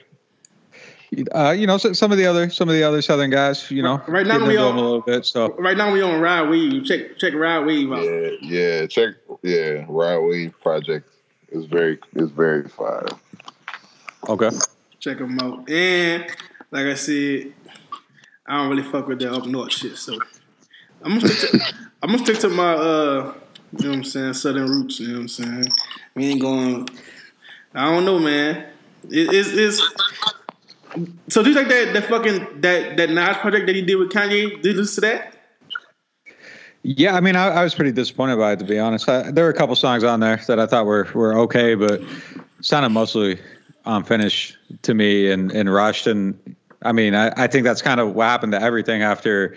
I 1.35 1.49
uh, 1.49 1.51
you 1.51 1.67
know, 1.67 1.77
so, 1.77 1.93
some 1.93 2.13
of 2.13 2.19
the 2.19 2.27
other 2.27 2.51
some 2.51 2.69
of 2.69 2.75
the 2.75 2.85
other 2.85 3.03
southern 3.03 3.31
guys. 3.31 3.69
You 3.71 3.83
know, 3.83 4.01
Right 4.07 4.27
now 4.27 4.39
we 4.39 4.51
into 4.51 4.63
all- 4.63 4.69
them 4.69 4.79
a 4.79 4.83
little 4.83 5.01
bit. 5.01 5.27
So 5.27 5.55
Right 5.59 5.77
now 5.77 5.93
we 5.93 6.03
on 6.03 6.21
Rod 6.21 6.51
Wave. 6.51 6.85
Check 6.85 7.19
check 7.19 7.35
Rod 7.35 7.67
Wave 7.67 7.91
out. 7.93 8.05
Yeah, 8.05 8.31
yeah. 8.43 8.87
Check. 8.87 9.15
Yeah, 9.43 9.85
Rod 9.89 10.21
Wave 10.21 10.55
project 10.63 11.11
is 11.49 11.65
very 11.65 11.99
is 12.15 12.31
very 12.31 12.69
fire. 12.69 13.07
okay. 14.29 14.51
Check 15.01 15.19
them 15.19 15.39
out. 15.41 15.69
And 15.69 16.27
like 16.71 16.87
I 16.87 16.95
said, 16.95 17.55
I 18.47 18.59
don't 18.59 18.69
really 18.71 18.89
fuck 18.89 19.09
with 19.09 19.19
that 19.21 19.33
up 19.33 19.47
north 19.47 19.73
shit. 19.73 19.97
So 19.97 20.17
I'm 21.03 21.19
gonna 21.19 21.29
stick 21.29 21.51
to, 21.51 21.75
I'm 22.03 22.11
gonna 22.13 22.25
stick 22.25 22.39
to 22.41 22.49
my 22.51 22.75
uh 22.75 23.35
You 23.79 23.85
know 23.85 23.91
what 23.91 23.97
I'm 23.99 24.05
saying? 24.05 24.35
Southern 24.35 24.69
roots. 24.69 25.01
You 25.01 25.09
know 25.09 25.15
what 25.15 25.21
I'm 25.21 25.29
saying? 25.29 25.69
We 26.15 26.27
ain't 26.27 26.41
going. 26.41 26.89
I 27.75 27.91
don't 27.91 28.05
know, 28.05 28.19
man. 28.19 28.67
It, 29.09 29.33
it's 29.33 29.49
it's. 29.51 29.81
So 31.29 31.43
do 31.43 31.51
you 31.51 31.55
think 31.55 31.69
that 31.69 31.93
that 31.93 32.05
fucking 32.07 32.61
that 32.63 32.97
that 32.97 33.11
Nas 33.11 33.37
project 33.37 33.67
that 33.67 33.77
he 33.77 33.83
did 33.83 33.97
with 33.97 34.11
Kanye? 34.11 34.61
Did 34.63 34.75
you 34.75 34.81
listen 34.81 35.03
to 35.05 35.09
that? 35.09 35.35
Yeah, 36.83 37.15
I 37.15 37.21
mean, 37.21 37.37
I, 37.37 37.49
I 37.49 37.63
was 37.63 37.75
pretty 37.75 37.93
disappointed 37.93 38.37
by 38.39 38.53
it 38.53 38.59
to 38.61 38.65
be 38.65 38.79
honest. 38.79 39.09
I, 39.09 39.31
there 39.31 39.45
were 39.45 39.51
a 39.51 39.55
couple 39.55 39.77
songs 39.77 40.03
on 40.03 40.21
there 40.21 40.41
that 40.49 40.59
I 40.59 40.67
thought 40.67 40.87
were 40.87 41.09
were 41.15 41.39
okay, 41.41 41.75
but 41.75 42.03
sounded 42.63 42.89
mostly 42.89 43.39
unfinished 43.85 44.57
to 44.83 44.95
me 44.95 45.31
and 45.31 45.53
and 45.53 45.73
rushed. 45.73 46.07
And 46.09 46.57
I 46.83 46.93
mean, 46.93 47.15
I, 47.15 47.33
I 47.37 47.47
think 47.47 47.65
that's 47.65 47.83
kind 47.83 48.01
of 48.01 48.15
what 48.15 48.25
happened 48.25 48.53
to 48.53 48.61
everything 48.61 49.03
after 49.03 49.57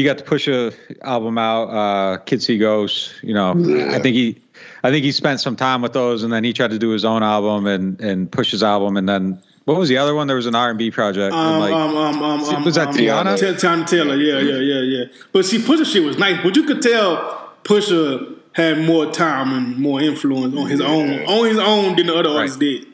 he 0.00 0.04
got 0.04 0.16
to 0.16 0.24
push 0.24 0.48
a 0.48 0.72
album 1.02 1.36
out. 1.36 1.64
Uh, 1.64 2.16
Kids 2.24 2.46
See 2.46 2.56
Ghosts, 2.56 3.12
you 3.22 3.34
know, 3.34 3.54
Yeah. 3.54 3.94
I 3.94 3.98
think 3.98 4.16
he. 4.16 4.40
I 4.82 4.90
think 4.90 5.04
he 5.04 5.12
spent 5.12 5.40
some 5.40 5.56
time 5.56 5.82
with 5.82 5.92
those, 5.92 6.22
and 6.22 6.32
then 6.32 6.42
he 6.42 6.54
tried 6.54 6.70
to 6.70 6.78
do 6.78 6.88
his 6.88 7.04
own 7.04 7.22
album 7.22 7.66
and 7.66 8.00
and 8.00 8.32
push 8.32 8.50
his 8.50 8.62
album, 8.62 8.96
and 8.96 9.06
then 9.06 9.42
what 9.66 9.78
was 9.78 9.90
the 9.90 9.98
other 9.98 10.14
one? 10.14 10.26
There 10.26 10.36
was 10.36 10.46
an 10.46 10.54
R 10.54 10.70
and 10.70 10.78
B 10.78 10.90
project. 10.90 11.34
Um, 11.34 11.60
like, 11.60 11.72
um, 11.72 11.96
um, 11.96 12.22
um, 12.22 12.44
um, 12.44 12.64
was 12.64 12.76
that 12.76 12.88
um, 12.88 12.94
Teyana? 12.94 13.38
T- 13.38 13.44
Teyana 13.44 13.86
Taylor, 13.86 14.16
yeah, 14.16 14.38
yeah, 14.38 14.56
yeah, 14.56 14.80
yeah. 14.80 15.04
But 15.32 15.44
see, 15.44 15.58
Pusha 15.58 15.84
shit 15.84 16.02
was 16.02 16.16
nice, 16.18 16.42
but 16.42 16.56
you 16.56 16.62
could 16.64 16.80
tell 16.80 17.52
Pusha 17.64 18.38
had 18.52 18.78
more 18.86 19.12
time 19.12 19.52
and 19.52 19.78
more 19.78 20.00
influence 20.00 20.56
on 20.56 20.66
his 20.66 20.80
own, 20.80 21.10
on 21.26 21.46
his 21.46 21.58
own 21.58 21.96
than 21.96 22.06
the 22.06 22.14
other 22.14 22.30
artists 22.30 22.56
did. 22.56 22.86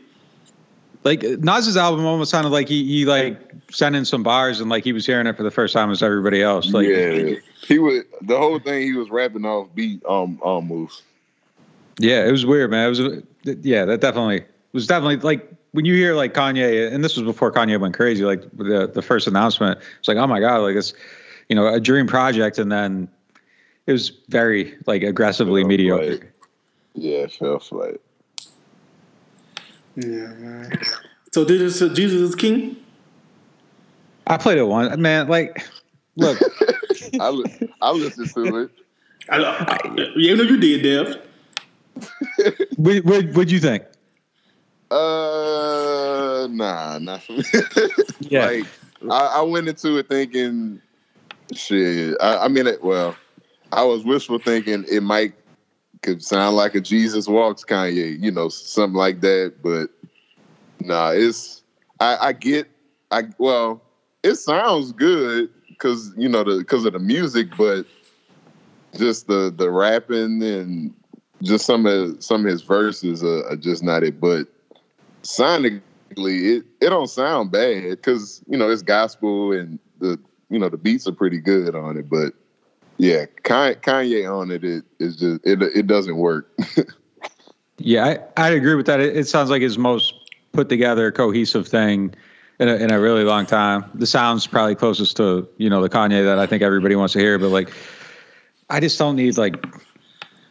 Like 1.07 1.23
Nas's 1.23 1.77
album 1.77 2.05
almost 2.05 2.33
sounded 2.33 2.49
like 2.49 2.69
he, 2.69 2.85
he 2.85 3.07
like 3.07 3.41
sent 3.71 3.95
in 3.95 4.05
some 4.05 4.25
bars 4.25 4.61
and 4.61 4.69
like 4.69 4.83
he 4.83 4.93
was 4.93 5.07
hearing 5.07 5.29
it 5.29 5.37
for 5.37 5.45
the 5.45 5.53
first 5.53 5.73
time 5.73 5.89
as 5.93 6.03
everybody 6.03 6.43
else. 6.43 6.73
Like, 6.73 6.89
yeah, 6.89 7.37
he 7.65 7.79
was 7.79 8.03
the 8.23 8.37
whole 8.37 8.59
thing. 8.59 8.83
He 8.83 8.93
was 8.93 9.09
rapping 9.09 9.45
off 9.45 9.69
beat 9.73 10.05
um 10.05 10.43
um 10.43 10.67
moves. 10.67 11.03
yeah, 12.01 12.27
it 12.27 12.33
was 12.33 12.45
weird, 12.45 12.73
man. 12.73 12.87
It 12.87 12.99
was, 12.99 13.57
yeah, 13.63 13.85
that 13.85 14.01
definitely 14.01 14.45
was 14.73 14.89
definitely 14.89 15.19
like 15.19 15.49
when 15.71 15.85
you 15.85 15.95
hear 15.95 16.15
like 16.15 16.35
Kanye, 16.35 16.93
and 16.93 17.05
this 17.05 17.17
was 17.17 17.25
before 17.25 17.53
Kanye 17.53 17.79
went 17.79 17.95
crazy. 17.95 18.25
Like 18.25 18.43
the 18.57 18.91
the 18.93 19.03
first 19.03 19.29
announcement, 19.29 19.79
it's 20.01 20.09
like, 20.09 20.17
oh 20.17 20.27
my 20.27 20.41
god, 20.41 20.59
like 20.63 20.75
it's 20.75 20.93
you 21.49 21.55
know 21.55 21.73
a 21.73 21.79
dream 21.79 22.09
project, 22.09 22.59
and 22.59 22.73
then 22.73 23.09
it 23.87 23.93
was 23.93 24.11
very 24.29 24.77
like 24.87 25.05
aggressively 25.05 25.63
mediocre. 25.63 26.17
flat. 26.17 26.31
Yeah, 26.95 27.19
it 27.19 27.33
fell 27.33 27.61
flat. 27.61 28.01
Yeah, 29.97 30.35
man. 30.35 30.73
So 31.33 31.45
did 31.45 31.61
this 31.61 31.83
uh, 31.83 31.91
Jesus 31.91 32.31
is 32.31 32.35
King? 32.35 32.77
I 34.27 34.39
played 34.39 34.57
it 34.57 34.63
once, 34.63 34.97
man. 34.97 35.29
Like, 35.29 35.69
look, 36.15 36.41
I 37.21 37.29
li- 37.29 37.69
I 37.83 37.91
listened 37.91 38.33
to 38.33 38.57
it. 38.57 38.71
I, 39.29 39.37
I, 39.43 39.79
yeah, 39.97 40.05
you 40.17 40.35
know 40.35 40.45
you 40.45 40.57
did, 40.57 40.83
Dev. 40.83 41.27
what 42.77 43.05
what 43.05 43.27
what'd 43.33 43.51
you 43.51 43.61
think? 43.61 43.85
Uh, 44.91 46.49
nah, 46.51 46.99
not 47.01 47.23
for 47.23 47.33
me. 47.33 47.45
Yeah. 48.21 48.47
like 48.47 48.67
I, 49.11 49.39
I 49.39 49.43
went 49.43 49.69
into 49.69 49.99
it 49.99 50.09
thinking, 50.09 50.81
shit. 51.53 52.17
I, 52.21 52.45
I 52.45 52.49
mean, 52.49 52.67
it, 52.67 52.83
well, 52.83 53.15
I 53.73 53.85
was 53.85 54.05
wishful 54.05 54.39
thinking 54.39 54.87
it 54.91 55.03
might 55.03 55.35
could 56.07 56.23
sound 56.25 56.57
like 56.57 56.77
a 56.77 56.81
Jesus 56.81 57.27
Walks 57.27 57.65
Kanye, 57.65 58.23
you 58.23 58.31
know, 58.31 58.49
something 58.49 58.97
like 58.97 59.21
that. 59.23 59.55
But 59.61 59.91
nah, 60.81 61.11
it's 61.11 61.63
I, 61.99 62.29
I 62.29 62.33
get 62.33 62.69
I 63.11 63.25
well, 63.39 63.83
it 64.23 64.37
sounds 64.37 64.93
good 64.93 65.51
because 65.69 66.15
you 66.17 66.29
know 66.29 66.45
the 66.45 66.59
because 66.59 66.85
of 66.85 66.93
the 66.93 67.01
music, 67.01 67.49
but 67.59 67.87
just 68.97 69.27
the 69.27 69.53
the 69.55 69.69
rapping 69.69 70.43
and 70.43 70.95
just 71.43 71.67
some 71.67 71.87
of 71.87 72.23
some 72.23 72.47
of 72.47 72.51
his 72.51 72.63
verses 72.63 73.25
are, 73.25 73.45
are 73.49 73.57
just 73.57 73.83
not 73.83 74.05
it. 74.05 74.21
But 74.21 74.47
sonically, 75.25 75.81
it 76.17 76.65
it 76.81 76.91
don't 76.91 77.11
sound 77.11 77.51
bad 77.51 77.83
because 77.91 78.45
you 78.47 78.57
know 78.57 78.71
it's 78.71 78.83
gospel 78.83 79.51
and 79.51 79.81
the 79.99 80.21
you 80.51 80.61
know 80.61 80.69
the 80.69 80.79
beats 80.79 81.09
are 81.09 81.13
pretty 81.13 81.41
good 81.41 81.75
on 81.75 81.97
it. 81.97 82.09
But 82.09 82.33
yeah, 82.99 83.27
Kanye, 83.45 83.81
Kanye 83.81 84.31
on 84.33 84.51
it, 84.51 84.65
it 84.65 84.85
is 84.99 85.17
just 85.17 85.41
it 85.47 85.63
it 85.63 85.87
doesn't 85.87 86.17
work. 86.17 86.51
Yeah, 87.79 88.17
I, 88.39 88.47
I'd 88.47 88.55
agree 88.55 88.75
with 88.75 88.87
that. 88.87 89.01
It, 89.01 89.15
it 89.19 89.29
sounds 89.29 89.51
like 89.51 89.61
his 89.61 89.77
most 89.77 90.15
put 90.53 90.71
together, 90.71 91.13
cohesive 91.13 91.69
thing 91.69 92.15
in 92.59 92.71
a, 92.71 92.75
in 92.77 92.91
a 92.91 92.99
really 92.99 93.23
long 93.23 93.45
time. 93.45 93.85
The 93.93 94.07
sound's 94.07 94.47
probably 94.47 94.75
closest 94.75 95.19
to 95.19 95.47
you 95.59 95.69
know 95.69 95.83
the 95.83 95.91
Kanye 95.91 96.25
that 96.25 96.39
I 96.39 96.47
think 96.47 96.63
everybody 96.63 96.97
wants 96.97 97.13
to 97.13 97.19
hear. 97.19 97.39
But 97.39 97.51
like, 97.51 97.71
I 98.71 98.81
just 98.81 98.99
don't 98.99 99.15
need 99.15 99.37
like, 99.37 99.63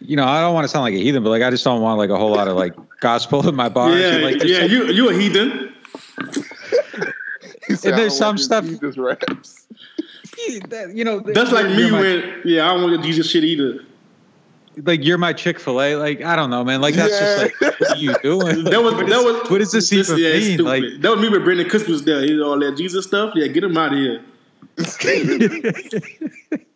you 0.01 0.15
know, 0.15 0.23
I 0.23 0.39
don't 0.39 0.53
want 0.53 0.65
to 0.65 0.67
sound 0.67 0.83
like 0.83 0.93
a 0.93 0.97
heathen, 0.97 1.23
but 1.23 1.31
like, 1.31 1.41
I 1.41 1.49
just 1.49 1.63
don't 1.63 1.81
want 1.81 1.97
like 1.97 2.11
a 2.11 2.15
whole 2.17 2.29
lot 2.29 2.47
of 2.47 2.55
like 2.57 2.75
gospel 2.99 3.49
in 3.49 3.55
my 3.55 3.69
bars. 3.69 3.99
yeah, 3.99 4.13
and, 4.13 4.23
like, 4.23 4.43
yeah, 4.43 4.59
some- 4.61 4.69
you 4.69 4.83
you 4.91 5.09
a 5.09 5.13
heathen. 5.15 5.73
Said, 7.75 7.89
And 7.93 7.97
there's 7.97 8.15
some 8.15 8.37
stuff- 8.37 8.65
want 8.65 8.79
Jesus 8.81 8.97
raps. 8.99 9.65
You 10.93 11.03
know, 11.03 11.19
That's 11.19 11.51
like 11.51 11.67
me 11.67 11.77
you're 11.83 11.91
my, 11.91 11.99
when 12.01 12.41
yeah, 12.45 12.65
I 12.69 12.73
don't 12.73 12.83
want 12.83 13.01
to 13.01 13.07
do 13.07 13.13
this 13.15 13.29
shit 13.29 13.43
either. 13.43 13.83
like 14.83 15.03
you're 15.05 15.17
my 15.17 15.33
Chick 15.33 15.59
Fil 15.59 15.81
A. 15.81 15.95
Like 15.95 16.21
I 16.23 16.35
don't 16.35 16.49
know, 16.49 16.63
man. 16.63 16.81
Like 16.81 16.95
that's 16.95 17.17
just 17.17 17.37
like 17.41 17.61
what 17.79 17.91
are 17.91 17.97
you 17.97 18.13
doing? 18.23 18.63
That 18.65 18.81
was 18.83 18.93
What 18.93 19.07
that 19.07 19.17
is- 19.19 19.23
was 19.25 19.49
what 19.49 19.57
does 19.59 19.71
this 19.71 19.91
even 19.93 20.17
yeah, 20.17 20.33
mean? 20.33 20.41
stupid. 20.55 20.63
Like 20.65 20.83
that 21.01 21.11
was 21.11 21.19
me 21.21 21.29
when 21.29 21.43
Brendan 21.43 21.69
Cusp 21.69 21.87
was 21.87 22.03
there. 22.03 22.21
He 22.21 22.27
did 22.27 22.41
all 22.41 22.59
that 22.59 22.75
Jesus 22.77 23.05
stuff. 23.05 23.33
Yeah, 23.35 23.47
get 23.47 23.63
him 23.63 23.77
out 23.77 23.93
of 23.93 23.99
here. 23.99 24.21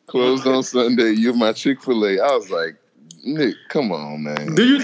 Closed 0.07 0.47
on 0.47 0.63
Sunday. 0.63 1.11
You're 1.11 1.33
my 1.35 1.53
Chick 1.53 1.81
Fil 1.83 2.03
A. 2.05 2.19
I 2.19 2.31
was 2.35 2.49
like, 2.49 2.75
Nick, 3.23 3.55
come 3.69 3.91
on, 3.91 4.23
man. 4.23 4.55
Do 4.55 4.63
you? 4.65 4.79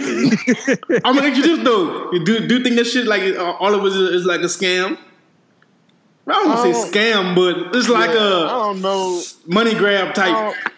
I'm 1.03 1.15
gonna 1.15 1.27
ask 1.29 1.37
you 1.37 1.43
this 1.55 1.63
though. 1.63 2.11
Do 2.11 2.47
do 2.47 2.57
you 2.57 2.63
think 2.63 2.75
that 2.75 2.85
shit 2.85 3.07
like 3.07 3.35
all 3.37 3.73
of 3.73 3.81
it 3.85 3.87
is, 3.87 3.95
is 4.21 4.25
like 4.25 4.41
a 4.41 4.45
scam? 4.45 4.97
I 6.27 6.31
don't 6.33 6.47
want 6.49 6.65
to 6.67 6.73
say 6.73 6.81
oh. 6.81 6.91
scam, 6.91 7.35
but 7.35 7.75
it's 7.75 7.87
like 7.89 8.09
Yeah, 8.09 8.15
I 8.15 8.45
a 8.45 8.47
don't 8.47 8.81
know. 8.81 9.21
money 9.45 9.73
grab 9.75 10.13
type. 10.15 10.31
don't- 10.33 10.73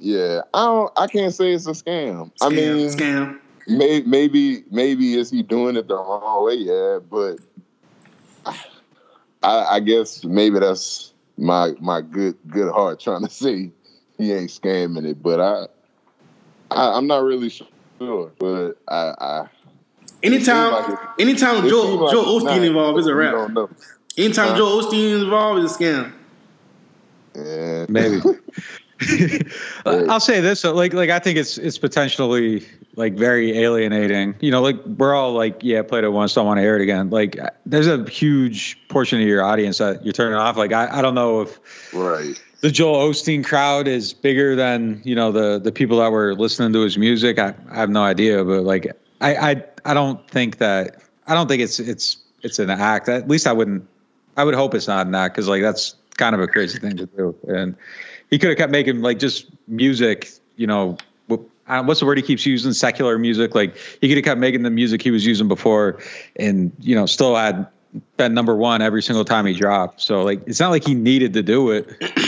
yeah, 0.00 0.42
I 0.54 0.64
don't. 0.64 0.92
I 0.96 1.06
can't 1.08 1.34
say 1.34 1.52
it's 1.52 1.66
a 1.66 1.70
scam. 1.70 2.30
I 2.40 2.46
Scam, 2.46 2.54
mean, 2.76 2.88
scam. 2.88 3.38
may, 3.66 4.00
maybe 4.02 4.62
maybe 4.70 5.14
is 5.14 5.28
he 5.30 5.42
doing 5.42 5.76
it 5.76 5.88
the 5.88 5.94
wrong 5.96 6.44
way? 6.44 6.54
Yeah, 6.54 6.98
but 7.10 7.38
I, 9.42 9.64
I 9.76 9.80
guess 9.80 10.24
maybe 10.24 10.58
that's 10.58 11.12
my 11.36 11.72
my 11.80 12.00
good 12.00 12.36
good 12.48 12.72
heart 12.72 13.00
trying 13.04 13.24
to 13.24 13.30
say 13.30 13.70
he 14.18 14.32
ain't 14.32 14.50
scamming 14.50 15.04
it. 15.04 15.22
But 15.22 15.40
I, 15.40 15.66
I 16.70 16.96
I'm 16.96 17.06
not 17.06 17.22
really 17.24 17.48
sure. 17.50 17.66
But 18.38 18.74
I, 18.88 19.14
I 19.20 19.46
Anytime, 20.22 20.72
like 20.72 20.88
it- 20.90 21.22
anytime 21.22 21.68
Joe 21.68 21.94
like 21.94 22.12
Joe 22.12 22.36
it's 22.36 22.44
Osteen 22.44 22.66
involved 22.66 22.98
is 23.00 23.06
a 23.06 23.14
rap. 23.14 23.34
Don't 24.18 24.36
know. 24.36 24.42
Anytime 24.42 24.48
Huh? 24.48 24.56
Joel 24.56 24.82
Osteen 24.82 25.10
is 25.12 25.22
involved 25.22 25.64
is 25.64 25.74
a 25.74 25.78
scam. 25.78 26.12
Yeah. 27.34 27.86
Maybe. 27.88 28.20
Uh, 29.86 30.04
I'll 30.08 30.18
say 30.18 30.40
this: 30.40 30.58
so, 30.58 30.74
like, 30.74 30.92
like 30.92 31.08
I 31.08 31.20
think 31.20 31.38
it's 31.38 31.56
it's 31.56 31.78
potentially 31.78 32.66
like 32.96 33.14
very 33.14 33.56
alienating. 33.56 34.34
You 34.40 34.50
know, 34.50 34.60
like 34.60 34.84
we're 34.84 35.14
all 35.14 35.32
like, 35.32 35.62
yeah, 35.62 35.82
played 35.82 36.02
it 36.02 36.08
once, 36.08 36.34
don't 36.34 36.46
want 36.46 36.58
to 36.58 36.62
hear 36.62 36.74
it 36.74 36.82
again. 36.82 37.08
Like, 37.10 37.38
uh, 37.38 37.50
there's 37.64 37.86
a 37.86 38.04
huge 38.10 38.76
portion 38.88 39.20
of 39.20 39.26
your 39.28 39.44
audience 39.44 39.78
that 39.78 40.04
you're 40.04 40.12
turning 40.12 40.34
off. 40.34 40.56
Like, 40.56 40.72
I, 40.72 40.98
I 40.98 41.00
don't 41.00 41.14
know 41.14 41.42
if 41.42 41.94
right. 41.94 42.42
the 42.60 42.72
Joel 42.72 43.08
Osteen 43.08 43.44
crowd 43.44 43.86
is 43.86 44.12
bigger 44.12 44.56
than 44.56 45.00
you 45.04 45.14
know 45.14 45.30
the 45.30 45.60
the 45.60 45.70
people 45.70 45.98
that 45.98 46.10
were 46.10 46.34
listening 46.34 46.72
to 46.72 46.80
his 46.80 46.98
music. 46.98 47.38
I, 47.38 47.54
I 47.70 47.76
have 47.76 47.90
no 47.90 48.02
idea, 48.02 48.44
but 48.44 48.64
like, 48.64 48.90
I, 49.20 49.36
I 49.36 49.64
I 49.84 49.94
don't 49.94 50.28
think 50.28 50.58
that 50.58 51.04
I 51.28 51.34
don't 51.34 51.46
think 51.46 51.62
it's 51.62 51.78
it's 51.78 52.16
it's 52.42 52.58
an 52.58 52.68
act. 52.68 53.08
At 53.08 53.28
least 53.28 53.46
I 53.46 53.52
wouldn't. 53.52 53.86
I 54.38 54.44
would 54.44 54.54
hope 54.54 54.72
it's 54.74 54.86
not 54.86 55.06
an 55.08 55.14
act 55.16 55.34
because 55.34 55.48
like 55.48 55.62
that's 55.62 55.96
kind 56.16 56.34
of 56.34 56.40
a 56.40 56.46
crazy 56.46 56.78
thing 56.78 56.96
to 56.96 57.06
do. 57.06 57.36
And 57.48 57.76
he 58.30 58.38
could 58.38 58.50
have 58.50 58.56
kept 58.56 58.70
making 58.70 59.02
like 59.02 59.18
just 59.18 59.46
music. 59.66 60.30
You 60.56 60.68
know, 60.68 60.96
wh- 61.28 61.40
what's 61.66 61.98
the 62.00 62.06
word 62.06 62.18
he 62.18 62.22
keeps 62.22 62.46
using? 62.46 62.72
Secular 62.72 63.18
music. 63.18 63.56
Like 63.56 63.76
he 64.00 64.06
could 64.08 64.16
have 64.16 64.24
kept 64.24 64.40
making 64.40 64.62
the 64.62 64.70
music 64.70 65.02
he 65.02 65.10
was 65.10 65.26
using 65.26 65.48
before, 65.48 65.98
and 66.36 66.72
you 66.78 66.94
know, 66.94 67.04
still 67.04 67.34
had 67.34 67.66
been 68.16 68.32
number 68.32 68.54
one 68.54 68.80
every 68.80 69.02
single 69.02 69.24
time 69.24 69.44
he 69.44 69.54
dropped. 69.54 70.00
So 70.00 70.22
like, 70.22 70.40
it's 70.46 70.60
not 70.60 70.70
like 70.70 70.86
he 70.86 70.94
needed 70.94 71.32
to 71.34 71.42
do 71.42 71.70
it. 71.72 71.88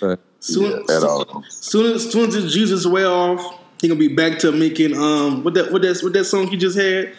But 0.00 0.20
Soon, 0.38 0.84
At 0.88 1.02
all. 1.02 1.42
soon 1.48 1.92
as 1.96 2.08
soon 2.08 2.28
as 2.28 2.54
Jesus 2.54 2.86
wear 2.86 3.08
off, 3.08 3.58
he 3.80 3.88
gonna 3.88 3.98
be 3.98 4.06
back 4.06 4.38
to 4.38 4.52
making 4.52 4.96
um 4.96 5.42
what 5.42 5.54
that 5.54 5.72
what 5.72 5.82
that 5.82 5.98
what 6.04 6.12
that 6.12 6.22
song 6.24 6.46
he 6.46 6.56
just 6.56 6.78
had. 6.78 7.12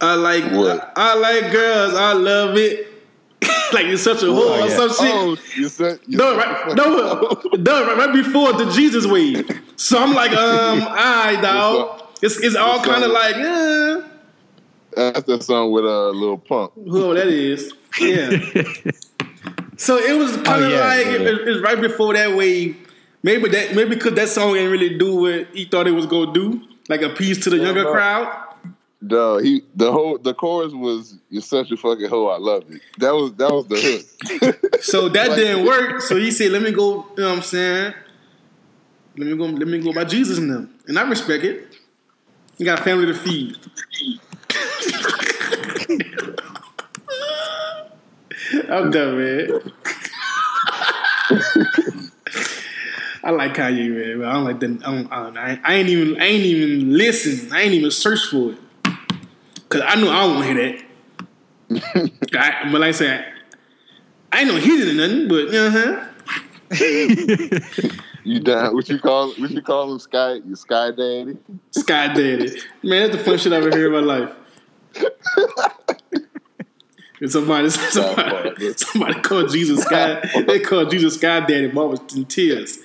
I 0.00 0.14
like 0.14 0.44
What? 0.52 0.92
I, 0.94 1.10
I 1.10 1.14
like 1.14 1.50
girls. 1.50 1.94
I 1.94 2.12
love 2.12 2.56
it. 2.56 2.86
like 3.72 3.86
you're 3.86 3.96
such 3.96 4.22
a 4.22 4.26
whore 4.26 4.62
or 4.62 4.68
yeah. 4.68 4.76
some 4.76 4.88
shit. 4.90 5.14
Oh, 5.14 5.36
you 5.56 5.68
said 5.68 6.00
you 6.06 6.18
No, 6.18 6.36
right, 6.36 6.74
no, 6.74 7.40
no, 7.56 7.86
right, 7.86 7.96
right 7.96 8.12
before 8.12 8.52
the 8.52 8.70
Jesus 8.72 9.06
wave. 9.06 9.48
So 9.76 9.98
I'm 10.02 10.14
like, 10.14 10.32
um, 10.32 10.82
alright, 10.82 11.42
dog. 11.42 12.02
It's 12.22 12.38
it's 12.42 12.56
all 12.56 12.82
kind 12.82 13.04
of 13.04 13.10
like, 13.10 13.36
yeah. 13.36 14.08
That's 14.96 15.22
the 15.22 15.40
song 15.40 15.70
with 15.70 15.84
a 15.84 15.88
uh, 15.88 16.10
Lil 16.10 16.38
Pump. 16.38 16.72
whoever 16.74 17.14
that 17.14 17.28
is. 17.28 17.72
Yeah. 18.00 18.30
so 19.76 19.96
it 19.96 20.18
was 20.18 20.36
kind 20.38 20.64
of 20.64 20.70
Oh, 20.72 20.74
yeah, 20.74 20.80
like 20.80 21.06
yeah, 21.06 21.12
it, 21.12 21.22
yeah. 21.22 21.28
it 21.28 21.46
was 21.46 21.60
right 21.60 21.80
before 21.80 22.14
that 22.14 22.36
wave. 22.36 22.76
maybe 23.22 23.48
that 23.50 23.74
maybe 23.74 23.94
because 23.94 24.14
that 24.14 24.28
song 24.28 24.54
didn't 24.54 24.72
really 24.72 24.98
do 24.98 25.16
what 25.16 25.48
he 25.52 25.64
thought 25.66 25.86
it 25.86 25.92
was 25.92 26.06
gonna 26.06 26.32
do, 26.32 26.60
like 26.88 27.02
appease 27.02 27.42
to 27.44 27.50
the 27.50 27.58
younger 27.58 27.84
no. 27.84 27.92
crowd. 27.92 28.47
No, 29.00 29.38
he 29.38 29.62
the 29.76 29.92
whole 29.92 30.18
the 30.18 30.34
chorus 30.34 30.72
was 30.72 31.14
"You're 31.30 31.40
such 31.42 31.70
a 31.70 31.76
fucking 31.76 32.08
hoe, 32.08 32.26
I 32.26 32.38
love 32.38 32.64
it." 32.68 32.80
That 32.98 33.14
was 33.14 33.32
that 33.34 33.50
was 33.52 33.66
the 33.68 33.76
hook. 33.80 34.04
So 34.82 35.08
that 35.10 35.28
Like- 35.30 35.38
didn't 35.38 35.64
work. 35.66 36.00
So 36.02 36.16
he 36.16 36.30
said, 36.32 36.50
"Let 36.52 36.62
me 36.62 36.72
go." 36.72 37.06
You 37.16 37.22
know 37.22 37.28
what 37.30 37.36
I'm 37.36 37.42
saying? 37.42 37.94
Let 39.16 39.26
me 39.28 39.36
go. 39.36 39.44
Let 39.44 39.68
me 39.68 39.78
go 39.80 39.92
by 39.92 40.04
Jesus 40.04 40.38
and 40.38 40.50
them, 40.50 40.74
and 40.88 40.98
I 40.98 41.08
respect 41.08 41.44
it. 41.44 41.76
You 42.58 42.64
got 42.66 42.80
a 42.80 42.82
family 42.82 43.06
to 43.06 43.14
feed. 43.14 43.56
I'm 48.70 48.90
done, 48.90 49.18
man. 49.18 49.48
I 53.22 53.30
like 53.30 53.54
Kanye, 53.54 53.90
man, 53.90 54.18
but 54.20 54.28
I 54.28 54.32
don't 54.32 54.44
like 54.44 54.58
that. 54.60 54.70
I, 54.84 54.90
don't, 54.94 55.12
I, 55.12 55.22
don't, 55.24 55.36
I 55.64 55.74
ain't 55.74 55.88
even. 55.88 56.20
I 56.20 56.24
ain't 56.24 56.44
even 56.44 56.96
listen. 56.96 57.52
I 57.52 57.62
ain't 57.62 57.74
even 57.74 57.90
search 57.92 58.24
for 58.30 58.52
it 58.52 58.58
because 59.68 59.82
I 59.86 60.00
know 60.00 60.10
I 60.10 60.22
don't 60.22 60.36
want 60.36 60.46
to 60.46 60.54
hear 60.54 60.72
that. 60.72 60.84
I, 62.34 62.70
but 62.72 62.80
like 62.80 62.88
I 62.88 62.92
said, 62.92 63.32
I 64.32 64.40
ain't 64.40 64.48
no 64.48 64.56
hidden 64.56 64.88
or 64.88 65.06
nothing, 65.06 65.28
but 65.28 65.54
uh 65.54 65.70
huh. 65.70 66.04
you 68.24 68.40
down? 68.44 68.74
What 68.74 68.88
you 68.88 68.98
call 68.98 69.32
what 69.32 69.50
you 69.50 69.62
call 69.62 69.92
him? 69.92 69.98
Sky 69.98 70.34
you 70.34 70.56
Sky 70.56 70.90
Daddy? 70.90 71.36
Sky 71.70 72.08
Daddy. 72.14 72.60
Man, 72.82 73.10
that's 73.10 73.18
the 73.18 73.24
fun 73.24 73.38
shit 73.38 73.52
I've 73.52 73.66
ever 73.66 73.76
heard 73.76 73.94
in 73.94 74.06
my 74.06 74.18
life. 74.18 74.34
And 77.20 77.32
somebody, 77.32 77.68
somebody, 77.68 78.72
somebody 78.74 79.20
called 79.20 79.50
Jesus 79.50 79.82
Sky. 79.82 80.20
They 80.46 80.60
called 80.60 80.90
Jesus 80.90 81.14
Sky 81.14 81.40
Daddy. 81.40 81.68
Mom 81.72 81.90
was 81.90 82.00
in 82.14 82.26
tears. 82.26 82.78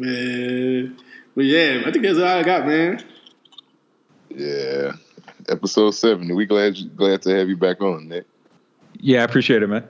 Man, 0.00 0.96
but 1.34 1.44
yeah, 1.44 1.82
I 1.86 1.90
think 1.90 2.04
that's 2.04 2.18
all 2.18 2.24
I 2.24 2.42
got, 2.42 2.66
man. 2.66 3.04
Yeah. 4.30 4.92
Episode 5.48 5.92
seven. 5.92 6.34
We 6.34 6.46
glad 6.46 6.76
glad 6.96 7.22
to 7.22 7.30
have 7.30 7.48
you 7.48 7.56
back 7.56 7.80
on, 7.80 8.08
Nick. 8.08 8.26
Yeah, 8.98 9.20
I 9.20 9.24
appreciate 9.24 9.62
it, 9.62 9.66
man. 9.68 9.84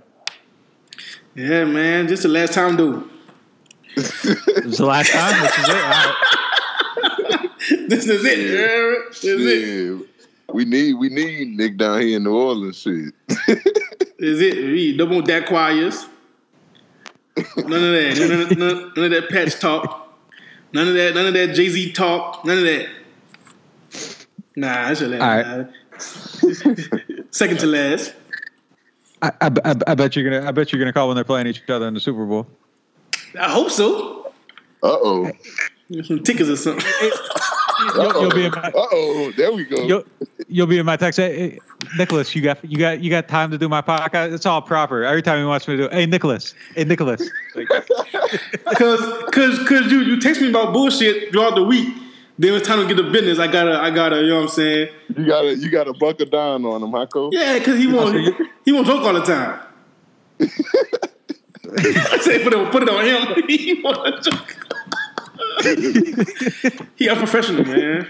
Yeah, 1.35 1.65
man. 1.65 2.09
Just 2.09 2.23
the 2.23 2.29
last 2.29 2.53
time, 2.53 2.77
dude. 2.77 3.09
This 3.97 4.25
is 4.25 4.79
the 4.79 4.87
last 4.87 5.11
time. 5.11 5.43
This 5.43 5.59
is 5.59 5.69
it. 5.69 5.75
All 5.75 5.91
right. 5.91 6.17
This 7.89 8.09
is 8.09 8.25
it. 8.25 8.39
man. 8.39 9.05
This 9.11 9.25
is 9.25 9.47
it. 9.47 10.07
We 10.55 10.65
need 10.65 10.95
we 10.95 11.09
need 11.09 11.57
Nick 11.57 11.77
down 11.77 12.01
here 12.01 12.17
in 12.17 12.25
New 12.25 12.37
Orleans 12.37 12.81
shit. 12.81 13.15
Is 14.19 14.41
it. 14.41 14.57
We 14.57 14.95
no 14.97 15.07
more 15.07 15.23
that 15.23 15.47
choirs. 15.47 16.07
None 17.57 17.73
of 17.73 17.81
that. 17.81 18.17
None 18.19 18.41
of, 18.41 18.59
none, 18.59 18.93
none 18.97 19.05
of 19.05 19.11
that 19.11 19.31
patch 19.31 19.59
talk. 19.61 20.00
None 20.73 20.89
of 20.89 20.95
that. 20.95 21.15
None 21.15 21.27
of 21.27 21.35
that 21.35 21.55
Jay 21.55 21.69
Z 21.69 21.93
talk. 21.93 22.45
None 22.45 22.59
of 22.59 22.65
that. 22.65 22.89
Nah, 24.57 24.89
that's 24.89 25.01
your 25.01 25.11
last. 25.11 25.47
All 25.47 25.59
nah. 25.63 27.25
Second 27.31 27.59
to 27.61 27.67
last. 27.67 28.15
I, 29.23 29.33
I, 29.41 29.51
I, 29.65 29.75
I 29.87 29.95
bet 29.95 30.17
you're 30.17 30.31
gonna. 30.31 30.49
I 30.49 30.53
bet 30.53 30.73
you're 30.73 30.81
gonna 30.81 30.93
call 30.93 31.09
when 31.09 31.15
they're 31.15 31.25
playing 31.25 31.47
each 31.47 31.63
other 31.69 31.87
in 31.89 31.95
the 31.95 32.01
Super 32.01 32.25
Bowl. 32.25 32.47
I 33.39 33.49
hope 33.49 33.71
so. 33.71 34.33
Uh 34.83 34.97
oh. 35.03 35.31
Some 36.05 36.23
tickets 36.25 36.49
or 36.49 36.57
something. 36.57 36.87
You'll, 37.95 38.23
you'll 38.23 38.31
be 38.31 38.45
in 38.47 38.51
my. 38.53 38.69
Uh 38.69 38.87
oh. 38.93 39.33
There 39.37 39.53
we 39.53 39.65
go. 39.65 39.83
You'll, 39.85 40.05
you'll 40.49 40.67
be 40.67 40.79
in 40.79 40.87
my 40.87 40.97
text. 40.97 41.19
Hey, 41.19 41.51
hey, 41.51 41.59
Nicholas, 41.99 42.35
you 42.35 42.43
got 42.43 42.65
you 42.65 42.79
got 42.79 43.01
you 43.01 43.11
got 43.11 43.29
time 43.29 43.51
to 43.51 43.59
do 43.59 43.69
my 43.69 43.83
podcast? 43.83 44.33
It's 44.33 44.47
all 44.47 44.63
proper. 44.63 45.05
Every 45.05 45.23
time 45.23 45.39
he 45.39 45.45
wants 45.45 45.67
me 45.67 45.77
to 45.77 45.89
do, 45.89 45.95
hey 45.95 46.07
Nicholas, 46.07 46.55
hey 46.75 46.85
Nicholas. 46.85 47.29
Like, 47.55 47.69
Cause, 48.77 49.01
cause, 49.33 49.59
cause 49.69 49.91
you 49.91 50.01
you 50.01 50.21
text 50.21 50.41
me 50.41 50.51
about 50.51 50.73
bullshit 50.73 51.33
throughout 51.33 51.55
the 51.55 51.65
week. 51.65 51.95
Then 52.39 52.55
it's 52.55 52.67
time 52.67 52.81
to 52.81 52.87
get 52.87 53.03
the 53.03 53.11
business. 53.11 53.39
I 53.39 53.49
gotta, 53.49 53.79
I 53.79 53.91
gotta. 53.91 54.23
You 54.23 54.29
know 54.29 54.37
what 54.37 54.43
I'm 54.45 54.49
saying? 54.49 54.89
You 55.17 55.27
gotta 55.27 55.57
you 55.57 55.71
gotta 55.71 55.93
buckle 55.93 56.27
down 56.27 56.65
on 56.65 56.83
him, 56.83 56.91
huh, 56.93 57.07
Cole? 57.07 57.31
Yeah, 57.33 57.59
cause 57.59 57.77
he 57.77 57.87
won't, 57.87 58.17
he 58.65 58.73
won't 58.73 58.87
joke 58.87 59.03
all 59.03 59.13
the 59.13 59.21
time. 59.23 59.61
I 60.41 62.19
say 62.21 62.43
put 62.43 62.53
it, 62.55 62.73
put 62.73 62.83
it 62.83 62.89
on 62.89 63.05
him. 63.05 63.45
he 63.49 63.81
won't 63.83 64.25
joke. 64.25 64.60
He 66.97 67.09
unprofessional, 67.09 67.65
man. 67.65 68.07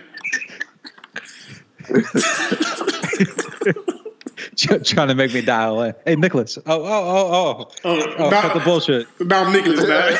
trying 4.84 5.08
to 5.08 5.14
make 5.14 5.32
me 5.32 5.40
dial 5.42 5.82
in. 5.82 5.94
Hey 6.04 6.16
Nicholas. 6.16 6.58
Oh 6.66 6.82
oh 6.82 6.84
oh 6.84 7.32
oh. 7.32 7.68
Oh, 7.84 8.14
Oh, 8.18 8.30
cut 8.30 8.54
the 8.54 8.60
bullshit. 8.60 9.06
About 9.20 9.52
Nicholas, 9.52 9.86
man. 9.86 10.16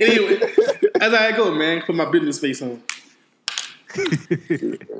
anyway, 0.00 0.40
as 1.00 1.14
I 1.14 1.32
go, 1.36 1.54
man, 1.54 1.82
put 1.82 1.94
my 1.94 2.10
business 2.10 2.38
face 2.38 2.62
on. 2.62 2.82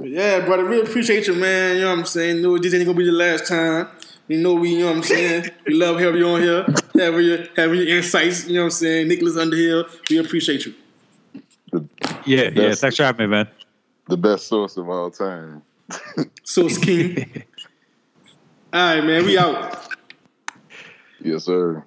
yeah, 0.02 0.44
brother, 0.44 0.65
really 0.65 0.89
appreciate 0.89 1.27
you, 1.27 1.35
man. 1.35 1.77
You 1.77 1.82
know 1.82 1.90
what 1.90 1.98
I'm 2.01 2.05
saying? 2.06 2.43
Know 2.43 2.59
this 2.59 2.74
ain't 2.74 2.85
gonna 2.86 2.97
be 2.97 3.05
the 3.05 3.12
last 3.12 3.47
time. 3.47 3.89
You 4.29 4.39
know 4.39 4.55
we, 4.55 4.71
you 4.75 4.81
know 4.81 4.87
what 4.89 4.97
I'm 4.97 5.03
saying? 5.03 5.51
We 5.67 5.75
love 5.75 5.99
having 5.99 6.21
you 6.21 6.29
on 6.29 6.43
here, 6.43 6.67
having 6.95 7.25
your 7.25 7.39
having 7.57 7.79
your 7.81 7.97
insights. 7.97 8.47
You 8.47 8.55
know 8.57 8.61
what 8.63 8.65
I'm 8.67 8.71
saying? 8.73 9.09
Nicholas 9.09 9.37
Underhill, 9.37 9.87
we 10.11 10.19
appreciate 10.19 10.67
you. 10.67 10.75
Yeah 11.73 11.83
yeah. 12.27 12.51
That's- 12.51 12.81
Thanks 12.81 12.97
for 12.97 13.05
having 13.05 13.31
me, 13.31 13.37
man. 13.37 13.49
The 14.09 14.17
best 14.17 14.47
source 14.47 14.77
of 14.77 14.89
all 14.89 15.11
time. 15.11 15.63
Source 16.45 16.79
King. 16.79 17.43
All 18.73 18.95
right, 18.97 19.05
man, 19.05 19.25
we 19.25 19.39
out. 19.39 19.89
Yes, 21.21 21.45
sir. 21.45 21.83